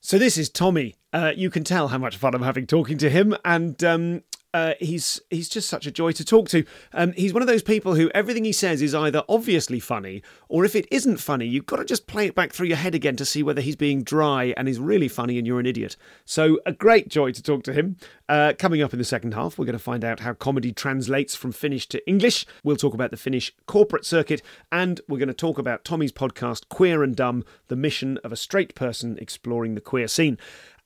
So 0.00 0.18
this 0.18 0.36
is 0.36 0.50
Tomi. 0.50 0.96
Uh, 1.12 1.32
you 1.36 1.48
can 1.48 1.62
tell 1.62 1.88
how 1.88 1.98
much 1.98 2.16
fun 2.16 2.34
I'm 2.34 2.42
having 2.42 2.66
talking 2.66 2.98
to 2.98 3.08
him, 3.08 3.36
and 3.44 3.82
um, 3.84 4.22
uh, 4.54 4.74
he's 4.80 5.20
he's 5.30 5.48
just 5.48 5.68
such 5.68 5.86
a 5.86 5.90
joy 5.90 6.12
to 6.12 6.24
talk 6.24 6.48
to. 6.50 6.64
Um, 6.92 7.12
he's 7.12 7.32
one 7.32 7.42
of 7.42 7.48
those 7.48 7.62
people 7.62 7.94
who 7.94 8.10
everything 8.14 8.44
he 8.44 8.52
says 8.52 8.82
is 8.82 8.94
either 8.94 9.22
obviously 9.28 9.80
funny, 9.80 10.22
or 10.48 10.64
if 10.64 10.76
it 10.76 10.86
isn't 10.90 11.18
funny, 11.18 11.46
you've 11.46 11.66
got 11.66 11.76
to 11.76 11.84
just 11.84 12.06
play 12.06 12.26
it 12.26 12.34
back 12.34 12.52
through 12.52 12.66
your 12.66 12.76
head 12.76 12.94
again 12.94 13.16
to 13.16 13.24
see 13.24 13.42
whether 13.42 13.60
he's 13.60 13.76
being 13.76 14.02
dry 14.02 14.54
and 14.56 14.68
is 14.68 14.78
really 14.78 15.08
funny 15.08 15.38
and 15.38 15.46
you're 15.46 15.60
an 15.60 15.66
idiot. 15.66 15.96
So 16.24 16.60
a 16.66 16.72
great 16.72 17.08
joy 17.08 17.32
to 17.32 17.42
talk 17.42 17.62
to 17.64 17.72
him. 17.72 17.96
Uh, 18.28 18.54
coming 18.58 18.80
up 18.80 18.92
in 18.92 18.98
the 18.98 19.04
second 19.04 19.34
half, 19.34 19.58
we're 19.58 19.66
going 19.66 19.74
to 19.74 19.78
find 19.78 20.04
out 20.04 20.20
how 20.20 20.32
comedy 20.32 20.72
translates 20.72 21.34
from 21.34 21.52
Finnish 21.52 21.86
to 21.88 22.06
English. 22.08 22.46
We'll 22.64 22.76
talk 22.76 22.94
about 22.94 23.10
the 23.10 23.16
Finnish 23.16 23.54
corporate 23.66 24.06
circuit, 24.06 24.40
and 24.70 25.00
we're 25.08 25.18
going 25.18 25.28
to 25.28 25.34
talk 25.34 25.58
about 25.58 25.84
Tomi's 25.84 26.12
podcast, 26.12 26.68
Queer 26.68 27.02
and 27.02 27.14
Dumb: 27.14 27.44
The 27.68 27.76
Mission 27.76 28.18
of 28.24 28.32
a 28.32 28.36
Straight 28.36 28.74
Person 28.74 29.18
Exploring 29.18 29.74
the 29.74 29.80
Queer 29.80 30.08
Scene. 30.08 30.38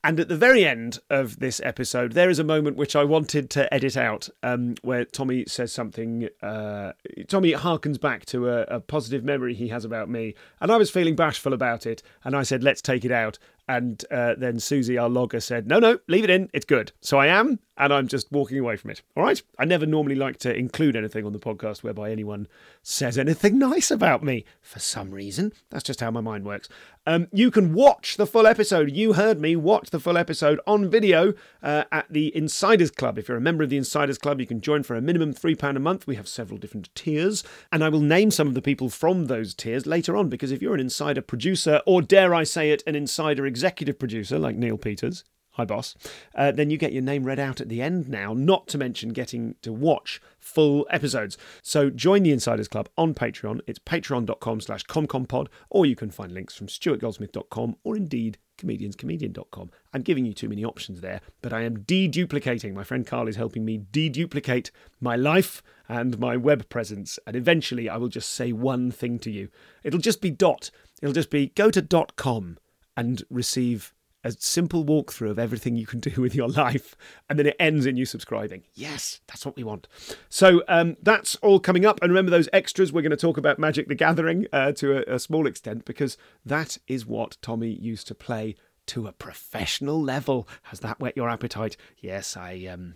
And 0.03 0.19
at 0.19 0.29
the 0.29 0.37
very 0.37 0.63
end 0.63 0.99
of 1.09 1.39
this 1.39 1.59
episode, 1.63 2.13
there 2.13 2.29
is 2.29 2.39
a 2.39 2.43
moment 2.43 2.77
which 2.77 2.95
I 2.95 3.03
wanted 3.03 3.49
to 3.51 3.71
edit 3.73 3.97
out, 3.97 4.29
um, 4.43 4.75
where 4.81 5.03
Tomi 5.05 5.45
says 5.47 5.73
something. 5.73 6.29
Uh, 6.41 6.93
Tomi 7.27 7.53
harkens 7.53 7.99
back 7.99 8.25
to 8.27 8.47
a, 8.47 8.61
a 8.63 8.79
positive 8.79 9.23
memory 9.23 9.53
he 9.53 9.67
has 9.69 9.83
about 9.83 10.07
me, 10.07 10.35
and 10.61 10.71
I 10.71 10.77
was 10.77 10.91
feeling 10.91 11.15
bashful 11.15 11.51
about 11.51 11.85
it, 11.85 12.03
and 12.23 12.35
I 12.35 12.43
said, 12.43 12.63
"Let's 12.63 12.81
take 12.81 13.05
it 13.05 13.11
out." 13.11 13.37
And 13.67 14.03
uh, 14.11 14.35
then 14.37 14.59
Susie, 14.59 14.97
our 14.97 15.09
logger, 15.09 15.39
said, 15.39 15.67
No, 15.67 15.79
no, 15.79 15.99
leave 16.07 16.23
it 16.23 16.29
in. 16.29 16.49
It's 16.53 16.65
good. 16.65 16.93
So 17.01 17.17
I 17.17 17.27
am, 17.27 17.59
and 17.77 17.93
I'm 17.93 18.07
just 18.07 18.31
walking 18.31 18.59
away 18.59 18.75
from 18.75 18.91
it. 18.91 19.01
All 19.15 19.23
right. 19.23 19.41
I 19.59 19.65
never 19.65 19.85
normally 19.85 20.15
like 20.15 20.37
to 20.39 20.55
include 20.55 20.95
anything 20.95 21.25
on 21.25 21.33
the 21.33 21.39
podcast 21.39 21.83
whereby 21.83 22.11
anyone 22.11 22.47
says 22.81 23.17
anything 23.17 23.59
nice 23.59 23.91
about 23.91 24.23
me 24.23 24.45
for 24.61 24.79
some 24.79 25.11
reason. 25.11 25.53
That's 25.69 25.83
just 25.83 26.01
how 26.01 26.11
my 26.11 26.21
mind 26.21 26.45
works. 26.45 26.69
Um, 27.05 27.27
you 27.31 27.51
can 27.51 27.73
watch 27.73 28.17
the 28.17 28.27
full 28.27 28.47
episode. 28.47 28.91
You 28.91 29.13
heard 29.13 29.39
me 29.39 29.55
watch 29.55 29.91
the 29.91 29.99
full 29.99 30.17
episode 30.17 30.59
on 30.67 30.89
video 30.89 31.33
uh, 31.63 31.85
at 31.91 32.11
the 32.11 32.35
Insiders 32.35 32.91
Club. 32.91 33.17
If 33.17 33.27
you're 33.27 33.37
a 33.37 33.41
member 33.41 33.63
of 33.63 33.69
the 33.69 33.77
Insiders 33.77 34.17
Club, 34.17 34.41
you 34.41 34.47
can 34.47 34.59
join 34.59 34.83
for 34.83 34.95
a 34.95 35.01
minimum 35.01 35.33
£3 35.33 35.75
a 35.75 35.79
month. 35.79 36.07
We 36.07 36.15
have 36.15 36.27
several 36.27 36.57
different 36.57 36.93
tiers, 36.95 37.43
and 37.71 37.83
I 37.83 37.89
will 37.89 38.01
name 38.01 38.31
some 38.31 38.47
of 38.47 38.55
the 38.55 38.61
people 38.61 38.89
from 38.89 39.25
those 39.25 39.53
tiers 39.53 39.85
later 39.85 40.17
on 40.17 40.27
because 40.27 40.51
if 40.51 40.61
you're 40.61 40.73
an 40.73 40.79
insider 40.81 41.21
producer, 41.21 41.81
or 41.85 42.01
dare 42.01 42.33
I 42.33 42.43
say 42.43 42.71
it, 42.71 42.83
an 42.85 42.95
insider 42.95 43.45
executive 43.45 43.99
producer 43.99 44.37
like 44.37 44.55
Neil 44.57 44.77
Peters, 44.77 45.23
hi 45.57 45.65
boss, 45.65 45.95
uh, 46.35 46.51
then 46.51 46.69
you 46.69 46.77
get 46.77 46.93
your 46.93 47.01
name 47.01 47.23
read 47.23 47.39
out 47.39 47.59
at 47.59 47.67
the 47.67 47.81
end 47.81 48.07
now, 48.07 48.31
not 48.31 48.67
to 48.67 48.77
mention 48.77 49.09
getting 49.09 49.55
to 49.63 49.73
watch 49.73 50.21
full 50.39 50.87
episodes. 50.91 51.35
So 51.63 51.89
join 51.89 52.21
the 52.21 52.31
Insiders 52.31 52.67
Club 52.67 52.87
on 52.95 53.15
Patreon. 53.15 53.61
It's 53.65 53.79
patreon.com 53.79 54.61
slash 54.61 54.85
comcompod, 54.85 55.47
or 55.71 55.87
you 55.87 55.95
can 55.95 56.11
find 56.11 56.31
links 56.31 56.55
from 56.55 56.67
stuartgoldsmith.com 56.67 57.75
or 57.83 57.97
indeed 57.97 58.37
comedianscomedian.com. 58.59 59.71
I'm 59.93 60.01
giving 60.03 60.25
you 60.25 60.33
too 60.33 60.47
many 60.47 60.63
options 60.63 61.01
there, 61.01 61.21
but 61.41 61.53
I 61.53 61.61
am 61.61 61.77
deduplicating. 61.77 62.73
My 62.73 62.83
friend 62.83 63.05
Carl 63.05 63.27
is 63.27 63.35
helping 63.35 63.65
me 63.65 63.79
deduplicate 63.91 64.69
my 65.01 65.15
life 65.15 65.63
and 65.89 66.19
my 66.19 66.37
web 66.37 66.69
presence, 66.69 67.17
and 67.25 67.35
eventually 67.35 67.89
I 67.89 67.97
will 67.97 68.09
just 68.09 68.29
say 68.29 68.51
one 68.51 68.91
thing 68.91 69.17
to 69.19 69.31
you. 69.31 69.49
It'll 69.83 69.99
just 69.99 70.21
be 70.21 70.31
dot. 70.31 70.69
It'll 71.01 71.13
just 71.13 71.31
be 71.31 71.47
go 71.47 71.71
to 71.71 71.81
dot 71.81 72.15
com 72.15 72.57
and 72.95 73.23
receive 73.29 73.93
a 74.23 74.31
simple 74.31 74.83
walkthrough 74.83 75.29
of 75.29 75.39
everything 75.39 75.75
you 75.75 75.85
can 75.85 75.99
do 75.99 76.21
with 76.21 76.35
your 76.35 76.49
life, 76.49 76.95
and 77.29 77.37
then 77.37 77.47
it 77.47 77.55
ends 77.59 77.85
in 77.85 77.97
you 77.97 78.05
subscribing. 78.05 78.63
Yes, 78.73 79.21
that's 79.27 79.45
what 79.45 79.55
we 79.55 79.63
want. 79.63 79.87
So 80.29 80.63
um, 80.67 80.97
that's 81.01 81.35
all 81.37 81.59
coming 81.59 81.85
up. 81.85 81.99
And 82.01 82.11
remember 82.11 82.31
those 82.31 82.49
extras. 82.53 82.91
We're 82.91 83.01
going 83.01 83.11
to 83.11 83.17
talk 83.17 83.37
about 83.37 83.59
Magic 83.59 83.87
the 83.87 83.95
Gathering 83.95 84.47
uh, 84.51 84.71
to 84.73 84.97
a, 84.97 85.15
a 85.15 85.19
small 85.19 85.47
extent 85.47 85.85
because 85.85 86.17
that 86.45 86.77
is 86.87 87.05
what 87.05 87.37
Tomi 87.41 87.69
used 87.69 88.07
to 88.07 88.15
play 88.15 88.55
to 88.87 89.07
a 89.07 89.11
professional 89.11 90.01
level. 90.01 90.47
Has 90.63 90.79
that 90.81 90.99
whet 90.99 91.17
your 91.17 91.29
appetite? 91.29 91.77
Yes, 91.99 92.35
I. 92.35 92.65
Um, 92.71 92.95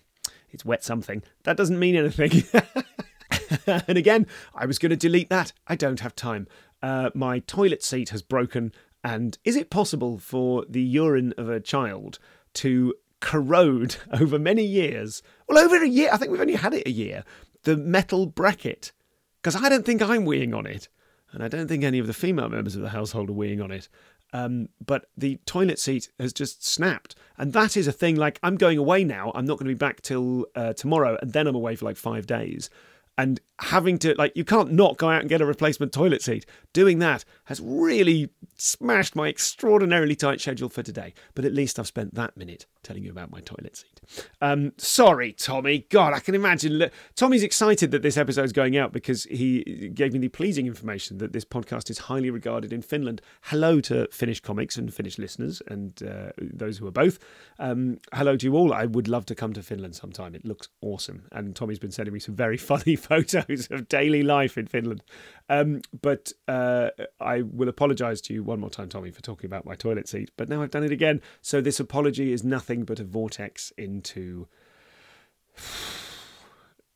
it's 0.50 0.66
wet 0.66 0.84
something. 0.84 1.24
That 1.44 1.58
doesn't 1.58 1.80
mean 1.80 1.96
anything. 1.96 2.44
and 3.68 3.98
again, 3.98 4.28
I 4.54 4.66
was 4.66 4.80
going 4.80 4.90
to 4.90 4.96
delete 4.96 5.30
that. 5.30 5.54
I 5.68 5.76
don't 5.76 6.02
have 6.02 6.16
time. 6.16 6.48
Uh, 6.82 7.10
my 7.14 7.40
toilet 7.40 7.84
seat 7.84 8.10
has 8.10 8.22
broken 8.22 8.74
and 9.04 9.38
is 9.44 9.56
it 9.56 9.70
possible 9.70 10.18
for 10.18 10.66
the 10.70 10.82
urine 10.82 11.34
of 11.38 11.50
a 11.50 11.60
child 11.60 12.20
to 12.56 12.94
corrode 13.20 13.96
over 14.14 14.38
many 14.38 14.64
years? 14.64 15.24
Well, 15.48 15.58
over 15.58 15.84
a 15.84 15.88
year. 15.88 16.10
I 16.12 16.18
think 16.18 16.32
we've 16.32 16.42
only 16.42 16.56
had 16.56 16.74
it 16.74 16.88
a 16.88 16.92
year. 16.92 17.24
The 17.64 17.78
metal 17.78 18.26
bracket. 18.26 18.92
Because 19.42 19.56
I 19.56 19.70
don't 19.70 19.86
think 19.86 20.02
I'm 20.02 20.26
weeing 20.26 20.56
on 20.56 20.68
it. 20.68 20.88
And 21.32 21.44
I 21.44 21.48
don't 21.48 21.68
think 21.68 21.84
any 21.84 21.98
of 21.98 22.08
the 22.08 22.14
female 22.14 22.50
members 22.50 22.76
of 22.76 22.82
the 22.82 22.90
household 22.90 23.30
are 23.30 23.34
weeing 23.34 23.64
on 23.64 23.72
it. 23.72 23.88
Um, 24.34 24.70
but 24.86 25.08
the 25.18 25.40
toilet 25.46 25.80
seat 25.80 26.10
has 26.20 26.32
just 26.32 26.66
snapped. 26.66 27.16
And 27.38 27.54
that 27.54 27.76
is 27.76 27.88
a 27.88 27.92
thing 27.92 28.16
like, 28.16 28.40
I'm 28.44 28.56
going 28.56 28.78
away 28.78 29.04
now. 29.04 29.32
I'm 29.34 29.46
not 29.46 29.58
going 29.58 29.68
to 29.68 29.76
be 29.76 29.78
back 29.78 30.02
till 30.02 30.46
uh, 30.56 30.74
tomorrow. 30.74 31.18
And 31.22 31.34
then 31.34 31.48
I'm 31.48 31.56
away 31.56 31.76
for 31.76 31.86
like 31.86 31.98
five 31.98 32.28
days 32.28 32.70
and 33.18 33.40
having 33.62 33.98
to 34.00 34.16
like 34.18 34.32
you 34.36 34.44
can't 34.44 34.72
not 34.72 34.98
go 34.98 35.10
out 35.10 35.22
and 35.22 35.30
get 35.30 35.42
a 35.42 35.46
replacement 35.46 35.94
toilet 35.94 36.22
seat. 36.22 36.46
Doing 36.74 37.00
that 37.00 37.24
has 37.46 37.62
really 37.62 38.30
smashed 38.56 39.16
my 39.16 39.28
extraordinarily 39.28 40.16
tight 40.16 40.40
schedule 40.40 40.70
for 40.70 40.84
today 40.84 41.14
but 41.34 41.44
at 41.46 41.54
least 41.54 41.80
i've 41.80 41.88
spent 41.88 42.14
that 42.14 42.38
minute 42.38 42.66
telling 42.84 43.04
you 43.04 43.10
about 43.10 43.32
my 43.32 43.40
toilet 43.42 43.76
seat. 43.76 44.02
Um, 44.42 44.74
sorry 44.78 45.34
Tomi. 45.34 45.86
God 45.90 46.14
i 46.14 46.20
can 46.20 46.36
imagine. 46.36 46.90
Tomi's 47.16 47.44
excited 47.44 47.92
that 47.92 48.02
this 48.02 48.18
episode's 48.18 48.52
going 48.52 48.78
out 48.78 48.92
because 48.92 49.26
he 49.26 49.90
gave 49.94 50.14
me 50.14 50.20
the 50.20 50.30
pleasing 50.30 50.68
information 50.68 51.18
that 51.20 51.34
this 51.34 51.46
podcast 51.46 51.90
is 51.90 52.00
highly 52.00 52.30
regarded 52.30 52.74
in 52.74 52.82
finland. 52.82 53.22
Hello 53.44 53.80
to 53.82 54.08
finnish 54.12 54.40
comics 54.40 54.78
and 54.78 54.94
finnish 54.94 55.18
listeners 55.18 55.62
and 55.68 56.02
uh, 56.04 56.32
those 56.38 56.78
who 56.78 56.88
are 56.88 56.92
both. 56.92 57.20
Um, 57.60 58.00
hello 58.14 58.36
to 58.38 58.46
you 58.46 58.56
all. 58.56 58.74
I 58.74 58.86
would 58.86 59.08
love 59.08 59.26
to 59.28 59.36
come 59.36 59.54
to 59.54 59.62
finland 59.62 59.96
sometime. 59.96 60.36
It 60.36 60.46
looks 60.46 60.70
awesome. 60.82 61.26
And 61.32 61.56
Tomi's 61.56 61.80
been 61.80 61.92
sending 61.92 62.14
me 62.14 62.20
some 62.20 62.36
very 62.36 62.58
funny 62.72 62.96
photos 62.96 63.51
of 63.72 63.88
daily 63.88 64.24
life 64.24 64.58
in 64.58 64.68
Finland. 64.68 65.04
Um, 65.50 65.82
but 66.02 66.32
uh, 66.48 66.90
I 67.20 67.42
will 67.42 67.70
apologise 67.70 68.22
to 68.22 68.34
you 68.34 68.44
one 68.44 68.60
more 68.60 68.70
time, 68.70 68.90
Tomi, 68.90 69.12
for 69.12 69.22
talking 69.22 69.48
about 69.48 69.66
my 69.66 69.76
toilet 69.76 70.08
seat. 70.08 70.32
But 70.38 70.50
now 70.50 70.62
I've 70.62 70.72
done 70.72 70.84
it 70.84 70.92
again. 70.92 71.22
So 71.42 71.62
this 71.62 71.80
apology 71.80 72.32
is 72.32 72.44
nothing 72.44 72.84
but 72.84 73.00
a 73.00 73.04
vortex 73.04 73.72
into. 73.78 74.48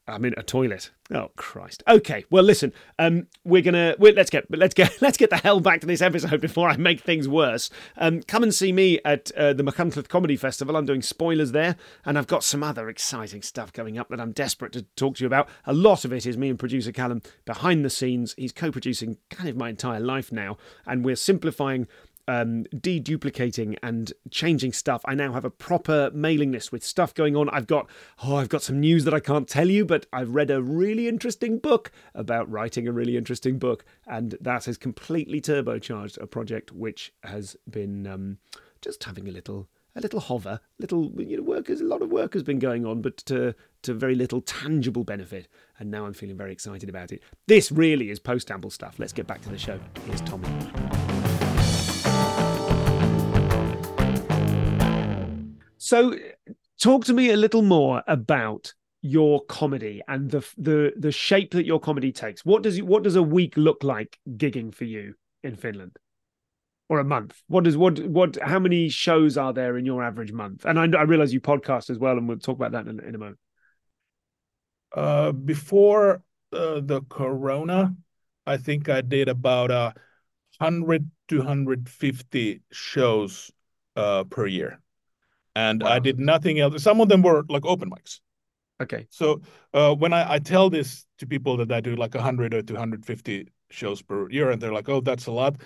I'm 0.07 0.23
in 0.25 0.35
a 0.37 0.43
toilet. 0.43 0.91
Oh 1.11 1.31
Christ. 1.35 1.83
Okay. 1.87 2.25
Well, 2.29 2.43
listen. 2.43 2.73
Um, 2.99 3.27
we're 3.43 3.61
gonna 3.61 3.95
we 3.97 4.11
let's 4.11 4.29
get 4.29 4.45
let's 4.49 4.73
get 4.73 4.91
let's 5.01 5.17
get 5.17 5.29
the 5.29 5.37
hell 5.37 5.59
back 5.59 5.81
to 5.81 5.87
this 5.87 6.01
episode 6.01 6.41
before 6.41 6.69
I 6.69 6.77
make 6.77 7.01
things 7.01 7.27
worse. 7.27 7.69
Um, 7.97 8.21
come 8.23 8.43
and 8.43 8.53
see 8.53 8.71
me 8.71 8.99
at 9.03 9.31
uh, 9.31 9.53
the 9.53 9.63
Machynlleth 9.63 10.07
Comedy 10.07 10.35
Festival. 10.35 10.75
I'm 10.75 10.85
doing 10.85 11.01
spoilers 11.01 11.51
there, 11.51 11.75
and 12.05 12.17
I've 12.17 12.27
got 12.27 12.43
some 12.43 12.63
other 12.63 12.87
exciting 12.87 13.41
stuff 13.41 13.73
coming 13.73 13.97
up 13.97 14.09
that 14.09 14.21
I'm 14.21 14.31
desperate 14.31 14.73
to 14.73 14.83
talk 14.95 15.15
to 15.15 15.23
you 15.23 15.27
about. 15.27 15.49
A 15.65 15.73
lot 15.73 16.05
of 16.05 16.13
it 16.13 16.25
is 16.25 16.37
me 16.37 16.49
and 16.49 16.59
producer 16.59 16.91
Callum 16.91 17.21
behind 17.45 17.83
the 17.83 17.89
scenes. 17.89 18.35
He's 18.37 18.51
co-producing 18.51 19.17
kind 19.29 19.49
of 19.49 19.57
my 19.57 19.69
entire 19.69 19.99
life 19.99 20.31
now, 20.31 20.57
and 20.85 21.03
we're 21.03 21.15
simplifying 21.15 21.87
um, 22.27 22.63
deduplicating 22.75 23.77
and 23.83 24.13
changing 24.31 24.73
stuff. 24.73 25.01
I 25.05 25.15
now 25.15 25.33
have 25.33 25.45
a 25.45 25.49
proper 25.49 26.11
mailing 26.13 26.51
list 26.51 26.71
with 26.71 26.83
stuff 26.83 27.13
going 27.13 27.35
on. 27.35 27.49
I've 27.49 27.67
got 27.67 27.89
oh, 28.23 28.35
I've 28.35 28.49
got 28.49 28.63
some 28.63 28.79
news 28.79 29.03
that 29.05 29.13
I 29.13 29.19
can't 29.19 29.47
tell 29.47 29.69
you, 29.69 29.85
but 29.85 30.05
I've 30.11 30.33
read 30.33 30.51
a 30.51 30.61
really 30.61 31.07
interesting 31.07 31.59
book 31.59 31.91
about 32.13 32.49
writing 32.49 32.87
a 32.87 32.91
really 32.91 33.17
interesting 33.17 33.59
book, 33.59 33.85
and 34.07 34.37
that 34.41 34.65
has 34.65 34.77
completely 34.77 35.41
turbocharged 35.41 36.21
a 36.21 36.27
project 36.27 36.71
which 36.71 37.13
has 37.23 37.55
been 37.69 38.07
um, 38.07 38.37
just 38.81 39.03
having 39.03 39.27
a 39.27 39.31
little 39.31 39.67
a 39.95 40.01
little 40.01 40.19
hover, 40.19 40.59
little 40.77 41.11
you 41.21 41.37
know, 41.37 41.43
work. 41.43 41.69
A 41.69 41.73
lot 41.75 42.01
of 42.01 42.09
work 42.09 42.33
has 42.33 42.43
been 42.43 42.59
going 42.59 42.85
on, 42.85 43.01
but 43.01 43.17
to 43.17 43.55
to 43.83 43.93
very 43.93 44.15
little 44.15 44.41
tangible 44.41 45.03
benefit. 45.03 45.47
And 45.79 45.91
now 45.91 46.05
I'm 46.05 46.13
feeling 46.13 46.37
very 46.37 46.51
excited 46.51 46.89
about 46.89 47.11
it. 47.11 47.21
This 47.47 47.71
really 47.71 48.09
is 48.09 48.19
post 48.19 48.51
amble 48.51 48.71
stuff. 48.71 48.95
Let's 48.97 49.13
get 49.13 49.27
back 49.27 49.41
to 49.41 49.49
the 49.49 49.57
show. 49.57 49.79
Here's 50.05 50.21
Tomi. 50.21 50.47
So, 55.85 56.15
talk 56.79 57.05
to 57.05 57.13
me 57.13 57.29
a 57.29 57.37
little 57.37 57.61
more 57.61 58.01
about 58.07 58.73
your 59.03 59.45
comedy 59.45 60.01
and 60.07 60.31
the 60.31 60.43
the 60.57 60.93
the 60.97 61.11
shape 61.11 61.51
that 61.51 61.67
your 61.67 61.79
comedy 61.79 62.11
takes. 62.11 62.43
What 62.43 62.63
does 62.63 62.81
what 62.81 63.03
does 63.03 63.15
a 63.15 63.21
week 63.21 63.55
look 63.55 63.83
like 63.83 64.17
gigging 64.27 64.73
for 64.73 64.85
you 64.85 65.13
in 65.43 65.55
Finland? 65.55 65.99
or 66.89 66.99
a 66.99 67.03
month? 67.03 67.39
What 67.47 67.65
does 67.65 67.77
what 67.77 67.99
what? 67.99 68.37
How 68.41 68.57
many 68.57 68.89
shows 68.89 69.37
are 69.37 69.53
there 69.53 69.77
in 69.77 69.85
your 69.85 70.03
average 70.03 70.31
month? 70.31 70.65
And 70.65 70.79
I, 70.79 70.99
I 70.99 71.03
realize 71.03 71.33
you 71.33 71.41
podcast 71.41 71.91
as 71.91 71.99
well, 71.99 72.17
and 72.17 72.27
we'll 72.27 72.39
talk 72.39 72.55
about 72.55 72.71
that 72.71 72.87
in, 72.87 72.99
in 72.99 73.13
a 73.13 73.17
moment. 73.17 73.39
Uh, 74.91 75.31
before 75.33 76.23
uh, 76.51 76.79
the 76.81 77.01
corona, 77.09 77.95
I 78.47 78.57
think 78.57 78.89
I 78.89 79.01
did 79.01 79.29
about 79.29 79.69
a 79.69 79.93
hundred 80.59 81.11
to 81.27 81.43
hundred 81.43 81.89
fifty 81.89 82.61
shows 82.71 83.51
uh, 83.95 84.23
per 84.23 84.47
year, 84.47 84.81
and 85.55 85.81
wow. 85.81 85.93
I 85.93 85.99
did 85.99 86.19
nothing 86.19 86.59
else. 86.59 86.83
Some 86.83 87.01
of 87.01 87.09
them 87.09 87.21
were 87.21 87.43
like 87.49 87.65
open 87.65 87.89
mics. 87.89 88.19
Okay. 88.81 89.07
So 89.09 89.41
uh, 89.73 89.95
when 89.95 90.13
I, 90.13 90.33
I 90.33 90.39
tell 90.39 90.69
this 90.69 91.05
to 91.19 91.25
people 91.25 91.57
that 91.57 91.71
I 91.71 91.79
do 91.79 91.95
like 91.95 92.13
100 92.13 92.53
or 92.53 92.61
250 92.61 93.47
shows 93.69 94.01
per 94.01 94.29
year, 94.29 94.51
and 94.51 94.61
they're 94.61 94.73
like, 94.73 94.89
"Oh, 94.89 95.01
that's 95.01 95.27
a 95.27 95.31
lot," 95.31 95.61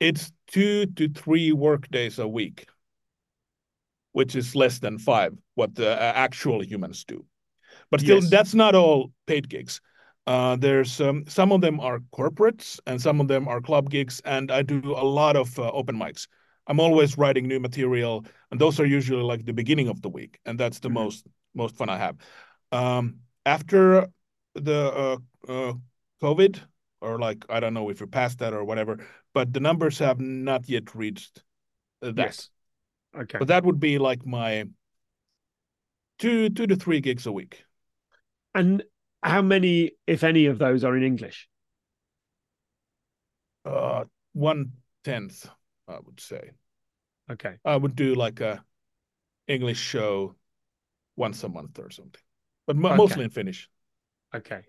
it's 0.00 0.32
two 0.48 0.86
to 0.86 1.08
three 1.08 1.52
work 1.52 1.88
days 1.90 2.18
a 2.18 2.26
week, 2.26 2.66
which 4.12 4.34
is 4.34 4.56
less 4.56 4.80
than 4.80 4.98
five, 4.98 5.36
what 5.54 5.74
the 5.74 5.92
uh, 5.92 6.12
actual 6.14 6.62
humans 6.64 7.04
do. 7.04 7.24
But 7.90 8.00
still, 8.00 8.20
yes. 8.20 8.30
that's 8.30 8.54
not 8.54 8.74
all 8.74 9.12
paid 9.26 9.48
gigs. 9.48 9.80
Uh, 10.26 10.56
there's 10.56 11.00
um, 11.00 11.24
some 11.26 11.52
of 11.52 11.60
them 11.60 11.80
are 11.80 12.00
corporates 12.12 12.78
and 12.86 13.00
some 13.00 13.20
of 13.20 13.28
them 13.28 13.48
are 13.48 13.60
club 13.60 13.90
gigs, 13.90 14.20
and 14.24 14.50
I 14.50 14.62
do 14.62 14.80
a 14.96 15.04
lot 15.04 15.36
of 15.36 15.56
uh, 15.58 15.70
open 15.70 15.96
mics. 15.96 16.26
I'm 16.70 16.78
always 16.78 17.18
writing 17.18 17.48
new 17.48 17.58
material, 17.58 18.24
and 18.52 18.60
those 18.60 18.78
are 18.78 18.86
usually 18.86 19.24
like 19.24 19.44
the 19.44 19.52
beginning 19.52 19.88
of 19.88 20.02
the 20.02 20.08
week, 20.08 20.38
and 20.46 20.58
that's 20.58 20.78
the 20.78 20.86
mm-hmm. 20.86 21.02
most 21.02 21.26
most 21.52 21.76
fun 21.76 21.88
I 21.88 21.98
have. 21.98 22.16
Um, 22.70 23.16
after 23.44 24.06
the 24.54 24.92
uh, 25.02 25.16
uh 25.48 25.72
COVID, 26.22 26.60
or 27.00 27.18
like 27.18 27.44
I 27.48 27.58
don't 27.58 27.74
know 27.74 27.88
if 27.88 27.98
you're 27.98 28.06
past 28.06 28.38
that 28.38 28.54
or 28.54 28.62
whatever, 28.62 28.98
but 29.34 29.52
the 29.52 29.58
numbers 29.58 29.98
have 29.98 30.20
not 30.20 30.68
yet 30.68 30.94
reached 30.94 31.42
that. 32.02 32.16
Yes. 32.16 32.50
Okay. 33.18 33.38
But 33.38 33.48
that 33.48 33.64
would 33.64 33.80
be 33.80 33.98
like 33.98 34.24
my 34.24 34.66
two 36.20 36.50
two 36.50 36.68
to 36.68 36.76
three 36.76 37.00
gigs 37.00 37.26
a 37.26 37.32
week. 37.32 37.64
And 38.54 38.84
how 39.24 39.42
many, 39.42 39.90
if 40.06 40.22
any, 40.22 40.46
of 40.46 40.58
those 40.58 40.84
are 40.84 40.96
in 40.96 41.02
English? 41.02 41.48
Uh, 43.64 44.04
one 44.34 44.72
tenth, 45.02 45.50
I 45.88 45.98
would 46.04 46.20
say. 46.20 46.52
Okay. 47.30 47.54
I 47.64 47.76
would 47.76 47.94
do 47.94 48.14
like 48.14 48.40
a 48.40 48.64
English 49.46 49.78
show 49.78 50.34
once 51.16 51.44
a 51.44 51.48
month 51.48 51.78
or 51.78 51.90
something, 51.90 52.20
but 52.66 52.76
okay. 52.76 52.96
mostly 52.96 53.24
in 53.24 53.30
Finnish. 53.30 53.68
Okay. 54.34 54.62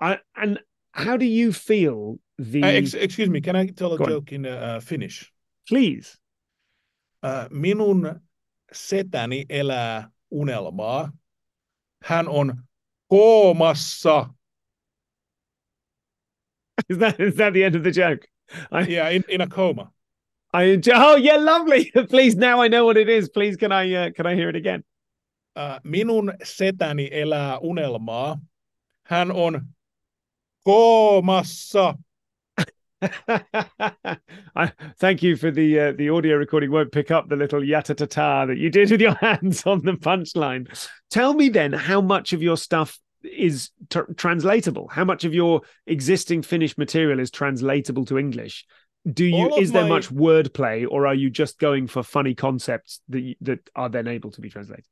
I 0.00 0.18
and 0.34 0.58
how 0.92 1.16
do 1.16 1.24
you 1.24 1.52
feel 1.52 2.18
the? 2.38 2.62
Uh, 2.62 2.66
ex- 2.66 2.94
excuse 2.94 3.28
me, 3.28 3.40
can 3.40 3.56
I 3.56 3.66
tell 3.66 3.92
a 3.92 3.98
Go 3.98 4.06
joke 4.06 4.32
on. 4.32 4.34
in 4.34 4.46
uh, 4.46 4.80
Finnish? 4.80 5.32
Please. 5.68 6.18
Uh, 7.22 7.46
minun 7.50 8.20
setäni 8.72 9.46
elää 9.48 10.10
unelmaa. 10.30 11.12
Hän 12.04 12.28
on 12.28 12.64
koomassa. 13.08 14.28
Is 16.88 16.98
that 16.98 17.20
is 17.20 17.34
that 17.34 17.52
the 17.52 17.64
end 17.64 17.74
of 17.76 17.82
the 17.82 17.90
joke? 17.90 18.26
I, 18.72 18.86
yeah, 18.88 19.14
in, 19.14 19.24
in 19.28 19.40
a 19.40 19.46
coma. 19.46 19.92
I 20.52 20.64
enjoy, 20.64 20.92
oh 20.94 21.16
yeah, 21.16 21.36
lovely. 21.36 21.90
Please, 22.10 22.36
now 22.36 22.60
I 22.60 22.68
know 22.68 22.84
what 22.84 22.96
it 22.96 23.08
is. 23.08 23.28
Please, 23.28 23.56
can 23.56 23.72
I 23.72 23.94
uh, 23.94 24.10
can 24.10 24.26
I 24.26 24.34
hear 24.34 24.48
it 24.48 24.56
again? 24.56 24.84
Uh, 25.56 25.78
minun 25.84 26.32
setäni 26.42 27.08
elää 27.12 27.58
unelmaa. 27.58 28.38
Hän 29.02 29.32
on 29.32 29.62
koomassa. 30.64 31.94
I, 34.54 34.72
thank 34.98 35.22
you 35.22 35.36
for 35.36 35.50
the 35.50 35.80
uh, 35.80 35.92
the 35.96 36.10
audio 36.10 36.36
recording. 36.36 36.70
Won't 36.70 36.92
pick 36.92 37.10
up 37.10 37.28
the 37.28 37.36
little 37.36 37.60
yata 37.60 37.96
ta 37.96 38.06
ta 38.06 38.46
that 38.46 38.58
you 38.58 38.70
did 38.70 38.90
with 38.90 39.00
your 39.00 39.14
hands 39.20 39.66
on 39.66 39.82
the 39.82 39.92
punchline. 39.92 40.68
Tell 41.10 41.34
me 41.34 41.48
then 41.48 41.72
how 41.72 42.00
much 42.00 42.32
of 42.32 42.42
your 42.42 42.56
stuff 42.56 42.98
is 43.24 43.70
translatable. 44.16 44.88
How 44.88 45.04
much 45.04 45.24
of 45.24 45.34
your 45.34 45.62
existing 45.86 46.42
Finnish 46.42 46.76
material 46.78 47.20
is 47.20 47.30
translatable 47.30 48.04
to 48.06 48.18
English? 48.18 48.66
Do 49.10 49.24
you 49.24 49.56
is 49.56 49.72
there 49.72 49.82
my... 49.82 49.88
much 49.88 50.10
wordplay, 50.10 50.86
or 50.88 51.06
are 51.06 51.14
you 51.14 51.28
just 51.30 51.58
going 51.58 51.88
for 51.88 52.02
funny 52.02 52.34
concepts 52.34 53.00
that 53.08 53.34
that 53.40 53.70
are 53.74 53.88
then 53.88 54.06
able 54.06 54.30
to 54.30 54.40
be 54.40 54.48
translated? 54.48 54.86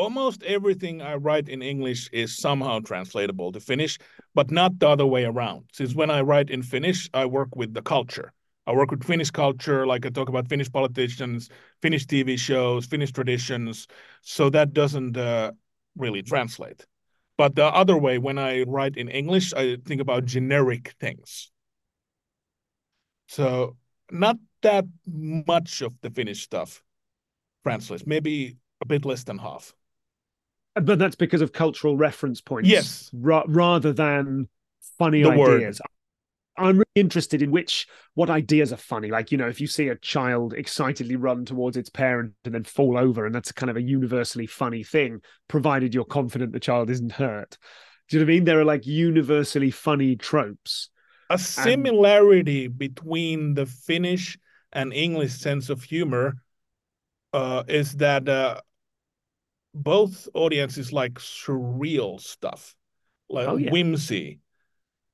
almost 0.00 0.42
everything 0.44 1.02
I 1.02 1.14
write 1.16 1.48
in 1.48 1.62
English 1.62 2.08
is 2.12 2.36
somehow 2.36 2.80
translatable 2.80 3.52
to 3.52 3.60
Finnish, 3.60 3.98
but 4.34 4.50
not 4.50 4.78
the 4.78 4.88
other 4.88 5.06
way 5.06 5.24
around. 5.24 5.64
Since 5.72 5.94
when 5.94 6.10
I 6.10 6.22
write 6.22 6.50
in 6.50 6.62
Finnish, 6.62 7.08
I 7.12 7.26
work 7.26 7.54
with 7.54 7.74
the 7.74 7.82
culture. 7.82 8.32
I 8.66 8.72
work 8.72 8.90
with 8.90 9.04
Finnish 9.04 9.30
culture, 9.30 9.86
like 9.86 10.06
I 10.06 10.10
talk 10.10 10.28
about 10.28 10.48
Finnish 10.48 10.70
politicians, 10.70 11.50
Finnish 11.82 12.06
TV 12.06 12.38
shows, 12.38 12.86
Finnish 12.86 13.12
traditions. 13.12 13.86
So 14.22 14.48
that 14.50 14.72
doesn't 14.72 15.16
uh, 15.16 15.52
really 15.96 16.22
translate. 16.22 16.86
But 17.36 17.54
the 17.56 17.66
other 17.66 17.96
way, 17.96 18.18
when 18.18 18.38
I 18.38 18.62
write 18.62 18.96
in 18.96 19.08
English, 19.08 19.52
I 19.54 19.76
think 19.86 20.00
about 20.00 20.24
generic 20.24 20.94
things. 21.00 21.50
So 23.30 23.76
not 24.10 24.38
that 24.62 24.86
much 25.06 25.82
of 25.82 25.94
the 26.00 26.10
Finnish 26.10 26.42
stuff 26.42 26.82
translates, 27.62 28.04
maybe 28.04 28.56
a 28.80 28.86
bit 28.86 29.04
less 29.04 29.22
than 29.22 29.38
half 29.38 29.72
uh, 30.74 30.80
but 30.80 30.98
that's 30.98 31.14
because 31.14 31.40
of 31.40 31.52
cultural 31.52 31.96
reference 31.96 32.40
points. 32.40 32.68
Yes, 32.68 33.08
ra- 33.12 33.44
rather 33.46 33.92
than 33.92 34.48
funny 34.98 35.22
the 35.22 35.30
ideas. 35.30 35.80
Word. 35.80 35.86
I'm 36.56 36.76
really 36.78 36.84
interested 36.96 37.40
in 37.40 37.52
which 37.52 37.86
what 38.14 38.30
ideas 38.30 38.72
are 38.72 38.76
funny. 38.76 39.12
Like 39.12 39.30
you 39.30 39.38
know, 39.38 39.48
if 39.48 39.60
you 39.60 39.68
see 39.68 39.88
a 39.88 39.96
child 39.96 40.52
excitedly 40.52 41.14
run 41.14 41.44
towards 41.44 41.76
its 41.76 41.88
parent 41.88 42.34
and 42.44 42.52
then 42.52 42.64
fall 42.64 42.98
over, 42.98 43.26
and 43.26 43.34
that's 43.34 43.52
kind 43.52 43.70
of 43.70 43.76
a 43.76 43.82
universally 43.82 44.46
funny 44.46 44.82
thing, 44.82 45.20
provided 45.46 45.94
you're 45.94 46.04
confident 46.04 46.52
the 46.52 46.58
child 46.58 46.90
isn't 46.90 47.12
hurt. 47.12 47.58
Do 48.08 48.16
you 48.16 48.24
know 48.24 48.26
what 48.26 48.32
I 48.32 48.34
mean? 48.34 48.44
There 48.44 48.58
are 48.58 48.64
like 48.64 48.86
universally 48.86 49.70
funny 49.70 50.16
tropes. 50.16 50.90
A 51.30 51.38
similarity 51.38 52.66
and... 52.66 52.78
between 52.78 53.54
the 53.54 53.66
Finnish 53.66 54.38
and 54.72 54.92
English 54.92 55.32
sense 55.32 55.70
of 55.70 55.82
humor 55.82 56.42
uh, 57.32 57.62
is 57.68 57.96
that 57.96 58.28
uh, 58.28 58.60
both 59.72 60.28
audiences 60.34 60.92
like 60.92 61.14
surreal 61.14 62.20
stuff, 62.20 62.74
like 63.28 63.48
oh, 63.48 63.56
yeah. 63.56 63.70
whimsy. 63.70 64.40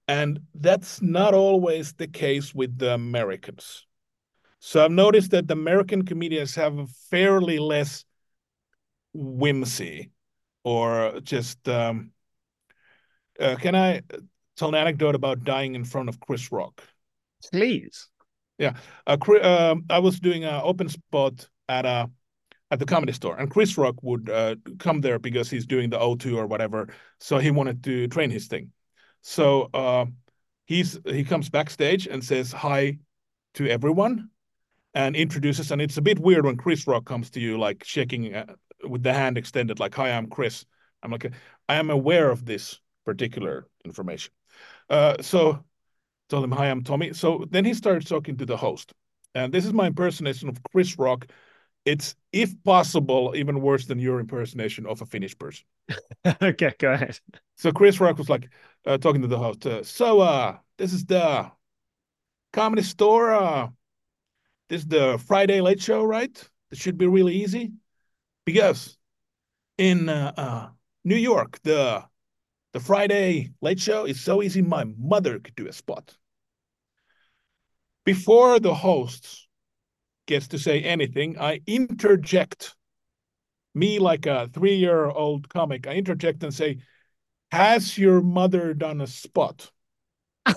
And 0.08 0.40
that's 0.54 1.02
not 1.02 1.34
always 1.34 1.92
the 1.92 2.06
case 2.06 2.54
with 2.54 2.78
the 2.78 2.94
Americans. 2.94 3.86
So 4.58 4.84
I've 4.84 4.90
noticed 4.90 5.32
that 5.32 5.48
the 5.48 5.54
American 5.54 6.04
comedians 6.04 6.54
have 6.54 6.78
a 6.78 6.86
fairly 7.10 7.58
less 7.58 8.04
whimsy 9.12 10.10
or 10.64 11.20
just. 11.22 11.68
Um, 11.68 12.12
uh, 13.38 13.56
can 13.56 13.74
I 13.74 14.02
tell 14.56 14.68
an 14.68 14.74
anecdote 14.74 15.14
about 15.14 15.44
dying 15.44 15.74
in 15.74 15.84
front 15.84 16.08
of 16.08 16.20
Chris 16.20 16.50
Rock? 16.50 16.82
Please. 17.50 18.08
Yeah. 18.58 18.74
Uh, 19.06 19.16
uh, 19.42 19.74
I 19.90 19.98
was 19.98 20.18
doing 20.18 20.44
an 20.44 20.60
open 20.62 20.88
spot 20.88 21.48
at 21.68 21.84
a 21.84 22.10
at 22.70 22.78
the 22.78 22.86
comedy 22.86 23.12
store 23.12 23.36
and 23.36 23.50
chris 23.50 23.78
rock 23.78 23.94
would 24.02 24.28
uh, 24.28 24.56
come 24.78 25.00
there 25.00 25.18
because 25.18 25.48
he's 25.48 25.66
doing 25.66 25.90
the 25.90 25.98
o2 25.98 26.36
or 26.36 26.46
whatever 26.46 26.88
so 27.20 27.38
he 27.38 27.50
wanted 27.50 27.82
to 27.82 28.08
train 28.08 28.30
his 28.30 28.46
thing 28.46 28.70
so 29.22 29.68
uh, 29.74 30.04
he's 30.66 30.98
he 31.06 31.24
comes 31.24 31.48
backstage 31.48 32.06
and 32.06 32.24
says 32.24 32.52
hi 32.52 32.98
to 33.54 33.68
everyone 33.68 34.30
and 34.94 35.14
introduces 35.14 35.70
and 35.70 35.80
it's 35.80 35.96
a 35.96 36.02
bit 36.02 36.18
weird 36.18 36.44
when 36.44 36.56
chris 36.56 36.86
rock 36.86 37.04
comes 37.04 37.30
to 37.30 37.40
you 37.40 37.58
like 37.58 37.84
shaking 37.84 38.34
uh, 38.34 38.46
with 38.88 39.02
the 39.02 39.12
hand 39.12 39.38
extended 39.38 39.78
like 39.78 39.94
hi 39.94 40.10
i'm 40.10 40.26
chris 40.26 40.64
i'm 41.02 41.10
like 41.10 41.32
i 41.68 41.76
am 41.76 41.90
aware 41.90 42.30
of 42.30 42.44
this 42.44 42.80
particular 43.04 43.66
information 43.84 44.32
uh, 44.90 45.16
so 45.20 45.64
told 46.28 46.44
him 46.44 46.52
hi 46.52 46.66
i'm 46.66 46.82
Tomi 46.82 47.12
so 47.12 47.44
then 47.50 47.64
he 47.64 47.74
started 47.74 48.06
talking 48.06 48.36
to 48.36 48.46
the 48.46 48.56
host 48.56 48.92
and 49.36 49.52
this 49.52 49.66
is 49.66 49.74
my 49.74 49.86
impersonation 49.88 50.48
of 50.48 50.62
Chris 50.72 50.98
Rock. 50.98 51.26
It's, 51.84 52.16
if 52.32 52.54
possible, 52.64 53.34
even 53.36 53.60
worse 53.60 53.84
than 53.84 53.98
your 53.98 54.18
impersonation 54.18 54.86
of 54.86 55.02
a 55.02 55.06
Finnish 55.06 55.38
person. 55.38 55.66
okay, 56.42 56.72
go 56.78 56.92
ahead. 56.92 57.20
So 57.56 57.70
Chris 57.70 58.00
Rock 58.00 58.16
was 58.16 58.30
like 58.30 58.48
uh, 58.86 58.96
talking 58.96 59.20
to 59.20 59.28
the 59.28 59.38
host. 59.38 59.66
Uh, 59.66 59.84
so, 59.84 60.20
uh, 60.20 60.56
this 60.78 60.94
is 60.94 61.04
the 61.04 61.50
comedy 62.54 62.82
store. 62.82 63.34
Uh, 63.34 63.68
this 64.70 64.80
is 64.80 64.88
the 64.88 65.22
Friday 65.26 65.60
late 65.60 65.82
show, 65.82 66.02
right? 66.02 66.50
It 66.70 66.78
should 66.78 66.96
be 66.96 67.06
really 67.06 67.34
easy 67.34 67.72
because 68.46 68.96
in 69.76 70.08
uh, 70.08 70.32
uh, 70.36 70.68
New 71.04 71.16
York, 71.16 71.60
the 71.62 72.04
the 72.76 72.80
Friday 72.80 73.52
late 73.62 73.80
show 73.80 74.04
is 74.04 74.20
so 74.20 74.42
easy. 74.42 74.60
My 74.60 74.84
mother 74.98 75.38
could 75.38 75.56
do 75.56 75.66
a 75.66 75.72
spot. 75.72 76.14
Before 78.04 78.60
the 78.60 78.74
host 78.74 79.48
gets 80.26 80.48
to 80.48 80.58
say 80.58 80.82
anything, 80.82 81.38
I 81.38 81.62
interject. 81.66 82.76
Me, 83.74 83.98
like 83.98 84.26
a 84.26 84.50
three-year-old 84.52 85.48
comic, 85.48 85.86
I 85.86 85.92
interject 85.92 86.42
and 86.42 86.52
say, 86.52 86.80
"Has 87.50 87.96
your 87.96 88.20
mother 88.20 88.74
done 88.74 89.00
a 89.00 89.06
spot?" 89.06 89.70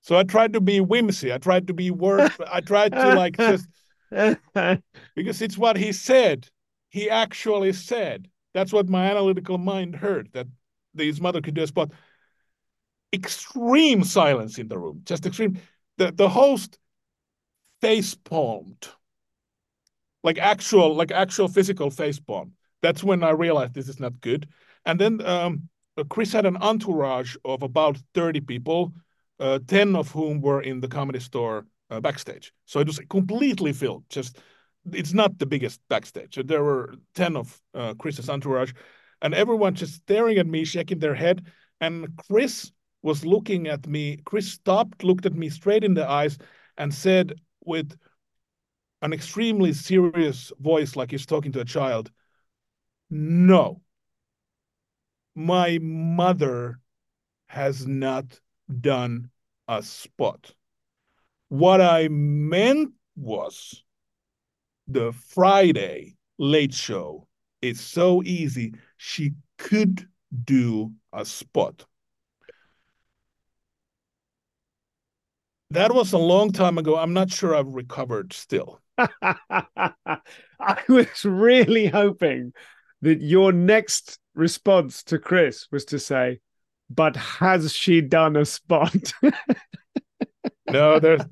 so 0.00 0.16
I 0.16 0.22
tried 0.22 0.54
to 0.54 0.62
be 0.62 0.80
whimsy. 0.80 1.30
I 1.30 1.36
tried 1.36 1.66
to 1.66 1.74
be 1.74 1.90
word. 1.90 2.32
I 2.50 2.62
tried 2.62 2.92
to 2.92 3.14
like 3.14 3.36
just 3.36 3.68
because 5.14 5.42
it's 5.42 5.58
what 5.58 5.76
he 5.76 5.92
said. 5.92 6.48
He 6.88 7.10
actually 7.10 7.74
said. 7.74 8.28
That's 8.54 8.72
what 8.72 8.88
my 8.88 9.10
analytical 9.10 9.58
mind 9.58 9.96
heard 9.96 10.28
that 10.32 10.46
his 10.96 11.20
mother 11.20 11.40
could 11.40 11.54
do 11.54 11.62
a 11.62 11.66
spot. 11.66 11.92
Extreme 13.12 14.04
silence 14.04 14.58
in 14.58 14.68
the 14.68 14.78
room, 14.78 15.02
just 15.04 15.26
extreme. 15.26 15.58
The 15.98 16.12
the 16.12 16.28
host 16.28 16.78
face 17.82 18.14
palmed, 18.14 18.88
like 20.22 20.38
actual, 20.38 20.94
like 20.94 21.10
actual 21.10 21.48
physical 21.48 21.90
face 21.90 22.18
palm. 22.18 22.52
That's 22.80 23.04
when 23.04 23.22
I 23.22 23.30
realized 23.30 23.74
this 23.74 23.88
is 23.88 24.00
not 24.00 24.20
good. 24.20 24.48
And 24.86 24.98
then 24.98 25.24
um, 25.26 25.68
Chris 26.08 26.32
had 26.32 26.46
an 26.46 26.56
entourage 26.56 27.36
of 27.44 27.62
about 27.62 27.98
thirty 28.14 28.40
people, 28.40 28.92
uh, 29.38 29.58
ten 29.66 29.94
of 29.94 30.10
whom 30.10 30.40
were 30.40 30.62
in 30.62 30.80
the 30.80 30.88
comedy 30.88 31.20
store 31.20 31.66
uh, 31.90 32.00
backstage. 32.00 32.52
So 32.64 32.80
it 32.80 32.86
was 32.86 32.98
completely 33.10 33.72
filled. 33.72 34.04
Just 34.08 34.38
it's 34.90 35.12
not 35.12 35.38
the 35.38 35.46
biggest 35.46 35.80
backstage. 35.88 36.38
There 36.44 36.64
were 36.64 36.94
10 37.14 37.36
of 37.36 37.60
uh, 37.74 37.94
Chris's 37.94 38.28
entourage, 38.28 38.72
and 39.20 39.34
everyone 39.34 39.74
just 39.74 39.94
staring 39.94 40.38
at 40.38 40.46
me, 40.46 40.64
shaking 40.64 40.98
their 40.98 41.14
head. 41.14 41.46
And 41.80 42.08
Chris 42.28 42.72
was 43.02 43.24
looking 43.24 43.68
at 43.68 43.86
me. 43.86 44.18
Chris 44.24 44.50
stopped, 44.50 45.04
looked 45.04 45.26
at 45.26 45.34
me 45.34 45.48
straight 45.48 45.84
in 45.84 45.94
the 45.94 46.08
eyes, 46.08 46.38
and 46.76 46.92
said 46.92 47.34
with 47.64 47.96
an 49.02 49.12
extremely 49.12 49.72
serious 49.72 50.52
voice, 50.60 50.96
like 50.96 51.10
he's 51.10 51.26
talking 51.26 51.52
to 51.52 51.60
a 51.60 51.64
child, 51.64 52.10
No, 53.10 53.82
my 55.34 55.78
mother 55.80 56.80
has 57.46 57.86
not 57.86 58.40
done 58.80 59.30
a 59.68 59.82
spot. 59.82 60.52
What 61.48 61.80
I 61.80 62.08
meant 62.08 62.92
was 63.16 63.82
the 64.88 65.12
Friday 65.12 66.16
late 66.38 66.74
show 66.74 67.26
is 67.60 67.80
so 67.80 68.22
easy. 68.24 68.74
She 68.96 69.34
could 69.58 70.08
do 70.44 70.92
a 71.12 71.24
spot. 71.24 71.84
That 75.70 75.94
was 75.94 76.12
a 76.12 76.18
long 76.18 76.52
time 76.52 76.76
ago. 76.76 76.96
I'm 76.98 77.14
not 77.14 77.30
sure 77.30 77.54
I've 77.54 77.68
recovered 77.68 78.32
still. 78.32 78.80
I 78.98 80.20
was 80.88 81.24
really 81.24 81.86
hoping 81.86 82.52
that 83.00 83.20
your 83.20 83.52
next 83.52 84.18
response 84.34 85.02
to 85.04 85.18
Chris 85.18 85.66
was 85.72 85.86
to 85.86 85.98
say, 85.98 86.40
but 86.90 87.16
has 87.16 87.72
she 87.72 88.00
done 88.00 88.36
a 88.36 88.44
spot? 88.44 89.12
no, 90.70 90.98
there's 90.98 91.22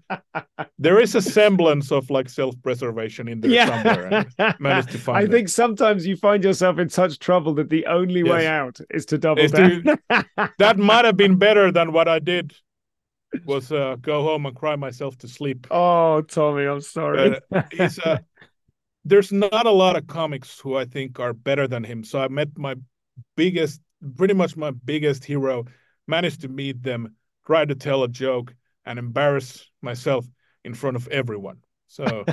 there 0.79 1.01
is 1.01 1.15
a 1.15 1.23
semblance 1.23 1.93
of 1.93 2.11
like 2.11 2.29
self-preservation 2.29 3.29
in 3.29 3.41
there 3.41 3.51
yeah. 3.51 3.67
somewhere. 3.67 4.57
managed 4.59 4.91
to 4.91 4.99
find. 4.99 5.19
I 5.19 5.23
it. 5.23 5.31
think 5.31 5.49
sometimes 5.49 6.07
you 6.07 6.17
find 6.17 6.43
yourself 6.43 6.79
in 6.79 6.89
such 6.89 7.19
trouble 7.19 7.55
that 7.55 7.71
the 7.71 7.87
only 7.87 8.21
yes. 8.21 8.29
way 8.29 8.47
out 8.47 8.81
is 8.91 9.07
to 9.07 9.19
double 9.19 9.43
is 9.43 9.53
down. 9.53 9.85
To, 9.85 10.27
that 10.59 10.79
might 10.79 11.05
have 11.05 11.17
been 11.17 11.37
better 11.37 11.71
than 11.71 11.93
what 11.93 12.09
I 12.09 12.19
did. 12.19 12.55
Was 13.45 13.71
uh, 13.71 13.97
go 14.01 14.25
home 14.25 14.47
and 14.47 14.57
cry 14.57 14.75
myself 14.75 15.17
to 15.19 15.29
sleep. 15.29 15.69
Oh, 15.71 16.23
Tomi, 16.23 16.65
I'm 16.65 16.81
sorry. 16.81 17.39
Uh, 17.53 17.63
he's 17.71 17.99
uh, 18.01 18.19
there's 19.05 19.31
not 19.31 19.67
a 19.67 19.71
lot 19.71 19.97
of 19.97 20.09
comics 20.09 20.59
who 20.59 20.77
I 20.77 20.85
think 20.85 21.21
are 21.21 21.33
better 21.33 21.69
than 21.69 21.85
him. 21.85 22.03
So 22.03 22.21
I 22.21 22.29
met 22.29 22.49
my 22.59 22.75
biggest, 23.37 23.81
pretty 24.17 24.35
much 24.35 24.57
my 24.57 24.73
biggest 24.73 25.25
hero. 25.25 25.65
Managed 26.09 26.41
to 26.41 26.49
meet 26.49 26.83
them, 26.83 27.15
tried 27.47 27.69
to 27.69 27.77
tell 27.77 28.03
a 28.03 28.09
joke, 28.09 28.53
and 28.85 28.99
embarrass 28.99 29.67
myself 29.83 30.27
in 30.65 30.75
front 30.75 30.97
of 30.97 31.09
everyone. 31.09 31.59
So 31.87 32.25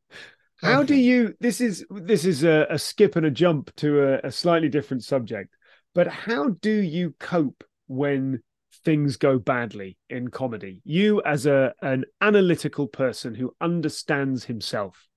how 0.62 0.82
do 0.82 0.94
you 0.94 1.34
this 1.40 1.60
is 1.60 1.84
this 1.90 2.24
is 2.24 2.44
a, 2.44 2.66
a 2.70 2.78
skip 2.78 3.16
and 3.16 3.26
a 3.26 3.30
jump 3.30 3.74
to 3.76 4.02
a, 4.02 4.28
a, 4.28 4.32
slightly 4.32 4.68
different 4.68 5.04
subject, 5.04 5.54
but 5.94 6.06
how 6.06 6.48
do 6.48 6.70
you 6.70 7.14
cope 7.18 7.64
when 7.86 8.42
things 8.84 9.16
go 9.16 9.38
badly 9.38 9.98
in 10.08 10.28
comedy? 10.28 10.80
You 10.84 11.22
as 11.22 11.46
a 11.46 11.74
an 11.82 12.04
analytical 12.20 12.86
person 12.86 13.34
who 13.34 13.54
understands 13.60 14.44
himself, 14.44 15.08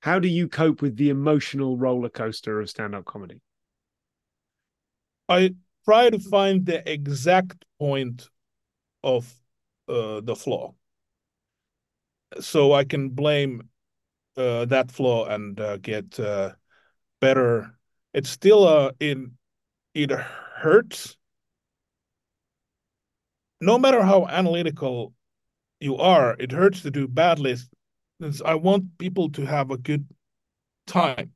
how 0.00 0.18
do 0.18 0.28
you 0.28 0.48
cope 0.48 0.82
with 0.82 0.96
the 0.96 1.10
emotional 1.10 1.76
roller 1.76 2.08
coaster 2.08 2.60
of 2.60 2.70
stand-up 2.70 3.04
comedy? 3.04 3.40
I 5.28 5.54
try 5.84 6.10
to 6.10 6.18
find 6.18 6.64
the 6.64 6.88
exact 6.88 7.64
point 7.80 8.28
of 9.02 9.32
uh, 9.88 10.20
the 10.20 10.36
flaw. 10.36 10.74
So 12.40 12.72
I 12.72 12.84
can 12.84 13.10
blame 13.10 13.68
uh, 14.36 14.66
that 14.66 14.90
flaw 14.90 15.26
and 15.26 15.58
uh, 15.58 15.76
get 15.78 16.18
uh, 16.20 16.52
better. 17.20 17.74
It's 18.12 18.30
still 18.30 18.66
uh, 18.66 18.92
in 19.00 19.32
it 19.94 20.10
hurts. 20.10 21.16
No 23.60 23.78
matter 23.78 24.02
how 24.02 24.26
analytical 24.26 25.14
you 25.80 25.96
are, 25.96 26.36
it 26.38 26.52
hurts 26.52 26.82
to 26.82 26.90
do 26.90 27.08
badly. 27.08 27.56
I 28.44 28.54
want 28.54 28.98
people 28.98 29.30
to 29.30 29.44
have 29.46 29.70
a 29.70 29.78
good 29.78 30.06
time. 30.86 31.32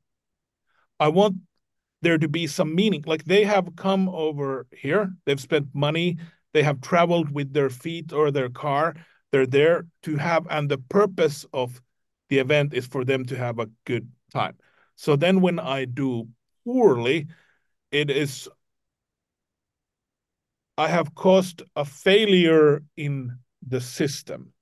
I 0.99 1.07
want 1.07 1.37
there 2.01 2.17
to 2.17 2.27
be 2.27 2.47
some 2.47 2.75
meaning. 2.75 3.03
Like 3.05 3.25
they 3.25 3.43
have 3.43 3.75
come 3.75 4.09
over 4.09 4.67
here, 4.71 5.13
they've 5.25 5.39
spent 5.39 5.67
money, 5.73 6.17
they 6.53 6.63
have 6.63 6.81
traveled 6.81 7.31
with 7.31 7.53
their 7.53 7.69
feet 7.69 8.13
or 8.13 8.31
their 8.31 8.49
car. 8.49 8.95
They're 9.31 9.47
there 9.47 9.87
to 10.03 10.17
have, 10.17 10.45
and 10.49 10.69
the 10.69 10.77
purpose 10.77 11.45
of 11.53 11.81
the 12.29 12.39
event 12.39 12.73
is 12.73 12.87
for 12.87 13.05
them 13.05 13.25
to 13.25 13.37
have 13.37 13.59
a 13.59 13.69
good 13.85 14.09
time. 14.33 14.57
So 14.95 15.15
then 15.15 15.41
when 15.41 15.59
I 15.59 15.85
do 15.85 16.27
poorly, 16.65 17.27
it 17.91 18.09
is, 18.09 18.47
I 20.77 20.87
have 20.87 21.15
caused 21.15 21.63
a 21.75 21.85
failure 21.85 22.83
in 22.97 23.37
the 23.67 23.81
system. 23.81 24.53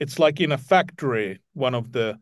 It's 0.00 0.18
like 0.18 0.40
in 0.40 0.52
a 0.52 0.58
factory, 0.58 1.40
one 1.54 1.74
of 1.74 1.92
the 1.92 2.18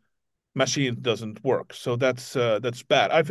machines 0.55 0.99
doesn't 0.99 1.45
work. 1.45 1.75
So 1.75 1.97
that's 1.97 2.35
uh, 2.35 2.59
that's 2.61 2.83
bad. 2.83 3.11
I've 3.11 3.31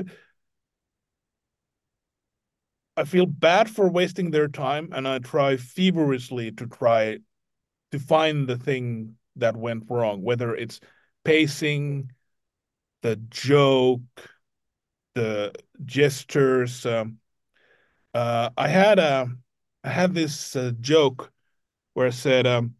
I 2.98 3.04
feel 3.04 3.26
bad 3.26 3.70
for 3.70 3.90
wasting 3.90 4.32
their 4.32 4.48
time, 4.48 4.90
and 4.94 5.08
I 5.08 5.20
try 5.20 5.58
feverishly 5.58 6.52
to 6.54 6.68
try 6.68 7.20
to 7.92 8.00
find 8.00 8.48
the 8.48 8.58
thing 8.58 9.16
that 9.36 9.56
went 9.58 9.86
wrong, 9.90 10.22
whether 10.22 10.56
it's 10.56 10.80
pacing, 11.24 12.12
the 13.02 13.18
joke, 13.30 14.02
the 15.14 15.54
gestures. 15.84 16.86
Um, 16.86 17.20
uh, 18.14 18.50
I 18.58 18.68
had 18.68 19.00
a, 19.00 19.28
I 19.84 19.90
had 19.90 20.14
this 20.14 20.56
uh, 20.56 20.72
joke 20.80 21.32
where 21.94 22.08
I 22.08 22.12
said, 22.12 22.48
um, 22.48 22.76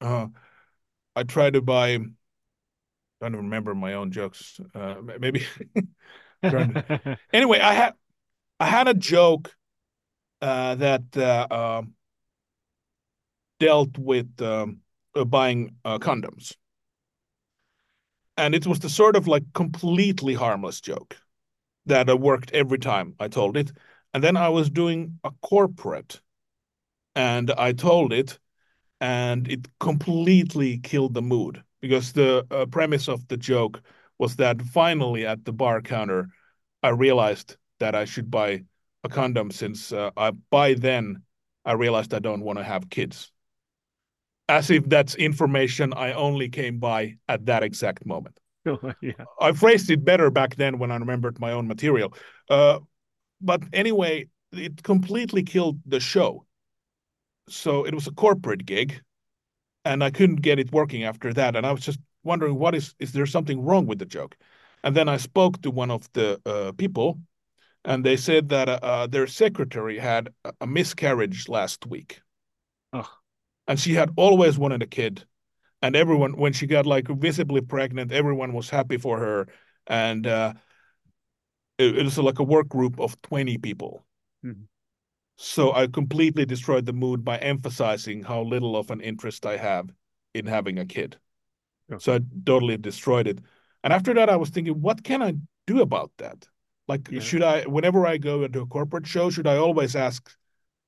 uh, 0.00 0.26
I 1.14 1.22
try 1.22 1.50
to 1.50 1.62
buy. 1.62 1.98
I 3.20 3.28
don't 3.28 3.36
remember 3.36 3.74
my 3.74 3.94
own 3.94 4.10
jokes. 4.10 4.60
Uh, 4.74 4.96
maybe. 5.18 5.46
anyway, 7.32 7.58
I 7.60 7.72
had 7.72 7.94
I 8.64 8.68
had 8.68 8.88
a 8.88 8.94
joke 8.94 9.54
uh, 10.40 10.74
that 10.76 11.02
uh, 11.14 11.46
uh, 11.50 11.82
dealt 13.60 13.98
with 13.98 14.40
um, 14.40 14.80
uh, 15.14 15.26
buying 15.26 15.76
uh, 15.84 15.98
condoms, 15.98 16.56
and 18.38 18.54
it 18.54 18.66
was 18.66 18.78
the 18.78 18.88
sort 18.88 19.16
of 19.16 19.28
like 19.28 19.42
completely 19.52 20.32
harmless 20.32 20.80
joke 20.80 21.18
that 21.84 22.08
uh, 22.08 22.16
worked 22.16 22.52
every 22.52 22.78
time 22.78 23.14
I 23.20 23.28
told 23.28 23.58
it. 23.58 23.70
And 24.14 24.24
then 24.24 24.34
I 24.34 24.48
was 24.48 24.70
doing 24.70 25.18
a 25.24 25.30
corporate, 25.42 26.22
and 27.14 27.50
I 27.50 27.72
told 27.72 28.14
it, 28.14 28.38
and 28.98 29.46
it 29.46 29.68
completely 29.78 30.78
killed 30.78 31.12
the 31.12 31.20
mood 31.20 31.62
because 31.82 32.14
the 32.14 32.46
premise 32.70 33.10
of 33.10 33.28
the 33.28 33.36
joke 33.36 33.82
was 34.18 34.36
that 34.36 34.62
finally 34.62 35.26
at 35.26 35.44
the 35.44 35.52
bar 35.52 35.82
counter, 35.82 36.30
I 36.82 36.88
realized 36.88 37.58
that 37.80 37.94
I 37.94 38.04
should 38.04 38.30
buy 38.30 38.64
a 39.02 39.08
condom 39.08 39.50
since 39.50 39.92
uh, 39.92 40.10
I, 40.16 40.30
by 40.30 40.74
then 40.74 41.22
I 41.64 41.72
realized 41.72 42.14
I 42.14 42.18
don't 42.18 42.42
want 42.42 42.58
to 42.58 42.64
have 42.64 42.90
kids. 42.90 43.30
As 44.48 44.70
if 44.70 44.88
that's 44.88 45.14
information 45.14 45.94
I 45.94 46.12
only 46.12 46.48
came 46.48 46.78
by 46.78 47.16
at 47.28 47.46
that 47.46 47.62
exact 47.62 48.06
moment. 48.06 48.38
Oh, 48.66 48.94
yeah. 49.02 49.26
I 49.42 49.52
phrased 49.52 49.90
it 49.90 50.06
better 50.06 50.30
back 50.30 50.56
then 50.56 50.78
when 50.78 50.90
I 50.90 50.96
remembered 50.96 51.38
my 51.38 51.52
own 51.52 51.68
material. 51.68 52.14
Uh, 52.48 52.78
but 53.42 53.62
anyway, 53.74 54.28
it 54.52 54.82
completely 54.82 55.42
killed 55.42 55.80
the 55.84 56.00
show. 56.00 56.46
So 57.50 57.84
it 57.84 57.94
was 57.94 58.06
a 58.06 58.12
corporate 58.12 58.64
gig, 58.64 59.02
and 59.84 60.02
I 60.02 60.10
couldn't 60.10 60.40
get 60.40 60.58
it 60.58 60.72
working 60.72 61.04
after 61.04 61.34
that. 61.34 61.56
And 61.56 61.66
I 61.66 61.72
was 61.72 61.84
just 61.84 61.98
wondering, 62.22 62.58
what 62.58 62.74
is 62.74 62.94
is 62.98 63.12
there 63.12 63.26
something 63.26 63.60
wrong 63.62 63.86
with 63.86 63.98
the 63.98 64.06
joke? 64.06 64.34
And 64.82 64.96
then 64.96 65.08
I 65.08 65.18
spoke 65.18 65.60
to 65.62 65.70
one 65.70 65.90
of 65.90 66.10
the 66.14 66.40
uh, 66.46 66.72
people, 66.72 67.20
and 67.84 68.04
they 68.04 68.16
said 68.16 68.48
that 68.48 68.68
uh, 68.68 68.78
uh 68.82 69.06
their 69.06 69.26
secretary 69.26 69.98
had 69.98 70.30
a 70.60 70.66
miscarriage 70.66 71.48
last 71.48 71.86
week, 71.86 72.20
oh. 72.92 73.10
and 73.66 73.78
she 73.78 73.94
had 73.94 74.10
always 74.16 74.58
wanted 74.58 74.82
a 74.82 74.86
kid, 74.86 75.24
and 75.82 75.96
everyone 75.96 76.36
when 76.36 76.52
she 76.52 76.66
got 76.66 76.86
like 76.86 77.08
visibly 77.08 77.60
pregnant, 77.60 78.12
everyone 78.12 78.52
was 78.52 78.70
happy 78.70 78.96
for 78.96 79.18
her, 79.18 79.48
and 79.86 80.26
uh, 80.26 80.54
it, 81.78 81.98
it 81.98 82.04
was 82.04 82.18
like 82.18 82.38
a 82.38 82.44
work 82.44 82.68
group 82.68 82.98
of 83.00 83.20
twenty 83.22 83.58
people. 83.58 84.04
Mm-hmm. 84.44 84.64
So 85.36 85.72
I 85.72 85.88
completely 85.88 86.46
destroyed 86.46 86.86
the 86.86 86.92
mood 86.92 87.24
by 87.24 87.38
emphasizing 87.38 88.22
how 88.22 88.42
little 88.42 88.76
of 88.76 88.90
an 88.90 89.00
interest 89.00 89.46
I 89.46 89.56
have 89.56 89.90
in 90.32 90.46
having 90.46 90.78
a 90.78 90.86
kid. 90.86 91.18
Yeah. 91.90 91.98
So 91.98 92.14
I 92.14 92.20
totally 92.46 92.76
destroyed 92.76 93.26
it. 93.26 93.40
And 93.82 93.92
after 93.92 94.14
that, 94.14 94.30
I 94.30 94.36
was 94.36 94.50
thinking, 94.50 94.80
what 94.80 95.02
can 95.02 95.22
I 95.22 95.34
do 95.66 95.80
about 95.80 96.12
that? 96.18 96.46
Like, 96.86 97.08
Yeah. 97.10 97.20
should 97.20 97.42
I, 97.42 97.62
whenever 97.62 98.06
I 98.06 98.18
go 98.18 98.44
into 98.44 98.60
a 98.60 98.66
corporate 98.66 99.06
show, 99.06 99.30
should 99.30 99.46
I 99.46 99.56
always 99.56 99.96
ask 99.96 100.30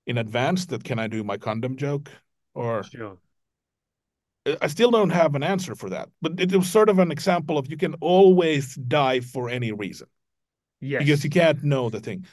in 0.07 0.19
advance 0.19 0.67
that 0.67 0.85
can 0.85 0.99
I 0.99 1.07
do 1.07 1.25
my 1.25 1.39
condom 1.39 1.77
joke? 1.77 2.11
Or 2.55 2.83
Sure. 2.85 3.19
I 4.63 4.69
still 4.69 4.91
don't 4.93 5.11
have 5.11 5.35
an 5.35 5.43
answer 5.43 5.75
for 5.75 5.91
that. 5.91 6.09
But 6.23 6.39
it 6.39 6.55
was 6.55 6.71
sort 6.71 6.89
of 6.89 6.99
an 6.99 7.11
example 7.11 7.59
of 7.59 7.69
you 7.69 7.77
can 7.77 7.95
always 7.95 8.75
die 8.77 9.21
for 9.21 9.49
any 9.51 9.73
reason 9.73 10.07
Yes. 10.81 11.01
because 11.01 11.25
you 11.25 11.31
can't 11.31 11.65
know 11.65 11.91
the 11.91 12.01
thing. 12.01 12.27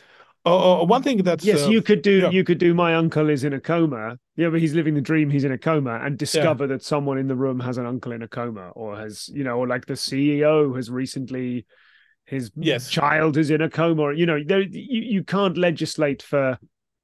Oh, 0.45 0.81
oh, 0.81 0.83
one 0.83 1.01
thing 1.01 1.23
that's 1.23 1.45
Yes, 1.45 1.63
uh, 1.63 1.69
you 1.69 1.81
could 1.81 2.01
do 2.01 2.19
yeah. 2.23 2.29
you 2.29 2.43
could 2.43 2.57
do 2.57 2.73
my 2.73 2.95
uncle 2.95 3.29
is 3.29 3.45
in 3.45 3.53
a 3.53 3.61
coma. 3.61 4.19
Yeah, 4.35 4.49
but 4.49 4.59
he's 4.59 4.73
living 4.73 4.93
the 4.93 5.01
dream, 5.01 5.29
he's 5.29 5.45
in 5.45 5.53
a 5.53 5.57
coma, 5.57 6.01
and 6.03 6.17
discover 6.17 6.67
that 6.67 6.83
someone 6.83 7.17
in 7.17 7.27
the 7.27 7.35
room 7.35 7.61
has 7.61 7.77
an 7.77 7.85
uncle 7.85 8.11
in 8.11 8.21
a 8.21 8.27
coma, 8.27 8.69
or 8.71 8.97
has, 8.97 9.29
you 9.29 9.43
know, 9.43 9.57
or 9.57 9.67
like 9.67 9.85
the 9.85 9.93
CEO 9.95 10.75
has 10.75 10.91
recently 10.91 11.65
his 12.33 12.51
Yes. 12.55 12.89
child 12.89 13.37
is 13.37 13.49
in 13.51 13.61
a 13.61 13.69
coma, 13.69 14.01
or 14.01 14.13
you 14.13 14.25
know, 14.25 14.39
there 14.45 14.61
you, 14.61 15.01
you 15.15 15.23
can't 15.23 15.57
legislate 15.57 16.21
for 16.21 16.57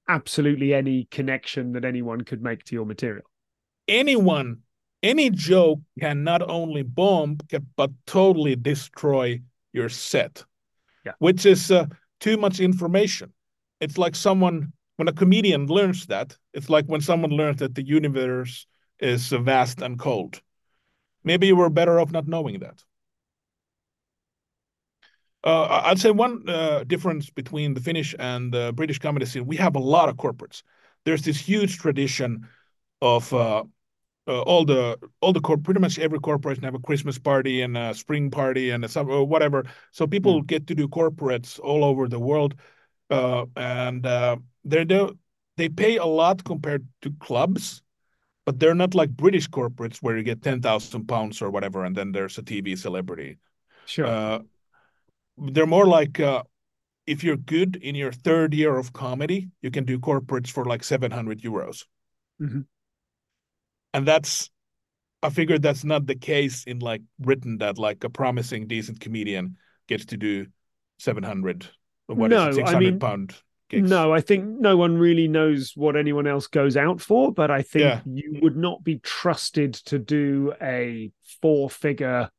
absolutely 0.08 0.74
any 0.74 1.08
connection 1.12 1.72
that 1.74 1.86
anyone 1.86 2.22
could 2.22 2.42
make 2.42 2.64
to 2.66 2.76
your 2.76 2.86
material. 2.86 3.26
anyone, 3.88 4.58
any 5.02 5.30
joke 5.30 5.80
can 6.00 6.24
not 6.24 6.42
only 6.50 6.84
bomb 6.84 7.38
but 7.78 7.92
totally 8.06 8.56
destroy 8.56 9.40
your 9.74 9.90
set. 9.90 10.44
Yeah. 11.06 11.14
Which 11.20 11.46
is 11.46 11.72
uh, 11.72 11.86
too 12.20 12.38
much 12.38 12.60
information. 12.60 13.32
It's 13.80 13.98
like 13.98 14.16
someone 14.16 14.74
when 14.98 15.08
a 15.08 15.14
comedian 15.14 15.68
learns 15.68 16.06
that. 16.08 16.38
It's 16.54 16.70
like 16.70 16.86
when 16.88 17.02
someone 17.02 17.32
learns 17.32 17.60
that 17.60 17.76
the 17.76 17.86
universe 17.86 18.68
is 19.00 19.32
uh, 19.32 19.38
vast 19.40 19.82
and 19.82 19.98
cold. 19.98 20.42
Maybe 21.24 21.48
you 21.48 21.56
were 21.56 21.70
better 21.70 22.00
off 22.00 22.12
not 22.12 22.28
knowing 22.28 22.60
that. 22.60 22.84
Uh, 25.44 25.64
I- 25.64 25.90
I'd 25.92 26.00
say 26.00 26.12
one 26.12 26.48
uh, 26.50 26.84
difference 26.84 27.30
between 27.30 27.74
the 27.74 27.80
Finnish 27.82 28.14
and 28.20 28.54
the 28.54 28.74
British 28.76 29.00
comedy 29.00 29.26
scene, 29.26 29.46
we 29.46 29.56
have 29.58 29.76
a 29.76 29.80
lot 29.80 30.10
of 30.10 30.18
corporates. 30.18 30.64
There's 31.06 31.22
this 31.22 31.40
huge 31.40 31.78
tradition 31.78 32.48
of 33.02 33.34
uh, 33.34 33.64
uh, 34.28 34.42
all 34.44 34.66
the 34.66 34.98
all 35.22 35.34
the 35.34 35.42
corp 35.42 35.64
pretty 35.64 35.80
much 35.82 36.00
every 36.00 36.20
corporation 36.20 36.64
have 36.64 36.76
a 36.76 36.80
Christmas 36.80 37.20
party 37.20 37.62
and 37.62 37.78
a 37.78 37.94
spring 37.94 38.32
party 38.32 38.72
and 38.72 38.86
a 38.86 38.90
summer 38.90 39.12
or 39.12 39.26
whatever. 39.28 39.66
So 39.92 40.08
people 40.08 40.42
get 40.44 40.68
to 40.68 40.76
do 40.76 40.88
corporates 40.88 41.60
all 41.60 41.84
over 41.86 42.08
the 42.08 42.20
world, 42.20 42.56
uh, 43.10 43.46
and 43.56 44.06
uh, 44.06 44.38
they 44.66 44.86
they 45.58 45.70
pay 45.70 45.98
a 45.98 46.06
lot 46.06 46.44
compared 46.44 46.88
to 47.04 47.12
clubs, 47.20 47.82
but 48.46 48.60
they're 48.60 48.76
not 48.76 48.96
like 48.96 49.12
British 49.12 49.50
corporates 49.50 49.98
where 49.98 50.18
you 50.18 50.24
get 50.24 50.42
ten 50.44 50.62
thousand 50.62 51.08
pounds 51.08 51.42
or 51.42 51.50
whatever, 51.52 51.86
and 51.86 51.96
then 51.96 52.12
there's 52.14 52.38
a 52.38 52.44
TV 52.44 52.76
celebrity. 52.76 53.38
Sure. 53.86 54.16
They're 55.40 55.66
more 55.66 55.86
like 55.86 56.20
uh, 56.20 56.44
if 57.08 57.24
you're 57.24 57.38
good 57.38 57.76
in 57.78 57.96
your 57.96 58.12
third 58.12 58.54
year 58.54 58.78
of 58.78 58.94
comedy, 58.94 59.50
you 59.62 59.72
can 59.72 59.86
do 59.86 60.00
corporates 60.00 60.50
for 60.50 60.66
like 60.66 60.84
700 60.84 61.42
euros. 61.42 61.86
Mhm. 62.40 62.66
And 63.94 64.08
that's, 64.08 64.50
I 65.24 65.30
figured 65.30 65.62
that's 65.62 65.84
not 65.84 66.06
the 66.06 66.16
case 66.16 66.64
in 66.66 66.80
like 66.80 67.02
Britain 67.20 67.58
that 67.58 67.78
like 67.78 68.04
a 68.04 68.10
promising 68.10 68.68
decent 68.68 69.00
comedian 69.00 69.58
gets 69.88 70.06
to 70.06 70.18
do 70.18 70.48
700, 71.00 71.68
what 72.08 72.32
is 72.32 72.38
No, 72.38 72.46
I 72.46 72.50
it, 72.50 72.56
600 72.56 72.80
mean, 72.80 73.00
pound 73.00 73.36
gigs. 73.70 73.90
No, 73.90 74.14
I 74.14 74.22
think 74.22 74.46
no 74.60 74.78
one 74.78 74.98
really 74.98 75.28
knows 75.28 75.74
what 75.76 75.96
anyone 75.96 76.28
else 76.28 76.48
goes 76.48 76.78
out 76.78 77.02
for, 77.02 77.32
but 77.34 77.50
I 77.50 77.62
think 77.62 77.84
Yeah. 77.84 78.02
you 78.06 78.40
would 78.42 78.56
not 78.56 78.84
be 78.84 79.00
trusted 79.00 79.74
to 79.86 80.00
do 80.00 80.54
a 80.62 81.12
four 81.42 81.70
figure 81.70 82.30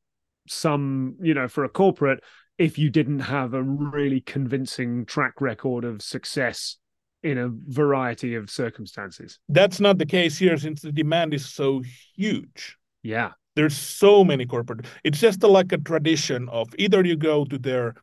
sum, 0.47 1.15
you 1.21 1.33
know, 1.33 1.47
for 1.47 1.63
a 1.65 1.69
corporate 1.69 2.23
if 2.61 2.77
you 2.77 2.89
didn't 2.89 3.19
have 3.19 3.53
a 3.53 3.63
really 3.63 4.21
convincing 4.21 5.05
track 5.05 5.41
record 5.41 5.83
of 5.83 6.01
success 6.01 6.77
in 7.23 7.37
a 7.37 7.49
variety 7.67 8.35
of 8.35 8.49
circumstances. 8.49 9.39
That's 9.49 9.79
not 9.79 9.97
the 9.97 10.05
case 10.05 10.37
here 10.37 10.57
since 10.57 10.81
the 10.81 10.91
demand 10.91 11.33
is 11.33 11.45
so 11.45 11.81
huge. 12.15 12.77
Yeah. 13.03 13.31
there's 13.55 13.75
so 13.75 14.23
many 14.23 14.45
corporate 14.45 14.85
it's 15.03 15.19
just 15.19 15.43
a, 15.43 15.47
like 15.47 15.71
a 15.73 15.77
tradition 15.77 16.47
of 16.49 16.69
either 16.77 17.03
you 17.03 17.17
go 17.17 17.45
to 17.45 17.57
their 17.57 17.95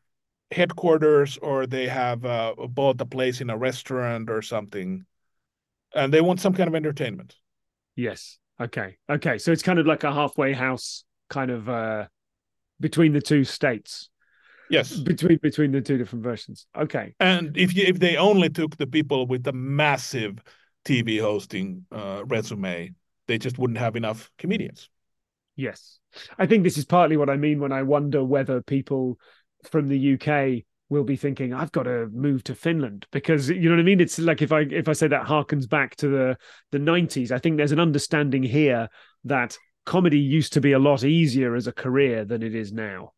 headquarters 0.50 1.38
or 1.40 1.66
they 1.66 1.86
have 1.86 2.24
uh, 2.24 2.52
bought 2.68 3.00
a 3.00 3.06
place 3.06 3.40
in 3.40 3.48
a 3.50 3.56
restaurant 3.56 4.28
or 4.28 4.42
something 4.42 5.04
and 5.94 6.12
they 6.12 6.20
want 6.20 6.40
some 6.40 6.52
kind 6.52 6.68
of 6.68 6.74
entertainment 6.74 7.36
Yes. 7.98 8.38
Okay. 8.61 8.96
Okay. 9.11 9.38
So 9.38 9.50
it's 9.50 9.62
kind 9.62 9.78
of 9.78 9.86
like 9.86 10.04
a 10.04 10.12
halfway 10.12 10.52
house 10.52 11.04
kind 11.28 11.50
of 11.50 11.68
uh 11.68 12.06
between 12.80 13.12
the 13.12 13.20
two 13.20 13.44
states. 13.44 14.09
Yes 14.70 14.96
Between 14.98 15.38
between 15.42 15.72
the 15.72 15.80
two 15.80 15.98
different 15.98 16.24
versions. 16.24 16.66
Okay. 16.76 17.14
and 17.20 17.56
if 17.56 17.74
you 17.74 17.84
if 17.84 17.98
they 17.98 18.16
only 18.16 18.50
took 18.50 18.76
the 18.76 18.86
people 18.86 19.26
with 19.26 19.46
a 19.46 19.52
massive 19.52 20.38
tv 20.84 21.20
hosting 21.20 21.84
uh, 21.92 22.22
resume 22.26 22.94
they 23.26 23.38
just 23.38 23.58
wouldn't 23.58 23.78
have 23.78 23.96
enough 23.96 24.30
comedians 24.38 24.88
Yes. 25.58 25.98
I 26.38 26.46
think 26.46 26.62
this 26.62 26.78
is 26.78 26.84
partly 26.84 27.16
what 27.16 27.28
I 27.28 27.36
mean 27.36 27.58
when 27.58 27.72
I 27.72 27.82
wonder 27.82 28.22
whether 28.22 28.62
people 28.62 29.18
from 29.64 29.88
the 29.88 30.14
UK 30.14 30.64
will 30.88 31.02
be 31.02 31.16
thinking, 31.16 31.52
I've 31.52 31.72
got 31.72 31.82
to 31.82 32.06
move 32.12 32.44
to 32.44 32.54
Finland 32.54 33.06
because 33.10 33.50
you 33.50 33.68
know 33.68 33.72
what 33.74 33.80
I 33.80 33.84
mean? 33.84 34.00
It's 34.00 34.20
like 34.20 34.40
if 34.40 34.52
I 34.52 34.60
if 34.60 34.88
I 34.88 34.92
say 34.92 35.08
that 35.08 35.26
harkens 35.26 35.68
back 35.68 35.96
to 35.96 36.08
the 36.08 36.38
the 36.70 36.78
nineties, 36.78 37.32
I 37.32 37.38
think 37.38 37.56
there's 37.56 37.72
an 37.72 37.80
understanding 37.80 38.44
here 38.44 38.88
that 39.24 39.58
comedy 39.84 40.20
used 40.20 40.52
to 40.52 40.60
be 40.60 40.72
a 40.72 40.78
lot 40.78 41.02
easier 41.02 41.56
as 41.56 41.66
a 41.66 41.72
career 41.72 42.24
than 42.24 42.42
it 42.44 42.54
is 42.54 42.72
now. 42.72 43.12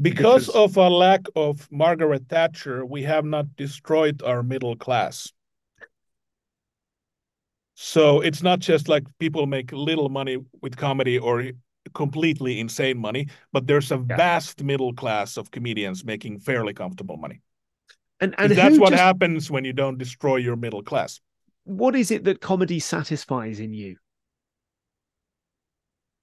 Because, 0.00 0.46
Because- 0.46 0.48
of 0.48 0.76
a 0.76 0.88
lack 0.90 1.22
of 1.34 1.70
margaret 1.72 2.28
thatcher 2.28 2.84
we 2.84 3.02
have 3.04 3.24
not 3.24 3.46
destroyed 3.56 4.22
our 4.22 4.42
middle 4.42 4.76
class 4.76 5.32
So 7.78 8.22
it's 8.22 8.42
not 8.42 8.60
just 8.60 8.88
like 8.88 9.04
people 9.18 9.46
make 9.46 9.70
little 9.70 10.08
money 10.08 10.38
with 10.62 10.76
comedy 10.76 11.18
or 11.18 11.52
completely 11.92 12.58
insane 12.58 12.96
money, 12.98 13.28
but 13.52 13.66
there's 13.66 13.92
a 13.92 13.96
Yeah. 14.08 14.16
vast 14.16 14.62
middle 14.62 14.94
class 14.94 15.36
of 15.36 15.50
comedians 15.50 16.02
making 16.02 16.40
fairly 16.40 16.72
comfortable 16.72 17.18
money. 17.18 17.42
And 18.18 18.34
and 18.38 18.52
that's 18.52 18.78
what 18.78 18.90
just- 18.92 19.02
happens 19.02 19.50
when 19.50 19.64
you 19.66 19.74
don't 19.74 19.98
destroy 19.98 20.36
your 20.36 20.56
middle 20.56 20.82
class. 20.82 21.20
what 21.64 21.94
is 21.96 22.10
it 22.10 22.22
that 22.24 22.40
comedy 22.40 22.78
satisfies 22.80 23.58
in 23.60 23.74
you? 23.74 23.96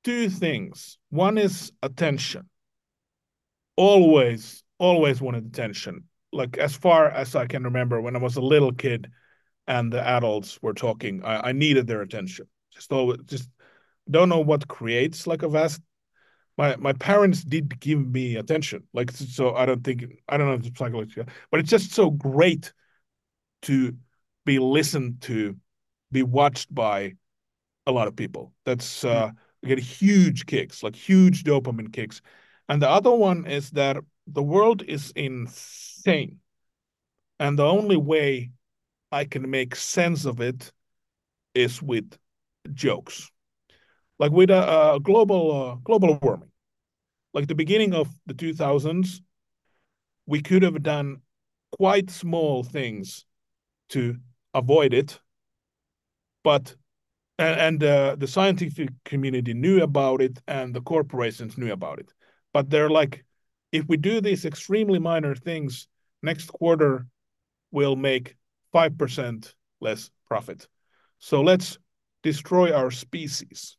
Two 0.03 0.30
things. 0.30 0.97
One 1.09 1.38
is 1.38 1.71
attention. 1.84 2.49
Always, 3.76 4.63
always 4.78 5.21
wanted 5.21 5.45
attention. 5.45 6.05
Like 6.32 6.57
as 6.57 6.76
far 6.76 7.09
as 7.09 7.36
I 7.36 7.45
can 7.47 7.63
remember, 7.63 8.01
when 8.01 8.15
I 8.15 8.19
was 8.19 8.36
a 8.36 8.41
little 8.41 8.71
kid 8.71 9.09
and 9.67 9.91
the 9.91 10.05
adults 10.05 10.59
were 10.61 10.74
talking, 10.74 11.24
I, 11.24 11.49
I 11.49 11.51
needed 11.51 11.88
their 11.88 12.01
attention. 12.01 12.47
Just 12.71 12.91
always, 12.91 13.19
just 13.26 13.49
don't 14.09 14.30
know 14.30 14.39
what 14.39 14.67
creates 14.67 15.28
like 15.28 15.43
a 15.43 15.49
vast. 15.49 15.82
My 16.57 16.76
my 16.76 16.93
parents 16.93 17.43
did 17.43 17.80
give 17.80 18.05
me 18.05 18.36
attention, 18.36 18.84
like 18.93 19.11
so. 19.11 19.55
I 19.55 19.65
don't 19.65 19.84
think 19.84 20.05
I 20.30 20.38
don't 20.38 20.47
know 20.47 20.57
the 20.57 20.71
psychology, 20.76 21.24
but 21.49 21.59
it's 21.59 21.69
just 21.69 21.91
so 21.93 22.11
great 22.11 22.74
to 23.63 23.95
be 24.45 24.59
listened 24.59 25.21
to, 25.21 25.55
be 26.11 26.21
watched 26.21 26.74
by, 26.74 27.13
a 27.86 27.91
lot 27.91 28.07
of 28.07 28.15
people. 28.15 28.53
That's 28.65 29.03
uh, 29.03 29.30
mm. 29.30 29.67
get 29.67 29.80
huge 29.80 30.45
kicks, 30.45 30.84
like 30.84 30.95
huge 30.95 31.43
dopamine 31.43 31.91
kicks. 31.91 32.21
And 32.70 32.82
the 32.82 32.89
other 32.89 33.11
one 33.11 33.45
is 33.45 33.72
that 33.72 33.97
the 34.28 34.43
world 34.43 34.84
is 34.84 35.11
insane, 35.16 36.39
and 37.39 37.59
the 37.59 37.66
only 37.66 37.97
way 37.97 38.51
I 39.11 39.26
can 39.26 39.49
make 39.49 39.76
sense 39.76 40.26
of 40.26 40.39
it 40.39 40.72
is 41.53 41.82
with 41.82 42.18
jokes, 42.74 43.30
like 44.18 44.32
with 44.32 44.49
a, 44.49 44.93
a 44.93 44.99
global 44.99 45.51
uh, 45.51 45.76
global 45.84 46.18
warming. 46.22 46.51
Like 47.34 47.47
the 47.47 47.55
beginning 47.55 47.93
of 47.93 48.07
the 48.28 48.34
2000s, 48.34 49.22
we 50.26 50.41
could 50.41 50.64
have 50.64 50.82
done 50.84 51.22
quite 51.72 52.09
small 52.11 52.64
things 52.64 53.26
to 53.89 54.18
avoid 54.53 54.93
it, 54.93 55.20
but 56.43 56.76
and, 57.39 57.59
and 57.59 57.84
uh, 57.84 58.16
the 58.18 58.28
scientific 58.28 58.89
community 59.03 59.53
knew 59.53 59.82
about 59.82 60.22
it 60.22 60.39
and 60.47 60.74
the 60.74 60.82
corporations 60.82 61.57
knew 61.57 61.72
about 61.72 61.99
it 61.99 62.14
but 62.54 62.70
they're 62.70 62.89
like 62.89 63.26
if 63.72 63.86
we 63.88 63.97
do 63.97 64.22
these 64.22 64.45
extremely 64.45 64.99
minor 64.99 65.36
things 65.36 65.88
next 66.22 66.47
quarter 66.47 67.06
we'll 67.72 67.95
make 67.95 68.38
5% 68.74 69.54
less 69.82 70.10
profit. 70.28 70.68
So 71.20 71.41
let's 71.41 71.78
destroy 72.22 72.74
our 72.74 72.91
species. 72.91 73.78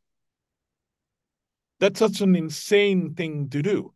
That's 1.80 1.98
such 1.98 2.20
an 2.20 2.36
insane 2.36 3.14
thing 3.14 3.48
to 3.50 3.62
do. 3.62 3.94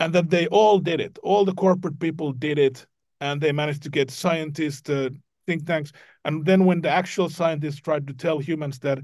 And 0.00 0.14
that 0.14 0.30
they 0.30 0.46
all 0.48 0.78
did 0.78 1.00
it. 1.00 1.18
All 1.22 1.44
the 1.44 1.54
corporate 1.54 1.98
people 1.98 2.32
did 2.32 2.58
it 2.58 2.86
and 3.20 3.40
they 3.40 3.52
managed 3.52 3.82
to 3.84 3.90
get 3.90 4.10
scientists 4.10 4.88
uh, 4.88 5.10
think 5.46 5.66
tanks. 5.66 5.92
And 6.24 6.44
then 6.44 6.64
when 6.64 6.80
the 6.80 6.90
actual 6.90 7.28
scientists 7.28 7.80
tried 7.80 8.06
to 8.06 8.14
tell 8.14 8.38
humans 8.38 8.78
that 8.80 8.98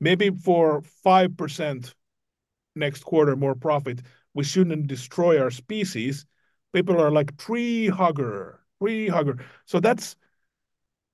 maybe 0.00 0.30
for 0.30 0.82
5% 1.06 1.94
next 2.74 3.04
quarter 3.04 3.36
more 3.36 3.54
profit, 3.54 4.00
we 4.34 4.44
shouldn't 4.44 4.86
destroy 4.86 5.40
our 5.40 5.50
species, 5.50 6.26
people 6.72 7.00
are 7.00 7.10
like 7.10 7.36
tree 7.36 7.88
hugger, 7.88 8.60
tree 8.80 9.08
hugger. 9.08 9.44
So 9.66 9.80
that's 9.80 10.16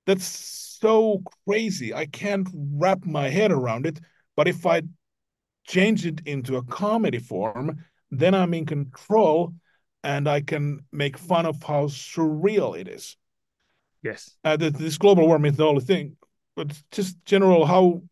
that's 0.05 0.25
so 0.25 1.21
crazy. 1.45 1.93
I 1.93 2.05
can't 2.05 2.47
wrap 2.53 3.05
my 3.05 3.29
head 3.29 3.51
around 3.51 3.85
it. 3.85 3.99
But 4.35 4.47
if 4.47 4.65
I 4.65 4.83
change 5.67 6.05
it 6.05 6.21
into 6.25 6.55
a 6.55 6.63
comedy 6.63 7.19
form, 7.19 7.83
then 8.09 8.33
I'm 8.33 8.53
in 8.53 8.65
control 8.65 9.53
and 10.03 10.29
I 10.29 10.41
can 10.41 10.85
make 10.91 11.17
fun 11.17 11.45
of 11.45 11.61
how 11.61 11.87
surreal 11.87 12.79
it 12.79 12.87
is. 12.87 13.17
Yes. 14.03 14.37
Uh, 14.43 14.55
this 14.55 14.97
global 14.97 15.27
warming 15.27 15.51
is 15.51 15.57
the 15.57 15.65
only 15.65 15.81
thing, 15.81 16.15
but 16.55 16.71
just 16.91 17.17
general 17.25 17.65
how 17.65 18.03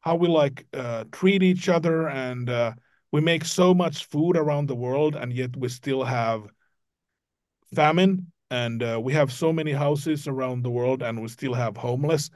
how 0.00 0.14
we 0.14 0.28
like 0.28 0.66
uh, 0.72 1.04
treat 1.10 1.42
each 1.42 1.68
other, 1.68 2.08
and 2.08 2.48
uh, 2.48 2.72
we 3.12 3.20
make 3.20 3.44
so 3.44 3.74
much 3.74 4.06
food 4.06 4.36
around 4.36 4.68
the 4.68 4.74
world, 4.74 5.16
and 5.16 5.32
yet 5.32 5.56
we 5.56 5.68
still 5.68 6.04
have 6.04 6.46
famine, 7.74 8.32
and 8.50 8.82
uh, 8.82 9.00
we 9.02 9.12
have 9.12 9.32
so 9.32 9.52
many 9.52 9.72
houses 9.72 10.28
around 10.28 10.62
the 10.62 10.70
world, 10.70 11.02
and 11.02 11.20
we 11.20 11.28
still 11.28 11.54
have 11.54 11.76
homeless. 11.76 12.30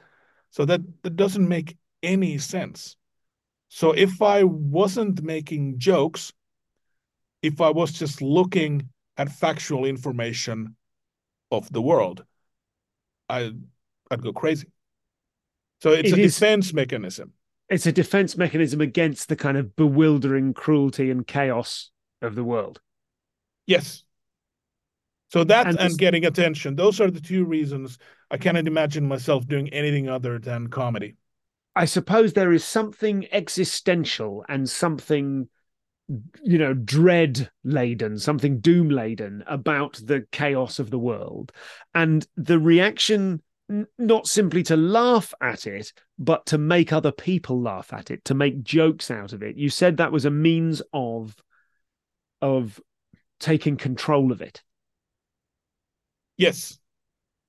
So 0.49 0.65
that 0.65 0.81
that 1.03 1.15
doesn't 1.15 1.47
make 1.47 1.77
any 2.03 2.37
sense. 2.37 2.97
So 3.69 3.91
if 3.91 4.21
I 4.21 4.43
wasn't 4.43 5.23
making 5.23 5.79
jokes, 5.79 6.33
if 7.41 7.61
I 7.61 7.69
was 7.69 7.91
just 7.93 8.21
looking 8.21 8.89
at 9.17 9.31
factual 9.31 9.85
information 9.85 10.75
of 11.51 11.71
the 11.71 11.81
world, 11.81 12.25
I 13.29 13.53
I'd 14.09 14.21
go 14.21 14.33
crazy. 14.33 14.67
So 15.81 15.91
it's 15.91 16.11
it 16.11 16.19
a 16.19 16.21
is, 16.21 16.33
defense 16.33 16.73
mechanism. 16.73 17.33
It's 17.71 17.85
a 17.85 17.91
defense 17.91 18.35
mechanism 18.35 18.81
against 18.81 19.29
the 19.29 19.35
kind 19.37 19.57
of 19.57 19.75
bewildering 19.77 20.53
cruelty 20.53 21.09
and 21.09 21.25
chaos 21.25 21.89
of 22.21 22.35
the 22.35 22.43
world. 22.43 22.81
Yes. 23.65 24.03
So 25.29 25.45
that 25.45 25.67
and, 25.67 25.79
and 25.79 25.97
getting 25.97 26.25
attention, 26.25 26.75
those 26.75 26.99
are 26.99 27.09
the 27.09 27.21
two 27.21 27.45
reasons 27.45 27.97
I 28.29 28.37
cannot 28.37 28.67
imagine 28.67 29.07
myself 29.07 29.47
doing 29.47 29.69
anything 29.69 30.09
other 30.09 30.37
than 30.37 30.67
comedy. 30.67 31.15
I 31.73 31.85
suppose 31.85 32.33
there 32.33 32.51
is 32.51 32.65
something 32.65 33.25
existential 33.31 34.43
and 34.49 34.69
something 34.69 35.47
you 36.43 36.57
know 36.57 36.73
dread 36.73 37.49
laden 37.63 38.19
something 38.19 38.59
doom 38.59 38.89
laden 38.89 39.45
about 39.47 39.93
the 40.03 40.25
chaos 40.33 40.77
of 40.77 40.89
the 40.89 40.99
world 40.99 41.53
and 41.93 42.27
the 42.35 42.59
reaction 42.59 43.41
not 43.97 44.27
simply 44.27 44.63
to 44.63 44.75
laugh 44.75 45.33
at 45.41 45.65
it 45.65 45.93
but 46.17 46.45
to 46.45 46.57
make 46.57 46.91
other 46.91 47.11
people 47.11 47.61
laugh 47.61 47.93
at 47.93 48.11
it 48.11 48.23
to 48.25 48.33
make 48.33 48.63
jokes 48.63 49.09
out 49.09 49.33
of 49.33 49.41
it 49.41 49.55
you 49.55 49.69
said 49.69 49.97
that 49.97 50.11
was 50.11 50.25
a 50.25 50.31
means 50.31 50.81
of 50.93 51.35
of 52.41 52.79
taking 53.39 53.77
control 53.77 54.31
of 54.31 54.41
it 54.41 54.61
yes 56.37 56.79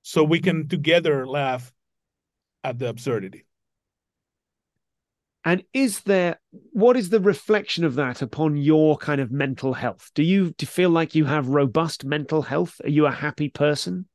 so 0.02 0.22
we 0.22 0.40
can 0.40 0.68
together 0.68 1.26
laugh 1.26 1.72
at 2.64 2.78
the 2.78 2.88
absurdity 2.88 3.44
and 5.44 5.64
is 5.72 6.00
there 6.00 6.38
what 6.72 6.96
is 6.96 7.10
the 7.10 7.20
reflection 7.20 7.84
of 7.84 7.96
that 7.96 8.22
upon 8.22 8.56
your 8.56 8.96
kind 8.96 9.20
of 9.20 9.32
mental 9.32 9.74
health? 9.74 10.10
Do 10.14 10.22
you, 10.22 10.50
do 10.50 10.62
you 10.62 10.68
feel 10.68 10.90
like 10.90 11.16
you 11.16 11.24
have 11.24 11.48
robust 11.48 12.04
mental 12.04 12.42
health? 12.42 12.80
Are 12.84 12.90
you 12.90 13.06
a 13.06 13.10
happy 13.10 13.48
person? 13.48 14.06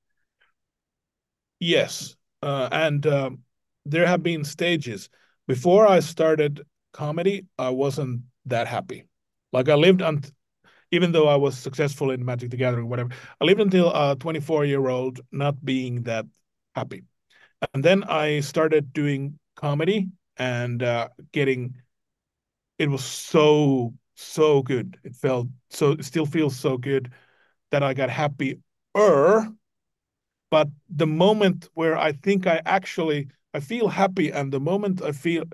Yes, 1.60 2.16
uh, 2.42 2.70
and 2.72 3.06
um, 3.08 3.40
there 3.86 4.06
have 4.06 4.24
been 4.24 4.44
stages. 4.44 5.10
Before 5.48 5.88
I 5.88 6.00
started 6.02 6.66
comedy, 6.94 7.48
I 7.58 7.70
wasn't 7.70 8.22
that 8.46 8.68
happy. 8.68 9.06
Like 9.54 9.70
I 9.70 9.76
lived 9.76 10.02
on, 10.02 10.24
even 10.92 11.12
though 11.12 11.28
I 11.28 11.36
was 11.36 11.58
successful 11.58 12.12
in 12.12 12.24
Magic 12.24 12.52
the 12.52 12.58
Gathering, 12.58 12.90
whatever. 12.90 13.10
I 13.42 13.46
lived 13.46 13.62
until 13.62 13.92
a 13.94 14.16
24 14.16 14.66
year 14.66 14.88
old 14.88 15.20
not 15.32 15.64
being 15.64 16.04
that 16.04 16.26
happy, 16.76 17.04
and 17.74 17.84
then 17.84 18.04
I 18.04 18.42
started 18.42 18.94
doing 18.94 19.40
comedy 19.56 20.10
and 20.38 20.84
uh, 20.84 21.10
getting 21.32 21.76
it 22.78 22.90
was 22.90 23.04
so 23.04 23.94
so 24.16 24.62
good. 24.62 24.98
It 25.04 25.16
felt 25.16 25.48
so 25.70 25.92
it 25.92 26.06
still 26.06 26.26
feels 26.26 26.56
so 26.58 26.78
good 26.78 27.12
that 27.72 27.84
I 27.84 27.94
got 27.94 28.10
happy. 28.10 28.60
Er, 28.96 29.48
but 30.50 30.70
the 30.90 31.08
moment 31.08 31.70
where 31.74 31.98
I 31.98 32.12
think 32.14 32.48
I 32.48 32.62
actually 32.66 33.30
I 33.54 33.60
feel 33.60 33.88
happy, 33.88 34.32
and 34.32 34.52
the 34.52 34.60
moment 34.60 35.02
I 35.02 35.12
feel 35.12 35.46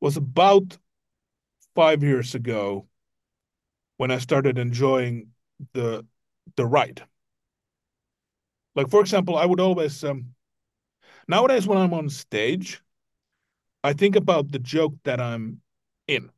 was 0.00 0.16
about 0.16 0.78
five 1.74 2.02
years 2.02 2.34
ago 2.34 2.88
when 3.96 4.10
I 4.10 4.18
started 4.18 4.58
enjoying 4.58 5.28
the 5.72 6.06
the 6.56 6.66
ride. 6.66 7.02
Like 8.74 8.90
for 8.90 9.00
example, 9.00 9.36
I 9.36 9.46
would 9.46 9.60
always 9.60 10.02
um, 10.04 10.34
nowadays 11.28 11.66
when 11.66 11.78
I'm 11.78 11.94
on 11.94 12.08
stage, 12.08 12.82
I 13.82 13.92
think 13.92 14.16
about 14.16 14.50
the 14.50 14.58
joke 14.58 14.94
that 15.04 15.20
I'm 15.20 15.60
in. 16.08 16.30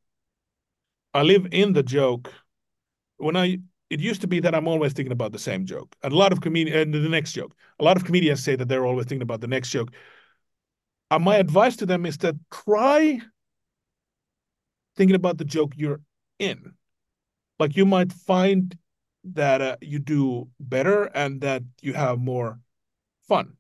I 1.15 1.23
live 1.23 1.47
in 1.53 1.73
the 1.73 1.83
joke. 1.83 2.33
When 3.17 3.37
I 3.37 3.61
it 3.91 4.01
used 4.01 4.21
to 4.23 4.27
be 4.27 4.41
that 4.41 4.55
I'm 4.55 4.67
always 4.67 4.93
thinking 4.93 5.13
about 5.13 5.33
the 5.33 5.39
same 5.39 5.65
joke. 5.65 5.95
And 6.03 6.13
a 6.13 6.17
lot 6.17 6.33
of 6.33 6.41
comedians 6.41 6.77
and 6.77 6.95
the 6.95 7.09
next 7.09 7.33
joke. 7.33 7.55
A 7.79 7.85
lot 7.85 7.97
of 7.97 8.05
comedians 8.05 8.43
say 8.43 8.57
that 8.57 8.69
they're 8.69 8.87
always 8.87 9.07
thinking 9.07 9.23
about 9.23 9.41
the 9.41 9.47
next 9.47 9.71
joke. 9.71 9.93
Uh, 11.11 11.19
my 11.19 11.37
advice 11.37 11.77
to 11.77 11.87
them 11.87 12.05
is 12.05 12.19
that 12.19 12.35
try 12.51 13.21
thinking 14.97 15.15
about 15.15 15.39
the 15.39 15.45
joke 15.45 15.73
you're 15.77 16.01
in. 16.39 16.75
Like 17.59 17.77
you 17.77 17.87
might 17.87 18.13
find 18.13 18.77
that 19.35 19.61
uh, 19.61 19.77
you 19.81 19.99
do 19.99 20.49
better 20.59 21.05
and 21.05 21.41
that 21.43 21.63
you 21.81 21.93
have 21.93 22.19
more 22.19 22.61
fun. 23.29 23.57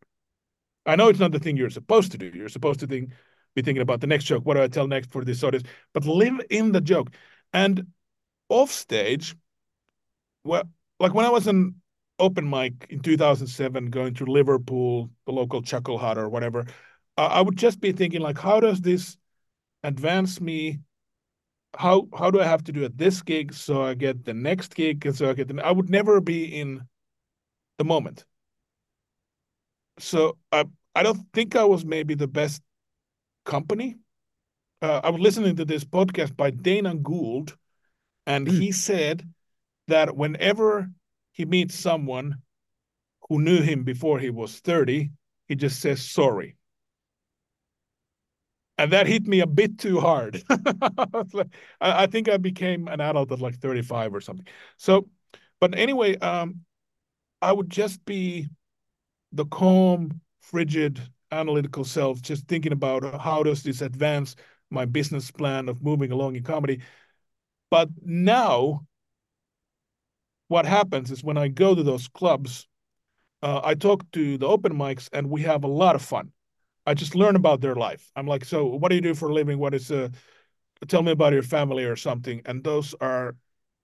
I 0.86 0.96
know 0.96 1.08
it's 1.08 1.18
not 1.18 1.32
the 1.32 1.38
thing 1.38 1.56
you're 1.56 1.70
supposed 1.70 2.12
to 2.12 2.18
do. 2.18 2.30
You're 2.34 2.48
supposed 2.48 2.80
to 2.80 2.86
think 2.86 3.10
be 3.54 3.62
thinking 3.62 3.82
about 3.82 4.00
the 4.00 4.06
next 4.06 4.24
joke. 4.24 4.44
What 4.44 4.54
do 4.54 4.62
I 4.62 4.68
tell 4.68 4.86
next 4.86 5.10
for 5.10 5.24
this 5.24 5.42
audience? 5.42 5.66
But 5.94 6.04
live 6.04 6.40
in 6.50 6.72
the 6.72 6.80
joke. 6.80 7.10
And 7.52 7.86
off 8.48 8.70
stage, 8.70 9.34
well, 10.46 10.64
like 11.00 11.14
when 11.14 11.26
I 11.26 11.30
was 11.30 11.46
an 11.46 11.76
open 12.18 12.48
mic 12.48 12.86
in 12.90 13.00
2007, 13.00 13.90
going 13.90 14.14
to 14.14 14.24
Liverpool, 14.24 15.10
the 15.26 15.32
local 15.32 15.62
Chuckle 15.62 15.98
Hut 15.98 16.18
or 16.18 16.28
whatever, 16.28 16.64
uh, 17.18 17.26
I 17.26 17.40
would 17.40 17.56
just 17.56 17.80
be 17.80 17.92
thinking 17.92 18.20
like, 18.20 18.38
how 18.38 18.60
does 18.60 18.80
this 18.80 19.16
advance 19.82 20.40
me? 20.40 20.80
How 21.76 22.08
how 22.18 22.30
do 22.30 22.40
I 22.40 22.44
have 22.46 22.64
to 22.64 22.72
do 22.72 22.84
at 22.84 22.96
this 22.96 23.20
gig 23.22 23.52
so 23.52 23.82
I 23.82 23.94
get 23.94 24.24
the 24.24 24.32
next 24.32 24.74
gig 24.74 25.04
and 25.04 25.14
so 25.14 25.28
I 25.28 25.34
get 25.34 25.48
the? 25.48 25.64
I 25.64 25.72
would 25.72 25.90
never 25.90 26.20
be 26.20 26.44
in 26.44 26.86
the 27.78 27.84
moment. 27.84 28.24
So 29.98 30.38
I 30.52 30.64
I 30.94 31.02
don't 31.02 31.26
think 31.32 31.56
I 31.56 31.64
was 31.64 31.84
maybe 31.84 32.14
the 32.14 32.28
best 32.28 32.62
company. 33.44 33.96
Uh, 34.82 35.00
I 35.04 35.10
was 35.10 35.20
listening 35.20 35.56
to 35.56 35.64
this 35.64 35.84
podcast 35.84 36.36
by 36.36 36.50
Dana 36.50 36.94
Gould, 36.94 37.56
and 38.26 38.46
he 38.46 38.72
said 38.72 39.26
that 39.88 40.16
whenever 40.16 40.90
he 41.32 41.44
meets 41.44 41.74
someone 41.74 42.36
who 43.28 43.40
knew 43.40 43.60
him 43.60 43.84
before 43.84 44.18
he 44.18 44.30
was 44.30 44.58
30, 44.60 45.10
he 45.48 45.54
just 45.54 45.80
says 45.80 46.02
sorry. 46.02 46.56
and 48.78 48.92
that 48.92 49.06
hit 49.06 49.26
me 49.26 49.40
a 49.40 49.46
bit 49.46 49.78
too 49.78 50.00
hard. 50.00 50.42
I, 51.80 52.06
think 52.06 52.28
I 52.28 52.36
became 52.36 52.88
an 52.88 53.00
adult 53.00 53.32
at 53.32 53.40
like 53.40 53.56
35 53.56 54.14
or 54.14 54.20
something. 54.20 54.46
So, 54.76 55.08
but 55.60 55.76
anyway, 55.78 56.18
um, 56.18 56.60
I 57.40 57.52
would 57.52 57.70
just 57.70 58.04
be 58.04 58.48
the 59.32 59.46
calm, 59.46 60.20
frigid, 60.40 61.00
analytical 61.30 61.84
self, 61.84 62.20
just 62.20 62.46
thinking 62.46 62.72
about 62.72 63.20
how 63.20 63.42
does 63.42 63.62
this 63.62 63.80
advance 63.80 64.36
my 64.70 64.84
business 64.84 65.30
plan 65.30 65.68
of 65.68 65.82
moving 65.82 66.12
along 66.12 66.36
in 66.36 66.42
comedy. 66.42 66.80
But 67.70 67.88
now, 68.02 68.86
what 70.48 70.66
happens 70.66 71.10
is 71.10 71.24
when 71.24 71.38
I 71.38 71.48
go 71.48 71.74
to 71.74 71.82
those 71.82 72.08
clubs, 72.08 72.66
uh, 73.42 73.60
I 73.62 73.74
talk 73.74 74.10
to 74.12 74.38
the 74.38 74.46
open 74.46 74.72
mics, 74.74 75.08
and 75.12 75.30
we 75.30 75.42
have 75.42 75.64
a 75.64 75.68
lot 75.68 75.94
of 75.94 76.02
fun 76.02 76.32
I 76.86 76.94
just 76.94 77.16
learn 77.16 77.34
about 77.34 77.60
their 77.60 77.74
life. 77.74 78.12
I'm 78.14 78.28
like, 78.28 78.44
so 78.44 78.64
what 78.64 78.90
do 78.90 78.94
you 78.94 79.00
do 79.00 79.14
for 79.14 79.28
a 79.28 79.34
living? 79.34 79.58
What 79.58 79.74
is 79.74 79.90
uh 79.90 80.08
tell 80.88 81.02
me 81.02 81.10
about 81.12 81.32
your 81.32 81.42
family 81.42 81.84
or 81.84 81.96
something. 81.96 82.42
And 82.46 82.62
those 82.62 82.94
are 83.00 83.34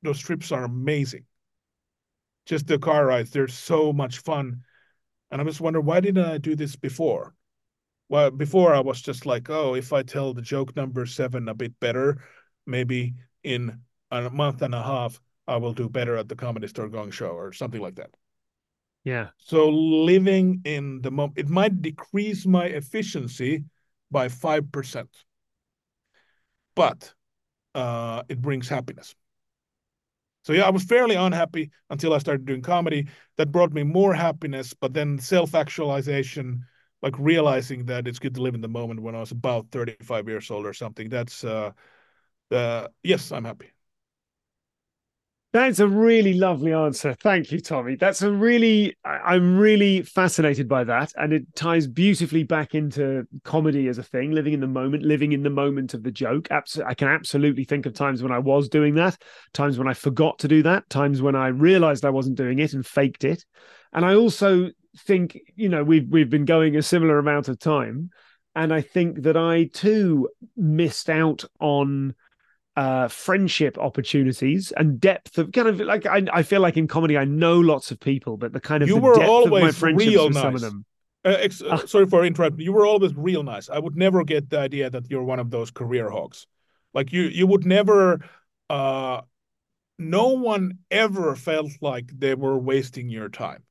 those 0.03 0.21
trips 0.21 0.53
are 0.53 0.65
amazing. 0.65 1.25
Just 2.47 2.67
the 2.67 2.79
car 2.79 3.07
rides, 3.07 3.31
they're 3.31 3.49
so 3.49 3.93
much 3.93 4.19
fun. 4.19 4.63
And 5.31 5.41
I'm 5.41 5.47
just 5.47 5.61
wonder 5.61 5.81
why 5.81 6.01
didn't 6.01 6.25
I 6.25 6.39
do 6.39 6.55
this 6.55 6.77
before? 6.77 7.35
Well, 8.09 8.31
before 8.31 8.75
I 8.75 8.81
was 8.81 9.01
just 9.01 9.27
like, 9.27 9.49
oh, 9.51 9.75
if 9.75 9.93
I 9.93 10.03
tell 10.03 10.35
the 10.35 10.43
joke 10.43 10.77
number 10.77 11.07
seven 11.07 11.49
a 11.49 11.55
bit 11.55 11.79
better, 11.81 12.23
maybe 12.67 13.15
in 13.43 13.81
a 14.11 14.29
month 14.29 14.63
and 14.63 14.75
a 14.75 14.83
half, 14.83 15.21
I 15.47 15.57
will 15.57 15.73
do 15.73 15.89
better 15.89 16.17
at 16.17 16.29
the 16.29 16.37
comedy 16.37 16.69
store 16.69 16.89
Gong 16.89 17.11
Show 17.11 17.31
or 17.31 17.53
something 17.53 17.81
like 17.81 17.97
that. 17.97 18.11
Yeah. 19.05 19.29
So 19.39 19.69
living 19.69 20.61
in 20.65 21.03
the 21.03 21.11
moment, 21.11 21.39
it 21.39 21.49
might 21.49 21.83
decrease 21.83 22.47
my 22.47 22.67
efficiency 22.67 23.65
by 24.11 24.29
5%, 24.29 25.09
but 26.77 27.13
uh, 27.75 28.23
it 28.29 28.41
brings 28.41 28.69
happiness. 28.69 29.15
So 30.45 30.53
yeah, 30.53 30.67
I 30.67 30.71
was 30.71 30.83
fairly 30.83 31.15
unhappy 31.15 31.71
until 31.91 32.13
I 32.13 32.19
started 32.19 32.47
doing 32.47 32.63
comedy. 32.63 33.09
That 33.37 33.53
brought 33.53 33.73
me 33.73 33.83
more 33.85 34.13
happiness, 34.13 34.75
but 34.75 34.93
then 34.93 35.19
self-actualization, 35.19 36.65
like 37.01 37.19
realizing 37.19 37.87
that 37.87 38.09
it's 38.09 38.19
good 38.19 38.35
to 38.35 38.43
live 38.43 38.55
in 38.55 38.61
the 38.61 38.69
moment 38.69 39.01
when 39.01 39.15
I 39.15 39.21
was 39.21 39.31
about 39.31 39.71
35 39.71 40.29
years 40.29 40.51
old 40.51 40.67
or 40.67 40.73
something. 40.73 41.09
That's 41.09 41.45
uh, 41.45 41.73
uh 42.51 42.89
yes, 43.03 43.33
I'm 43.33 43.45
happy. 43.45 43.72
That's 45.53 45.81
a 45.81 45.87
really 45.87 46.33
lovely 46.33 46.73
answer. 46.73 47.13
Thank 47.13 47.53
you, 47.53 47.61
Tomi. 47.61 47.97
That's 47.97 48.23
a 48.23 48.33
really, 48.33 48.97
I'm 49.05 49.59
really 49.59 50.01
fascinated 50.01 50.67
by 50.67 50.85
that. 50.85 51.13
And 51.17 51.35
it 51.35 51.55
ties 51.55 51.87
beautifully 51.87 52.43
back 52.43 52.75
into 52.75 53.25
comedy 53.45 53.89
as 53.89 53.99
a 53.99 54.03
thing, 54.03 54.31
living 54.31 54.55
in 54.55 54.61
the 54.61 54.67
moment, 54.67 55.03
living 55.03 55.33
in 55.33 55.43
the 55.43 55.51
moment 55.51 55.93
of 55.93 56.05
the 56.05 56.11
joke. 56.11 56.49
I 56.51 56.95
can 56.95 57.09
absolutely 57.09 57.65
think 57.65 57.85
of 57.85 57.93
times 57.93 58.23
when 58.23 58.33
I 58.33 58.39
was 58.39 58.71
doing 58.71 58.95
that, 58.95 59.21
times 59.53 59.77
when 59.77 59.89
I 59.89 59.93
forgot 59.93 60.39
to 60.39 60.49
do 60.49 60.63
that, 60.63 60.89
times 60.89 61.21
when 61.21 61.37
I 61.37 61.49
realized 61.49 62.07
I 62.07 62.11
wasn't 62.11 62.39
doing 62.39 62.59
it 62.59 62.73
and 62.73 62.87
faked 62.87 63.25
it. 63.25 63.45
And 63.93 64.07
I 64.07 64.15
also 64.15 64.71
think, 65.01 65.39
you 65.55 65.69
know, 65.69 65.85
we've, 65.85 66.09
we've 66.09 66.31
been 66.31 66.47
going 66.47 66.77
a 66.77 66.83
similar 66.83 67.19
amount 67.19 67.49
of 67.49 67.59
time. 67.59 68.09
And 68.55 68.73
I 68.73 68.81
think 68.81 69.23
that 69.25 69.37
I 69.37 69.65
too 69.65 70.31
missed 70.57 71.11
out 71.11 71.45
on 71.61 72.15
uh, 72.77 73.09
friendship 73.09 73.77
opportunities 73.79 74.73
and 74.77 75.01
depth 75.01 75.39
of 75.39 75.53
kind 75.53 75.69
of 75.69 75.81
like 75.81 76.07
I, 76.07 76.23
I 76.33 76.43
feel 76.43 76.61
like 76.61 76.77
in 76.77 76.89
comedy 76.89 77.19
I 77.19 77.25
know 77.25 77.61
lots 77.61 77.91
of 77.91 78.01
people, 78.01 78.37
but 78.37 78.53
the 78.53 78.61
kind 78.61 78.83
of 78.83 78.89
you 78.89 78.97
were 78.97 79.23
always 79.23 79.81
real 79.83 80.31
nice. 80.31 80.43
some 80.43 80.55
of 80.55 80.61
them. 80.61 80.85
Uh, 81.25 81.37
ex- 81.39 81.63
uh, 81.63 81.87
sorry 81.87 82.07
for 82.07 82.25
interrupting. 82.25 82.65
You 82.65 82.73
were 82.73 82.87
always 82.87 83.15
real 83.15 83.43
nice. 83.43 83.69
I 83.69 83.79
would 83.79 83.97
never 83.97 84.25
get 84.25 84.51
the 84.51 84.59
idea 84.59 84.91
that 84.91 85.11
you're 85.11 85.23
one 85.23 85.39
of 85.39 85.51
those 85.51 85.71
career 85.71 86.11
hogs. 86.11 86.47
Like 86.95 87.13
you, 87.13 87.23
you 87.23 87.47
would 87.47 87.67
never. 87.67 88.21
Uh, 88.69 89.21
no 89.99 90.29
one 90.29 90.79
ever 90.91 91.37
felt 91.37 91.71
like 91.81 92.11
they 92.19 92.35
were 92.35 92.59
wasting 92.59 93.09
your 93.09 93.29
time. 93.29 93.63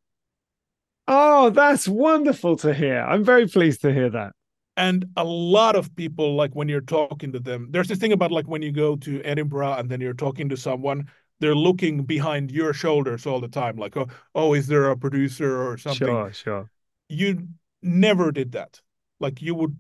Oh, 1.08 1.50
that's 1.50 1.88
wonderful 1.88 2.56
to 2.58 2.74
hear. 2.74 3.02
I'm 3.02 3.26
very 3.26 3.48
pleased 3.48 3.82
to 3.82 3.92
hear 3.92 4.10
that 4.12 4.34
and 4.78 5.06
a 5.18 5.24
lot 5.24 5.76
of 5.76 5.94
people 5.96 6.36
like 6.36 6.54
when 6.54 6.70
you're 6.70 6.82
talking 6.82 7.32
to 7.32 7.40
them 7.40 7.68
there's 7.72 7.88
this 7.88 8.00
thing 8.00 8.14
about 8.14 8.32
like 8.32 8.48
when 8.48 8.62
you 8.62 8.72
go 8.72 8.96
to 8.96 9.22
edinburgh 9.24 9.74
and 9.74 9.90
then 9.90 10.00
you're 10.00 10.14
talking 10.14 10.48
to 10.48 10.56
someone 10.56 11.08
they're 11.42 11.56
looking 11.56 12.04
behind 12.04 12.52
your 12.52 12.72
shoulders 12.72 13.26
all 13.26 13.42
the 13.42 13.48
time 13.48 13.76
like 13.76 13.98
oh, 13.98 14.08
oh 14.36 14.54
is 14.54 14.68
there 14.68 14.92
a 14.92 14.98
producer 14.98 15.62
or 15.62 15.78
something? 15.78 16.08
Sure 16.08 16.32
sure. 16.32 16.70
You 17.10 17.48
never 17.82 18.32
did 18.32 18.54
that. 18.54 18.80
Like 19.20 19.42
you 19.42 19.56
would 19.56 19.76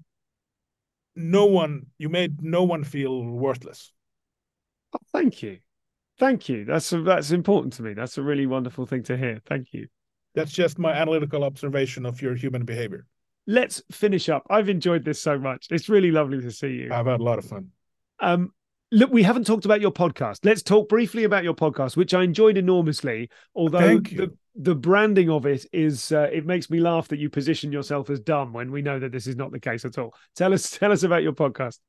no 1.15 1.45
one 1.45 1.85
you 1.97 2.09
made 2.09 2.41
no 2.41 2.63
one 2.63 2.83
feel 2.83 3.23
worthless. 3.23 3.93
Oh, 4.93 4.99
thank 5.13 5.41
you. 5.43 5.59
Thank 6.19 6.49
you. 6.49 6.65
That's 6.65 6.89
that's 6.89 7.31
important 7.31 7.73
to 7.73 7.83
me. 7.83 7.93
That's 7.93 8.17
a 8.17 8.23
really 8.23 8.47
wonderful 8.47 8.85
thing 8.85 9.03
to 9.03 9.15
hear. 9.15 9.39
Thank 9.45 9.71
you. 9.71 9.87
That's 10.33 10.51
just 10.51 10.79
my 10.79 10.93
analytical 10.93 11.43
observation 11.43 12.05
of 12.05 12.21
your 12.21 12.35
human 12.35 12.65
behavior 12.65 13.05
let's 13.47 13.81
finish 13.91 14.29
up. 14.29 14.45
I've 14.49 14.69
enjoyed 14.69 15.03
this 15.03 15.21
so 15.21 15.37
much. 15.37 15.67
It's 15.69 15.89
really 15.89 16.11
lovely 16.11 16.41
to 16.41 16.51
see 16.51 16.69
you. 16.69 16.89
I've 16.91 17.05
had 17.05 17.19
a 17.19 17.23
lot 17.23 17.39
of 17.39 17.45
fun. 17.45 17.69
Um, 18.19 18.53
look, 18.91 19.11
we 19.11 19.23
haven't 19.23 19.45
talked 19.45 19.65
about 19.65 19.81
your 19.81 19.91
podcast. 19.91 20.39
Let's 20.43 20.61
talk 20.61 20.89
briefly 20.89 21.23
about 21.23 21.43
your 21.43 21.53
podcast, 21.53 21.97
which 21.97 22.13
I 22.13 22.23
enjoyed 22.23 22.57
enormously. 22.57 23.29
Although 23.55 23.99
the, 23.99 24.31
the 24.55 24.75
branding 24.75 25.29
of 25.29 25.45
it 25.45 25.65
is, 25.71 26.11
uh, 26.11 26.29
it 26.31 26.45
makes 26.45 26.69
me 26.69 26.79
laugh 26.79 27.07
that 27.09 27.19
you 27.19 27.29
position 27.29 27.71
yourself 27.71 28.09
as 28.09 28.19
dumb 28.19 28.53
when 28.53 28.71
we 28.71 28.81
know 28.81 28.99
that 28.99 29.11
this 29.11 29.27
is 29.27 29.35
not 29.35 29.51
the 29.51 29.59
case 29.59 29.85
at 29.85 29.97
all. 29.97 30.13
Tell 30.35 30.53
us, 30.53 30.69
tell 30.77 30.91
us 30.91 31.03
about 31.03 31.23
your 31.23 31.33
podcast. 31.33 31.79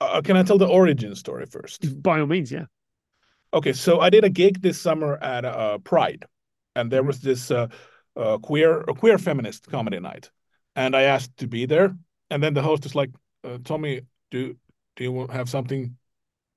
Uh, 0.00 0.20
can 0.22 0.36
I 0.36 0.42
tell 0.44 0.58
the 0.58 0.66
origin 0.66 1.14
story 1.16 1.46
first? 1.46 2.02
By 2.02 2.20
all 2.20 2.26
means, 2.26 2.52
yeah. 2.52 2.66
Okay, 3.52 3.72
so 3.72 4.00
I 4.00 4.10
did 4.10 4.24
a 4.24 4.28
gig 4.28 4.60
this 4.60 4.80
summer 4.80 5.16
at 5.16 5.44
uh, 5.44 5.78
Pride, 5.78 6.26
and 6.76 6.90
there 6.90 7.00
mm-hmm. 7.00 7.08
was 7.08 7.20
this 7.20 7.50
uh, 8.18 8.34
a 8.34 8.38
queer 8.38 8.80
a 8.80 8.94
queer 8.94 9.18
feminist 9.18 9.68
comedy 9.68 10.00
night, 10.00 10.30
and 10.76 10.96
I 10.96 11.02
asked 11.02 11.36
to 11.38 11.46
be 11.48 11.66
there. 11.66 11.96
And 12.30 12.42
then 12.42 12.54
the 12.54 12.62
host 12.62 12.84
is 12.86 12.94
like, 12.94 13.10
uh, 13.44 13.58
"Tomi, 13.64 14.02
do 14.30 14.56
do 14.96 15.04
you 15.04 15.26
have 15.28 15.48
something 15.48 15.96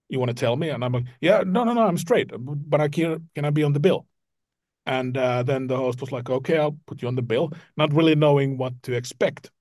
you 0.10 0.20
want 0.20 0.30
to 0.30 0.36
tell 0.36 0.56
me?" 0.56 0.70
And 0.70 0.84
I'm 0.84 0.94
like, 0.94 1.06
"Yeah, 1.22 1.44
no, 1.46 1.64
no, 1.64 1.74
no, 1.74 1.82
I'm 1.82 1.98
straight, 1.98 2.32
but 2.38 2.82
I 2.82 2.90
can 2.90 3.30
can 3.36 3.46
I 3.46 3.52
be 3.52 3.64
on 3.64 3.74
the 3.74 3.80
bill?" 3.80 4.08
And 4.86 5.16
uh, 5.18 5.44
then 5.44 5.68
the 5.68 5.78
host 5.78 6.02
was 6.02 6.12
like, 6.12 6.30
"Okay, 6.30 6.58
I'll 6.58 6.78
put 6.88 7.02
you 7.02 7.08
on 7.08 7.16
the 7.16 7.22
bill," 7.22 7.52
not 7.78 7.94
really 7.94 8.16
knowing 8.16 8.58
what 8.58 8.82
to 8.84 8.94
expect. 8.94 9.52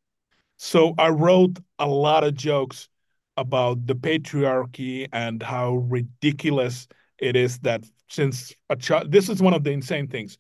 So 0.57 0.94
I 0.98 1.09
wrote 1.09 1.59
a 1.78 1.86
lot 1.88 2.24
of 2.24 2.34
jokes 2.34 2.88
about 3.36 3.86
the 3.86 3.94
patriarchy 3.94 5.09
and 5.12 5.42
how 5.42 5.76
ridiculous 5.76 6.86
it 7.18 7.36
is 7.36 7.59
that 7.61 7.84
since 8.09 8.55
a 8.68 8.76
child, 8.76 9.12
this 9.12 9.28
is 9.28 9.40
one 9.40 9.55
of 9.55 9.64
the 9.64 9.70
insane 9.70 10.09
things 10.09 10.36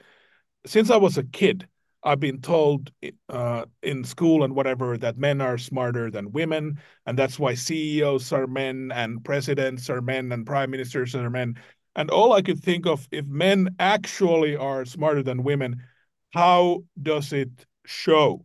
since 0.66 0.90
I 0.90 0.96
was 0.96 1.18
a 1.18 1.24
kid, 1.24 1.66
I've 2.02 2.20
been 2.20 2.40
told 2.40 2.90
uh, 3.28 3.66
in 3.82 4.04
school 4.04 4.42
and 4.42 4.54
whatever 4.54 4.96
that 4.98 5.18
men 5.18 5.40
are 5.40 5.58
smarter 5.58 6.10
than 6.10 6.32
women, 6.32 6.80
and 7.06 7.18
that's 7.18 7.38
why 7.38 7.54
CEOs 7.54 8.32
are 8.32 8.46
men 8.46 8.90
and 8.94 9.22
presidents 9.24 9.90
are 9.90 10.00
men 10.00 10.32
and 10.32 10.46
prime 10.46 10.70
ministers 10.70 11.14
are 11.14 11.28
men. 11.28 11.56
And 11.96 12.10
all 12.10 12.32
I 12.32 12.42
could 12.42 12.62
think 12.62 12.86
of, 12.86 13.06
if 13.10 13.26
men 13.26 13.74
actually 13.78 14.56
are 14.56 14.84
smarter 14.84 15.22
than 15.22 15.42
women, 15.42 15.82
how 16.30 16.84
does 17.00 17.32
it 17.32 17.50
show? 17.84 18.44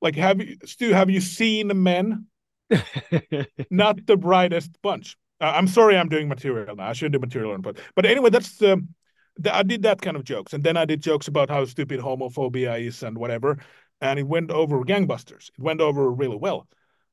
Like, 0.00 0.16
have 0.16 0.40
you, 0.40 0.56
Stu, 0.64 0.92
have 0.92 1.10
you 1.10 1.20
seen 1.20 1.82
men? 1.82 2.26
Not 3.70 4.06
the 4.06 4.16
brightest 4.16 4.70
bunch. 4.82 5.16
Uh, 5.40 5.52
I'm 5.54 5.68
sorry, 5.68 5.96
I'm 5.96 6.08
doing 6.08 6.28
material 6.28 6.76
now. 6.76 6.88
I 6.88 6.92
shouldn't 6.92 7.14
do 7.14 7.18
material, 7.18 7.58
but 7.58 7.78
but 7.94 8.06
anyway, 8.06 8.30
that's 8.30 8.62
um, 8.62 8.88
I 9.50 9.62
did 9.62 9.82
that 9.82 10.00
kind 10.00 10.16
of 10.16 10.24
jokes, 10.24 10.52
and 10.52 10.62
then 10.62 10.76
I 10.76 10.84
did 10.84 11.02
jokes 11.02 11.28
about 11.28 11.50
how 11.50 11.64
stupid 11.64 12.00
homophobia 12.00 12.80
is 12.80 13.02
and 13.02 13.16
whatever, 13.16 13.58
and 14.00 14.18
it 14.18 14.26
went 14.26 14.50
over 14.50 14.84
gangbusters. 14.84 15.48
It 15.48 15.58
went 15.58 15.80
over 15.80 16.10
really 16.10 16.36
well. 16.36 16.68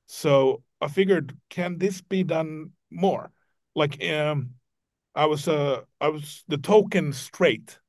So 0.07 0.63
I 0.81 0.87
figured, 0.87 1.37
can 1.49 1.77
this 1.77 2.01
be 2.01 2.23
done 2.23 2.71
more? 2.89 3.31
Like, 3.75 4.03
um, 4.03 4.51
I 5.15 5.25
was 5.25 5.47
uh, 5.47 5.81
I 5.99 6.09
was 6.09 6.43
the 6.47 6.57
token 6.57 7.13
straight 7.13 7.79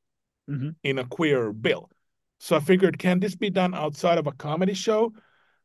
mm-hmm. 0.49 0.71
in 0.83 0.99
a 0.99 1.05
queer 1.05 1.53
bill. 1.53 1.91
So 2.39 2.57
I 2.57 2.61
figured, 2.61 2.99
can 2.99 3.21
this 3.21 3.37
be 3.37 3.51
done 3.51 3.75
outside 3.75 4.19
of 4.19 4.27
a 4.27 4.33
comedy 4.33 4.75
show? 4.75 5.13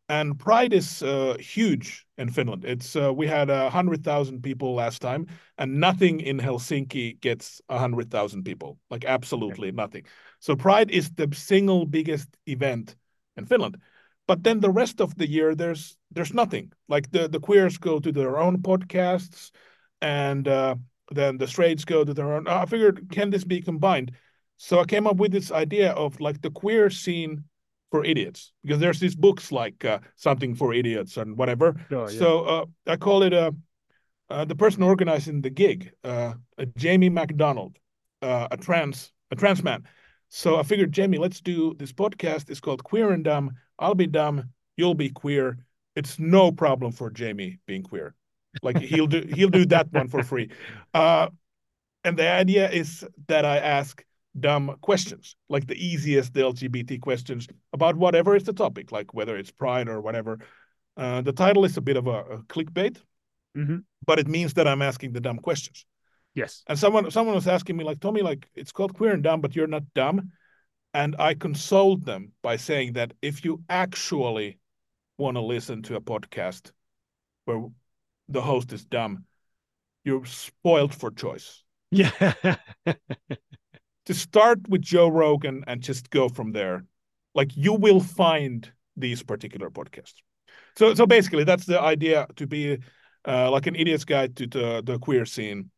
And 0.07 0.37
Pride 0.37 0.71
is 0.71 1.01
uh, 1.01 1.35
huge 1.39 2.05
in 2.17 2.29
Finland. 2.29 2.63
It's 2.63 2.95
uh, 2.95 3.11
we 3.11 3.27
had 3.27 3.49
a 3.49 3.69
hundred 3.69 4.03
thousand 4.03 4.43
people 4.43 4.75
last 4.75 5.01
time, 5.01 5.25
and 5.57 5.79
nothing 5.79 6.19
in 6.19 6.39
Helsinki 6.39 7.19
gets 7.21 7.59
a 7.69 7.79
hundred 7.79 8.11
thousand 8.11 8.43
people. 8.43 8.77
Like 8.91 9.03
absolutely 9.05 9.69
okay. 9.69 9.75
nothing. 9.75 10.05
So 10.39 10.55
Pride 10.55 10.91
is 10.91 11.09
the 11.11 11.27
single 11.33 11.85
biggest 11.85 12.29
event 12.45 12.95
in 13.35 13.45
Finland. 13.45 13.77
But 14.27 14.43
then 14.43 14.59
the 14.59 14.71
rest 14.71 15.01
of 15.01 15.15
the 15.15 15.27
year, 15.27 15.55
there's 15.55 15.97
there's 16.11 16.33
nothing. 16.33 16.71
Like 16.87 17.09
the 17.11 17.27
the 17.27 17.39
queers 17.39 17.77
go 17.77 17.99
to 17.99 18.11
their 18.11 18.37
own 18.37 18.61
podcasts, 18.61 19.51
and 20.01 20.47
uh, 20.47 20.75
then 21.11 21.37
the 21.37 21.47
straights 21.47 21.85
go 21.85 22.03
to 22.03 22.13
their 22.13 22.33
own. 22.33 22.47
I 22.47 22.65
figured, 22.65 23.09
can 23.11 23.29
this 23.29 23.43
be 23.43 23.61
combined? 23.61 24.11
So 24.57 24.79
I 24.79 24.85
came 24.85 25.07
up 25.07 25.17
with 25.17 25.31
this 25.31 25.51
idea 25.51 25.91
of 25.91 26.19
like 26.19 26.41
the 26.41 26.51
queer 26.51 26.89
scene 26.89 27.43
for 27.95 28.03
idiots 28.03 28.51
because 28.61 28.79
there's 28.79 28.99
these 28.99 29.15
books 29.15 29.53
like 29.53 29.85
uh, 29.85 29.99
something 30.17 30.53
for 30.53 30.73
idiots 30.73 31.15
and 31.15 31.37
whatever. 31.37 31.73
Oh, 31.91 32.09
yeah. 32.09 32.19
So 32.19 32.43
uh, 32.43 32.65
I 32.87 32.97
call 32.97 33.23
it 33.23 33.33
uh, 33.33 33.51
uh, 34.29 34.43
the 34.43 34.55
person 34.55 34.83
organizing 34.83 35.41
the 35.41 35.49
gig, 35.49 35.91
uh, 36.03 36.33
a 36.57 36.65
Jamie 36.65 37.09
McDonald, 37.09 37.77
uh, 38.21 38.49
a 38.51 38.57
trans 38.57 39.13
a 39.31 39.35
trans 39.35 39.63
man. 39.63 39.83
So 40.27 40.57
I 40.57 40.63
figured, 40.63 40.91
Jamie, 40.91 41.19
let's 41.19 41.39
do 41.39 41.73
this 41.75 41.93
podcast. 41.93 42.49
It's 42.49 42.59
called 42.59 42.83
Queer 42.83 43.11
and 43.11 43.23
Dumb. 43.23 43.51
I'll 43.79 43.95
be 43.95 44.07
dumb, 44.07 44.49
you'll 44.75 44.95
be 44.95 45.09
queer. 45.09 45.57
It's 45.95 46.19
no 46.19 46.51
problem 46.51 46.91
for 46.91 47.09
Jamie 47.09 47.59
being 47.65 47.83
queer. 47.83 48.13
Like 48.61 48.77
he'll 48.79 49.07
do 49.07 49.21
he'll 49.33 49.55
do 49.61 49.65
that 49.67 49.87
one 49.93 50.09
for 50.09 50.21
free. 50.21 50.49
Uh, 50.93 51.29
and 52.03 52.17
the 52.17 52.29
idea 52.29 52.69
is 52.69 53.05
that 53.27 53.45
I 53.45 53.57
ask 53.57 54.03
dumb 54.39 54.77
questions, 54.81 55.35
like 55.49 55.67
the 55.67 55.75
easiest 55.75 56.33
the 56.33 56.41
LGBT 56.41 56.99
questions 57.01 57.47
about 57.73 57.95
whatever 57.95 58.35
is 58.35 58.43
the 58.43 58.53
topic, 58.53 58.91
like 58.91 59.13
whether 59.13 59.37
it's 59.37 59.51
pride 59.51 59.87
or 59.87 60.01
whatever. 60.01 60.39
Uh, 60.97 61.21
the 61.21 61.33
title 61.33 61.65
is 61.65 61.77
a 61.77 61.81
bit 61.81 61.97
of 61.97 62.07
a, 62.07 62.19
a 62.23 62.37
clickbait, 62.43 62.97
Mhm. 63.57 63.83
but 64.05 64.19
it 64.19 64.27
means 64.27 64.53
that 64.53 64.67
I'm 64.67 64.81
asking 64.81 65.13
the 65.13 65.21
dumb 65.21 65.39
questions. 65.39 65.85
Yes. 66.33 66.63
And 66.67 66.77
someone 66.77 67.09
someone 67.11 67.35
was 67.35 67.47
asking 67.47 67.77
me 67.77 67.83
like, 67.85 67.99
Tomi, 67.99 68.21
like 68.21 68.47
it's 68.55 68.71
called 68.71 68.93
queer 68.93 69.13
and 69.13 69.23
dumb, 69.23 69.41
but 69.41 69.55
you're 69.55 69.67
not 69.67 69.93
dumb. 69.93 70.31
And 70.93 71.15
I 71.19 71.33
consoled 71.33 72.05
them 72.05 72.31
by 72.41 72.57
saying 72.57 72.93
that 72.93 73.13
if 73.21 73.43
you 73.45 73.63
actually 73.69 74.59
want 75.17 75.35
to 75.35 75.41
listen 75.41 75.81
to 75.83 75.95
a 75.95 76.01
podcast 76.01 76.71
where 77.45 77.67
the 78.29 78.41
host 78.41 78.73
is 78.73 78.85
dumb, 78.85 79.25
you're 80.03 80.25
spoiled 80.25 80.93
for 80.93 81.11
choice. 81.11 81.61
Yeah. 81.91 82.11
To 84.05 84.13
start 84.13 84.59
with 84.69 84.81
Joe 84.81 85.07
Rogan 85.07 85.63
and 85.67 85.81
just 85.81 86.09
go 86.09 86.29
from 86.29 86.51
there, 86.51 86.85
like 87.33 87.55
you 87.57 87.73
will 87.73 87.99
find 87.99 88.71
these 88.95 89.23
particular 89.23 89.69
podcasts. 89.69 90.21
So 90.77 90.93
so 90.93 91.05
basically 91.05 91.43
that's 91.43 91.65
the 91.65 91.81
idea 91.81 92.27
to 92.35 92.47
be 92.47 92.77
uh, 93.27 93.49
like 93.51 93.67
an 93.67 93.75
idiot's 93.75 94.05
guide 94.05 94.35
to 94.37 94.47
the, 94.47 94.83
the 94.85 94.99
queer 94.99 95.25
scene 95.25 95.71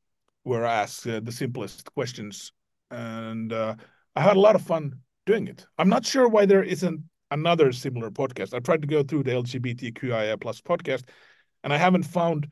where 0.43 0.65
I 0.65 0.81
ask 0.83 1.05
uh, 1.07 1.19
the 1.21 1.31
simplest 1.31 1.91
questions. 1.93 2.51
And 2.91 3.51
uh, 3.51 3.75
I 4.15 4.21
had 4.21 4.37
a 4.37 4.39
lot 4.39 4.55
of 4.55 4.61
fun 4.61 4.99
doing 5.25 5.47
it. 5.47 5.65
I'm 5.77 5.89
not 5.89 6.05
sure 6.05 6.27
why 6.27 6.45
there 6.45 6.63
isn't 6.63 7.01
another 7.31 7.71
similar 7.71 8.09
podcast. 8.09 8.53
I 8.53 8.59
tried 8.59 8.81
to 8.81 8.87
go 8.87 9.03
through 9.03 9.23
the 9.23 9.31
LGBTQIA 9.31 10.39
plus 10.39 10.61
podcast, 10.61 11.03
and 11.63 11.73
I 11.73 11.77
haven't 11.77 12.03
found 12.03 12.47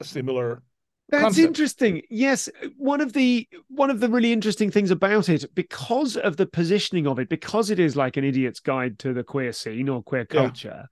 a 0.00 0.04
similar. 0.04 0.62
That's 1.10 1.22
concept. 1.22 1.46
interesting. 1.46 2.02
Yes, 2.10 2.48
one 2.76 3.00
of 3.00 3.12
the 3.12 3.46
one 3.68 3.90
of 3.90 4.00
the 4.00 4.08
really 4.08 4.32
interesting 4.32 4.70
things 4.70 4.90
about 4.90 5.28
it, 5.28 5.54
because 5.54 6.16
of 6.16 6.36
the 6.36 6.46
positioning 6.46 7.06
of 7.06 7.18
it, 7.18 7.28
because 7.28 7.70
it 7.70 7.78
is 7.78 7.94
like 7.94 8.16
an 8.16 8.24
idiot's 8.24 8.60
guide 8.60 8.98
to 9.00 9.12
the 9.12 9.22
queer 9.22 9.52
scene 9.52 9.88
or 9.88 10.02
queer 10.02 10.26
Yeah. 10.30 10.40
culture. 10.40 10.86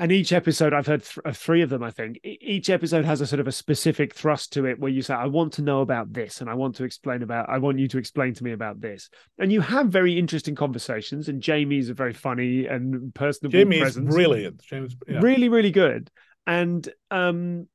And 0.00 0.10
each 0.10 0.32
episode, 0.32 0.72
I've 0.72 0.86
heard 0.86 1.04
th- 1.04 1.36
three 1.36 1.60
of 1.60 1.68
them. 1.68 1.82
I 1.82 1.90
think 1.90 2.18
E- 2.24 2.38
each 2.40 2.70
episode 2.70 3.04
has 3.04 3.20
a 3.20 3.26
sort 3.26 3.38
of 3.38 3.46
a 3.46 3.52
specific 3.52 4.14
thrust 4.14 4.50
to 4.54 4.64
it, 4.64 4.78
where 4.80 4.90
you 4.90 5.02
say, 5.02 5.12
"I 5.12 5.26
want 5.26 5.52
to 5.54 5.62
know 5.62 5.82
about 5.82 6.12
this, 6.12 6.40
and 6.40 6.48
I 6.48 6.54
want 6.54 6.74
to 6.76 6.84
explain 6.84 7.22
about. 7.22 7.50
I 7.50 7.58
want 7.58 7.78
you 7.78 7.86
to 7.88 7.98
explain 7.98 8.32
to 8.34 8.42
me 8.44 8.52
about 8.52 8.80
this." 8.80 9.10
And 9.38 9.52
you 9.52 9.60
have 9.60 9.88
very 9.88 10.18
interesting 10.18 10.54
conversations. 10.54 11.28
And 11.28 11.42
Jamie's 11.42 11.90
a 11.90 11.94
very 11.94 12.14
funny 12.14 12.64
and 12.66 13.14
personable 13.14 13.52
Jamie 13.52 13.76
is 13.76 13.82
presence 13.82 14.14
brilliant. 14.14 14.62
James, 14.62 14.96
yeah. 15.06 15.20
really 15.20 15.48
really 15.50 15.70
good 15.70 16.10
and 16.46 16.88
um 17.10 17.68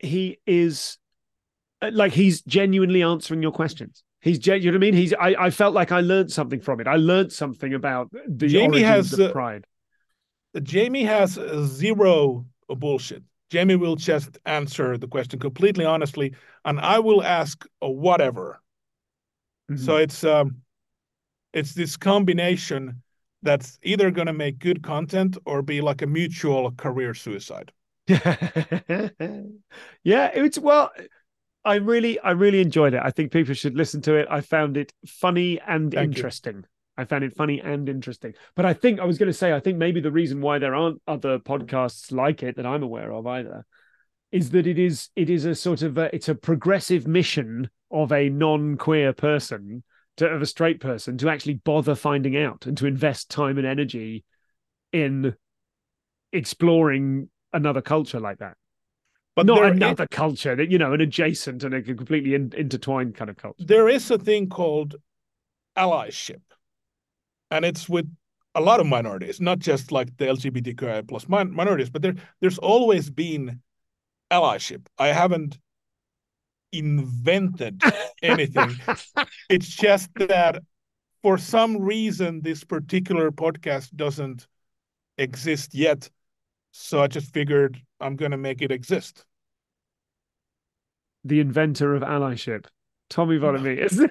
he 0.00 0.38
is 0.46 0.98
uh, 1.82 1.90
like 1.92 2.12
he's 2.12 2.42
genuinely 2.42 3.02
answering 3.02 3.42
your 3.42 3.52
questions 3.52 4.02
he's 4.20 4.38
gen- 4.38 4.62
you 4.62 4.70
know 4.70 4.76
what 4.78 4.84
i 4.84 4.90
mean 4.90 4.94
he's 4.94 5.14
i, 5.14 5.34
I 5.38 5.50
felt 5.50 5.74
like 5.74 5.92
i 5.92 6.00
learned 6.00 6.30
something 6.30 6.60
from 6.60 6.80
it 6.80 6.86
i 6.86 6.96
learned 6.96 7.32
something 7.32 7.74
about 7.74 8.10
the 8.26 8.48
Jamie 8.48 8.82
has, 8.82 9.12
of 9.12 9.20
uh, 9.20 9.32
pride 9.32 9.66
Jamie 10.62 11.04
has 11.04 11.38
uh, 11.38 11.64
zero 11.64 12.44
bullshit. 12.68 13.22
Jamie 13.50 13.76
will 13.76 13.96
just 13.96 14.38
answer 14.46 14.96
the 14.96 15.08
question 15.08 15.38
completely 15.38 15.84
honestly, 15.84 16.34
and 16.64 16.80
I 16.80 16.98
will 16.98 17.22
ask 17.22 17.64
uh, 17.82 17.88
whatever. 17.88 18.60
So 19.76 19.96
it's 19.96 20.24
um, 20.24 20.62
it's 21.52 21.74
this 21.74 21.96
combination 21.96 23.02
that's 23.42 23.78
either 23.82 24.10
going 24.10 24.26
to 24.26 24.32
make 24.32 24.58
good 24.58 24.82
content 24.82 25.38
or 25.46 25.62
be 25.62 25.80
like 25.80 26.02
a 26.02 26.06
mutual 26.06 26.72
career 26.72 27.14
suicide. 27.14 27.72
yeah 30.04 30.30
it's 30.34 30.58
well 30.58 30.90
i 31.64 31.76
really 31.76 32.18
i 32.20 32.30
really 32.32 32.60
enjoyed 32.60 32.94
it. 32.94 33.00
I 33.02 33.10
think 33.10 33.32
people 33.32 33.54
should 33.54 33.76
listen 33.76 34.00
to 34.02 34.16
it. 34.16 34.26
I 34.30 34.40
found 34.40 34.76
it 34.76 34.92
funny 35.06 35.60
and 35.60 35.92
Thank 35.92 36.14
you. 36.14 36.18
interesting. 36.18 36.64
I 36.96 37.04
found 37.04 37.24
it 37.24 37.34
funny 37.34 37.60
and 37.60 37.88
interesting. 37.88 38.34
But 38.56 38.66
i 38.66 38.74
think 38.74 39.00
i 39.00 39.04
was 39.04 39.18
going 39.18 39.28
to 39.28 39.32
say 39.32 39.52
i 39.52 39.60
think 39.60 39.78
maybe 39.78 40.00
the 40.00 40.10
reason 40.10 40.40
why 40.40 40.58
there 40.58 40.74
aren't 40.74 41.00
other 41.06 41.38
podcasts 41.38 42.12
like 42.12 42.42
it 42.42 42.56
that 42.56 42.66
i'm 42.66 42.82
aware 42.82 43.12
of 43.12 43.26
either 43.26 43.64
is 44.32 44.50
that 44.50 44.66
it 44.66 44.78
is 44.78 45.08
it 45.16 45.30
is 45.30 45.44
a 45.44 45.54
sort 45.54 45.82
of 45.82 45.98
a, 45.98 46.14
it's 46.14 46.28
a 46.28 46.34
progressive 46.34 47.06
mission 47.06 47.70
of 47.90 48.12
a 48.12 48.28
non-queer 48.28 49.12
person 49.12 49.82
to 50.16 50.26
of 50.26 50.42
a 50.42 50.46
straight 50.46 50.80
person 50.80 51.18
to 51.18 51.28
actually 51.28 51.54
bother 51.54 51.94
finding 51.94 52.36
out 52.36 52.66
and 52.66 52.76
to 52.76 52.86
invest 52.86 53.30
time 53.30 53.58
and 53.58 53.66
energy 53.66 54.24
in 54.92 55.34
exploring 56.32 57.28
another 57.52 57.82
culture 57.82 58.20
like 58.20 58.38
that 58.38 58.56
But 59.36 59.46
not 59.46 59.64
another 59.64 60.06
culture 60.06 60.54
that 60.56 60.70
you 60.70 60.78
know 60.78 60.92
an 60.92 61.00
adjacent 61.00 61.64
and 61.64 61.74
a 61.74 61.82
completely 61.82 62.34
in, 62.34 62.52
intertwined 62.56 63.14
kind 63.14 63.30
of 63.30 63.36
culture 63.36 63.64
there 63.64 63.88
is 63.88 64.10
a 64.10 64.18
thing 64.18 64.48
called 64.48 64.96
allyship, 65.76 66.42
and 67.50 67.64
it's 67.64 67.88
with 67.88 68.10
a 68.54 68.60
lot 68.60 68.80
of 68.80 68.86
minorities, 68.86 69.40
not 69.40 69.58
just 69.58 69.92
like 69.92 70.16
the 70.16 70.26
LGBTQI 70.26 71.06
plus 71.06 71.28
min- 71.28 71.54
minorities, 71.54 71.90
but 71.90 72.02
there 72.02 72.14
there's 72.40 72.58
always 72.58 73.10
been 73.10 73.60
allyship. 74.30 74.86
I 74.98 75.08
haven't 75.08 75.58
invented 76.72 77.82
anything. 78.22 78.76
it's 79.48 79.68
just 79.68 80.10
that 80.16 80.62
for 81.22 81.38
some 81.38 81.76
reason 81.76 82.40
this 82.42 82.64
particular 82.64 83.30
podcast 83.30 83.94
doesn't 83.94 84.46
exist 85.18 85.74
yet. 85.74 86.10
So 86.72 87.02
I 87.02 87.06
just 87.06 87.32
figured 87.32 87.80
I'm 88.00 88.16
gonna 88.16 88.36
make 88.38 88.62
it 88.62 88.70
exist. 88.72 89.24
the 91.24 91.40
inventor 91.40 91.94
of 91.94 92.02
allyship 92.02 92.66
Tomi 93.08 93.38
Walamies. 93.38 94.08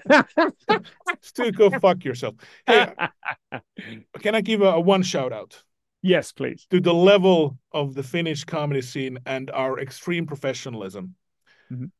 Still 1.21 1.51
go 1.51 1.69
fuck 1.69 2.03
yourself. 2.03 2.35
Hey, 2.67 2.91
can 4.21 4.35
I 4.35 4.41
give 4.41 4.61
a, 4.61 4.65
a 4.71 4.79
one 4.79 5.03
shout 5.03 5.31
out? 5.33 5.63
yes 6.01 6.31
please 6.31 6.65
to 6.69 6.79
the 6.79 6.93
level 6.93 7.57
of 7.73 7.93
the 7.93 8.03
Finnish 8.03 8.43
comedy 8.45 8.81
scene 8.81 9.19
and 9.25 9.51
our 9.51 9.79
extreme 9.79 10.25
professionalism. 10.25 11.15
Mhm. 11.71 11.91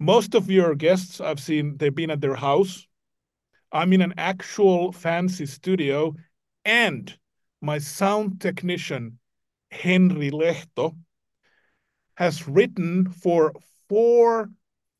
Most 0.00 0.34
of 0.34 0.50
your 0.50 0.74
guests 0.74 1.20
I've 1.20 1.40
seen, 1.40 1.76
they've 1.76 1.94
been 1.94 2.10
at 2.10 2.20
their 2.20 2.36
house. 2.36 2.86
I'm 3.72 3.92
in 3.92 4.00
an 4.00 4.14
actual 4.16 4.92
fancy 4.92 5.46
studio, 5.46 6.14
and 6.64 7.16
my 7.60 7.78
sound 7.78 8.40
technician, 8.40 9.18
Henry 9.70 10.30
Lehto, 10.30 10.96
has 12.16 12.48
written 12.48 13.08
for 13.10 13.52
four 13.88 14.50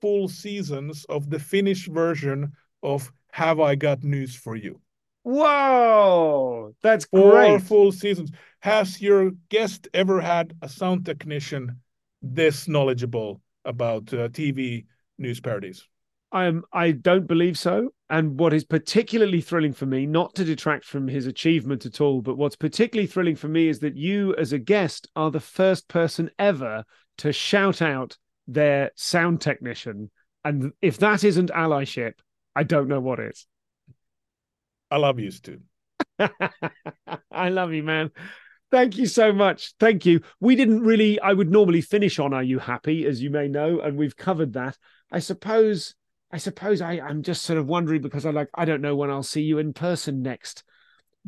full 0.01 0.29
seasons 0.29 1.05
of 1.09 1.31
the 1.31 1.39
Finnish 1.39 1.89
version 1.89 2.53
of 2.83 3.11
Have 3.33 3.61
I 3.61 3.75
Got 3.75 4.05
News 4.05 4.37
for 4.37 4.55
You? 4.57 4.81
whoa 5.25 6.75
that's 6.83 7.05
four 7.07 7.33
great 7.33 7.63
full 7.63 7.93
seasons. 7.93 8.31
Has 8.61 9.01
your 9.01 9.33
guest 9.49 9.89
ever 9.93 10.21
had 10.21 10.55
a 10.63 10.69
sound 10.69 11.05
technician 11.05 11.81
this 12.23 12.69
knowledgeable 12.69 13.41
about 13.65 14.13
uh, 14.13 14.29
TV 14.29 14.87
news 15.19 15.41
parodies? 15.41 15.87
Um, 16.31 16.65
I 16.73 16.93
don't 16.93 17.27
believe 17.27 17.59
so. 17.59 17.91
And 18.11 18.39
what 18.39 18.53
is 18.53 18.65
particularly 18.65 19.41
thrilling 19.41 19.73
for 19.73 19.87
me, 19.87 20.07
not 20.07 20.35
to 20.37 20.45
detract 20.45 20.85
from 20.85 21.09
his 21.09 21.27
achievement 21.27 21.85
at 21.87 22.01
all, 22.01 22.23
but 22.23 22.37
what's 22.37 22.57
particularly 22.57 23.07
thrilling 23.07 23.37
for 23.37 23.49
me 23.49 23.69
is 23.69 23.81
that 23.81 23.97
you, 23.97 24.35
as 24.37 24.53
a 24.53 24.59
guest, 24.59 25.09
are 25.15 25.31
the 25.31 25.41
first 25.41 25.89
person 25.89 26.31
ever 26.39 26.85
to 27.19 27.33
shout 27.33 27.83
out 27.83 28.17
their 28.47 28.91
sound 28.95 29.41
technician. 29.41 30.11
And 30.45 30.73
if 30.81 30.99
that 30.99 31.25
isn't 31.25 31.51
allyship, 31.51 32.15
I 32.57 32.63
don't 32.63 32.89
know 32.89 33.01
what 33.01 33.21
is. 33.21 33.47
I 34.91 34.97
love 34.97 35.19
you, 35.19 35.31
Stu. 35.31 35.61
I 37.31 37.51
love 37.51 37.73
you, 37.73 37.83
man. 37.83 38.11
Thank 38.71 38.97
you 38.99 39.07
so 39.07 39.33
much. 39.33 39.75
Thank 39.79 40.05
you. 40.07 40.21
We 40.41 40.57
didn't 40.57 40.83
really, 40.83 41.21
I 41.21 41.33
would 41.33 41.51
normally 41.51 41.81
finish 41.81 42.19
on 42.19 42.35
Are 42.35 42.43
You 42.43 42.59
Happy, 42.59 43.07
as 43.07 43.23
you 43.23 43.31
may 43.31 43.49
know, 43.49 43.81
and 43.81 43.97
we've 43.97 44.17
covered 44.17 44.55
that. 44.55 44.77
I 45.11 45.21
suppose, 45.21 45.95
I 46.31 46.39
suppose 46.39 46.81
I, 46.81 47.01
I'm 47.01 47.23
just 47.23 47.43
sort 47.43 47.59
of 47.59 47.67
wondering 47.67 48.03
because 48.03 48.27
I 48.27 48.31
like, 48.31 48.49
I 48.55 48.65
don't 48.65 48.83
know 48.83 48.97
when 48.97 49.11
I'll 49.11 49.23
see 49.23 49.43
you 49.43 49.59
in 49.59 49.73
person 49.73 50.23
next. 50.23 50.63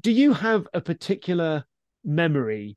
Do 0.00 0.10
you 0.12 0.34
have 0.34 0.68
a 0.74 0.80
particular 0.80 1.64
memory 2.04 2.76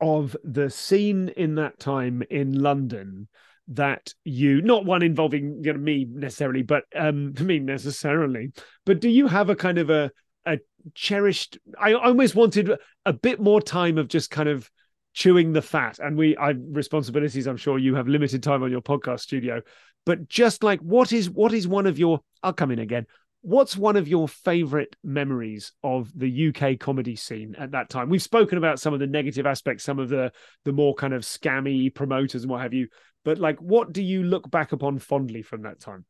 of 0.00 0.36
the 0.42 0.70
scene 0.70 1.28
in 1.30 1.54
that 1.56 1.78
time 1.78 2.22
in 2.30 2.60
London 2.60 3.28
that 3.68 4.12
you 4.24 4.60
not 4.60 4.84
one 4.84 5.02
involving 5.02 5.60
you 5.62 5.72
know, 5.72 5.78
me 5.78 6.06
necessarily, 6.10 6.62
but 6.62 6.84
um 6.96 7.32
me 7.40 7.58
necessarily, 7.58 8.52
but 8.84 9.00
do 9.00 9.08
you 9.08 9.28
have 9.28 9.50
a 9.50 9.56
kind 9.56 9.78
of 9.78 9.90
a 9.90 10.10
a 10.46 10.58
cherished. 10.94 11.58
I 11.78 11.94
almost 11.94 12.34
wanted 12.34 12.72
a 13.06 13.12
bit 13.12 13.40
more 13.40 13.60
time 13.60 13.98
of 13.98 14.08
just 14.08 14.30
kind 14.30 14.48
of 14.48 14.70
chewing 15.14 15.52
the 15.52 15.62
fat. 15.62 15.98
And 15.98 16.16
we, 16.16 16.36
I 16.36 16.54
responsibilities. 16.70 17.46
I'm 17.46 17.56
sure 17.56 17.78
you 17.78 17.94
have 17.94 18.08
limited 18.08 18.42
time 18.42 18.62
on 18.62 18.70
your 18.70 18.80
podcast 18.80 19.20
studio, 19.20 19.60
but 20.04 20.28
just 20.28 20.62
like 20.62 20.80
what 20.80 21.12
is 21.12 21.30
what 21.30 21.52
is 21.52 21.68
one 21.68 21.86
of 21.86 21.98
your? 21.98 22.20
I'll 22.42 22.52
come 22.52 22.70
in 22.70 22.78
again. 22.78 23.06
What's 23.42 23.76
one 23.76 23.96
of 23.96 24.06
your 24.06 24.28
favorite 24.28 24.94
memories 25.02 25.72
of 25.82 26.12
the 26.16 26.48
UK 26.48 26.78
comedy 26.78 27.16
scene 27.16 27.56
at 27.58 27.72
that 27.72 27.88
time? 27.88 28.08
We've 28.08 28.22
spoken 28.22 28.56
about 28.56 28.78
some 28.78 28.94
of 28.94 29.00
the 29.00 29.06
negative 29.06 29.46
aspects, 29.46 29.84
some 29.84 29.98
of 29.98 30.08
the 30.08 30.32
the 30.64 30.72
more 30.72 30.94
kind 30.94 31.12
of 31.12 31.22
scammy 31.22 31.92
promoters 31.92 32.42
and 32.42 32.50
what 32.50 32.62
have 32.62 32.72
you. 32.72 32.88
But 33.24 33.38
like, 33.38 33.58
what 33.60 33.92
do 33.92 34.02
you 34.02 34.22
look 34.22 34.50
back 34.50 34.72
upon 34.72 34.98
fondly 34.98 35.42
from 35.42 35.62
that 35.62 35.80
time? 35.80 36.04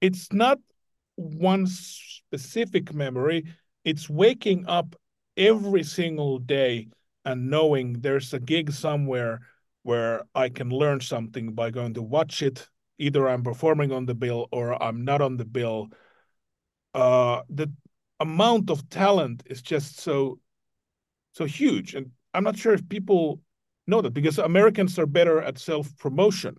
It's 0.00 0.32
not 0.32 0.58
one 1.16 1.66
specific 1.66 2.92
memory. 2.92 3.46
It's 3.84 4.10
waking 4.10 4.66
up 4.66 4.96
every 5.36 5.82
single 5.82 6.38
day 6.38 6.88
and 7.24 7.50
knowing 7.50 7.94
there's 7.94 8.32
a 8.32 8.40
gig 8.40 8.72
somewhere 8.72 9.40
where 9.86 10.24
I 10.34 10.48
can 10.48 10.68
learn 10.70 11.00
something 11.00 11.52
by 11.52 11.70
going 11.70 11.94
to 11.94 12.02
watch 12.02 12.42
it. 12.42 12.68
Either 12.98 13.28
I'm 13.28 13.44
performing 13.44 13.92
on 13.92 14.04
the 14.04 14.16
bill 14.16 14.48
or 14.50 14.82
I'm 14.82 15.04
not 15.04 15.20
on 15.20 15.36
the 15.36 15.44
bill. 15.44 15.90
Uh, 16.92 17.42
the 17.48 17.70
amount 18.18 18.68
of 18.68 18.88
talent 18.90 19.44
is 19.46 19.62
just 19.62 20.00
so 20.00 20.40
so 21.34 21.44
huge, 21.44 21.94
and 21.94 22.10
I'm 22.34 22.42
not 22.42 22.58
sure 22.58 22.72
if 22.72 22.88
people 22.88 23.40
know 23.86 24.00
that 24.00 24.14
because 24.14 24.38
Americans 24.38 24.98
are 24.98 25.06
better 25.06 25.40
at 25.40 25.58
self 25.58 25.96
promotion. 25.98 26.56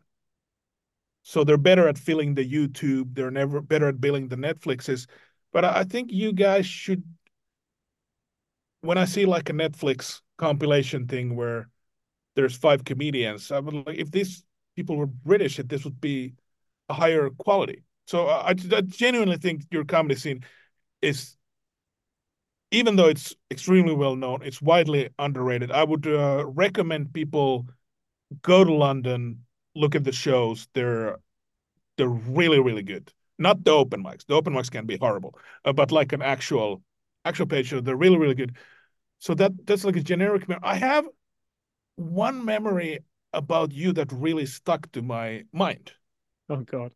So 1.24 1.44
they're 1.44 1.58
better 1.58 1.90
at 1.90 1.98
filling 1.98 2.34
the 2.34 2.50
YouTube. 2.50 3.14
They're 3.14 3.32
never 3.32 3.60
better 3.60 3.90
at 3.90 4.00
billing 4.00 4.30
the 4.30 4.38
Netflixes. 4.38 5.06
But 5.52 5.66
I 5.66 5.84
think 5.84 6.14
you 6.14 6.32
guys 6.32 6.66
should. 6.66 7.04
When 8.82 8.98
I 8.98 9.04
see 9.04 9.26
like 9.26 9.50
a 9.50 9.54
Netflix 9.54 10.22
compilation 10.38 11.08
thing 11.08 11.36
where 11.36 11.68
there's 12.38 12.56
five 12.56 12.86
comedians, 12.86 13.52
I 13.52 13.60
would 13.60 13.74
like 13.88 13.98
if 13.98 14.12
these 14.12 14.44
people 14.76 14.96
were 14.96 15.08
British, 15.08 15.58
this 15.58 15.84
would 15.84 16.00
be 16.00 16.36
a 16.88 16.94
higher 16.94 17.32
quality. 17.32 17.84
So 18.06 18.28
I, 18.28 18.52
I 18.52 18.82
genuinely 18.82 19.38
think 19.38 19.64
your 19.72 19.84
comedy 19.84 20.16
scene 20.16 20.46
is, 21.02 21.36
even 22.70 22.96
though 22.96 23.08
it's 23.08 23.36
extremely 23.50 23.96
well 23.96 24.16
known, 24.16 24.44
it's 24.44 24.62
widely 24.62 25.10
underrated. 25.18 25.72
I 25.72 25.84
would 25.84 26.06
uh, 26.06 26.46
recommend 26.46 27.12
people 27.12 27.68
go 28.44 28.64
to 28.64 28.74
London, 28.74 29.44
look 29.76 29.96
at 29.96 30.04
the 30.04 30.12
shows. 30.12 30.68
They're 30.76 31.18
they're 31.98 32.08
really 32.08 32.60
really 32.60 32.84
good. 32.84 33.12
Not 33.40 33.64
the 33.64 33.72
open 33.72 34.04
mics. 34.04 34.28
The 34.28 34.36
open 34.36 34.54
mics 34.54 34.70
can 34.70 34.86
be 34.86 34.98
horrible, 34.98 35.40
uh, 35.66 35.74
but 35.74 35.92
like 35.92 36.14
an 36.14 36.22
actual 36.22 36.84
actual 37.26 37.48
page 37.48 37.68
show, 37.70 37.82
they're 37.82 37.96
really 37.96 38.18
really 38.18 38.36
good. 38.36 38.56
So 39.18 39.34
that 39.34 39.54
that's 39.66 39.84
like 39.86 39.96
a 39.96 40.02
generic. 40.02 40.46
I 40.62 40.76
have 40.76 41.06
one 41.98 42.46
memory 42.46 43.00
about 43.34 43.74
you 43.74 43.92
that 43.94 44.12
really 44.12 44.46
stuck 44.46 44.90
to 44.94 45.02
my 45.02 45.44
mind. 45.52 45.92
Oh 46.50 46.62
God! 46.62 46.94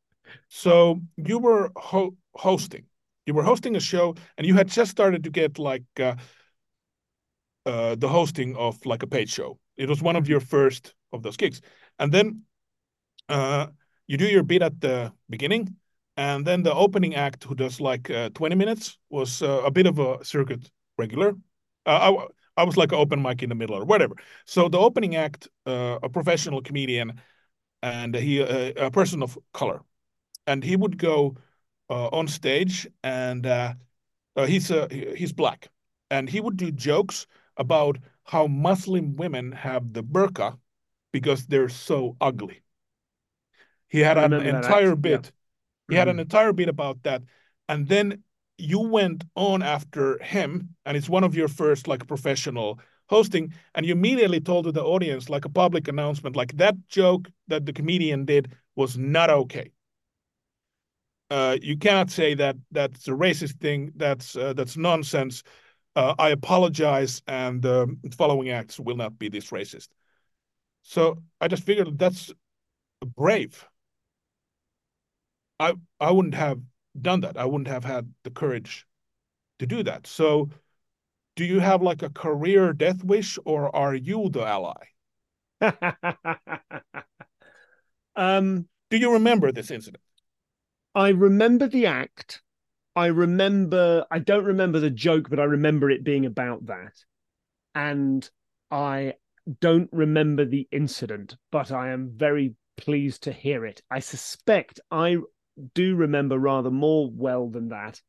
So 0.48 1.02
you 1.18 1.40
were 1.40 1.72
ho- 1.76 2.16
hosting. 2.34 2.86
You 3.26 3.34
were 3.34 3.44
hosting 3.44 3.76
a 3.76 3.80
show, 3.80 4.16
and 4.38 4.48
you 4.48 4.56
had 4.56 4.70
just 4.70 4.92
started 4.92 5.24
to 5.24 5.30
get 5.30 5.60
like 5.60 5.84
uh, 6.00 6.16
uh, 7.66 7.96
the 7.96 8.08
hosting 8.08 8.56
of 8.56 8.86
like 8.86 9.04
a 9.04 9.08
paid 9.08 9.30
show. 9.30 9.60
It 9.78 9.90
was 9.90 10.02
one 10.02 10.16
of 10.16 10.30
your 10.30 10.40
first 10.40 10.94
of 11.12 11.24
those 11.24 11.38
gigs, 11.38 11.62
and 12.00 12.12
then 12.12 12.44
uh, 13.30 13.68
you 14.08 14.18
do 14.18 14.26
your 14.26 14.44
bit 14.44 14.62
at 14.62 14.80
the 14.80 15.12
beginning, 15.30 15.76
and 16.18 16.46
then 16.46 16.64
the 16.64 16.74
opening 16.74 17.16
act, 17.16 17.44
who 17.44 17.56
does 17.56 17.82
like 17.82 18.10
uh, 18.10 18.30
twenty 18.34 18.56
minutes, 18.56 18.98
was 19.10 19.42
uh, 19.42 19.64
a 19.66 19.72
bit 19.72 19.88
of 19.88 20.00
a 20.00 20.24
circuit 20.24 20.72
regular. 20.98 21.36
Uh, 21.86 22.14
I, 22.14 22.28
I 22.58 22.64
was 22.64 22.78
like 22.78 22.92
an 22.92 23.00
open 23.00 23.22
mic 23.22 23.44
in 23.44 23.50
the 23.50 23.56
middle 23.56 23.76
or 23.76 23.86
whatever. 23.86 24.16
So 24.46 24.70
the 24.70 24.80
opening 24.80 25.16
act, 25.16 25.48
uh, 25.66 26.00
a 26.04 26.10
professional 26.10 26.62
comedian, 26.62 27.20
and 27.82 28.16
he 28.16 28.42
uh, 28.42 28.74
a 28.78 28.92
person 28.92 29.24
of 29.24 29.38
color, 29.54 29.82
and 30.48 30.64
he 30.64 30.76
would 30.76 30.98
go 30.98 31.38
uh, 31.90 32.08
on 32.08 32.28
stage, 32.28 32.88
and 33.04 33.46
uh, 33.46 33.74
uh, 34.36 34.46
he's 34.46 34.72
uh, 34.72 34.88
he's 34.90 35.34
black, 35.34 35.70
and 36.10 36.30
he 36.30 36.40
would 36.40 36.58
do 36.58 36.72
jokes 36.72 37.28
about 37.58 37.98
how 38.24 38.48
Muslim 38.48 39.16
women 39.16 39.52
have 39.52 39.94
the 39.94 40.04
burqa 40.04 40.58
because 41.12 41.46
they're 41.46 41.70
so 41.70 42.16
ugly. 42.22 42.62
He 43.88 44.00
had 44.00 44.18
an 44.18 44.34
entire 44.34 44.96
bit. 44.96 45.12
Yeah. 45.12 45.30
He 45.90 45.94
mm-hmm. 45.94 45.96
had 45.96 46.08
an 46.08 46.14
mm-hmm. 46.14 46.22
entire 46.22 46.54
bit 46.54 46.70
about 46.70 47.04
that, 47.04 47.24
and 47.68 47.88
then 47.88 48.24
you 48.62 48.80
went 48.80 49.24
on 49.36 49.62
after 49.62 50.18
him, 50.24 50.70
and 50.86 50.96
it's 50.98 51.10
one 51.10 51.24
of 51.24 51.36
your 51.36 51.48
first 51.48 51.88
like 51.88 52.08
professional 52.08 52.80
hosting, 53.10 53.54
and 53.76 53.86
you 53.86 53.92
immediately 53.92 54.40
told 54.40 54.66
to 54.66 54.72
the 54.72 54.84
audience 54.84 55.30
like 55.30 55.46
a 55.46 55.50
public 55.50 55.88
announcement, 55.88 56.36
like 56.36 56.56
that 56.58 56.76
joke 56.88 57.30
that 57.48 57.66
the 57.66 57.74
comedian 57.74 58.26
did 58.26 58.54
was 58.76 58.98
not 58.98 59.30
okay. 59.30 59.72
Uh, 61.30 61.58
you 61.62 61.78
cannot 61.78 62.10
say 62.10 62.34
that 62.34 62.58
that's 62.72 63.08
a 63.08 63.12
racist 63.12 63.60
thing. 63.60 63.92
That's 63.96 64.36
uh, 64.36 64.54
that's 64.54 64.76
nonsense. 64.76 65.44
Uh, 65.96 66.14
I 66.20 66.30
apologize, 66.30 67.22
and 67.28 67.66
um, 67.66 68.00
following 68.18 68.50
acts 68.50 68.80
will 68.80 68.98
not 68.98 69.18
be 69.18 69.30
this 69.30 69.50
racist. 69.50 69.90
So 70.84 71.22
I 71.40 71.48
just 71.48 71.64
figured 71.64 71.98
that's 71.98 72.32
brave. 73.16 73.66
I 75.60 75.74
I 76.00 76.12
wouldn't 76.12 76.36
have 76.36 76.60
done 77.00 77.22
that. 77.22 77.38
I 77.38 77.46
wouldn't 77.46 77.68
have 77.68 77.86
had 77.86 78.14
the 78.24 78.32
courage 78.32 78.86
to 79.60 79.68
do 79.68 79.84
that. 79.84 80.08
So, 80.08 80.50
do 81.36 81.46
you 81.46 81.60
have 81.60 81.82
like 81.82 82.02
a 82.02 82.10
career 82.10 82.74
death 82.74 83.04
wish, 83.04 83.38
or 83.46 83.74
are 83.76 83.96
you 83.96 84.30
the 84.30 84.42
ally? 84.42 84.74
um, 88.16 88.68
do 88.90 88.98
you 88.98 89.14
remember 89.14 89.52
this 89.52 89.72
incident? 89.72 90.04
I 90.94 91.10
remember 91.10 91.68
the 91.68 91.86
act. 91.86 92.42
I 92.96 93.06
remember, 93.06 94.06
I 94.12 94.20
don't 94.20 94.44
remember 94.44 94.80
the 94.80 94.90
joke, 94.90 95.30
but 95.30 95.40
I 95.40 95.46
remember 95.46 95.90
it 95.90 96.04
being 96.04 96.26
about 96.26 96.66
that. 96.66 96.94
And 97.74 98.30
I 98.70 99.14
don't 99.62 99.90
remember 99.94 100.44
the 100.44 100.68
incident, 100.72 101.38
but 101.52 101.72
I 101.72 101.90
am 101.92 102.12
very 102.16 102.56
pleased 102.76 103.24
to 103.24 103.32
hear 103.32 103.66
it. 103.66 103.82
I 103.90 104.00
suspect 104.00 104.82
I 104.92 105.18
do 105.74 105.96
remember 105.96 106.38
rather 106.38 106.72
more 106.72 107.10
well 107.12 107.50
than 107.50 107.70
that 107.70 108.02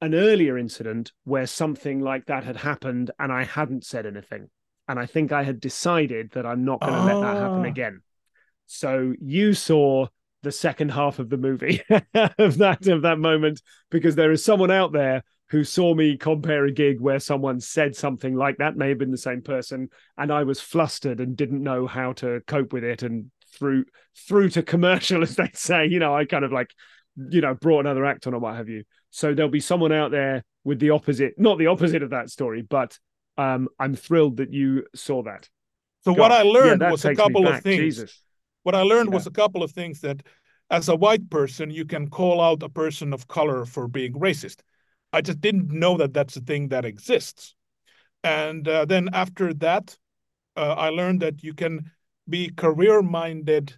an 0.00 0.14
earlier 0.14 0.56
incident 0.56 1.12
where 1.24 1.46
something 1.46 2.00
like 2.00 2.26
that 2.26 2.44
had 2.44 2.56
happened 2.56 3.10
and 3.18 3.32
I 3.32 3.44
hadn't 3.44 3.84
said 3.84 4.06
anything. 4.06 4.48
And 4.86 4.98
I 4.98 5.06
think 5.06 5.32
I 5.32 5.42
had 5.42 5.60
decided 5.60 6.30
that 6.32 6.46
I'm 6.46 6.64
not 6.64 6.80
going 6.80 6.92
to 6.92 7.00
oh. 7.00 7.04
let 7.04 7.20
that 7.20 7.36
happen 7.36 7.60
ah. 7.60 7.68
again. 7.68 8.02
So 8.66 9.14
you 9.20 9.54
saw 9.54 10.06
the 10.42 10.52
second 10.52 10.92
half 10.92 11.18
of 11.18 11.30
the 11.30 11.36
movie 11.36 11.82
of 12.14 12.58
that 12.58 12.86
of 12.86 13.02
that 13.02 13.18
moment 13.18 13.60
because 13.90 14.14
there 14.14 14.30
is 14.30 14.44
someone 14.44 14.70
out 14.70 14.92
there 14.92 15.24
who 15.50 15.64
saw 15.64 15.94
me 15.94 16.16
compare 16.16 16.64
a 16.64 16.70
gig 16.70 17.00
where 17.00 17.18
someone 17.18 17.58
said 17.58 17.96
something 17.96 18.36
like 18.36 18.58
that 18.58 18.76
may 18.76 18.90
have 18.90 18.98
been 18.98 19.10
the 19.10 19.18
same 19.18 19.42
person 19.42 19.88
and 20.16 20.30
I 20.30 20.44
was 20.44 20.60
flustered 20.60 21.18
and 21.20 21.36
didn't 21.36 21.62
know 21.62 21.86
how 21.86 22.12
to 22.14 22.40
cope 22.46 22.72
with 22.72 22.84
it 22.84 23.02
and 23.02 23.30
through 23.56 23.84
through 24.26 24.50
to 24.50 24.62
commercial 24.62 25.22
as 25.22 25.36
they 25.36 25.50
say. 25.54 25.86
You 25.86 25.98
know 25.98 26.14
I 26.14 26.24
kind 26.24 26.44
of 26.44 26.52
like 26.52 26.70
you 27.16 27.40
know 27.40 27.54
brought 27.54 27.80
another 27.80 28.04
act 28.04 28.26
on 28.26 28.34
or 28.34 28.38
what 28.38 28.56
have 28.56 28.68
you. 28.68 28.84
So 29.10 29.34
there'll 29.34 29.50
be 29.50 29.60
someone 29.60 29.92
out 29.92 30.10
there 30.10 30.44
with 30.64 30.80
the 30.80 30.90
opposite 30.90 31.34
not 31.38 31.58
the 31.58 31.66
opposite 31.66 32.02
of 32.02 32.10
that 32.10 32.30
story 32.30 32.62
but 32.62 32.98
um 33.36 33.68
I'm 33.78 33.94
thrilled 33.94 34.38
that 34.38 34.52
you 34.52 34.84
saw 34.94 35.22
that. 35.24 35.48
So 36.04 36.14
God, 36.14 36.20
what 36.20 36.32
I 36.32 36.42
learned 36.42 36.82
yeah, 36.82 36.90
was 36.90 37.04
a 37.04 37.14
couple 37.14 37.46
of 37.46 37.62
things. 37.62 37.96
Jesus. 37.96 38.22
What 38.62 38.74
I 38.74 38.82
learned 38.82 39.10
yeah. 39.10 39.14
was 39.14 39.26
a 39.26 39.30
couple 39.30 39.62
of 39.62 39.72
things 39.72 40.00
that 40.00 40.22
as 40.70 40.88
a 40.88 40.96
white 40.96 41.30
person, 41.30 41.70
you 41.70 41.84
can 41.84 42.10
call 42.10 42.40
out 42.40 42.62
a 42.62 42.68
person 42.68 43.12
of 43.12 43.26
color 43.26 43.64
for 43.64 43.88
being 43.88 44.12
racist. 44.12 44.60
I 45.12 45.22
just 45.22 45.40
didn't 45.40 45.70
know 45.70 45.96
that 45.96 46.12
that's 46.12 46.36
a 46.36 46.40
thing 46.40 46.68
that 46.68 46.84
exists. 46.84 47.54
And 48.22 48.68
uh, 48.68 48.84
then 48.84 49.08
after 49.12 49.54
that, 49.54 49.96
uh, 50.56 50.74
I 50.74 50.90
learned 50.90 51.22
that 51.22 51.42
you 51.42 51.54
can 51.54 51.90
be 52.28 52.50
career 52.50 53.02
minded 53.02 53.74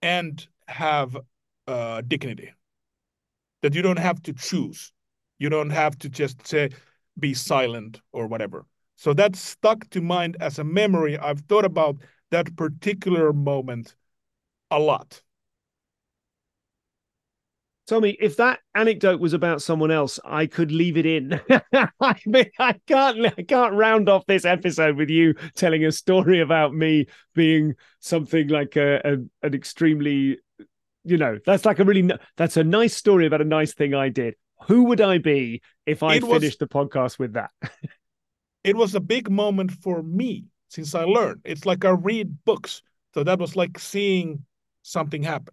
and 0.00 0.46
have 0.68 1.16
uh, 1.66 2.02
dignity, 2.06 2.52
that 3.62 3.74
you 3.74 3.82
don't 3.82 3.98
have 3.98 4.22
to 4.22 4.32
choose. 4.32 4.92
You 5.38 5.48
don't 5.48 5.70
have 5.70 5.98
to 5.98 6.08
just 6.08 6.46
say, 6.46 6.70
be 7.18 7.34
silent 7.34 8.00
or 8.12 8.26
whatever. 8.26 8.66
So 8.96 9.12
that 9.14 9.36
stuck 9.36 9.88
to 9.90 10.00
mind 10.00 10.36
as 10.40 10.58
a 10.58 10.64
memory. 10.64 11.18
I've 11.18 11.40
thought 11.40 11.64
about 11.64 11.96
that 12.30 12.54
particular 12.56 13.32
moment 13.32 13.94
a 14.70 14.78
lot. 14.78 15.22
Tomi, 17.88 18.16
if 18.20 18.36
that 18.36 18.60
anecdote 18.74 19.20
was 19.20 19.32
about 19.32 19.60
someone 19.60 19.90
else, 19.90 20.20
I 20.24 20.46
could 20.46 20.70
leave 20.70 20.96
it 20.96 21.04
in. 21.04 21.40
I 22.00 22.14
mean, 22.26 22.46
I 22.58 22.74
can't, 22.86 23.26
I 23.36 23.42
can't 23.42 23.74
round 23.74 24.08
off 24.08 24.24
this 24.26 24.44
episode 24.44 24.96
with 24.96 25.10
you 25.10 25.34
telling 25.56 25.84
a 25.84 25.90
story 25.92 26.40
about 26.40 26.72
me 26.74 27.06
being 27.34 27.74
something 27.98 28.48
like 28.48 28.76
a, 28.76 29.00
a 29.04 29.46
an 29.46 29.54
extremely, 29.54 30.38
you 31.04 31.16
know, 31.18 31.38
that's 31.44 31.64
like 31.64 31.80
a 31.80 31.84
really, 31.84 32.08
that's 32.36 32.56
a 32.56 32.62
nice 32.64 32.96
story 32.96 33.26
about 33.26 33.40
a 33.40 33.44
nice 33.44 33.74
thing 33.74 33.94
I 33.94 34.10
did. 34.10 34.34
Who 34.68 34.84
would 34.84 35.00
I 35.00 35.18
be 35.18 35.60
if 35.84 36.04
I 36.04 36.14
It 36.14 36.22
was- 36.22 36.40
finished 36.40 36.60
the 36.60 36.68
podcast 36.68 37.18
with 37.18 37.32
that? 37.32 37.50
it 38.64 38.76
was 38.76 38.94
a 38.94 39.00
big 39.00 39.28
moment 39.28 39.72
for 39.72 40.02
me 40.04 40.44
since 40.68 40.94
I 40.94 41.02
learned. 41.02 41.40
It's 41.44 41.66
like 41.66 41.84
I 41.84 41.90
read 41.90 42.44
books, 42.44 42.82
so 43.12 43.24
that 43.24 43.40
was 43.40 43.56
like 43.56 43.76
seeing 43.80 44.44
something 44.82 45.24
happen. 45.24 45.52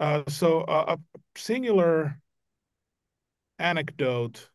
Uh, 0.00 0.22
so 0.28 0.62
uh, 0.62 0.96
a 0.96 1.38
singular 1.38 2.18
anecdote. 3.58 4.48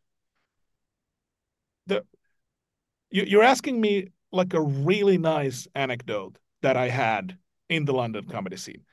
The 1.87 2.03
you, 3.09 3.23
you're 3.23 3.43
asking 3.43 3.79
me 3.79 4.09
like 4.31 4.53
a 4.53 4.61
really 4.61 5.17
nice 5.17 5.67
anecdote 5.75 6.37
that 6.61 6.75
I 6.75 6.89
had 6.89 7.37
in 7.69 7.85
the 7.85 7.93
London 7.93 8.25
comedy 8.25 8.57
scene, 8.57 8.83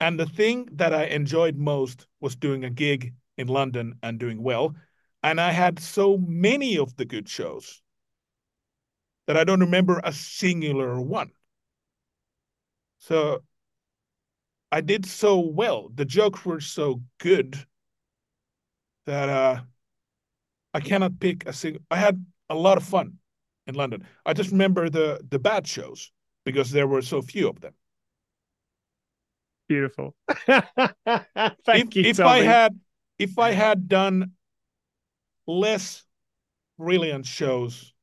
and 0.00 0.18
the 0.18 0.26
thing 0.26 0.68
that 0.72 0.94
I 0.94 1.06
enjoyed 1.06 1.56
most 1.56 2.06
was 2.20 2.36
doing 2.36 2.64
a 2.64 2.70
gig 2.70 3.14
in 3.36 3.48
London 3.48 3.98
and 4.02 4.18
doing 4.18 4.42
well, 4.42 4.74
and 5.22 5.40
I 5.40 5.50
had 5.50 5.80
so 5.80 6.16
many 6.18 6.78
of 6.78 6.96
the 6.96 7.04
good 7.04 7.28
shows 7.28 7.82
that 9.26 9.36
I 9.36 9.44
don't 9.44 9.60
remember 9.60 10.00
a 10.04 10.12
singular 10.12 11.00
one. 11.00 11.30
So 12.98 13.42
I 14.74 14.80
did 14.80 15.06
so 15.06 15.38
well. 15.38 15.88
The 15.94 16.04
jokes 16.04 16.44
were 16.44 16.60
so 16.60 17.00
good 17.20 17.56
that 19.06 19.28
uh, 19.28 19.60
I 20.74 20.80
cannot 20.80 21.20
pick 21.20 21.46
a 21.46 21.52
single. 21.52 21.80
I 21.92 21.96
had 21.96 22.26
a 22.50 22.56
lot 22.56 22.76
of 22.76 22.82
fun 22.82 23.18
in 23.68 23.76
London. 23.76 24.04
I 24.26 24.32
just 24.32 24.50
remember 24.50 24.90
the 24.90 25.24
the 25.30 25.38
bad 25.38 25.68
shows 25.68 26.10
because 26.44 26.72
there 26.72 26.88
were 26.88 27.02
so 27.02 27.22
few 27.22 27.48
of 27.48 27.60
them. 27.60 27.74
Beautiful. 29.68 30.16
Thank 30.46 31.94
if, 31.94 31.94
you, 31.94 32.02
if 32.10 32.16
Tomi. 32.16 32.30
I 32.30 32.42
had 32.42 32.80
if 33.20 33.38
I 33.38 33.52
had 33.52 33.88
done 33.88 34.32
less 35.46 36.04
brilliant 36.80 37.26
shows, 37.26 37.94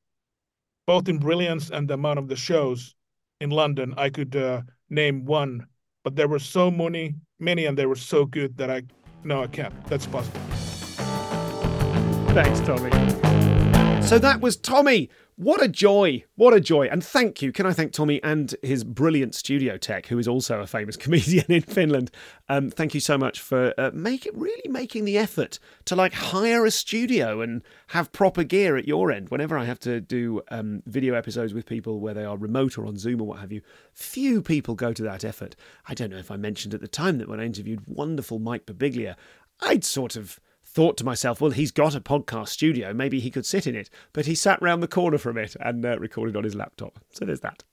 both 0.87 1.09
in 1.09 1.19
brilliance 1.19 1.69
and 1.69 1.89
the 1.89 1.95
amount 1.95 2.19
of 2.19 2.29
the 2.29 2.37
shows 2.37 2.95
in 3.41 3.49
London, 3.49 3.93
I 3.97 4.09
could 4.09 4.37
uh, 4.37 4.61
name 4.89 5.25
one. 5.25 5.67
But 6.03 6.15
there 6.15 6.27
were 6.27 6.39
so 6.39 6.71
many, 6.71 7.15
many, 7.39 7.65
and 7.65 7.77
they 7.77 7.85
were 7.85 7.95
so 7.95 8.25
good 8.25 8.57
that 8.57 8.69
I 8.69 8.83
no, 9.23 9.43
I 9.43 9.47
can't. 9.47 9.73
That's 9.85 10.07
possible. 10.07 10.39
Thanks, 12.33 12.59
Tomi. 12.61 13.30
So 14.11 14.19
that 14.19 14.41
was 14.41 14.57
Tomi. 14.57 15.09
What 15.37 15.63
a 15.63 15.69
joy. 15.69 16.25
What 16.35 16.53
a 16.53 16.59
joy. 16.59 16.87
And 16.87 17.01
thank 17.01 17.41
you. 17.41 17.53
Can 17.53 17.65
I 17.65 17.71
thank 17.71 17.93
Tomi 17.93 18.21
and 18.21 18.53
his 18.61 18.83
brilliant 18.83 19.33
studio 19.33 19.77
tech, 19.77 20.07
who 20.07 20.19
is 20.19 20.27
also 20.27 20.59
a 20.59 20.67
famous 20.67 20.97
comedian 20.97 21.45
in 21.47 21.61
Finland? 21.61 22.11
Um, 22.49 22.69
thank 22.69 22.93
you 22.93 22.99
so 22.99 23.17
much 23.17 23.39
for 23.39 23.73
uh, 23.77 23.91
make 23.93 24.27
really 24.33 24.67
making 24.67 25.05
the 25.05 25.17
effort 25.17 25.59
to 25.85 25.95
like 25.95 26.11
hire 26.11 26.65
a 26.65 26.71
studio 26.71 27.39
and 27.39 27.61
have 27.87 28.11
proper 28.11 28.43
gear 28.43 28.75
at 28.75 28.85
your 28.85 29.13
end. 29.13 29.29
Whenever 29.29 29.57
I 29.57 29.63
have 29.63 29.79
to 29.79 30.01
do 30.01 30.41
um, 30.51 30.83
video 30.85 31.13
episodes 31.13 31.53
with 31.53 31.65
people 31.65 32.01
where 32.01 32.13
they 32.13 32.25
are 32.25 32.35
remote 32.35 32.77
or 32.77 32.85
on 32.85 32.97
Zoom 32.97 33.21
or 33.21 33.27
what 33.27 33.39
have 33.39 33.53
you, 33.53 33.61
few 33.93 34.41
people 34.41 34.75
go 34.75 34.91
to 34.91 35.03
that 35.03 35.23
effort. 35.23 35.55
I 35.87 35.93
don't 35.93 36.09
know 36.09 36.17
if 36.17 36.31
I 36.31 36.35
mentioned 36.35 36.73
at 36.73 36.81
the 36.81 36.89
time 36.89 37.17
that 37.19 37.29
when 37.29 37.39
I 37.39 37.45
interviewed 37.45 37.83
wonderful 37.87 38.39
Mike 38.39 38.65
Birbiglia, 38.65 39.15
I'd 39.61 39.85
sort 39.85 40.17
of 40.17 40.37
thought 40.73 40.97
to 40.97 41.03
myself, 41.03 41.41
well, 41.41 41.51
he's 41.51 41.71
got 41.71 41.95
a 41.95 42.01
podcast 42.01 42.49
studio. 42.49 42.93
Maybe 42.93 43.19
he 43.19 43.29
could 43.29 43.45
sit 43.45 43.67
in 43.67 43.75
it. 43.75 43.89
But 44.13 44.25
he 44.25 44.35
sat 44.35 44.61
round 44.61 44.81
the 44.81 44.87
corner 44.87 45.17
from 45.17 45.37
it 45.37 45.55
and 45.59 45.85
uh, 45.85 45.99
recorded 45.99 46.35
on 46.35 46.43
his 46.43 46.55
laptop. 46.55 46.99
So 47.11 47.25
there's 47.25 47.41
that. 47.41 47.63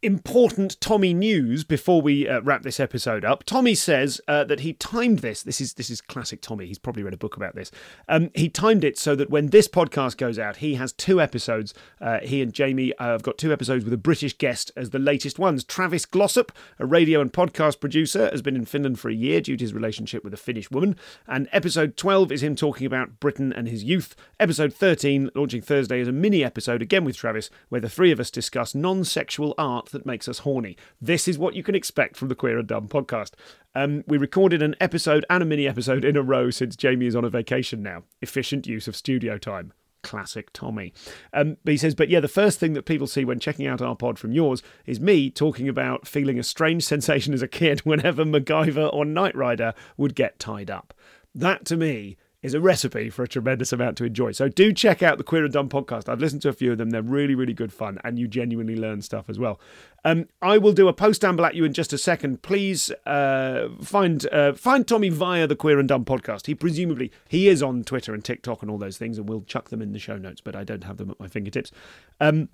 Important 0.00 0.80
Tomi 0.80 1.12
news 1.12 1.64
before 1.64 2.00
we 2.00 2.28
uh, 2.28 2.40
wrap 2.42 2.62
this 2.62 2.78
episode 2.78 3.24
up. 3.24 3.42
Tomi 3.42 3.74
says 3.74 4.20
uh, 4.28 4.44
that 4.44 4.60
he 4.60 4.72
timed 4.72 5.18
this. 5.18 5.42
This 5.42 5.60
is 5.60 5.74
this 5.74 5.90
is 5.90 6.00
classic 6.00 6.40
Tomi. 6.40 6.66
He's 6.66 6.78
probably 6.78 7.02
read 7.02 7.14
a 7.14 7.16
book 7.16 7.36
about 7.36 7.56
this. 7.56 7.72
Um, 8.08 8.30
he 8.32 8.48
timed 8.48 8.84
it 8.84 8.96
so 8.96 9.16
that 9.16 9.28
when 9.28 9.48
this 9.48 9.66
podcast 9.66 10.16
goes 10.16 10.38
out, 10.38 10.58
he 10.58 10.76
has 10.76 10.92
two 10.92 11.20
episodes. 11.20 11.74
Uh, 12.00 12.20
he 12.20 12.40
and 12.40 12.52
Jamie 12.52 12.96
uh, 12.98 13.06
have 13.06 13.24
got 13.24 13.38
two 13.38 13.52
episodes 13.52 13.82
with 13.82 13.92
a 13.92 13.96
British 13.96 14.38
guest 14.38 14.70
as 14.76 14.90
the 14.90 15.00
latest 15.00 15.36
ones. 15.36 15.64
Travis 15.64 16.06
Glossop, 16.06 16.52
a 16.78 16.86
radio 16.86 17.20
and 17.20 17.32
podcast 17.32 17.80
producer, 17.80 18.30
has 18.30 18.40
been 18.40 18.54
in 18.54 18.66
Finland 18.66 19.00
for 19.00 19.08
a 19.08 19.14
year 19.14 19.40
due 19.40 19.56
to 19.56 19.64
his 19.64 19.74
relationship 19.74 20.22
with 20.22 20.32
a 20.32 20.36
Finnish 20.36 20.70
woman. 20.70 20.94
And 21.26 21.48
episode 21.50 21.96
12 21.96 22.30
is 22.30 22.44
him 22.44 22.54
talking 22.54 22.86
about 22.86 23.18
Britain 23.18 23.52
and 23.52 23.66
his 23.66 23.82
youth. 23.82 24.14
Episode 24.38 24.72
13, 24.72 25.30
launching 25.34 25.60
Thursday, 25.60 25.98
is 25.98 26.06
a 26.06 26.12
mini 26.12 26.44
episode 26.44 26.82
again 26.82 27.04
with 27.04 27.16
Travis, 27.16 27.50
where 27.68 27.80
the 27.80 27.88
three 27.88 28.12
of 28.12 28.20
us 28.20 28.30
discuss 28.30 28.76
non 28.76 29.02
sexual 29.02 29.56
that 29.92 30.06
makes 30.06 30.28
us 30.28 30.40
horny. 30.40 30.76
This 31.00 31.28
is 31.28 31.38
what 31.38 31.54
you 31.54 31.62
can 31.62 31.74
expect 31.74 32.16
from 32.16 32.28
the 32.28 32.34
Queer 32.34 32.58
and 32.58 32.68
Dumb 32.68 32.88
podcast. 32.88 33.32
Um, 33.74 34.04
we 34.06 34.18
recorded 34.18 34.62
an 34.62 34.76
episode 34.80 35.24
and 35.30 35.42
a 35.42 35.46
mini 35.46 35.66
episode 35.66 36.04
in 36.04 36.16
a 36.16 36.22
row 36.22 36.50
since 36.50 36.76
Jamie 36.76 37.06
is 37.06 37.16
on 37.16 37.24
a 37.24 37.30
vacation 37.30 37.82
now. 37.82 38.04
Efficient 38.22 38.66
use 38.66 38.88
of 38.88 38.96
studio 38.96 39.38
time. 39.38 39.72
Classic 40.02 40.52
Tomi. 40.52 40.92
Um, 41.32 41.56
but 41.64 41.72
he 41.72 41.76
says, 41.76 41.94
but 41.94 42.08
yeah, 42.08 42.20
the 42.20 42.28
first 42.28 42.58
thing 42.58 42.72
that 42.74 42.86
people 42.86 43.06
see 43.06 43.24
when 43.24 43.40
checking 43.40 43.66
out 43.66 43.82
our 43.82 43.96
pod 43.96 44.18
from 44.18 44.32
yours 44.32 44.62
is 44.86 45.00
me 45.00 45.30
talking 45.30 45.68
about 45.68 46.06
feeling 46.06 46.38
a 46.38 46.44
strange 46.44 46.84
sensation 46.84 47.34
as 47.34 47.42
a 47.42 47.48
kid 47.48 47.80
whenever 47.84 48.24
MacGyver 48.24 48.92
or 48.92 49.04
Knight 49.04 49.34
Rider 49.34 49.74
would 49.96 50.14
get 50.14 50.38
tied 50.38 50.70
up. 50.70 50.94
That 51.34 51.64
to 51.66 51.76
me 51.76 52.16
is 52.42 52.54
a 52.54 52.60
recipe 52.60 53.10
for 53.10 53.24
a 53.24 53.28
tremendous 53.28 53.72
amount 53.72 53.96
to 53.98 54.04
enjoy. 54.04 54.30
So 54.32 54.48
do 54.48 54.72
check 54.72 55.02
out 55.02 55.18
the 55.18 55.24
Queer 55.24 55.44
and 55.44 55.52
Dumb 55.52 55.68
podcast. 55.68 56.08
I've 56.08 56.20
listened 56.20 56.42
to 56.42 56.48
a 56.48 56.52
few 56.52 56.72
of 56.72 56.78
them. 56.78 56.90
They're 56.90 57.02
really, 57.02 57.34
really 57.34 57.52
good 57.52 57.72
fun, 57.72 57.98
and 58.04 58.18
you 58.18 58.28
genuinely 58.28 58.76
learn 58.76 59.02
stuff 59.02 59.28
as 59.28 59.38
well. 59.38 59.60
Um, 60.04 60.28
I 60.40 60.58
will 60.58 60.72
do 60.72 60.86
a 60.86 60.92
post 60.92 61.24
amble 61.24 61.44
at 61.44 61.56
you 61.56 61.64
in 61.64 61.72
just 61.72 61.92
a 61.92 61.98
second. 61.98 62.42
Please 62.42 62.92
uh, 63.06 63.68
find 63.82 64.26
uh, 64.32 64.52
find 64.52 64.86
Tomi 64.86 65.08
via 65.08 65.46
the 65.46 65.56
Queer 65.56 65.78
and 65.78 65.88
Dumb 65.88 66.04
podcast. 66.04 66.46
He 66.46 66.54
presumably 66.54 67.10
he 67.28 67.48
is 67.48 67.62
on 67.62 67.82
Twitter 67.82 68.14
and 68.14 68.24
TikTok 68.24 68.62
and 68.62 68.70
all 68.70 68.78
those 68.78 68.98
things, 68.98 69.18
and 69.18 69.28
we'll 69.28 69.42
chuck 69.42 69.70
them 69.70 69.82
in 69.82 69.92
the 69.92 69.98
show 69.98 70.16
notes. 70.16 70.40
But 70.40 70.54
I 70.54 70.62
don't 70.62 70.84
have 70.84 70.98
them 70.98 71.10
at 71.10 71.18
my 71.18 71.26
fingertips. 71.26 71.72
Um, 72.20 72.48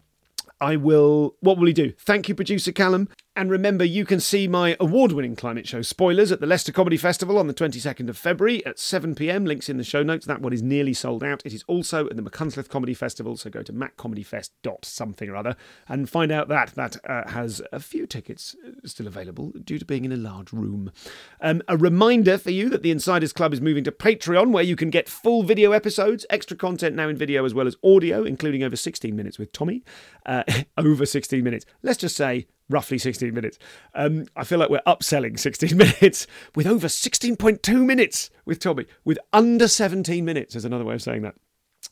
I 0.61 0.77
will. 0.77 1.37
What 1.41 1.59
will 1.59 1.67
he 1.67 1.73
do? 1.73 1.93
Thank 1.99 2.29
you, 2.29 2.35
producer 2.35 2.73
Callum. 2.73 3.09
And 3.37 3.51
remember, 3.51 3.85
you 3.85 4.05
can 4.05 4.21
see 4.21 4.47
my 4.47 4.77
award 4.79 5.11
winning 5.11 5.35
climate 5.35 5.67
show 5.67 5.83
spoilers 5.83 6.31
at 6.31 6.39
the 6.39 6.47
Leicester 6.47 6.71
Comedy 6.71 6.97
Festival 6.97 7.37
on 7.37 7.49
the 7.49 7.55
22nd 7.55 8.09
of 8.09 8.17
February 8.17 8.65
at 8.65 8.79
7 8.79 9.17
pm. 9.17 9.45
Links 9.45 9.69
in 9.69 9.77
the 9.77 9.83
show 9.83 10.05
notes. 10.05 10.25
That 10.25 10.41
one 10.41 10.53
is 10.53 10.63
nearly 10.63 10.93
sold 10.93 11.25
out. 11.25 11.43
It 11.45 11.53
is 11.53 11.65
also 11.67 12.09
at 12.09 12.15
the 12.15 12.23
Machynlleth 12.23 12.69
Comedy 12.69 12.95
Festival, 12.95 13.37
so 13.37 13.51
go 13.51 13.65
to 13.65 13.73
maccomedyfest.something 13.73 15.29
or 15.29 15.35
other 15.35 15.57
and 15.89 16.09
find 16.09 16.31
out 16.31 16.47
that. 16.47 16.77
That 16.77 16.97
uh, 17.11 17.29
has 17.31 17.61
a 17.73 17.81
few 17.81 18.07
tickets 18.07 18.55
uh, 18.65 18.87
still 18.87 19.09
available 19.09 19.53
due 19.65 19.81
to 19.81 19.85
being 19.85 20.05
in 20.05 20.13
a 20.13 20.17
large 20.17 20.53
room. 20.53 20.93
Um, 21.41 21.61
a 21.67 21.77
reminder 21.77 22.39
for 22.39 22.53
you 22.53 22.69
that 22.71 22.85
the 22.85 22.93
Insiders 22.93 23.33
Club 23.33 23.53
is 23.53 23.61
moving 23.61 23.83
to 23.83 23.91
Patreon, 23.93 24.53
where 24.53 24.63
you 24.63 24.77
can 24.77 24.91
get 24.91 25.09
full 25.09 25.43
video 25.43 25.73
episodes, 25.73 26.25
extra 26.31 26.57
content 26.57 26.95
now 26.95 27.09
in 27.09 27.17
video 27.17 27.45
as 27.45 27.53
well 27.53 27.67
as 27.67 27.77
audio, 27.83 28.23
including 28.23 28.63
over 28.63 28.77
16 28.77 29.17
minutes 29.17 29.41
with 29.41 29.51
Tomi. 29.51 29.83
Uh, 30.25 30.45
over 30.79 31.05
16 31.05 31.43
minutes. 31.43 31.67
Let's 31.83 31.99
just 31.99 32.15
say 32.15 32.47
roughly 32.69 32.99
16 32.99 33.33
minutes. 33.33 33.59
Um, 33.95 34.27
I 34.37 34.45
feel 34.45 34.59
like 34.59 34.71
we're 34.71 34.81
upselling 34.87 35.39
16 35.39 35.77
minutes 35.77 36.27
with 36.55 36.67
over 36.67 36.87
16.2 36.87 37.85
minutes 37.85 38.31
with 38.45 38.59
Tomi, 38.59 38.87
with 39.05 39.19
under 39.33 39.69
17 39.69 40.25
minutes, 40.25 40.57
is 40.57 40.65
another 40.65 40.85
way 40.85 40.95
of 40.95 41.03
saying 41.03 41.23
that. 41.23 41.35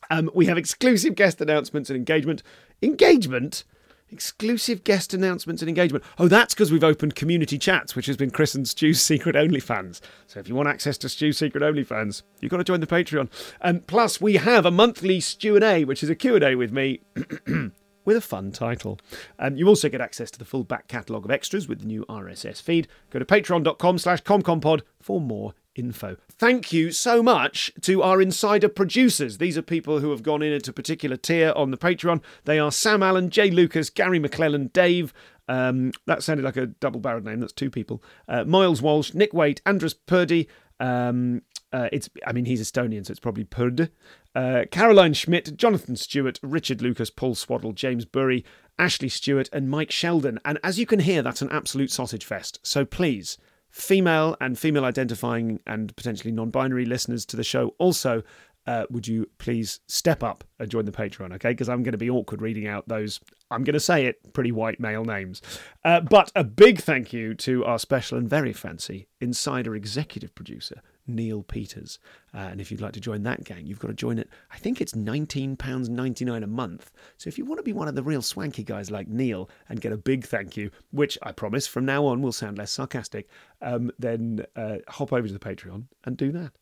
Um, 0.09 0.29
we 0.33 0.47
have 0.47 0.57
exclusive 0.57 1.15
guest 1.15 1.39
announcements 1.41 1.89
and 1.89 1.97
engagement. 1.97 2.43
Engagement? 2.81 3.63
Exclusive 4.09 4.83
guest 4.83 5.13
announcements 5.13 5.61
and 5.61 5.69
engagement. 5.69 6.03
Oh, 6.19 6.27
that's 6.27 6.53
because 6.53 6.71
we've 6.71 6.83
opened 6.83 7.15
community 7.15 7.57
chats, 7.57 7.95
which 7.95 8.05
has 8.05 8.17
been 8.17 8.29
Chris 8.31 8.53
and 8.53 8.67
Stu's 8.67 9.01
secret 9.05 9.35
OnlyFans. 9.35 10.01
So 10.27 10.39
if 10.39 10.47
you 10.47 10.55
want 10.55 10.69
access 10.69 10.97
to 10.99 11.09
Stu's 11.09 11.37
secret 11.37 11.63
OnlyFans, 11.63 12.23
you've 12.39 12.51
got 12.51 12.57
to 12.57 12.63
join 12.63 12.79
the 12.79 12.87
Patreon. 12.87 13.29
And 13.61 13.85
plus, 13.87 14.21
we 14.21 14.35
have 14.35 14.65
a 14.65 14.71
monthly 14.71 15.19
Stu 15.19 15.55
and 15.55 15.63
A, 15.63 15.85
which 15.85 16.03
is 16.03 16.09
a 16.09 16.15
Q&A 16.15 16.55
with 16.55 16.71
me. 16.71 17.01
with 18.05 18.17
a 18.17 18.21
fun 18.21 18.51
title. 18.51 18.99
Um, 19.39 19.55
you 19.55 19.67
also 19.67 19.89
get 19.89 20.01
access 20.01 20.31
to 20.31 20.39
the 20.39 20.45
full 20.45 20.63
back 20.63 20.87
catalogue 20.87 21.25
of 21.25 21.31
extras 21.31 21.67
with 21.67 21.79
the 21.79 21.85
new 21.85 22.05
RSS 22.07 22.61
feed. 22.61 22.87
Go 23.09 23.19
to 23.19 23.25
patreon.com 23.25 23.97
slash 23.97 24.23
comcompod 24.23 24.81
for 25.01 25.19
more 25.21 25.53
info. 25.75 26.17
Thank 26.29 26.71
you 26.71 26.91
so 26.91 27.23
much 27.23 27.71
to 27.81 28.01
our 28.03 28.21
insider 28.21 28.69
producers. 28.69 29.37
These 29.37 29.57
are 29.57 29.61
people 29.61 29.99
who 29.99 30.11
have 30.11 30.23
gone 30.23 30.41
in 30.41 30.53
at 30.53 30.67
a 30.67 30.73
particular 30.73 31.17
tier 31.17 31.53
on 31.55 31.71
the 31.71 31.77
Patreon. 31.77 32.21
They 32.45 32.59
are 32.59 32.71
Sam 32.71 33.01
Allen, 33.03 33.29
Jay 33.29 33.49
Lucas, 33.49 33.89
Gary 33.89 34.19
McClellan, 34.19 34.67
Dave. 34.73 35.13
Um, 35.47 35.91
that 36.05 36.23
sounded 36.23 36.43
like 36.43 36.57
a 36.57 36.67
double 36.67 36.99
barreled 36.99 37.25
name. 37.25 37.39
That's 37.39 37.53
two 37.53 37.69
people. 37.69 38.03
Uh, 38.27 38.43
Miles 38.45 38.81
Walsh, 38.81 39.13
Nick 39.13 39.33
Waite, 39.33 39.61
Andres 39.65 39.93
Purdy. 39.93 40.47
Um, 40.83 41.43
uh, 41.71 41.87
it's, 41.93 42.09
I 42.27 42.33
mean, 42.33 42.45
he's 42.45 42.61
Estonian, 42.61 43.05
so 43.05 43.11
it's 43.11 43.19
probably 43.19 43.45
Purd. 43.45 43.89
Uh, 44.35 44.65
Caroline 44.69 45.13
Schmidt, 45.13 45.55
Jonathan 45.55 45.95
Stewart, 45.95 46.39
Richard 46.43 46.81
Lucas, 46.81 47.09
Paul 47.09 47.35
Swaddle, 47.35 47.71
James 47.71 48.03
Burry, 48.03 48.43
Ashley 48.77 49.07
Stewart, 49.09 49.49
and 49.53 49.69
Mike 49.69 49.91
Sheldon. 49.91 50.39
And 50.43 50.59
as 50.61 50.77
you 50.77 50.85
can 50.85 50.99
hear, 50.99 51.21
that's 51.21 51.41
an 51.41 51.49
absolute 51.51 51.89
sausage 51.89 52.25
fest. 52.25 52.59
So 52.63 52.83
please, 52.83 53.37
female 53.69 54.35
and 54.41 54.59
female 54.59 54.83
identifying 54.83 55.61
and 55.65 55.95
potentially 55.95 56.33
non 56.33 56.49
binary 56.49 56.85
listeners 56.85 57.25
to 57.27 57.37
the 57.37 57.43
show, 57.45 57.73
also 57.79 58.21
uh, 58.65 58.85
would 58.89 59.07
you 59.07 59.29
please 59.37 59.79
step 59.87 60.23
up 60.23 60.43
and 60.59 60.69
join 60.69 60.85
the 60.85 60.91
Patreon, 60.91 61.33
okay? 61.33 61.49
Because 61.49 61.69
I'm 61.69 61.83
going 61.83 61.93
to 61.93 61.97
be 61.97 62.09
awkward 62.09 62.41
reading 62.41 62.67
out 62.67 62.87
those, 62.87 63.19
I'm 63.51 63.63
going 63.63 63.73
to 63.73 63.79
say 63.79 64.05
it, 64.05 64.33
pretty 64.33 64.51
white 64.51 64.79
male 64.79 65.03
names. 65.03 65.41
Uh, 65.83 65.99
but 65.99 66.31
a 66.35 66.43
big 66.43 66.79
thank 66.79 67.11
you 67.11 67.33
to 67.35 67.65
our 67.65 67.79
special 67.79 68.17
and 68.17 68.29
very 68.29 68.53
fancy 68.53 69.07
insider 69.19 69.75
executive 69.75 70.33
producer, 70.35 70.81
Neil 71.07 71.43
Peters. 71.43 71.99
Uh, 72.33 72.37
and 72.37 72.61
if 72.61 72.71
you'd 72.71 72.81
like 72.81 72.93
to 72.93 72.99
join 72.99 73.23
that 73.23 73.43
gang, 73.43 73.65
you've 73.65 73.79
got 73.79 73.89
to 73.89 73.93
join 73.93 74.17
it. 74.17 74.29
I 74.51 74.57
think 74.57 74.79
it's 74.79 74.93
£19.99 74.93 76.43
a 76.43 76.47
month. 76.47 76.91
So 77.17 77.27
if 77.27 77.37
you 77.37 77.45
want 77.45 77.59
to 77.59 77.63
be 77.63 77.73
one 77.73 77.87
of 77.87 77.95
the 77.95 78.03
real 78.03 78.21
swanky 78.21 78.63
guys 78.63 78.91
like 78.91 79.07
Neil 79.07 79.49
and 79.67 79.81
get 79.81 79.91
a 79.91 79.97
big 79.97 80.25
thank 80.25 80.55
you, 80.55 80.71
which 80.91 81.17
I 81.21 81.31
promise 81.31 81.67
from 81.67 81.85
now 81.85 82.05
on 82.05 82.21
will 82.21 82.31
sound 82.31 82.57
less 82.57 82.71
sarcastic, 82.71 83.27
um, 83.61 83.91
then 83.99 84.45
uh, 84.55 84.77
hop 84.87 85.11
over 85.11 85.27
to 85.27 85.33
the 85.33 85.39
Patreon 85.39 85.85
and 86.05 86.15
do 86.15 86.31
that. 86.31 86.53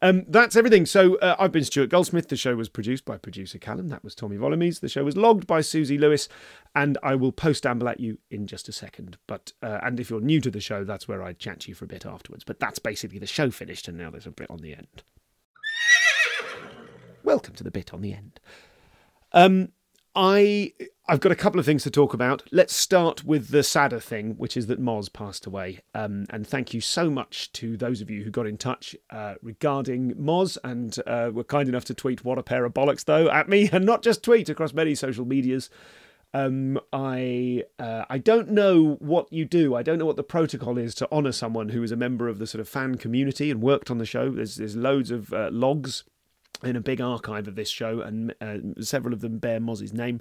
Um, 0.00 0.24
that's 0.28 0.56
everything. 0.56 0.86
So 0.86 1.16
uh, 1.16 1.36
I've 1.38 1.52
been 1.52 1.64
Stuart 1.64 1.90
Goldsmith. 1.90 2.28
The 2.28 2.36
show 2.36 2.56
was 2.56 2.68
produced 2.68 3.04
by 3.04 3.18
producer 3.18 3.58
Callum. 3.58 3.88
That 3.88 4.04
was 4.04 4.14
Tomi 4.14 4.36
Walamies. 4.36 4.80
The 4.80 4.88
show 4.88 5.04
was 5.04 5.16
logged 5.16 5.46
by 5.46 5.60
Susie 5.60 5.98
Lewis, 5.98 6.28
and 6.74 6.98
I 7.02 7.14
will 7.14 7.32
post 7.32 7.66
amble 7.66 7.88
at 7.88 8.00
you 8.00 8.18
in 8.30 8.46
just 8.46 8.68
a 8.68 8.72
second. 8.72 9.18
But 9.26 9.52
uh, 9.62 9.80
and 9.82 10.00
if 10.00 10.10
you're 10.10 10.20
new 10.20 10.40
to 10.40 10.50
the 10.50 10.60
show, 10.60 10.84
that's 10.84 11.08
where 11.08 11.22
I 11.22 11.32
chat 11.32 11.60
to 11.60 11.68
you 11.68 11.74
for 11.74 11.84
a 11.84 11.88
bit 11.88 12.06
afterwards. 12.06 12.44
But 12.44 12.60
that's 12.60 12.78
basically 12.78 13.18
the 13.18 13.26
show 13.26 13.50
finished, 13.50 13.88
and 13.88 13.98
now 13.98 14.10
there's 14.10 14.26
a 14.26 14.30
bit 14.30 14.50
on 14.50 14.58
the 14.58 14.74
end. 14.74 15.02
Welcome 17.22 17.54
to 17.56 17.64
the 17.64 17.70
bit 17.70 17.92
on 17.92 18.00
the 18.00 18.14
end. 18.14 18.40
Um, 19.32 19.72
I 20.14 20.72
I've 21.10 21.20
got 21.20 21.32
a 21.32 21.36
couple 21.36 21.58
of 21.58 21.64
things 21.64 21.84
to 21.84 21.90
talk 21.90 22.12
about. 22.12 22.42
Let's 22.52 22.76
start 22.76 23.24
with 23.24 23.48
the 23.48 23.62
sadder 23.62 23.98
thing, 23.98 24.34
which 24.36 24.58
is 24.58 24.66
that 24.66 24.78
Moz 24.78 25.10
passed 25.10 25.46
away. 25.46 25.80
Um, 25.94 26.26
and 26.28 26.46
thank 26.46 26.74
you 26.74 26.82
so 26.82 27.08
much 27.08 27.50
to 27.52 27.78
those 27.78 28.02
of 28.02 28.10
you 28.10 28.22
who 28.22 28.30
got 28.30 28.46
in 28.46 28.58
touch 28.58 28.94
uh, 29.08 29.36
regarding 29.40 30.12
Moz 30.16 30.58
and 30.62 30.98
uh, 31.06 31.30
were 31.32 31.44
kind 31.44 31.66
enough 31.66 31.86
to 31.86 31.94
tweet 31.94 32.24
"What 32.24 32.36
a 32.36 32.42
pair 32.42 32.66
of 32.66 32.74
bollocks!" 32.74 33.06
though 33.06 33.30
at 33.30 33.48
me, 33.48 33.70
and 33.72 33.86
not 33.86 34.02
just 34.02 34.22
tweet 34.22 34.50
across 34.50 34.74
many 34.74 34.94
social 34.94 35.24
medias. 35.24 35.70
Um, 36.34 36.78
I 36.92 37.64
uh, 37.78 38.04
I 38.10 38.18
don't 38.18 38.50
know 38.50 38.96
what 38.98 39.32
you 39.32 39.46
do. 39.46 39.74
I 39.74 39.82
don't 39.82 39.98
know 39.98 40.04
what 40.04 40.16
the 40.16 40.22
protocol 40.22 40.76
is 40.76 40.94
to 40.96 41.10
honour 41.10 41.32
someone 41.32 41.70
who 41.70 41.82
is 41.82 41.90
a 41.90 41.96
member 41.96 42.28
of 42.28 42.38
the 42.38 42.46
sort 42.46 42.60
of 42.60 42.68
fan 42.68 42.96
community 42.96 43.50
and 43.50 43.62
worked 43.62 43.90
on 43.90 43.96
the 43.96 44.04
show. 44.04 44.30
There's 44.30 44.56
there's 44.56 44.76
loads 44.76 45.10
of 45.10 45.32
uh, 45.32 45.48
logs 45.50 46.04
in 46.62 46.76
a 46.76 46.82
big 46.82 47.00
archive 47.00 47.48
of 47.48 47.54
this 47.54 47.70
show, 47.70 48.02
and 48.02 48.34
uh, 48.42 48.58
several 48.82 49.14
of 49.14 49.22
them 49.22 49.38
bear 49.38 49.58
Moz's 49.58 49.94
name. 49.94 50.20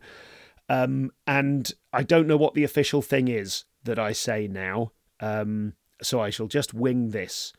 Um, 0.69 1.11
and 1.26 1.72
I 1.94 2.03
don't 2.03 2.27
know 2.27 2.38
what 2.38 2.53
the 2.53 2.64
official 2.64 3.02
thing 3.02 3.27
is 3.27 3.65
that 3.84 3.98
I 3.98 4.11
say 4.11 4.48
now, 4.48 4.91
um, 5.19 5.73
so 6.02 6.19
I 6.19 6.30
shall 6.30 6.48
just 6.48 6.73
wing 6.73 7.11
this. 7.11 7.53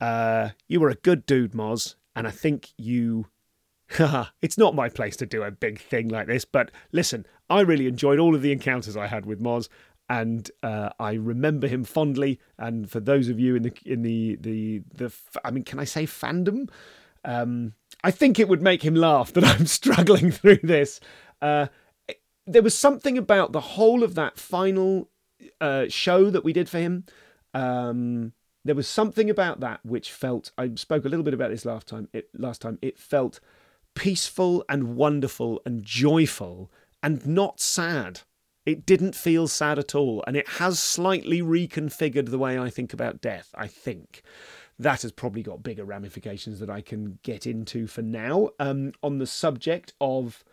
Uh, 0.00 0.50
you 0.68 0.80
were 0.80 0.90
a 0.90 0.96
good 0.96 1.26
dude, 1.26 1.52
Moz, 1.52 1.94
and 2.14 2.26
I 2.26 2.30
think 2.30 2.70
you. 2.76 3.26
it's 4.42 4.56
not 4.56 4.74
my 4.74 4.88
place 4.88 5.16
to 5.16 5.26
do 5.26 5.42
a 5.42 5.50
big 5.50 5.78
thing 5.78 6.08
like 6.08 6.26
this, 6.26 6.46
but 6.46 6.70
listen, 6.92 7.26
I 7.50 7.60
really 7.60 7.86
enjoyed 7.86 8.18
all 8.18 8.34
of 8.34 8.40
the 8.40 8.52
encounters 8.52 8.96
I 8.96 9.06
had 9.06 9.26
with 9.26 9.40
Moz, 9.40 9.68
and 10.08 10.50
uh, 10.62 10.90
I 10.98 11.12
remember 11.14 11.66
him 11.66 11.84
fondly. 11.84 12.40
And 12.58 12.90
for 12.90 13.00
those 13.00 13.28
of 13.28 13.38
you 13.38 13.56
in 13.56 13.62
the 13.62 13.72
in 13.84 14.02
the 14.02 14.36
the 14.40 14.82
the, 14.94 15.12
I 15.44 15.50
mean, 15.50 15.64
can 15.64 15.78
I 15.78 15.84
say 15.84 16.04
fandom? 16.04 16.68
Um, 17.24 17.74
I 18.02 18.10
think 18.10 18.38
it 18.38 18.48
would 18.48 18.62
make 18.62 18.82
him 18.82 18.94
laugh 18.94 19.32
that 19.32 19.44
I'm 19.46 19.66
struggling 19.66 20.30
through 20.30 20.60
this. 20.62 21.00
Uh, 21.40 21.66
there 22.46 22.62
was 22.62 22.76
something 22.76 23.16
about 23.16 23.52
the 23.52 23.60
whole 23.60 24.02
of 24.02 24.14
that 24.14 24.38
final 24.38 25.08
uh, 25.60 25.86
show 25.88 26.30
that 26.30 26.44
we 26.44 26.52
did 26.52 26.68
for 26.68 26.78
him. 26.78 27.04
Um, 27.54 28.32
there 28.64 28.74
was 28.74 28.88
something 28.88 29.28
about 29.28 29.60
that 29.60 29.80
which 29.84 30.10
felt. 30.10 30.52
I 30.56 30.70
spoke 30.76 31.04
a 31.04 31.08
little 31.08 31.24
bit 31.24 31.34
about 31.34 31.50
this 31.50 31.64
last 31.64 31.86
time. 31.86 32.08
It, 32.12 32.28
last 32.36 32.60
time 32.60 32.78
it 32.80 32.98
felt 32.98 33.40
peaceful 33.94 34.64
and 34.68 34.96
wonderful 34.96 35.60
and 35.66 35.82
joyful 35.82 36.70
and 37.02 37.26
not 37.26 37.60
sad. 37.60 38.20
It 38.64 38.86
didn't 38.86 39.16
feel 39.16 39.48
sad 39.48 39.78
at 39.80 39.94
all, 39.94 40.22
and 40.26 40.36
it 40.36 40.48
has 40.48 40.78
slightly 40.78 41.42
reconfigured 41.42 42.30
the 42.30 42.38
way 42.38 42.56
I 42.56 42.70
think 42.70 42.92
about 42.92 43.20
death. 43.20 43.50
I 43.56 43.66
think 43.66 44.22
that 44.78 45.02
has 45.02 45.10
probably 45.10 45.42
got 45.42 45.64
bigger 45.64 45.84
ramifications 45.84 46.60
that 46.60 46.70
I 46.70 46.80
can 46.80 47.18
get 47.24 47.44
into 47.46 47.88
for 47.88 48.02
now. 48.02 48.50
Um, 48.60 48.92
on 49.02 49.18
the 49.18 49.26
subject 49.26 49.94
of 50.00 50.44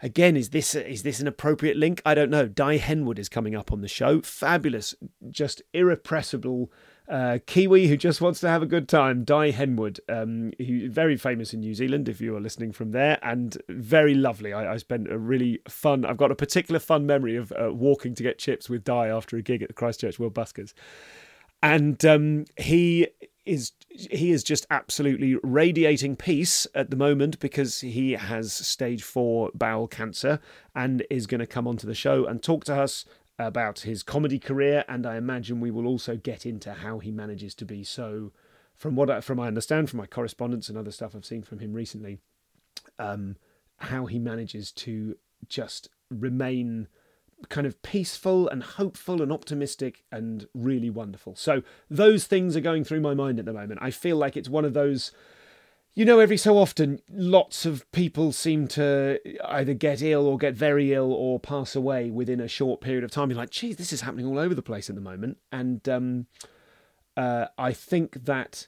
Again, 0.00 0.36
is 0.36 0.50
this 0.50 0.74
is 0.74 1.02
this 1.02 1.20
an 1.20 1.28
appropriate 1.28 1.76
link? 1.76 2.02
I 2.04 2.14
don't 2.14 2.30
know. 2.30 2.46
Dai 2.46 2.78
Henwood 2.78 3.18
is 3.18 3.28
coming 3.28 3.54
up 3.54 3.72
on 3.72 3.80
the 3.80 3.88
show. 3.88 4.20
Fabulous, 4.20 4.94
just 5.30 5.62
irrepressible 5.72 6.70
uh, 7.08 7.38
Kiwi 7.46 7.86
who 7.86 7.96
just 7.96 8.20
wants 8.20 8.40
to 8.40 8.48
have 8.48 8.62
a 8.62 8.66
good 8.66 8.88
time. 8.88 9.24
Dai 9.24 9.52
Henwood, 9.52 10.00
um, 10.08 10.52
very 10.58 11.16
famous 11.16 11.52
in 11.52 11.60
New 11.60 11.74
Zealand 11.74 12.08
if 12.08 12.20
you 12.20 12.36
are 12.36 12.40
listening 12.40 12.72
from 12.72 12.90
there, 12.90 13.18
and 13.22 13.56
very 13.68 14.14
lovely. 14.14 14.52
I, 14.52 14.74
I 14.74 14.76
spent 14.78 15.10
a 15.10 15.18
really 15.18 15.60
fun. 15.68 16.04
I've 16.04 16.16
got 16.16 16.30
a 16.30 16.36
particular 16.36 16.80
fun 16.80 17.06
memory 17.06 17.36
of 17.36 17.52
uh, 17.52 17.72
walking 17.72 18.14
to 18.14 18.22
get 18.22 18.38
chips 18.38 18.68
with 18.68 18.84
Dai 18.84 19.08
after 19.08 19.36
a 19.36 19.42
gig 19.42 19.62
at 19.62 19.68
the 19.68 19.74
Christchurch 19.74 20.18
World 20.18 20.34
Buskers, 20.34 20.72
and 21.62 22.04
um, 22.04 22.46
he 22.58 23.08
is 23.44 23.72
he 23.94 24.32
is 24.32 24.42
just 24.42 24.66
absolutely 24.70 25.36
radiating 25.42 26.16
peace 26.16 26.66
at 26.74 26.90
the 26.90 26.96
moment 26.96 27.38
because 27.38 27.80
he 27.80 28.12
has 28.12 28.52
stage 28.52 29.02
four 29.02 29.50
bowel 29.54 29.86
cancer 29.86 30.40
and 30.74 31.04
is 31.10 31.26
going 31.26 31.40
to 31.40 31.46
come 31.46 31.68
onto 31.68 31.86
the 31.86 31.94
show 31.94 32.26
and 32.26 32.42
talk 32.42 32.64
to 32.64 32.74
us 32.74 33.04
about 33.38 33.80
his 33.80 34.02
comedy 34.02 34.38
career. 34.38 34.84
And 34.88 35.06
I 35.06 35.16
imagine 35.16 35.60
we 35.60 35.70
will 35.70 35.86
also 35.86 36.16
get 36.16 36.44
into 36.44 36.72
how 36.72 36.98
he 36.98 37.12
manages 37.12 37.54
to 37.56 37.64
be 37.64 37.84
so. 37.84 38.32
From 38.74 38.96
what 38.96 39.08
I, 39.08 39.20
from 39.20 39.38
I 39.38 39.46
understand 39.46 39.88
from 39.88 39.98
my 39.98 40.06
correspondence 40.06 40.68
and 40.68 40.76
other 40.76 40.90
stuff 40.90 41.14
I've 41.14 41.24
seen 41.24 41.42
from 41.42 41.60
him 41.60 41.72
recently, 41.72 42.18
um, 42.98 43.36
how 43.76 44.06
he 44.06 44.18
manages 44.18 44.72
to 44.72 45.16
just 45.48 45.88
remain 46.10 46.88
kind 47.48 47.66
of 47.66 47.80
peaceful 47.82 48.48
and 48.48 48.62
hopeful 48.62 49.22
and 49.22 49.32
optimistic 49.32 50.04
and 50.10 50.46
really 50.54 50.90
wonderful. 50.90 51.34
So 51.36 51.62
those 51.90 52.26
things 52.26 52.56
are 52.56 52.60
going 52.60 52.84
through 52.84 53.00
my 53.00 53.14
mind 53.14 53.38
at 53.38 53.44
the 53.44 53.52
moment. 53.52 53.80
I 53.82 53.90
feel 53.90 54.16
like 54.16 54.36
it's 54.36 54.48
one 54.48 54.64
of 54.64 54.74
those 54.74 55.12
you 55.96 56.04
know, 56.04 56.18
every 56.18 56.36
so 56.36 56.58
often, 56.58 57.00
lots 57.08 57.64
of 57.64 57.90
people 57.92 58.32
seem 58.32 58.66
to 58.68 59.20
either 59.44 59.74
get 59.74 60.02
ill 60.02 60.26
or 60.26 60.36
get 60.36 60.54
very 60.54 60.92
ill 60.92 61.12
or 61.12 61.38
pass 61.38 61.76
away 61.76 62.10
within 62.10 62.40
a 62.40 62.48
short 62.48 62.80
period 62.80 63.04
of 63.04 63.12
time. 63.12 63.30
You're 63.30 63.38
like, 63.38 63.50
geez, 63.50 63.76
this 63.76 63.92
is 63.92 64.00
happening 64.00 64.26
all 64.26 64.38
over 64.38 64.56
the 64.56 64.62
place 64.62 64.88
at 64.88 64.96
the 64.96 65.00
moment. 65.00 65.38
And 65.52 65.88
um, 65.88 66.26
uh, 67.16 67.46
I 67.56 67.72
think 67.72 68.24
that 68.24 68.66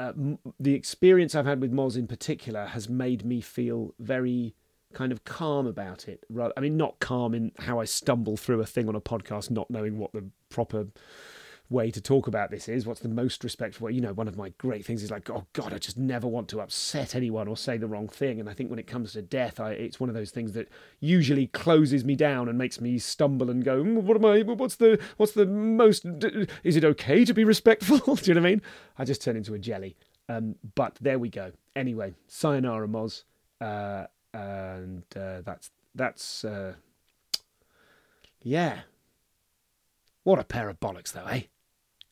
uh, 0.00 0.12
the 0.58 0.72
experience 0.72 1.34
I've 1.34 1.44
had 1.44 1.60
with 1.60 1.70
Moz 1.70 1.98
in 1.98 2.06
particular 2.06 2.66
has 2.66 2.88
made 2.88 3.26
me 3.26 3.42
feel 3.42 3.94
very 3.98 4.54
kind 4.92 5.12
of 5.12 5.24
calm 5.24 5.66
about 5.66 6.08
it. 6.08 6.24
Rather, 6.28 6.52
I 6.56 6.60
mean, 6.60 6.76
not 6.76 7.00
calm 7.00 7.34
in 7.34 7.52
how 7.58 7.80
I 7.80 7.84
stumble 7.84 8.36
through 8.36 8.60
a 8.60 8.66
thing 8.66 8.88
on 8.88 8.94
a 8.94 9.00
podcast, 9.00 9.50
not 9.50 9.70
knowing 9.70 9.98
what 9.98 10.12
the 10.12 10.24
proper 10.48 10.86
way 11.72 11.90
to 11.90 12.00
talk 12.00 12.26
about 12.26 12.50
this 12.50 12.68
is. 12.68 12.86
What's 12.86 13.00
the 13.00 13.08
most 13.08 13.42
respectful 13.42 13.86
way? 13.86 13.92
You 13.92 14.00
know, 14.00 14.12
one 14.12 14.28
of 14.28 14.36
my 14.36 14.50
great 14.58 14.84
things 14.84 15.02
is 15.02 15.10
like, 15.10 15.28
oh 15.30 15.46
God, 15.54 15.72
I 15.72 15.78
just 15.78 15.96
never 15.96 16.28
want 16.28 16.48
to 16.48 16.60
upset 16.60 17.14
anyone 17.14 17.48
or 17.48 17.56
say 17.56 17.78
the 17.78 17.88
wrong 17.88 18.08
thing. 18.08 18.38
And 18.38 18.48
I 18.48 18.52
think 18.52 18.70
when 18.70 18.78
it 18.78 18.86
comes 18.86 19.14
to 19.14 19.22
death, 19.22 19.58
I, 19.58 19.72
it's 19.72 19.98
one 19.98 20.08
of 20.08 20.14
those 20.14 20.30
things 20.30 20.52
that 20.52 20.68
usually 21.00 21.46
closes 21.48 22.04
me 22.04 22.14
down 22.14 22.48
and 22.48 22.58
makes 22.58 22.80
me 22.80 22.98
stumble 22.98 23.50
and 23.50 23.64
go, 23.64 23.82
mm, 23.82 24.02
what 24.02 24.16
am 24.16 24.24
I? 24.24 24.42
What's 24.42 24.76
the 24.76 25.00
what's 25.16 25.32
the 25.32 25.46
most? 25.46 26.04
Is 26.62 26.76
it 26.76 26.84
okay 26.84 27.24
to 27.24 27.34
be 27.34 27.44
respectful? 27.44 27.98
Do 28.16 28.30
you 28.30 28.34
know 28.34 28.40
what 28.40 28.46
I 28.46 28.50
mean? 28.50 28.62
I 28.98 29.04
just 29.04 29.22
turn 29.22 29.36
into 29.36 29.54
a 29.54 29.58
jelly. 29.58 29.96
Um, 30.28 30.56
but 30.74 30.98
there 31.00 31.18
we 31.18 31.28
go. 31.28 31.52
Anyway, 31.74 32.14
sayonara, 32.28 32.86
Moz. 32.86 33.24
Uh, 33.60 34.06
and 34.32 35.04
uh, 35.16 35.42
that's 35.42 35.70
that's 35.94 36.44
uh, 36.44 36.74
yeah. 38.42 38.80
What 40.24 40.38
a 40.38 40.44
pair 40.44 40.68
of 40.68 40.78
bollocks, 40.78 41.12
though, 41.12 41.26
eh? 41.26 41.42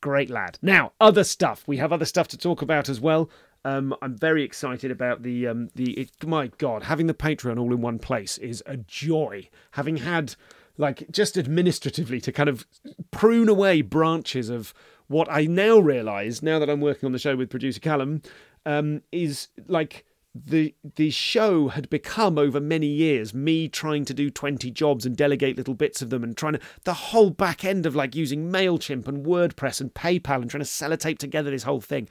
Great 0.01 0.29
lad. 0.29 0.57
Now, 0.61 0.91
other 0.99 1.23
stuff. 1.23 1.63
We 1.67 1.77
have 1.77 1.93
other 1.93 2.05
stuff 2.05 2.27
to 2.29 2.37
talk 2.37 2.61
about 2.61 2.89
as 2.89 2.99
well. 2.99 3.29
Um, 3.63 3.95
I'm 4.01 4.17
very 4.17 4.43
excited 4.43 4.91
about 4.91 5.21
the 5.21 5.47
um, 5.47 5.69
the. 5.75 5.91
It, 5.93 6.11
my 6.25 6.47
God, 6.57 6.83
having 6.83 7.07
the 7.07 7.13
Patreon 7.13 7.59
all 7.59 7.73
in 7.73 7.81
one 7.81 7.99
place 7.99 8.37
is 8.39 8.63
a 8.65 8.77
joy. 8.77 9.49
Having 9.71 9.97
had 9.97 10.35
like 10.77 11.11
just 11.11 11.37
administratively 11.37 12.19
to 12.21 12.31
kind 12.31 12.49
of 12.49 12.65
prune 13.11 13.49
away 13.49 13.81
branches 13.81 14.49
of 14.49 14.73
what 15.07 15.31
I 15.31 15.45
now 15.45 15.77
realise, 15.77 16.41
now 16.41 16.57
that 16.57 16.69
I'm 16.69 16.81
working 16.81 17.05
on 17.05 17.11
the 17.11 17.19
show 17.19 17.35
with 17.35 17.49
producer 17.49 17.79
Callum, 17.79 18.21
um, 18.65 19.03
is 19.11 19.49
like 19.67 20.05
the 20.33 20.73
the 20.95 21.09
show 21.09 21.67
had 21.69 21.89
become 21.89 22.37
over 22.37 22.59
many 22.61 22.87
years 22.87 23.33
me 23.33 23.67
trying 23.67 24.05
to 24.05 24.13
do 24.13 24.29
20 24.29 24.71
jobs 24.71 25.05
and 25.05 25.17
delegate 25.17 25.57
little 25.57 25.73
bits 25.73 26.01
of 26.01 26.09
them 26.09 26.23
and 26.23 26.37
trying 26.37 26.53
to 26.53 26.59
the 26.83 26.93
whole 26.93 27.29
back 27.29 27.65
end 27.65 27.85
of 27.85 27.95
like 27.95 28.15
using 28.15 28.49
mailchimp 28.49 29.07
and 29.07 29.25
wordpress 29.25 29.81
and 29.81 29.93
paypal 29.93 30.41
and 30.41 30.49
trying 30.49 30.63
to 30.63 30.69
sellotape 30.69 31.17
together 31.17 31.51
this 31.51 31.63
whole 31.63 31.81
thing. 31.81 32.07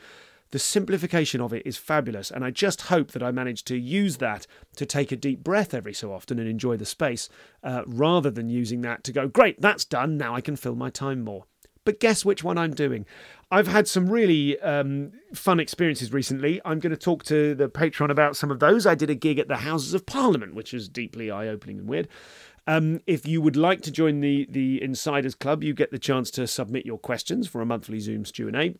The 0.50 0.58
simplification 0.58 1.40
of 1.40 1.52
it 1.52 1.64
is 1.64 1.78
fabulous 1.78 2.30
and 2.30 2.44
i 2.44 2.50
just 2.50 2.82
hope 2.82 3.12
that 3.12 3.22
i 3.22 3.30
manage 3.30 3.64
to 3.66 3.76
use 3.76 4.16
that 4.16 4.46
to 4.76 4.84
take 4.84 5.12
a 5.12 5.16
deep 5.16 5.44
breath 5.44 5.72
every 5.72 5.94
so 5.94 6.12
often 6.12 6.38
and 6.38 6.48
enjoy 6.48 6.76
the 6.76 6.84
space 6.84 7.28
uh, 7.62 7.82
rather 7.86 8.30
than 8.30 8.50
using 8.50 8.80
that 8.82 9.04
to 9.04 9.12
go 9.12 9.28
great 9.28 9.60
that's 9.60 9.84
done 9.84 10.18
now 10.18 10.34
i 10.34 10.40
can 10.40 10.56
fill 10.56 10.74
my 10.74 10.90
time 10.90 11.22
more 11.22 11.44
but 11.90 11.98
guess 11.98 12.24
which 12.24 12.44
one 12.44 12.56
I'm 12.56 12.72
doing? 12.72 13.04
I've 13.50 13.66
had 13.66 13.88
some 13.88 14.08
really 14.08 14.60
um, 14.60 15.10
fun 15.34 15.58
experiences 15.58 16.12
recently. 16.12 16.60
I'm 16.64 16.78
going 16.78 16.92
to 16.92 16.96
talk 16.96 17.24
to 17.24 17.52
the 17.56 17.68
Patreon 17.68 18.10
about 18.10 18.36
some 18.36 18.52
of 18.52 18.60
those. 18.60 18.86
I 18.86 18.94
did 18.94 19.10
a 19.10 19.14
gig 19.16 19.40
at 19.40 19.48
the 19.48 19.56
Houses 19.56 19.92
of 19.92 20.06
Parliament, 20.06 20.54
which 20.54 20.72
was 20.72 20.88
deeply 20.88 21.32
eye 21.32 21.48
opening 21.48 21.80
and 21.80 21.88
weird. 21.88 22.06
Um, 22.68 23.00
if 23.08 23.26
you 23.26 23.42
would 23.42 23.56
like 23.56 23.80
to 23.82 23.90
join 23.90 24.20
the 24.20 24.46
the 24.48 24.80
Insiders 24.80 25.34
Club, 25.34 25.64
you 25.64 25.74
get 25.74 25.90
the 25.90 25.98
chance 25.98 26.30
to 26.32 26.46
submit 26.46 26.86
your 26.86 26.98
questions 26.98 27.48
for 27.48 27.60
a 27.60 27.66
monthly 27.66 27.98
Zoom 27.98 28.22
Q 28.22 28.46
and 28.46 28.56
A. 28.56 28.74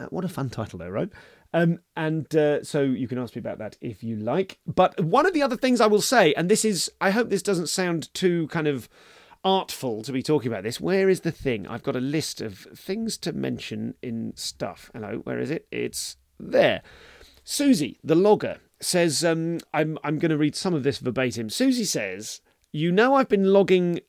Uh, 0.00 0.06
what 0.06 0.24
a 0.24 0.28
fun 0.28 0.50
title 0.50 0.80
there, 0.80 0.90
right? 0.90 1.10
Um, 1.52 1.78
and 1.96 2.34
uh, 2.34 2.64
so 2.64 2.82
you 2.82 3.06
can 3.06 3.18
ask 3.18 3.36
me 3.36 3.40
about 3.40 3.58
that 3.58 3.76
if 3.80 4.02
you 4.02 4.16
like. 4.16 4.58
But 4.66 4.98
one 4.98 5.26
of 5.26 5.34
the 5.34 5.42
other 5.42 5.56
things 5.56 5.80
I 5.80 5.86
will 5.86 6.00
say, 6.00 6.34
and 6.34 6.48
this 6.48 6.64
is, 6.64 6.90
I 7.00 7.10
hope 7.10 7.30
this 7.30 7.42
doesn't 7.42 7.68
sound 7.68 8.12
too 8.12 8.48
kind 8.48 8.66
of 8.66 8.88
artful 9.44 10.02
to 10.02 10.12
be 10.12 10.22
talking 10.22 10.50
about 10.50 10.62
this. 10.62 10.80
Where 10.80 11.08
is 11.08 11.20
the 11.20 11.30
thing? 11.30 11.66
I've 11.66 11.82
got 11.82 11.96
a 11.96 12.00
list 12.00 12.40
of 12.40 12.58
things 12.74 13.16
to 13.18 13.32
mention 13.32 13.94
in 14.02 14.32
stuff. 14.36 14.90
Hello, 14.92 15.20
where 15.24 15.38
is 15.38 15.50
it? 15.50 15.66
It's 15.70 16.16
there. 16.38 16.82
Susie, 17.44 17.98
the 18.04 18.14
logger, 18.14 18.58
says, 18.80 19.24
um, 19.24 19.58
I'm, 19.72 19.98
I'm 20.04 20.18
going 20.18 20.30
to 20.30 20.38
read 20.38 20.56
some 20.56 20.74
of 20.74 20.82
this 20.82 20.98
verbatim. 20.98 21.50
Susie 21.50 21.84
says, 21.84 22.40
You 22.72 22.92
know, 22.92 23.14
I've 23.14 23.28
been 23.28 23.52
logging. 23.52 24.00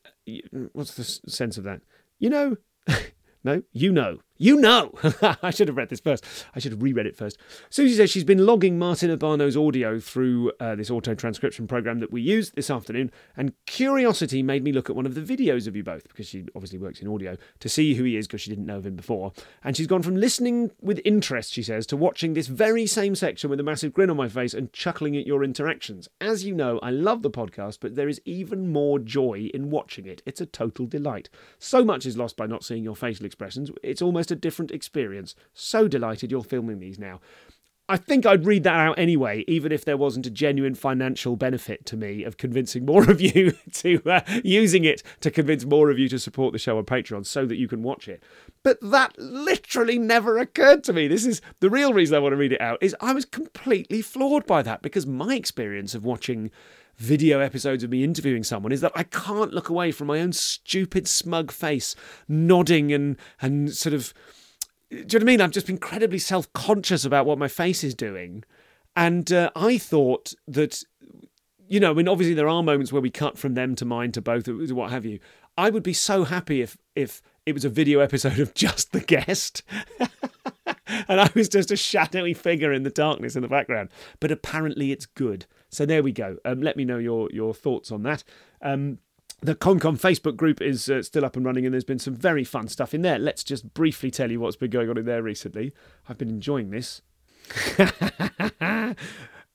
What's 0.72 0.94
the 0.94 1.04
sense 1.30 1.58
of 1.58 1.64
that? 1.64 1.80
You 2.18 2.30
know, 2.30 2.56
no, 3.44 3.62
you 3.72 3.92
know. 3.92 4.18
You 4.42 4.56
know! 4.56 4.90
I 5.40 5.52
should 5.52 5.68
have 5.68 5.76
read 5.76 5.88
this 5.88 6.00
first. 6.00 6.24
I 6.52 6.58
should 6.58 6.72
have 6.72 6.82
reread 6.82 7.06
it 7.06 7.14
first. 7.14 7.38
Susie 7.70 7.94
says 7.94 8.10
she's 8.10 8.24
been 8.24 8.44
logging 8.44 8.76
Martin 8.76 9.08
Urbano's 9.08 9.56
audio 9.56 10.00
through 10.00 10.50
uh, 10.58 10.74
this 10.74 10.90
auto 10.90 11.14
transcription 11.14 11.68
program 11.68 12.00
that 12.00 12.10
we 12.10 12.22
used 12.22 12.56
this 12.56 12.68
afternoon, 12.68 13.12
and 13.36 13.52
curiosity 13.66 14.42
made 14.42 14.64
me 14.64 14.72
look 14.72 14.90
at 14.90 14.96
one 14.96 15.06
of 15.06 15.14
the 15.14 15.20
videos 15.20 15.68
of 15.68 15.76
you 15.76 15.84
both, 15.84 16.08
because 16.08 16.26
she 16.26 16.44
obviously 16.56 16.80
works 16.80 17.00
in 17.00 17.06
audio, 17.06 17.36
to 17.60 17.68
see 17.68 17.94
who 17.94 18.02
he 18.02 18.16
is 18.16 18.26
because 18.26 18.40
she 18.40 18.50
didn't 18.50 18.66
know 18.66 18.78
of 18.78 18.86
him 18.86 18.96
before. 18.96 19.32
And 19.62 19.76
she's 19.76 19.86
gone 19.86 20.02
from 20.02 20.16
listening 20.16 20.72
with 20.80 21.00
interest, 21.04 21.52
she 21.52 21.62
says, 21.62 21.86
to 21.86 21.96
watching 21.96 22.34
this 22.34 22.48
very 22.48 22.84
same 22.84 23.14
section 23.14 23.48
with 23.48 23.60
a 23.60 23.62
massive 23.62 23.92
grin 23.92 24.10
on 24.10 24.16
my 24.16 24.28
face 24.28 24.54
and 24.54 24.72
chuckling 24.72 25.16
at 25.16 25.24
your 25.24 25.44
interactions. 25.44 26.08
As 26.20 26.44
you 26.44 26.52
know, 26.52 26.80
I 26.80 26.90
love 26.90 27.22
the 27.22 27.30
podcast, 27.30 27.78
but 27.80 27.94
there 27.94 28.08
is 28.08 28.20
even 28.24 28.72
more 28.72 28.98
joy 28.98 29.50
in 29.54 29.70
watching 29.70 30.06
it. 30.06 30.20
It's 30.26 30.40
a 30.40 30.46
total 30.46 30.86
delight. 30.86 31.28
So 31.60 31.84
much 31.84 32.06
is 32.06 32.16
lost 32.16 32.36
by 32.36 32.48
not 32.48 32.64
seeing 32.64 32.82
your 32.82 32.96
facial 32.96 33.24
expressions. 33.24 33.70
It's 33.84 34.02
almost 34.02 34.31
a 34.32 34.36
different 34.36 34.70
experience. 34.70 35.34
So 35.52 35.86
delighted 35.86 36.30
you're 36.30 36.42
filming 36.42 36.80
these 36.80 36.98
now. 36.98 37.20
I 37.88 37.96
think 37.96 38.24
I'd 38.24 38.46
read 38.46 38.62
that 38.62 38.74
out 38.74 38.98
anyway, 38.98 39.44
even 39.46 39.72
if 39.72 39.84
there 39.84 39.96
wasn't 39.96 40.26
a 40.26 40.30
genuine 40.30 40.74
financial 40.74 41.36
benefit 41.36 41.84
to 41.86 41.96
me 41.96 42.22
of 42.24 42.38
convincing 42.38 42.86
more 42.86 43.10
of 43.10 43.20
you 43.20 43.52
to 43.74 44.00
uh, 44.06 44.20
using 44.42 44.84
it 44.84 45.02
to 45.20 45.30
convince 45.30 45.64
more 45.64 45.90
of 45.90 45.98
you 45.98 46.08
to 46.08 46.18
support 46.18 46.52
the 46.52 46.58
show 46.58 46.78
on 46.78 46.84
Patreon 46.84 47.26
so 47.26 47.44
that 47.44 47.56
you 47.56 47.68
can 47.68 47.82
watch 47.82 48.08
it. 48.08 48.22
But 48.62 48.78
that 48.80 49.18
literally 49.18 49.98
never 49.98 50.38
occurred 50.38 50.84
to 50.84 50.92
me. 50.92 51.08
This 51.08 51.26
is 51.26 51.42
the 51.60 51.68
real 51.68 51.92
reason 51.92 52.16
I 52.16 52.20
want 52.20 52.32
to 52.32 52.36
read 52.36 52.52
it 52.52 52.60
out 52.60 52.78
is 52.80 52.96
I 53.00 53.12
was 53.12 53.24
completely 53.24 54.00
floored 54.00 54.46
by 54.46 54.62
that 54.62 54.80
because 54.80 55.06
my 55.06 55.34
experience 55.34 55.94
of 55.94 56.04
watching 56.04 56.50
video 57.02 57.40
episodes 57.40 57.82
of 57.82 57.90
me 57.90 58.04
interviewing 58.04 58.44
someone 58.44 58.72
is 58.72 58.80
that 58.80 58.92
I 58.94 59.02
can't 59.02 59.52
look 59.52 59.68
away 59.68 59.90
from 59.90 60.06
my 60.06 60.20
own 60.20 60.32
stupid 60.32 61.08
smug 61.08 61.50
face 61.50 61.94
nodding 62.28 62.92
and 62.92 63.16
and 63.40 63.72
sort 63.72 63.92
of 63.92 64.14
do 64.90 64.96
you 64.98 65.04
know 65.04 65.16
what 65.16 65.22
I 65.22 65.24
mean? 65.24 65.40
I've 65.40 65.50
just 65.50 65.66
been 65.66 65.76
incredibly 65.76 66.18
self 66.18 66.52
conscious 66.52 67.04
about 67.04 67.24
what 67.24 67.38
my 67.38 67.48
face 67.48 67.82
is 67.82 67.94
doing. 67.94 68.44
And 68.94 69.32
uh, 69.32 69.50
I 69.56 69.78
thought 69.78 70.34
that, 70.46 70.82
you 71.66 71.80
know, 71.80 71.92
I 71.92 71.94
mean, 71.94 72.08
obviously 72.08 72.34
there 72.34 72.48
are 72.48 72.62
moments 72.62 72.92
where 72.92 73.00
we 73.00 73.10
cut 73.10 73.38
from 73.38 73.54
them 73.54 73.74
to 73.76 73.86
mine 73.86 74.12
to 74.12 74.20
both, 74.20 74.46
what 74.48 74.90
have 74.90 75.06
you. 75.06 75.18
I 75.56 75.70
would 75.70 75.82
be 75.82 75.94
so 75.94 76.24
happy 76.24 76.60
if 76.60 76.76
if 76.94 77.22
it 77.46 77.54
was 77.54 77.64
a 77.64 77.70
video 77.70 78.00
episode 78.00 78.38
of 78.38 78.52
just 78.54 78.92
the 78.92 79.00
guest. 79.00 79.62
and 81.08 81.20
I 81.20 81.30
was 81.34 81.48
just 81.48 81.70
a 81.70 81.76
shadowy 81.76 82.34
figure 82.34 82.72
in 82.72 82.82
the 82.82 82.90
darkness 82.90 83.34
in 83.34 83.42
the 83.42 83.48
background. 83.48 83.88
But 84.20 84.30
apparently 84.30 84.92
it's 84.92 85.06
good. 85.06 85.46
So 85.72 85.86
there 85.86 86.02
we 86.02 86.12
go. 86.12 86.36
Um, 86.44 86.60
let 86.60 86.76
me 86.76 86.84
know 86.84 86.98
your 86.98 87.28
your 87.32 87.54
thoughts 87.54 87.90
on 87.90 88.02
that. 88.02 88.22
Um, 88.60 88.98
the 89.40 89.56
ComCom 89.56 89.98
Facebook 89.98 90.36
group 90.36 90.62
is 90.62 90.88
uh, 90.88 91.02
still 91.02 91.24
up 91.24 91.34
and 91.34 91.44
running, 91.44 91.64
and 91.64 91.72
there's 91.72 91.82
been 91.82 91.98
some 91.98 92.14
very 92.14 92.44
fun 92.44 92.68
stuff 92.68 92.94
in 92.94 93.02
there. 93.02 93.18
Let's 93.18 93.42
just 93.42 93.74
briefly 93.74 94.10
tell 94.10 94.30
you 94.30 94.38
what's 94.38 94.56
been 94.56 94.70
going 94.70 94.88
on 94.88 94.98
in 94.98 95.04
there 95.04 95.22
recently. 95.22 95.72
I've 96.08 96.18
been 96.18 96.28
enjoying 96.28 96.70
this. 96.70 97.02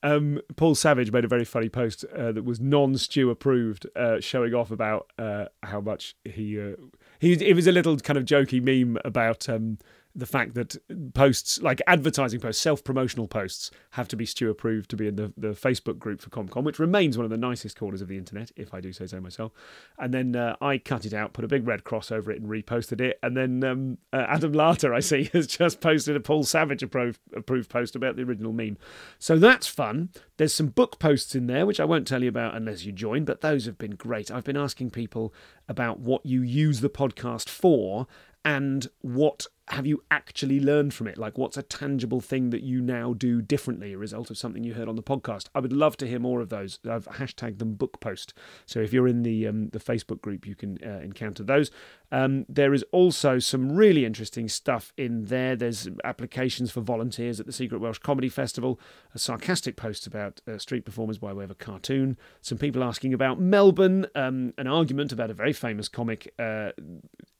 um, 0.03 0.41
Paul 0.57 0.75
Savage 0.75 1.11
made 1.11 1.23
a 1.23 1.29
very 1.29 1.45
funny 1.45 1.69
post 1.69 2.03
uh, 2.13 2.33
that 2.33 2.43
was 2.43 2.59
non-Stu 2.59 3.29
approved, 3.29 3.87
uh, 3.95 4.19
showing 4.19 4.53
off 4.53 4.71
about 4.71 5.09
uh, 5.17 5.45
how 5.63 5.79
much 5.79 6.15
he 6.25 6.59
uh, 6.59 6.73
he. 7.19 7.33
It 7.33 7.55
was 7.55 7.67
a 7.67 7.71
little 7.71 7.95
kind 7.97 8.17
of 8.17 8.25
jokey 8.25 8.61
meme 8.61 8.99
about. 9.05 9.47
Um, 9.47 9.77
the 10.17 10.25
fact 10.25 10.55
that 10.55 10.75
posts 11.13 11.61
like 11.61 11.79
advertising 11.85 12.39
posts, 12.39 12.61
self 12.61 12.83
promotional 12.83 13.27
posts, 13.27 13.69
have 13.91 14.07
to 14.07 14.15
be 14.15 14.25
Stu 14.25 14.49
approved 14.49 14.89
to 14.89 14.97
be 14.97 15.07
in 15.07 15.15
the, 15.15 15.31
the 15.37 15.49
Facebook 15.49 15.99
group 15.99 16.21
for 16.21 16.31
ComCom, 16.31 16.63
which 16.63 16.79
remains 16.79 17.17
one 17.17 17.23
of 17.23 17.29
the 17.29 17.37
nicest 17.37 17.77
corners 17.77 18.01
of 18.01 18.07
the 18.07 18.17
internet, 18.17 18.51
if 18.55 18.73
I 18.73 18.81
do 18.81 18.91
say 18.91 19.05
so 19.05 19.21
myself. 19.21 19.51
And 19.99 20.11
then 20.11 20.35
uh, 20.35 20.55
I 20.59 20.79
cut 20.79 21.05
it 21.05 21.13
out, 21.13 21.33
put 21.33 21.45
a 21.45 21.47
big 21.47 21.67
red 21.67 21.83
cross 21.83 22.11
over 22.11 22.31
it, 22.31 22.41
and 22.41 22.49
reposted 22.49 22.99
it. 22.99 23.19
And 23.21 23.37
then 23.37 23.63
um, 23.63 23.97
uh, 24.11 24.25
Adam 24.27 24.53
Larter, 24.53 24.93
I 24.93 25.01
see, 25.01 25.25
has 25.33 25.45
just 25.45 25.81
posted 25.81 26.15
a 26.15 26.19
Paul 26.19 26.43
Savage 26.43 26.81
approved, 26.81 27.19
approved 27.35 27.69
post 27.69 27.95
about 27.95 28.15
the 28.15 28.23
original 28.23 28.53
meme. 28.53 28.77
So 29.19 29.37
that's 29.37 29.67
fun. 29.67 30.09
There's 30.37 30.53
some 30.53 30.67
book 30.67 30.97
posts 30.97 31.35
in 31.35 31.45
there, 31.45 31.67
which 31.67 31.79
I 31.79 31.85
won't 31.85 32.07
tell 32.07 32.23
you 32.23 32.29
about 32.29 32.55
unless 32.55 32.85
you 32.85 32.91
join, 32.91 33.23
but 33.23 33.41
those 33.41 33.65
have 33.65 33.77
been 33.77 33.95
great. 33.95 34.31
I've 34.31 34.43
been 34.43 34.57
asking 34.57 34.89
people 34.89 35.31
about 35.69 35.99
what 35.99 36.25
you 36.25 36.41
use 36.41 36.81
the 36.81 36.89
podcast 36.89 37.49
for 37.49 38.07
and 38.43 38.87
what 39.01 39.47
have 39.69 39.85
you 39.85 40.03
actually 40.09 40.59
learned 40.59 40.93
from 40.93 41.07
it? 41.07 41.17
Like, 41.17 41.37
what's 41.37 41.57
a 41.57 41.61
tangible 41.61 42.21
thing 42.21 42.51
that 42.51 42.63
you 42.63 42.81
now 42.81 43.13
do 43.13 43.41
differently, 43.41 43.93
a 43.93 43.97
result 43.97 44.29
of 44.29 44.37
something 44.37 44.63
you 44.63 44.73
heard 44.73 44.87
on 44.87 44.95
the 44.95 45.03
podcast? 45.03 45.47
I 45.53 45.59
would 45.59 45.73
love 45.73 45.97
to 45.97 46.07
hear 46.07 46.19
more 46.19 46.39
of 46.39 46.49
those. 46.49 46.79
I've 46.89 47.05
hashtagged 47.05 47.59
them 47.59 47.73
book 47.73 47.99
post. 47.99 48.33
So 48.65 48.79
if 48.79 48.93
you're 48.93 49.07
in 49.07 49.23
the 49.23 49.47
um, 49.47 49.69
the 49.69 49.79
Facebook 49.79 50.21
group, 50.21 50.47
you 50.47 50.55
can 50.55 50.77
uh, 50.85 50.99
encounter 50.99 51.43
those. 51.43 51.69
Um, 52.11 52.45
there 52.47 52.73
is 52.73 52.85
also 52.91 53.39
some 53.39 53.73
really 53.73 54.05
interesting 54.05 54.47
stuff 54.47 54.93
in 54.95 55.25
there. 55.25 55.55
There's 55.55 55.89
applications 56.05 56.71
for 56.71 56.79
volunteers 56.81 57.39
at 57.39 57.45
the 57.45 57.51
Secret 57.51 57.79
Welsh 57.79 57.99
Comedy 57.99 58.29
Festival, 58.29 58.79
a 59.13 59.19
sarcastic 59.19 59.75
post 59.75 60.07
about 60.07 60.39
uh, 60.47 60.57
street 60.57 60.85
performers 60.85 61.17
by 61.17 61.33
way 61.33 61.43
of 61.43 61.51
a 61.51 61.55
cartoon, 61.55 62.17
some 62.41 62.57
people 62.57 62.83
asking 62.83 63.13
about 63.13 63.39
Melbourne, 63.39 64.07
um, 64.15 64.53
an 64.57 64.67
argument 64.67 65.11
about 65.11 65.29
a 65.29 65.33
very 65.33 65.53
famous 65.53 65.89
comic 65.89 66.33
uh, 66.39 66.71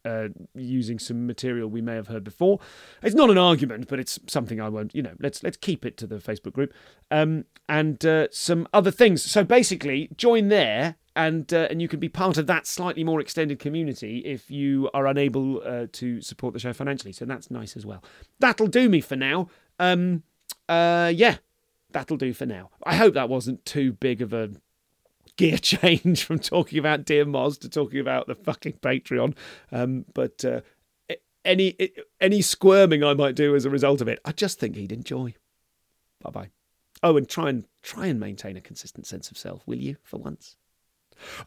uh, 0.08 0.30
using 0.56 1.00
some 1.00 1.28
material 1.28 1.70
we 1.70 1.82
may 1.82 1.96
have 1.96 2.08
heard 2.08 2.17
before. 2.20 2.60
It's 3.02 3.16
not 3.16 3.30
an 3.30 3.38
argument, 3.38 3.88
but 3.88 4.00
it's 4.00 4.20
something 4.28 4.62
I 4.62 4.70
won't. 4.70 4.94
You 4.96 5.04
know, 5.04 5.14
let's 5.20 5.44
let's 5.44 5.58
keep 5.58 5.86
it 5.86 5.98
to 5.98 6.08
the 6.08 6.18
Facebook 6.18 6.54
group, 6.54 6.74
um, 7.12 7.46
and 7.68 8.04
uh, 8.06 8.28
some 8.32 8.68
other 8.74 8.92
things. 8.92 9.24
So 9.24 9.44
basically, 9.44 10.10
join 10.16 10.50
there. 10.50 10.96
And, 11.16 11.52
uh, 11.52 11.68
and 11.72 11.82
you 11.82 11.88
can 11.88 12.00
be 12.00 12.10
part 12.10 12.38
of 12.38 12.46
that 12.46 12.68
slightly 12.68 13.04
more 13.04 13.20
extended 13.20 13.58
community 13.58 14.20
if 14.20 14.52
you 14.52 14.88
are 14.94 15.08
unable 15.08 15.64
uh, 15.66 15.88
to 15.94 16.22
support 16.22 16.54
the 16.54 16.60
show 16.60 16.74
financially. 16.74 17.12
So 17.12 17.26
that's 17.26 17.50
nice 17.50 17.76
as 17.76 17.88
well. 17.88 18.04
That'll 18.38 18.68
do 18.68 18.88
me 18.88 19.02
for 19.02 19.16
now. 19.16 19.50
Um, 19.80 20.22
uh, 20.70 21.12
yeah, 21.16 21.38
that'll 21.92 22.18
do 22.18 22.34
for 22.34 22.46
now. 22.46 22.70
I 22.84 22.96
hope 22.96 23.16
that 23.16 23.30
wasn't 23.30 23.66
too 23.66 23.94
big 23.94 24.22
of 24.22 24.32
a 24.32 24.52
gear 25.38 25.58
change 25.62 26.24
from 26.24 26.40
talking 26.40 26.80
about 26.80 27.06
Dear 27.06 27.26
Moz 27.26 27.60
to 27.60 27.70
talking 27.70 28.00
about 28.00 28.28
the 28.28 28.36
fucking 28.36 28.74
Patreon. 28.74 29.36
Um, 29.72 30.06
but 30.14 30.44
uh, 30.44 30.62
any 31.48 31.76
any 32.22 32.42
squirming 32.42 33.04
I 33.04 33.14
might 33.14 33.36
do 33.36 33.56
as 33.56 33.66
a 33.66 33.70
result 33.70 34.02
of 34.02 34.08
it, 34.08 34.20
I 34.26 34.32
just 34.32 34.60
think 34.60 34.76
he'd 34.76 34.92
enjoy. 34.92 35.34
Bye 36.22 36.32
bye. 36.32 36.50
Oh, 37.04 37.18
and 37.18 37.28
try 37.28 37.50
and 37.50 37.66
try 37.82 38.08
and 38.08 38.20
maintain 38.20 38.58
a 38.58 38.62
consistent 38.62 39.08
sense 39.08 39.32
of 39.32 39.38
self, 39.38 39.66
will 39.66 39.78
you, 39.78 39.98
for 40.04 40.18
once? 40.18 40.58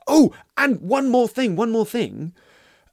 Oh, 0.07 0.33
and 0.57 0.81
one 0.81 1.09
more 1.09 1.29
thing, 1.29 1.57
one 1.57 1.71
more 1.71 1.87
thing. 1.87 2.35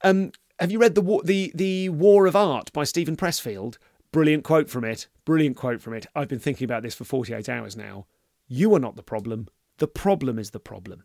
Um, 0.03 0.31
have 0.59 0.71
you 0.71 0.79
read 0.79 0.95
the 0.95 1.01
war, 1.01 1.21
the 1.23 1.51
the 1.55 1.89
War 1.89 2.27
of 2.27 2.35
Art 2.35 2.71
by 2.73 2.83
Steven 2.83 3.15
Pressfield? 3.15 3.77
Brilliant 4.11 4.43
quote 4.43 4.69
from 4.69 4.83
it. 4.83 5.07
Brilliant 5.25 5.57
quote 5.57 5.81
from 5.81 5.93
it. 5.93 6.07
I've 6.15 6.29
been 6.29 6.39
thinking 6.39 6.65
about 6.65 6.81
this 6.81 6.95
for 6.95 7.03
48 7.03 7.49
hours 7.49 7.75
now. 7.75 8.05
You 8.47 8.73
are 8.73 8.79
not 8.79 8.95
the 8.95 9.03
problem. 9.03 9.47
The 9.77 9.87
problem 9.87 10.39
is 10.39 10.51
the 10.51 10.59
problem. 10.59 11.03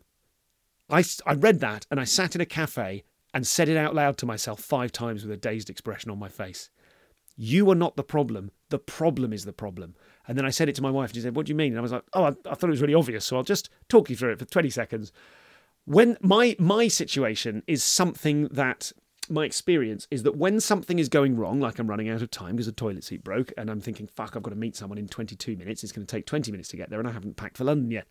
I, 0.89 1.03
I 1.25 1.33
read 1.33 1.59
that 1.59 1.85
and 1.91 1.99
I 1.99 2.05
sat 2.05 2.35
in 2.35 2.41
a 2.41 2.45
cafe 2.45 3.03
and 3.33 3.47
said 3.47 3.69
it 3.69 3.77
out 3.77 3.95
loud 3.95 4.17
to 4.17 4.25
myself 4.25 4.59
five 4.59 4.91
times 4.91 5.23
with 5.23 5.31
a 5.31 5.37
dazed 5.37 5.69
expression 5.69 6.11
on 6.11 6.19
my 6.19 6.29
face. 6.29 6.69
You 7.35 7.69
are 7.71 7.75
not 7.75 7.95
the 7.95 8.03
problem. 8.03 8.51
The 8.69 8.77
problem 8.77 9.33
is 9.33 9.45
the 9.45 9.53
problem. 9.53 9.95
And 10.27 10.37
then 10.37 10.45
I 10.45 10.51
said 10.51 10.69
it 10.69 10.75
to 10.75 10.81
my 10.81 10.91
wife 10.91 11.09
and 11.09 11.15
she 11.15 11.21
said, 11.21 11.35
What 11.35 11.47
do 11.47 11.51
you 11.51 11.55
mean? 11.55 11.73
And 11.73 11.79
I 11.79 11.81
was 11.81 11.91
like, 11.91 12.03
Oh, 12.13 12.25
I, 12.25 12.29
I 12.29 12.55
thought 12.55 12.67
it 12.67 12.69
was 12.69 12.81
really 12.81 12.93
obvious. 12.93 13.25
So 13.25 13.35
I'll 13.35 13.43
just 13.43 13.69
talk 13.89 14.09
you 14.09 14.15
through 14.15 14.33
it 14.33 14.39
for 14.39 14.45
20 14.45 14.69
seconds. 14.69 15.11
When 15.85 16.17
my 16.21 16.55
my 16.59 16.87
situation 16.87 17.63
is 17.67 17.83
something 17.83 18.47
that 18.49 18.91
my 19.29 19.45
experience 19.45 20.07
is 20.11 20.23
that 20.23 20.37
when 20.37 20.59
something 20.59 20.99
is 20.99 21.09
going 21.09 21.35
wrong, 21.35 21.59
like 21.59 21.79
I'm 21.79 21.89
running 21.89 22.09
out 22.09 22.21
of 22.21 22.29
time 22.29 22.55
because 22.55 22.67
the 22.67 22.71
toilet 22.71 23.03
seat 23.03 23.23
broke, 23.23 23.51
and 23.57 23.69
I'm 23.69 23.81
thinking, 23.81 24.07
fuck, 24.07 24.35
I've 24.35 24.43
got 24.43 24.49
to 24.51 24.55
meet 24.55 24.75
someone 24.75 24.97
in 24.97 25.07
22 25.07 25.55
minutes, 25.55 25.83
it's 25.83 25.93
going 25.93 26.05
to 26.05 26.15
take 26.15 26.25
20 26.25 26.51
minutes 26.51 26.69
to 26.69 26.77
get 26.77 26.89
there, 26.89 26.99
and 26.99 27.07
I 27.07 27.11
haven't 27.11 27.37
packed 27.37 27.57
for 27.57 27.63
London 27.63 27.89
yet 27.89 28.07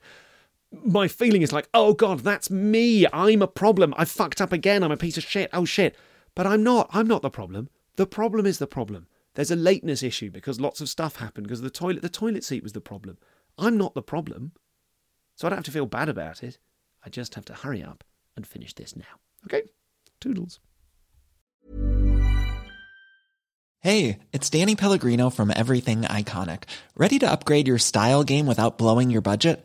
my 0.85 1.09
feeling 1.09 1.43
is 1.43 1.53
like, 1.53 1.69
oh 1.74 1.94
God, 1.94 2.20
that's 2.20 2.51
me. 2.51 3.07
I'm 3.12 3.43
a 3.43 3.47
problem. 3.47 3.94
I 3.97 4.05
fucked 4.05 4.40
up 4.40 4.53
again. 4.53 4.82
I'm 4.82 4.93
a 4.93 4.97
piece 4.97 5.19
of 5.19 5.24
shit. 5.24 5.51
Oh 5.53 5.65
shit. 5.65 5.97
But 6.35 6.47
I'm 6.47 6.62
not. 6.62 6.89
I'm 6.93 7.07
not 7.07 7.23
the 7.23 7.31
problem. 7.31 7.69
The 7.97 8.07
problem 8.07 8.47
is 8.47 8.59
the 8.59 8.66
problem. 8.66 9.07
There's 9.35 9.51
a 9.51 9.57
lateness 9.57 10.03
issue 10.03 10.31
because 10.31 10.61
lots 10.61 10.81
of 10.81 10.89
stuff 10.89 11.16
happened 11.16 11.47
because 11.47 11.61
the 11.61 11.70
toilet 11.70 12.03
the 12.03 12.09
toilet 12.09 12.44
seat 12.44 12.62
was 12.62 12.73
the 12.73 12.81
problem. 12.81 13.19
I'm 13.59 13.77
not 13.77 13.94
the 13.94 14.03
problem. 14.03 14.53
So 15.36 15.47
I 15.47 15.51
don't 15.51 15.59
have 15.59 15.65
to 15.66 15.70
feel 15.70 15.86
bad 15.86 16.09
about 16.09 16.43
it. 16.43 16.59
I 17.05 17.11
just 17.11 17.35
have 17.35 17.44
to 17.47 17.55
hurry 17.55 17.82
up 17.82 18.05
and 18.36 18.47
finish 18.47 18.74
this 18.74 18.97
now. 18.97 19.05
Okay? 19.47 19.62
Toodles. 20.20 20.61
Hey, 23.81 24.20
it's 24.32 24.49
Danny 24.49 24.77
Pellegrino 24.77 25.28
from 25.28 25.53
Everything 25.55 26.03
Iconic. 26.03 26.65
Ready 26.94 27.19
to 27.19 27.31
upgrade 27.31 27.66
your 27.66 27.78
style 27.78 28.23
game 28.23 28.47
without 28.47 28.78
blowing 28.78 29.11
your 29.11 29.23
budget? 29.23 29.65